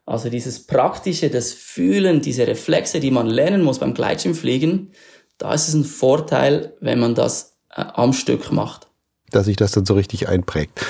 also 0.04 0.28
dieses 0.28 0.66
praktische, 0.66 1.30
das 1.30 1.52
Fühlen, 1.52 2.20
diese 2.20 2.46
Reflexe, 2.46 3.00
die 3.00 3.10
man 3.10 3.28
lernen 3.28 3.62
muss 3.62 3.78
beim 3.78 3.94
Gleitschirmfliegen, 3.94 4.90
da 5.38 5.54
ist 5.54 5.68
es 5.68 5.74
ein 5.74 5.84
Vorteil, 5.84 6.74
wenn 6.80 6.98
man 6.98 7.14
das 7.14 7.58
äh, 7.70 7.84
am 7.94 8.12
Stück 8.12 8.50
macht. 8.50 8.88
Dass 9.30 9.46
sich 9.46 9.56
das 9.56 9.72
dann 9.72 9.86
so 9.86 9.94
richtig 9.94 10.28
einprägt. 10.28 10.84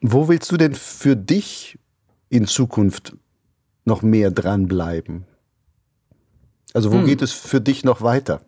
Wo 0.00 0.28
willst 0.28 0.50
du 0.50 0.56
denn 0.56 0.74
für 0.74 1.16
dich 1.16 1.78
in 2.30 2.46
Zukunft 2.46 3.14
noch 3.84 4.02
mehr 4.02 4.30
dranbleiben? 4.30 5.26
Also 6.74 6.92
wo 6.92 6.96
hm. 6.96 7.06
geht 7.06 7.22
es 7.22 7.32
für 7.32 7.60
dich 7.60 7.84
noch 7.84 8.02
weiter? 8.02 8.42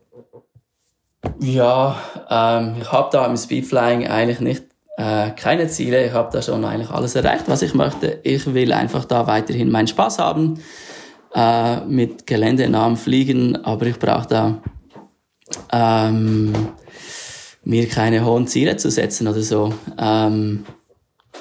Ja, 1.39 1.97
ähm, 2.29 2.77
ich 2.81 2.93
habe 2.93 3.09
da 3.12 3.24
im 3.27 3.37
Speedflying 3.37 4.07
eigentlich 4.07 4.41
nicht 4.41 4.64
äh, 4.97 5.31
keine 5.31 5.68
Ziele. 5.68 6.05
Ich 6.07 6.12
habe 6.12 6.31
da 6.33 6.43
schon 6.43 6.64
eigentlich 6.64 6.91
alles 6.91 7.14
erreicht, 7.14 7.45
was 7.47 7.62
ich 7.62 7.74
möchte. 7.74 8.20
Ich 8.24 8.53
will 8.53 8.72
einfach 8.72 9.05
da 9.05 9.27
weiterhin 9.27 9.70
meinen 9.70 9.87
Spaß 9.87 10.18
haben 10.18 10.61
äh, 11.35 11.81
mit 11.83 12.27
geländenahem 12.27 12.97
Fliegen, 12.97 13.64
aber 13.64 13.87
ich 13.87 13.99
brauche 13.99 14.27
da 14.27 14.59
ähm, 15.72 16.53
mir 17.62 17.89
keine 17.89 18.24
hohen 18.24 18.47
Ziele 18.47 18.77
zu 18.77 18.91
setzen 18.91 19.29
oder 19.29 19.43
so. 19.43 19.72
Ähm, 19.99 20.64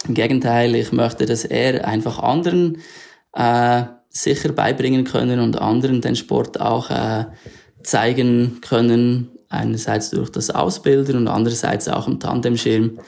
Im 0.07 0.13
Gegenteil, 0.13 0.75
ich 0.75 0.91
möchte 0.91 1.25
das 1.25 1.45
eher 1.45 1.87
einfach 1.87 2.19
anderen 2.19 2.79
äh, 3.33 3.83
sicher 4.15 4.53
beibringen 4.53 5.03
können 5.03 5.39
und 5.39 5.61
anderen 5.61 5.99
den 5.99 6.15
Sport 6.15 6.59
auch 6.61 6.89
äh, 6.89 7.25
zeigen 7.83 8.61
können, 8.61 9.29
einerseits 9.49 10.09
durch 10.09 10.29
das 10.29 10.49
Ausbilden 10.49 11.17
und 11.17 11.27
andererseits 11.27 11.87
auch 11.89 12.07
im 12.07 12.19
Tandemschirm, 12.19 12.99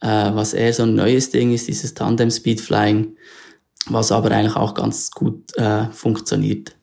äh, 0.00 0.06
was 0.06 0.54
eher 0.54 0.72
so 0.72 0.84
ein 0.84 0.94
neues 0.94 1.30
Ding 1.30 1.52
ist, 1.52 1.66
dieses 1.66 1.94
Tandem 1.94 2.30
Speedflying, 2.30 3.16
was 3.86 4.12
aber 4.12 4.30
eigentlich 4.30 4.56
auch 4.56 4.74
ganz 4.74 5.10
gut 5.10 5.56
äh, 5.56 5.86
funktioniert. 5.90 6.76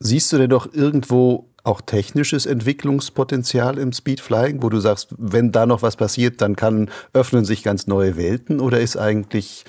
Siehst 0.00 0.32
du 0.32 0.38
denn 0.38 0.50
doch 0.50 0.72
irgendwo 0.72 1.48
auch 1.62 1.80
technisches 1.80 2.46
Entwicklungspotenzial 2.46 3.78
im 3.78 3.92
Speedflying, 3.92 4.60
wo 4.60 4.68
du 4.68 4.80
sagst, 4.80 5.14
wenn 5.16 5.52
da 5.52 5.66
noch 5.66 5.82
was 5.82 5.94
passiert, 5.94 6.40
dann 6.40 6.56
kann 6.56 6.90
öffnen 7.12 7.44
sich 7.44 7.62
ganz 7.62 7.86
neue 7.86 8.16
Welten? 8.16 8.58
Oder 8.58 8.80
ist 8.80 8.96
eigentlich 8.96 9.64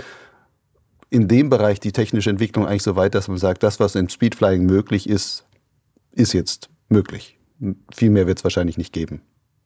in 1.14 1.28
dem 1.28 1.52
Bereich 1.52 1.80
die 1.80 1.92
technische 1.92 2.32
Entwicklung 2.32 2.66
eigentlich 2.66 2.82
so 2.82 2.96
weit, 2.96 3.14
dass 3.14 3.28
man 3.28 3.38
sagt, 3.38 3.62
das, 3.62 3.80
was 3.80 3.94
im 3.94 4.10
Speedflying 4.10 4.66
möglich 4.66 5.08
ist, 5.08 5.46
ist 6.12 6.34
jetzt 6.34 6.70
möglich. 6.90 7.38
Viel 7.94 8.10
mehr 8.10 8.26
wird 8.26 8.40
es 8.40 8.44
wahrscheinlich 8.44 8.80
nicht 8.80 8.94
geben. 8.94 9.22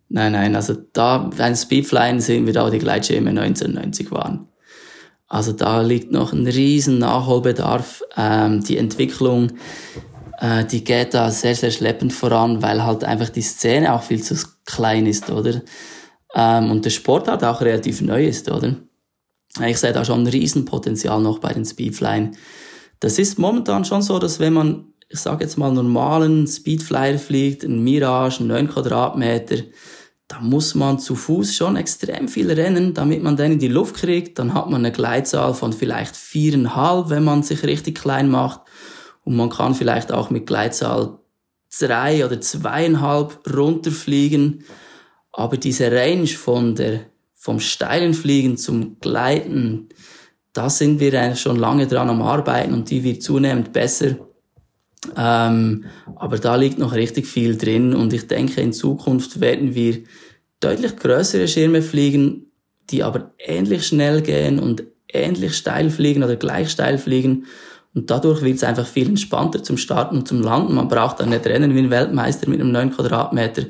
Nein, 0.10 0.34
nein, 0.34 0.58
also 0.58 0.76
da 0.92 1.30
beim 1.38 1.56
Speedflying 1.56 2.20
sehen 2.20 2.46
wir 2.46 2.54
da 2.54 2.70
die 2.70 2.80
Gleitschirme 2.80 3.30
1990 3.30 4.12
waren. 4.12 4.50
Also 5.30 5.54
da 5.54 5.82
liegt 5.82 6.12
noch 6.12 6.34
ein 6.34 6.46
riesen 6.48 7.00
Nachholbedarf. 7.00 8.04
Ähm, 8.18 8.62
die 8.66 8.78
Entwicklung, 8.78 9.54
äh, 10.40 10.66
die 10.66 10.84
geht 10.84 11.14
da 11.14 11.32
sehr, 11.32 11.56
sehr 11.56 11.72
schleppend 11.72 12.12
voran, 12.12 12.62
weil 12.62 12.84
halt 12.84 13.06
einfach 13.06 13.30
die 13.30 13.42
Szene 13.42 13.94
auch 13.94 14.04
viel 14.04 14.22
zu 14.22 14.36
klein 14.66 15.06
ist, 15.06 15.30
oder? 15.30 15.62
Ähm, 16.36 16.72
und 16.72 16.84
der 16.84 16.90
Sport 16.90 17.30
halt 17.30 17.46
auch 17.46 17.62
relativ 17.62 18.02
neu 18.02 18.26
ist, 18.26 18.52
oder? 18.52 18.76
Ich 19.66 19.78
sehe 19.78 19.94
da 19.94 20.06
schon 20.06 20.24
ein 20.24 20.28
Riesenpotenzial 20.28 21.22
noch 21.22 21.40
bei 21.40 21.54
den 21.54 21.66
Speedflyen. 21.66 22.36
Das 23.00 23.20
ist 23.20 23.38
momentan 23.38 23.86
schon 23.86 24.02
so, 24.02 24.20
dass 24.20 24.40
wenn 24.40 24.54
man, 24.54 24.86
ich 25.10 25.20
sage 25.20 25.44
jetzt 25.44 25.58
mal, 25.58 25.72
normalen 25.72 26.48
Speedflyer 26.48 27.20
fliegt, 27.20 27.64
ein 27.64 27.84
Mirage, 27.84 28.44
9 28.44 28.68
Quadratmeter, 28.68 29.58
da 30.28 30.40
muss 30.42 30.76
man 30.76 31.00
zu 31.00 31.16
Fuß 31.16 31.56
schon 31.56 31.78
extrem 31.78 32.28
viel 32.28 32.52
rennen, 32.52 32.94
damit 32.94 33.24
man 33.24 33.38
den 33.38 33.54
in 33.54 33.60
die 33.60 33.70
Luft 33.70 33.96
kriegt. 33.96 34.38
Dann 34.40 34.54
hat 34.54 34.70
man 34.70 34.82
eine 34.82 34.92
Gleitzahl 34.92 35.54
von 35.54 35.72
vielleicht 35.72 36.18
viereinhalb, 36.18 37.10
wenn 37.10 37.24
man 37.24 37.44
sich 37.44 37.64
richtig 37.64 38.00
klein 38.00 38.30
macht. 38.30 38.62
Und 39.24 39.38
man 39.38 39.50
kann 39.50 39.74
vielleicht 39.74 40.12
auch 40.12 40.30
mit 40.30 40.46
Gleitzahl 40.46 41.20
drei 41.80 42.26
oder 42.26 42.42
zweieinhalb 42.42 43.40
runterfliegen. 43.56 44.66
Aber 45.32 45.56
diese 45.56 45.92
Range 45.92 46.28
von 46.28 46.76
der 46.76 47.06
vom 47.48 47.62
steilen 47.62 48.14
Fliegen 48.14 48.58
zum 48.58 49.00
Gleiten, 49.00 49.88
da 50.52 50.70
sind 50.70 51.00
wir 51.00 51.18
eigentlich 51.18 51.40
schon 51.40 51.56
lange 51.56 51.88
dran 51.88 52.10
am 52.10 52.22
Arbeiten 52.22 52.74
und 52.74 52.90
die 52.90 53.06
wird 53.06 53.24
zunehmend 53.24 53.72
besser. 53.72 54.18
Ähm, 55.16 55.86
aber 56.18 56.40
da 56.40 56.58
liegt 56.58 56.78
noch 56.78 56.94
richtig 56.94 57.26
viel 57.26 57.56
drin 57.56 57.96
und 57.96 58.12
ich 58.12 58.28
denke, 58.28 58.60
in 58.60 58.74
Zukunft 58.74 59.40
werden 59.40 59.76
wir 59.76 60.00
deutlich 60.60 60.98
größere 60.98 61.48
Schirme 61.48 61.82
fliegen, 61.82 62.52
die 62.90 63.02
aber 63.02 63.32
ähnlich 63.40 63.88
schnell 63.88 64.22
gehen 64.22 64.60
und 64.60 64.84
ähnlich 65.08 65.56
steil 65.56 65.90
fliegen 65.90 66.26
oder 66.26 66.36
gleich 66.36 66.70
steil 66.70 66.98
fliegen. 66.98 67.46
Und 67.94 68.12
dadurch 68.12 68.42
wird 68.42 68.58
es 68.58 68.66
einfach 68.66 68.86
viel 68.86 69.08
entspannter 69.08 69.64
zum 69.64 69.78
Starten 69.78 70.18
und 70.18 70.28
zum 70.28 70.42
Landen. 70.42 70.76
Man 70.76 70.90
braucht 70.90 71.22
dann 71.22 71.30
nicht 71.30 71.46
rennen 71.46 71.74
wie 71.74 71.80
ein 71.80 71.92
Weltmeister 71.92 72.50
mit 72.50 72.60
einem 72.60 72.74
9 72.74 72.92
Quadratmeter, 72.92 73.68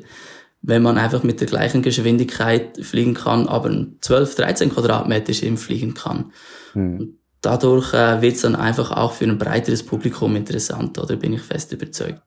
wenn 0.67 0.83
man 0.83 0.97
einfach 0.97 1.23
mit 1.23 1.39
der 1.39 1.47
gleichen 1.47 1.81
Geschwindigkeit 1.81 2.77
fliegen 2.81 3.13
kann, 3.13 3.47
aber 3.47 3.69
ein 3.69 3.97
12, 4.01 4.35
13 4.35 4.69
Quadratmeter 4.69 5.31
Schirm 5.33 5.55
fliegen 5.55 5.93
kann. 5.93 6.33
Hm. 6.73 7.15
Dadurch 7.39 7.93
äh, 7.93 8.21
wird 8.21 8.35
es 8.35 8.41
dann 8.41 8.57
einfach 8.57 8.91
auch 8.91 9.13
für 9.13 9.23
ein 9.23 9.37
breiteres 9.37 9.83
Publikum 9.83 10.35
interessant, 10.35 10.99
oder 10.99 11.15
bin 11.15 11.31
ich 11.31 11.41
fest 11.41 11.71
überzeugt. 11.71 12.21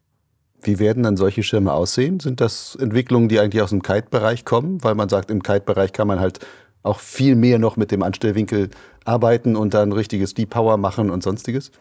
Wie 0.63 0.79
werden 0.79 1.03
dann 1.03 1.19
solche 1.19 1.43
Schirme 1.43 1.75
aussehen? 1.75 2.19
Sind 2.19 2.41
das 2.41 2.77
Entwicklungen, 2.81 3.29
die 3.29 3.41
eigentlich 3.41 3.63
aus 3.63 3.71
dem 3.71 3.83
Kite-Bereich 3.83 4.47
kommen? 4.47 4.83
Weil 4.83 4.95
man 4.95 5.11
sagt, 5.11 5.31
im 5.31 5.43
Kite-Bereich 5.43 5.93
kann 5.93 6.09
man 6.09 6.19
halt 6.19 6.39
auch 6.83 6.99
viel 6.99 7.37
mehr 7.37 7.59
noch 7.59 7.77
mit 7.77 7.91
dem 7.91 8.03
Anstellwinkel 8.03 8.71
arbeiten 9.05 9.55
und 9.55 9.75
dann 9.75 9.93
richtiges 9.93 10.33
Deep 10.33 10.49
Power 10.49 10.79
machen 10.79 11.11
und 11.11 11.23
sonstiges? 11.23 11.73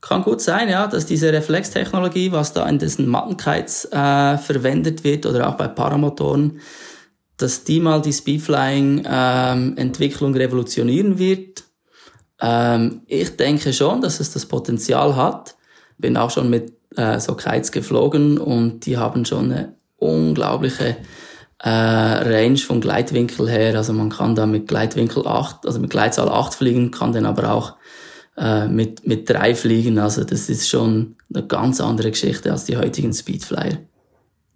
Kann 0.00 0.22
gut 0.22 0.40
sein, 0.40 0.68
ja, 0.68 0.86
dass 0.86 1.06
diese 1.06 1.32
Reflextechnologie, 1.32 2.30
was 2.30 2.52
da 2.52 2.68
in 2.68 2.78
diesen 2.78 3.08
Mattenkites 3.08 3.86
äh, 3.86 4.38
verwendet 4.38 5.02
wird 5.02 5.26
oder 5.26 5.48
auch 5.48 5.56
bei 5.56 5.66
Paramotoren, 5.66 6.60
dass 7.36 7.64
die 7.64 7.80
mal 7.80 8.00
die 8.00 8.12
Speedflying-Entwicklung 8.12 10.34
ähm, 10.34 10.40
revolutionieren 10.40 11.18
wird. 11.18 11.64
Ähm, 12.40 13.02
ich 13.06 13.36
denke 13.36 13.72
schon, 13.72 14.00
dass 14.00 14.20
es 14.20 14.32
das 14.32 14.46
Potenzial 14.46 15.16
hat. 15.16 15.56
Bin 15.98 16.16
auch 16.16 16.30
schon 16.30 16.48
mit 16.48 16.74
äh, 16.96 17.18
so 17.18 17.34
Kites 17.34 17.72
geflogen 17.72 18.38
und 18.38 18.86
die 18.86 18.98
haben 18.98 19.24
schon 19.24 19.50
eine 19.52 19.74
unglaubliche 19.96 20.98
äh, 21.58 21.68
Range 21.68 22.58
vom 22.58 22.80
Gleitwinkel 22.80 23.50
her. 23.50 23.76
Also 23.76 23.92
man 23.92 24.10
kann 24.10 24.36
da 24.36 24.46
mit 24.46 24.68
Gleitwinkel 24.68 25.26
8, 25.26 25.66
also 25.66 25.80
mit 25.80 25.90
Gleitzahl 25.90 26.28
8 26.28 26.54
fliegen, 26.54 26.92
kann 26.92 27.12
dann 27.12 27.26
aber 27.26 27.52
auch 27.52 27.74
äh, 28.38 28.68
mit, 28.68 29.06
mit 29.06 29.28
3 29.28 29.54
fliegen. 29.54 29.98
Also 29.98 30.24
das 30.24 30.48
ist 30.48 30.68
schon 30.68 31.16
eine 31.34 31.46
ganz 31.46 31.80
andere 31.80 32.10
Geschichte 32.10 32.52
als 32.52 32.64
die 32.64 32.76
heutigen 32.76 33.12
Speedflyer. 33.12 33.78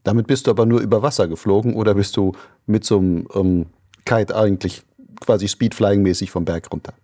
Damit 0.05 0.27
bist 0.27 0.47
du 0.47 0.51
aber 0.51 0.67
nur 0.67 0.81
über 0.81 1.03
Wasser 1.03 1.29
geflogen 1.29 1.75
oder 1.75 1.95
bist 1.95 2.17
du 2.17 2.33
mit 2.67 2.85
so 2.85 2.99
einem 2.99 3.27
ähm, 3.35 3.67
Kite 4.05 4.37
eigentlich 4.37 4.83
quasi 5.21 5.47
Speedflying-mäßig 5.47 6.31
vom 6.31 6.45
Berg 6.45 6.71
runter? 6.73 6.95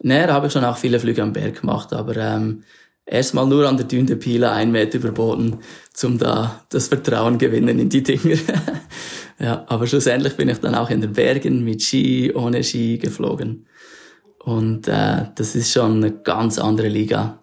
Nee, 0.00 0.26
da 0.26 0.32
habe 0.34 0.46
ich 0.46 0.52
schon 0.52 0.64
auch 0.64 0.76
viele 0.76 0.98
Flüge 0.98 1.22
am 1.22 1.32
Berg 1.32 1.60
gemacht, 1.60 1.92
aber 1.92 2.16
ähm, 2.16 2.64
erstmal 3.06 3.46
nur 3.46 3.68
an 3.68 3.76
der 3.76 3.86
de 3.86 4.16
Pila 4.16 4.52
einen 4.52 4.72
Meter 4.72 4.98
überboten, 4.98 5.58
zum 5.92 6.18
da 6.18 6.64
das 6.70 6.88
Vertrauen 6.88 7.38
gewinnen 7.38 7.78
in 7.78 7.88
die 7.88 8.02
Dinger. 8.02 8.36
ja, 9.38 9.64
aber 9.68 9.86
schlussendlich 9.86 10.36
bin 10.36 10.48
ich 10.48 10.58
dann 10.58 10.74
auch 10.74 10.90
in 10.90 11.02
den 11.02 11.12
Bergen 11.12 11.62
mit 11.62 11.82
Ski, 11.82 12.32
ohne 12.34 12.64
Ski 12.64 12.98
geflogen. 12.98 13.66
Und 14.44 14.88
äh, 14.88 15.26
das 15.34 15.54
ist 15.54 15.72
schon 15.72 15.96
eine 15.96 16.12
ganz 16.12 16.58
andere 16.58 16.88
Liga, 16.88 17.38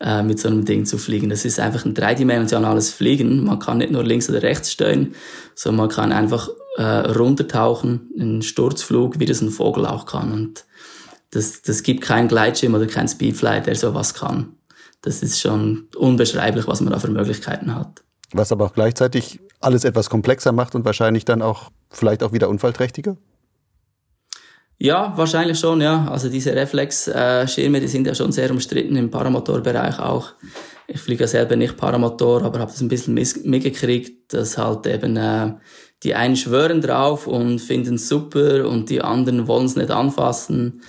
äh, 0.00 0.22
mit 0.22 0.38
so 0.38 0.48
einem 0.48 0.64
Ding 0.64 0.86
zu 0.86 0.98
fliegen. 0.98 1.30
Das 1.30 1.44
ist 1.44 1.58
einfach 1.58 1.84
ein 1.84 1.94
dreidimensionales 1.94 2.90
Fliegen. 2.90 3.44
Man 3.44 3.58
kann 3.58 3.78
nicht 3.78 3.90
nur 3.90 4.04
links 4.04 4.30
oder 4.30 4.42
rechts 4.42 4.72
steuern, 4.72 5.14
sondern 5.54 5.86
man 5.86 5.94
kann 5.94 6.12
einfach 6.12 6.48
äh, 6.76 6.82
runtertauchen, 6.82 8.10
einen 8.18 8.42
Sturzflug, 8.42 9.18
wie 9.18 9.26
das 9.26 9.40
ein 9.40 9.50
Vogel 9.50 9.86
auch 9.86 10.06
kann. 10.06 10.32
Und 10.32 10.64
das, 11.30 11.62
das 11.62 11.82
gibt 11.82 12.02
keinen 12.02 12.28
Gleitschirm 12.28 12.74
oder 12.74 12.86
keinen 12.86 13.08
Speedfly, 13.08 13.62
der 13.62 13.74
sowas 13.74 14.14
kann 14.14 14.54
das 15.04 15.22
ist 15.22 15.40
schon 15.40 15.88
unbeschreiblich, 15.96 16.66
was 16.66 16.80
man 16.80 16.92
da 16.92 16.98
für 16.98 17.10
Möglichkeiten 17.10 17.74
hat. 17.74 18.02
Was 18.32 18.52
aber 18.52 18.64
auch 18.66 18.72
gleichzeitig 18.72 19.40
alles 19.60 19.84
etwas 19.84 20.10
komplexer 20.10 20.52
macht 20.52 20.74
und 20.74 20.84
wahrscheinlich 20.84 21.24
dann 21.24 21.42
auch 21.42 21.70
vielleicht 21.90 22.22
auch 22.22 22.32
wieder 22.32 22.48
unfallträchtiger? 22.48 23.16
Ja, 24.84 25.14
wahrscheinlich 25.16 25.58
schon, 25.58 25.80
ja. 25.80 26.06
Also 26.10 26.28
diese 26.28 26.54
Reflex-Schirme, 26.54 27.80
die 27.80 27.88
sind 27.88 28.06
ja 28.06 28.14
schon 28.14 28.32
sehr 28.32 28.50
umstritten 28.50 28.96
im 28.96 29.10
Paramotorbereich 29.10 29.98
auch. 29.98 30.32
Ich 30.86 31.00
fliege 31.00 31.22
ja 31.22 31.26
selber 31.26 31.56
nicht 31.56 31.78
Paramotor, 31.78 32.42
aber 32.42 32.58
habe 32.58 32.70
das 32.70 32.82
ein 32.82 32.88
bisschen 32.88 33.14
mitgekriegt, 33.14 34.34
dass 34.34 34.58
halt 34.58 34.86
eben 34.86 35.16
äh, 35.16 35.54
die 36.02 36.14
einen 36.14 36.36
schwören 36.36 36.82
drauf 36.82 37.26
und 37.26 37.60
finden 37.60 37.94
es 37.94 38.10
super 38.10 38.68
und 38.68 38.90
die 38.90 39.00
anderen 39.00 39.46
wollen 39.46 39.64
es 39.64 39.76
nicht 39.76 39.90
anfassen. 39.90 40.82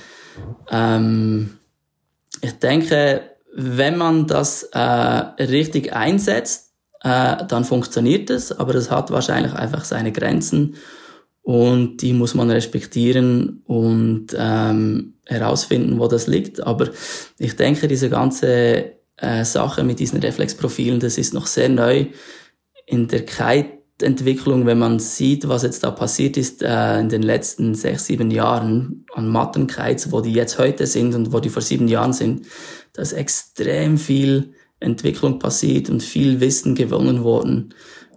Ähm, 0.70 1.58
ich 2.42 2.60
denke, 2.60 3.22
wenn 3.56 3.98
man 3.98 4.28
das 4.28 4.64
äh, 4.74 4.80
richtig 4.80 5.94
einsetzt, 5.94 6.74
äh, 7.02 7.38
dann 7.48 7.64
funktioniert 7.64 8.30
es, 8.30 8.52
aber 8.52 8.76
es 8.76 8.92
hat 8.92 9.10
wahrscheinlich 9.10 9.54
einfach 9.54 9.86
seine 9.86 10.12
Grenzen 10.12 10.76
und 11.46 12.02
die 12.02 12.14
muss 12.14 12.34
man 12.34 12.50
respektieren 12.50 13.62
und 13.66 14.36
ähm, 14.36 15.14
herausfinden, 15.28 16.00
wo 16.00 16.08
das 16.08 16.26
liegt. 16.26 16.66
Aber 16.66 16.90
ich 17.38 17.56
denke, 17.56 17.88
diese 17.88 18.10
ganze 18.10 18.94
äh, 19.18 19.46
Sache 19.46 19.84
mit 19.84 20.00
diesen 20.00 20.20
Reflexprofilen, 20.20 21.00
das 21.00 21.20
ist 21.20 21.36
noch 21.36 21.46
sehr 21.46 21.70
neu 21.70 22.08
in 22.88 23.08
der 23.10 23.28
Kite-Entwicklung, 23.28 24.66
wenn 24.66 24.80
man 24.80 24.98
sieht, 24.98 25.48
was 25.48 25.62
jetzt 25.62 25.84
da 25.84 25.92
passiert 25.92 26.36
ist 26.36 26.64
äh, 26.64 27.00
in 27.00 27.10
den 27.10 27.22
letzten 27.22 27.76
sechs, 27.76 28.08
sieben 28.08 28.32
Jahren 28.32 29.06
an 29.14 29.28
Mattenkites, 29.28 30.12
wo 30.12 30.22
die 30.22 30.34
jetzt 30.34 30.58
heute 30.58 30.88
sind 30.88 31.14
und 31.14 31.32
wo 31.32 31.40
die 31.40 31.50
vor 31.50 31.62
sieben 31.62 31.88
Jahren 31.88 32.14
sind, 32.14 32.48
da 32.94 33.04
ist 33.04 33.14
extrem 33.14 34.00
viel 34.00 34.56
Entwicklung 34.80 35.38
passiert 35.38 35.92
und 35.92 36.02
viel 36.02 36.40
Wissen 36.40 36.74
gewonnen 36.74 37.24
worden, 37.24 37.76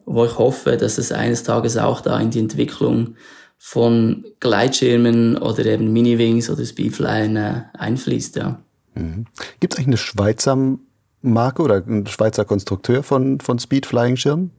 wo 0.08 0.24
ich 0.24 0.38
hoffe, 0.38 0.76
dass 0.76 0.98
es 0.98 1.12
eines 1.12 1.42
Tages 1.42 1.76
auch 1.76 2.00
da 2.00 2.18
in 2.18 2.30
die 2.30 2.38
Entwicklung 2.38 3.16
von 3.58 4.24
Gleitschirmen 4.40 5.36
oder 5.36 5.66
eben 5.66 5.92
Mini-Wings 5.92 6.48
oder 6.48 6.64
Speedfly 6.64 7.36
äh, 7.36 7.62
einfließt. 7.76 8.36
Ja. 8.36 8.60
Mhm. 8.94 9.26
Gibt 9.60 9.74
es 9.74 9.78
eigentlich 9.78 9.88
eine 9.88 9.96
Schweizer 9.98 10.78
Marke 11.20 11.62
oder 11.62 11.82
einen 11.84 12.06
Schweizer 12.06 12.44
Konstrukteur 12.44 13.02
von, 13.02 13.40
von 13.40 13.58
Speedflying-Schirmen? 13.58 14.50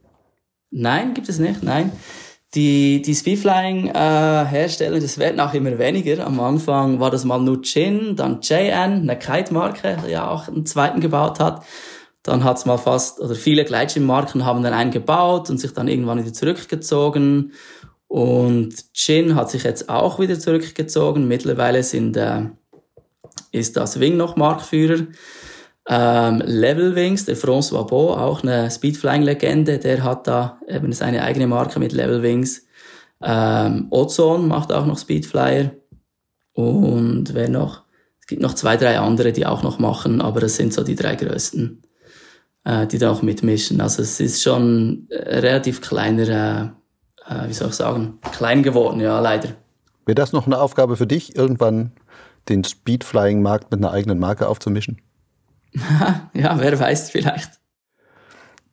Nein, 0.72 1.14
gibt 1.14 1.30
es 1.30 1.40
nicht, 1.40 1.64
nein. 1.64 1.92
Die, 2.54 3.02
die 3.02 3.16
Speedflying-Hersteller, 3.16 4.98
äh, 4.98 5.00
das 5.00 5.18
werden 5.18 5.40
auch 5.40 5.54
immer 5.54 5.80
weniger. 5.80 6.26
Am 6.26 6.40
Anfang 6.40 7.00
war 7.00 7.10
das 7.10 7.24
mal 7.24 7.40
nur 7.40 7.62
Chin, 7.62 8.16
dann 8.16 8.42
JN, 8.42 9.02
eine 9.02 9.18
Kite-Marke, 9.18 9.98
die 10.06 10.12
ja 10.12 10.28
auch 10.28 10.48
einen 10.48 10.66
zweiten 10.66 11.00
gebaut 11.00 11.40
hat. 11.40 11.64
Dann 12.24 12.44
hat's 12.44 12.66
mal 12.66 12.78
fast, 12.78 13.20
oder 13.20 13.36
viele 13.36 13.66
Gleitschirmmarken 13.66 14.46
haben 14.46 14.62
dann 14.64 14.74
einen 14.74 14.92
gebaut 14.92 15.50
und 15.50 15.58
sich 15.58 15.74
dann 15.74 15.88
irgendwann 15.88 16.20
wieder 16.20 16.34
zurückgezogen. 16.34 17.54
Und 18.08 18.94
Chin 18.94 19.36
hat 19.36 19.52
sich 19.52 19.64
jetzt 19.64 19.88
auch 19.88 20.20
wieder 20.20 20.38
zurückgezogen. 20.40 21.28
Mittlerweile 21.28 21.84
sind, 21.84 22.18
äh, 22.18 22.42
ist 23.52 23.78
das 23.78 24.00
Wing 24.00 24.18
noch 24.18 24.36
Marktführer. 24.36 25.06
Ähm, 25.88 26.44
Level 26.46 26.96
Wings, 26.96 27.26
der 27.26 27.36
François 27.36 27.88
Beau, 27.88 28.16
auch 28.16 28.44
eine 28.44 28.70
Speedflying-Legende, 28.70 29.80
der 29.80 30.04
hat 30.04 30.28
da 30.28 30.60
eben 30.68 30.94
seine 30.94 31.24
eigene 31.24 31.48
Marke 31.48 31.80
mit 31.80 31.94
Level 31.94 32.22
Wings. 32.22 32.68
Ähm, 33.24 33.88
Ozone 33.90 34.46
macht 34.46 34.72
auch 34.72 34.86
noch 34.86 35.00
Speedflyer. 35.00 35.72
Und 36.54 37.34
wer 37.34 37.50
noch? 37.50 37.84
Es 38.20 38.28
gibt 38.28 38.42
noch 38.42 38.54
zwei, 38.54 38.78
drei 38.78 39.00
andere, 39.00 39.32
die 39.34 39.48
auch 39.48 39.64
noch 39.64 39.80
machen, 39.80 40.22
aber 40.22 40.42
das 40.42 40.58
sind 40.58 40.74
so 40.74 40.84
die 40.84 40.96
drei 40.96 41.16
größten, 41.16 41.82
äh, 42.64 42.88
die 42.88 42.98
da 42.98 43.12
auch 43.12 43.22
mitmischen. 43.22 43.82
Also 43.82 44.02
es 44.02 44.20
ist 44.20 44.42
schon 44.42 45.08
relativ 45.12 45.82
kleiner, 45.82 46.76
äh, 47.28 47.34
äh, 47.34 47.48
wie 47.48 47.54
soll 47.54 47.70
ich 47.70 47.76
sagen, 47.76 48.20
klein 48.32 48.64
geworden, 48.64 49.00
ja, 49.00 49.20
leider. 49.20 49.50
Wäre 50.06 50.16
das 50.16 50.34
noch 50.34 50.46
eine 50.46 50.60
Aufgabe 50.60 50.98
für 50.98 51.08
dich, 51.08 51.36
irgendwann 51.36 51.92
den 52.48 52.64
Speedflying-Markt 52.64 53.72
mit 53.72 53.80
einer 53.80 53.92
eigenen 53.92 54.20
Marke 54.20 54.48
aufzumischen? 54.48 55.02
ja, 56.34 56.58
wer 56.60 56.80
weiß 56.80 57.12
vielleicht. 57.12 57.60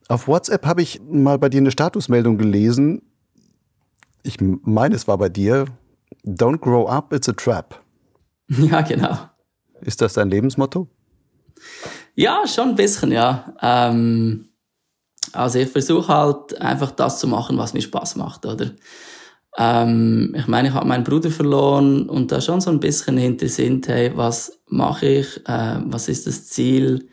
Auf 0.08 0.28
WhatsApp 0.28 0.64
habe 0.64 0.82
ich 0.82 1.00
mal 1.02 1.38
bei 1.38 1.48
dir 1.48 1.60
eine 1.60 1.70
Statusmeldung 1.70 2.38
gelesen. 2.38 3.02
Ich 4.22 4.38
meine, 4.40 4.94
es 4.94 5.08
war 5.08 5.18
bei 5.18 5.28
dir. 5.28 5.66
Don't 6.24 6.58
grow 6.58 6.88
up, 6.88 7.12
it's 7.12 7.28
a 7.28 7.32
trap. 7.32 7.82
Ja, 8.48 8.80
genau. 8.82 9.18
Ist 9.80 10.00
das 10.00 10.14
dein 10.14 10.30
Lebensmotto? 10.30 10.88
Ja, 12.16 12.46
schon 12.46 12.70
ein 12.70 12.74
bisschen, 12.74 13.12
ja. 13.12 13.54
Ähm, 13.60 14.48
also 15.32 15.58
ich 15.58 15.68
versuche 15.68 16.08
halt 16.08 16.58
einfach 16.60 16.90
das 16.92 17.20
zu 17.20 17.28
machen, 17.28 17.58
was 17.58 17.74
mir 17.74 17.82
Spaß 17.82 18.16
macht, 18.16 18.46
oder? 18.46 18.70
Ähm, 19.58 20.34
ich 20.36 20.46
meine, 20.46 20.68
ich 20.68 20.74
habe 20.74 20.86
meinen 20.88 21.04
Bruder 21.04 21.30
verloren 21.30 22.08
und 22.08 22.32
da 22.32 22.40
schon 22.40 22.60
so 22.62 22.70
ein 22.70 22.80
bisschen 22.80 23.18
hinter 23.18 23.48
sind, 23.48 23.88
hey, 23.88 24.12
was 24.16 24.60
mache 24.66 25.06
ich, 25.06 25.36
äh, 25.46 25.78
was 25.84 26.08
ist 26.08 26.26
das 26.26 26.46
Ziel? 26.46 27.08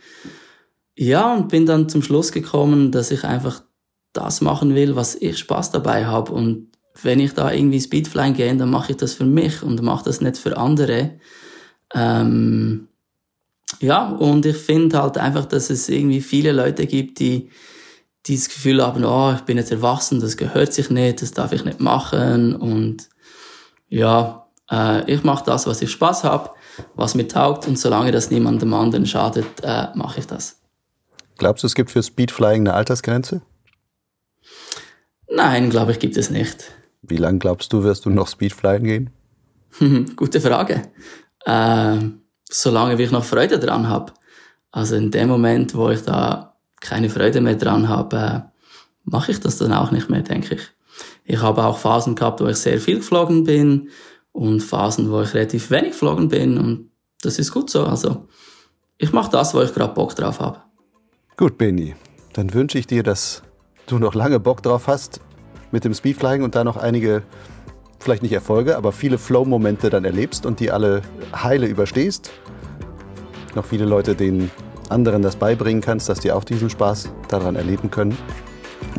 Ja, 0.96 1.34
und 1.34 1.50
bin 1.50 1.66
dann 1.66 1.90
zum 1.90 2.02
Schluss 2.02 2.32
gekommen, 2.32 2.92
dass 2.92 3.12
ich 3.12 3.26
einfach 3.26 3.64
das 4.14 4.42
machen 4.42 4.74
will, 4.76 4.96
was 4.96 5.16
ich 5.16 5.38
Spaß 5.40 5.72
dabei 5.72 6.06
habe. 6.06 6.32
Und 6.32 6.70
wenn 7.02 7.20
ich 7.20 7.34
da 7.34 7.52
irgendwie 7.52 7.82
Speedflying 7.82 8.36
gehe, 8.36 8.56
dann 8.56 8.70
mache 8.70 8.94
ich 8.94 8.98
das 8.98 9.16
für 9.16 9.26
mich 9.26 9.64
und 9.64 9.82
mache 9.82 10.06
das 10.06 10.22
nicht 10.22 10.38
für 10.38 10.56
andere. 10.58 11.20
Ähm, 11.94 12.88
ja, 13.80 14.10
und 14.10 14.46
ich 14.46 14.58
finde 14.58 15.02
halt 15.02 15.18
einfach, 15.18 15.46
dass 15.46 15.70
es 15.70 15.90
irgendwie 15.90 16.22
viele 16.22 16.52
Leute 16.52 16.86
gibt, 16.86 17.20
die 17.20 17.50
dieses 18.26 18.50
Gefühl 18.50 18.82
haben, 18.82 19.04
oh, 19.04 19.34
ich 19.36 19.42
bin 19.42 19.58
jetzt 19.58 19.72
erwachsen, 19.72 20.20
das 20.20 20.38
gehört 20.38 20.74
sich 20.74 20.90
nicht, 20.90 21.22
das 21.22 21.32
darf 21.32 21.52
ich 21.52 21.66
nicht 21.66 21.80
machen. 21.80 22.56
Und 22.56 23.10
ja, 23.90 24.48
äh, 24.72 25.12
ich 25.12 25.24
mache 25.24 25.44
das, 25.46 25.68
was 25.68 25.82
ich 25.82 25.92
Spaß 25.92 26.24
habe, 26.24 26.52
was 26.96 27.16
mir 27.16 27.28
taugt 27.28 27.68
und 27.68 27.78
solange 27.78 28.12
das 28.12 28.32
niemandem 28.32 28.74
anderen 28.74 29.06
schadet, 29.06 29.46
äh, 29.62 29.88
mache 29.96 30.22
ich 30.22 30.28
das. 30.28 30.62
Glaubst 31.38 31.64
du, 31.64 31.68
es 31.68 31.76
gibt 31.76 31.92
für 31.92 32.02
Speedflying 32.02 32.62
eine 32.62 32.74
Altersgrenze? 32.74 33.42
Nein, 35.30 35.70
glaube 35.70 35.92
ich, 35.92 36.00
gibt 36.00 36.16
es 36.16 36.30
nicht. 36.30 36.72
Wie 37.02 37.18
lange 37.18 37.40
glaubst 37.40 37.74
du, 37.74 37.84
wirst 37.84 38.06
du 38.06 38.10
noch 38.10 38.28
Speedflying 38.28 38.84
gehen? 38.84 39.10
Gute 40.16 40.40
Frage. 40.40 40.84
Äh, 41.46 41.98
solange 42.50 42.98
wie 42.98 43.04
ich 43.04 43.12
noch 43.12 43.24
Freude 43.24 43.60
dran 43.60 43.90
habe. 43.90 44.14
Also 44.72 44.96
in 44.96 45.12
dem 45.12 45.30
Moment, 45.30 45.76
wo 45.76 45.90
ich 45.90 46.02
da 46.02 46.56
keine 46.82 47.10
Freude 47.10 47.42
mehr 47.42 47.56
dran 47.56 47.88
habe, 47.90 48.18
äh, 48.18 48.42
mache 49.06 49.32
ich 49.32 49.40
das 49.40 49.58
dann 49.58 49.74
auch 49.74 49.92
nicht 49.92 50.10
mehr, 50.10 50.22
denke 50.22 50.56
ich. 50.56 50.62
Ich 51.26 51.42
habe 51.42 51.64
auch 51.64 51.78
Phasen 51.78 52.16
gehabt, 52.16 52.42
wo 52.42 52.48
ich 52.48 52.58
sehr 52.58 52.80
viel 52.80 52.98
geflogen 52.98 53.44
bin 53.44 53.90
und 54.32 54.62
Phasen, 54.62 55.10
wo 55.12 55.22
ich 55.22 55.34
relativ 55.34 55.72
wenig 55.72 55.92
geflogen 55.92 56.28
bin 56.28 56.58
und 56.58 56.92
das 57.22 57.40
ist 57.40 57.52
gut 57.52 57.70
so. 57.70 57.86
Also 57.86 58.28
ich 58.98 59.14
mache 59.14 59.32
das, 59.32 59.54
wo 59.54 59.62
ich 59.62 59.74
gerade 59.74 59.94
Bock 59.94 60.16
drauf 60.16 60.40
habe. 60.40 60.60
Gut, 61.38 61.58
Benny. 61.58 61.96
Dann 62.34 62.54
wünsche 62.54 62.78
ich 62.78 62.88
dir, 62.88 63.04
dass 63.04 63.44
du 63.88 64.00
noch 64.00 64.16
lange 64.16 64.40
Bock 64.40 64.62
drauf 64.64 64.88
hast 64.88 65.22
mit 65.72 65.86
dem 65.86 65.94
Speedflying 65.94 66.44
und 66.44 66.56
da 66.56 66.64
noch 66.64 66.78
einige, 66.78 67.24
vielleicht 68.04 68.24
nicht 68.24 68.34
Erfolge, 68.34 68.78
aber 68.78 68.92
viele 68.92 69.18
Flow-Momente 69.18 69.90
dann 69.90 70.06
erlebst 70.06 70.46
und 70.46 70.60
die 70.60 70.72
alle 70.72 71.02
heile 71.34 71.66
überstehst. 71.66 72.32
Noch 73.56 73.66
viele 73.66 73.86
Leute, 73.86 74.16
denen 74.16 74.52
anderen 74.90 75.22
das 75.22 75.36
beibringen 75.36 75.82
kannst, 75.82 76.10
dass 76.10 76.20
die 76.20 76.32
auch 76.32 76.44
diesen 76.44 76.70
Spaß 76.70 77.10
daran 77.30 77.56
erleben 77.56 77.90
können. 77.90 78.18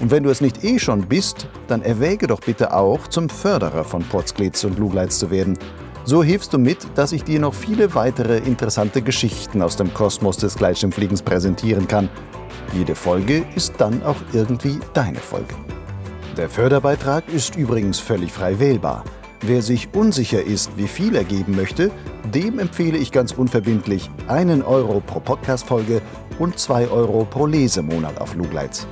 Und 0.00 0.12
wenn 0.12 0.22
du 0.22 0.30
es 0.30 0.40
nicht 0.40 0.62
eh 0.62 0.78
schon 0.78 1.08
bist, 1.08 1.48
dann 1.66 1.82
erwäge 1.82 2.28
doch 2.28 2.38
bitte 2.38 2.72
auch, 2.72 3.08
zum 3.08 3.28
Förderer 3.28 3.82
von 3.82 4.04
Podsglitz 4.04 4.62
und 4.62 4.78
Lugleitz 4.78 5.18
zu 5.18 5.32
werden. 5.32 5.58
So 6.04 6.22
hilfst 6.22 6.52
du 6.52 6.58
mit, 6.58 6.86
dass 6.94 7.10
ich 7.10 7.24
dir 7.24 7.40
noch 7.40 7.54
viele 7.54 7.92
weitere 7.96 8.38
interessante 8.38 9.02
Geschichten 9.02 9.60
aus 9.62 9.74
dem 9.74 9.92
Kosmos 9.92 10.36
des 10.36 10.54
Gleitschirmfliegens 10.54 11.22
präsentieren 11.22 11.88
kann. 11.88 12.08
Jede 12.72 12.94
Folge 12.94 13.44
ist 13.54 13.74
dann 13.78 14.02
auch 14.02 14.16
irgendwie 14.32 14.78
deine 14.92 15.18
Folge. 15.18 15.54
Der 16.36 16.48
Förderbeitrag 16.48 17.24
ist 17.32 17.56
übrigens 17.56 17.98
völlig 17.98 18.32
frei 18.32 18.58
wählbar. 18.58 19.04
Wer 19.42 19.62
sich 19.62 19.88
unsicher 19.94 20.42
ist, 20.42 20.76
wie 20.76 20.88
viel 20.88 21.14
er 21.14 21.24
geben 21.24 21.56
möchte, 21.56 21.90
dem 22.34 22.58
empfehle 22.58 22.98
ich 22.98 23.12
ganz 23.12 23.32
unverbindlich 23.32 24.10
einen 24.28 24.62
Euro 24.62 25.00
pro 25.00 25.20
Podcast-Folge 25.20 26.02
und 26.38 26.58
zwei 26.58 26.88
Euro 26.88 27.24
pro 27.24 27.46
Lesemonat 27.46 28.20
auf 28.20 28.34
Lugleitz. 28.34 28.86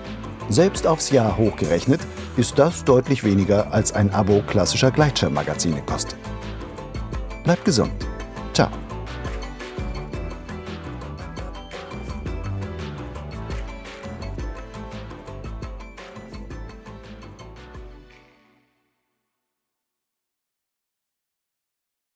Selbst 0.48 0.86
aufs 0.86 1.10
Jahr 1.10 1.36
hochgerechnet 1.36 2.00
ist 2.36 2.58
das 2.58 2.84
deutlich 2.84 3.24
weniger 3.24 3.72
als 3.72 3.92
ein 3.92 4.12
Abo 4.12 4.42
klassischer 4.46 4.90
Gleitschirmmagazine 4.90 5.82
kostet. 5.82 6.18
Bleibt 7.42 7.64
gesund. 7.64 7.92
Ciao. 8.52 8.83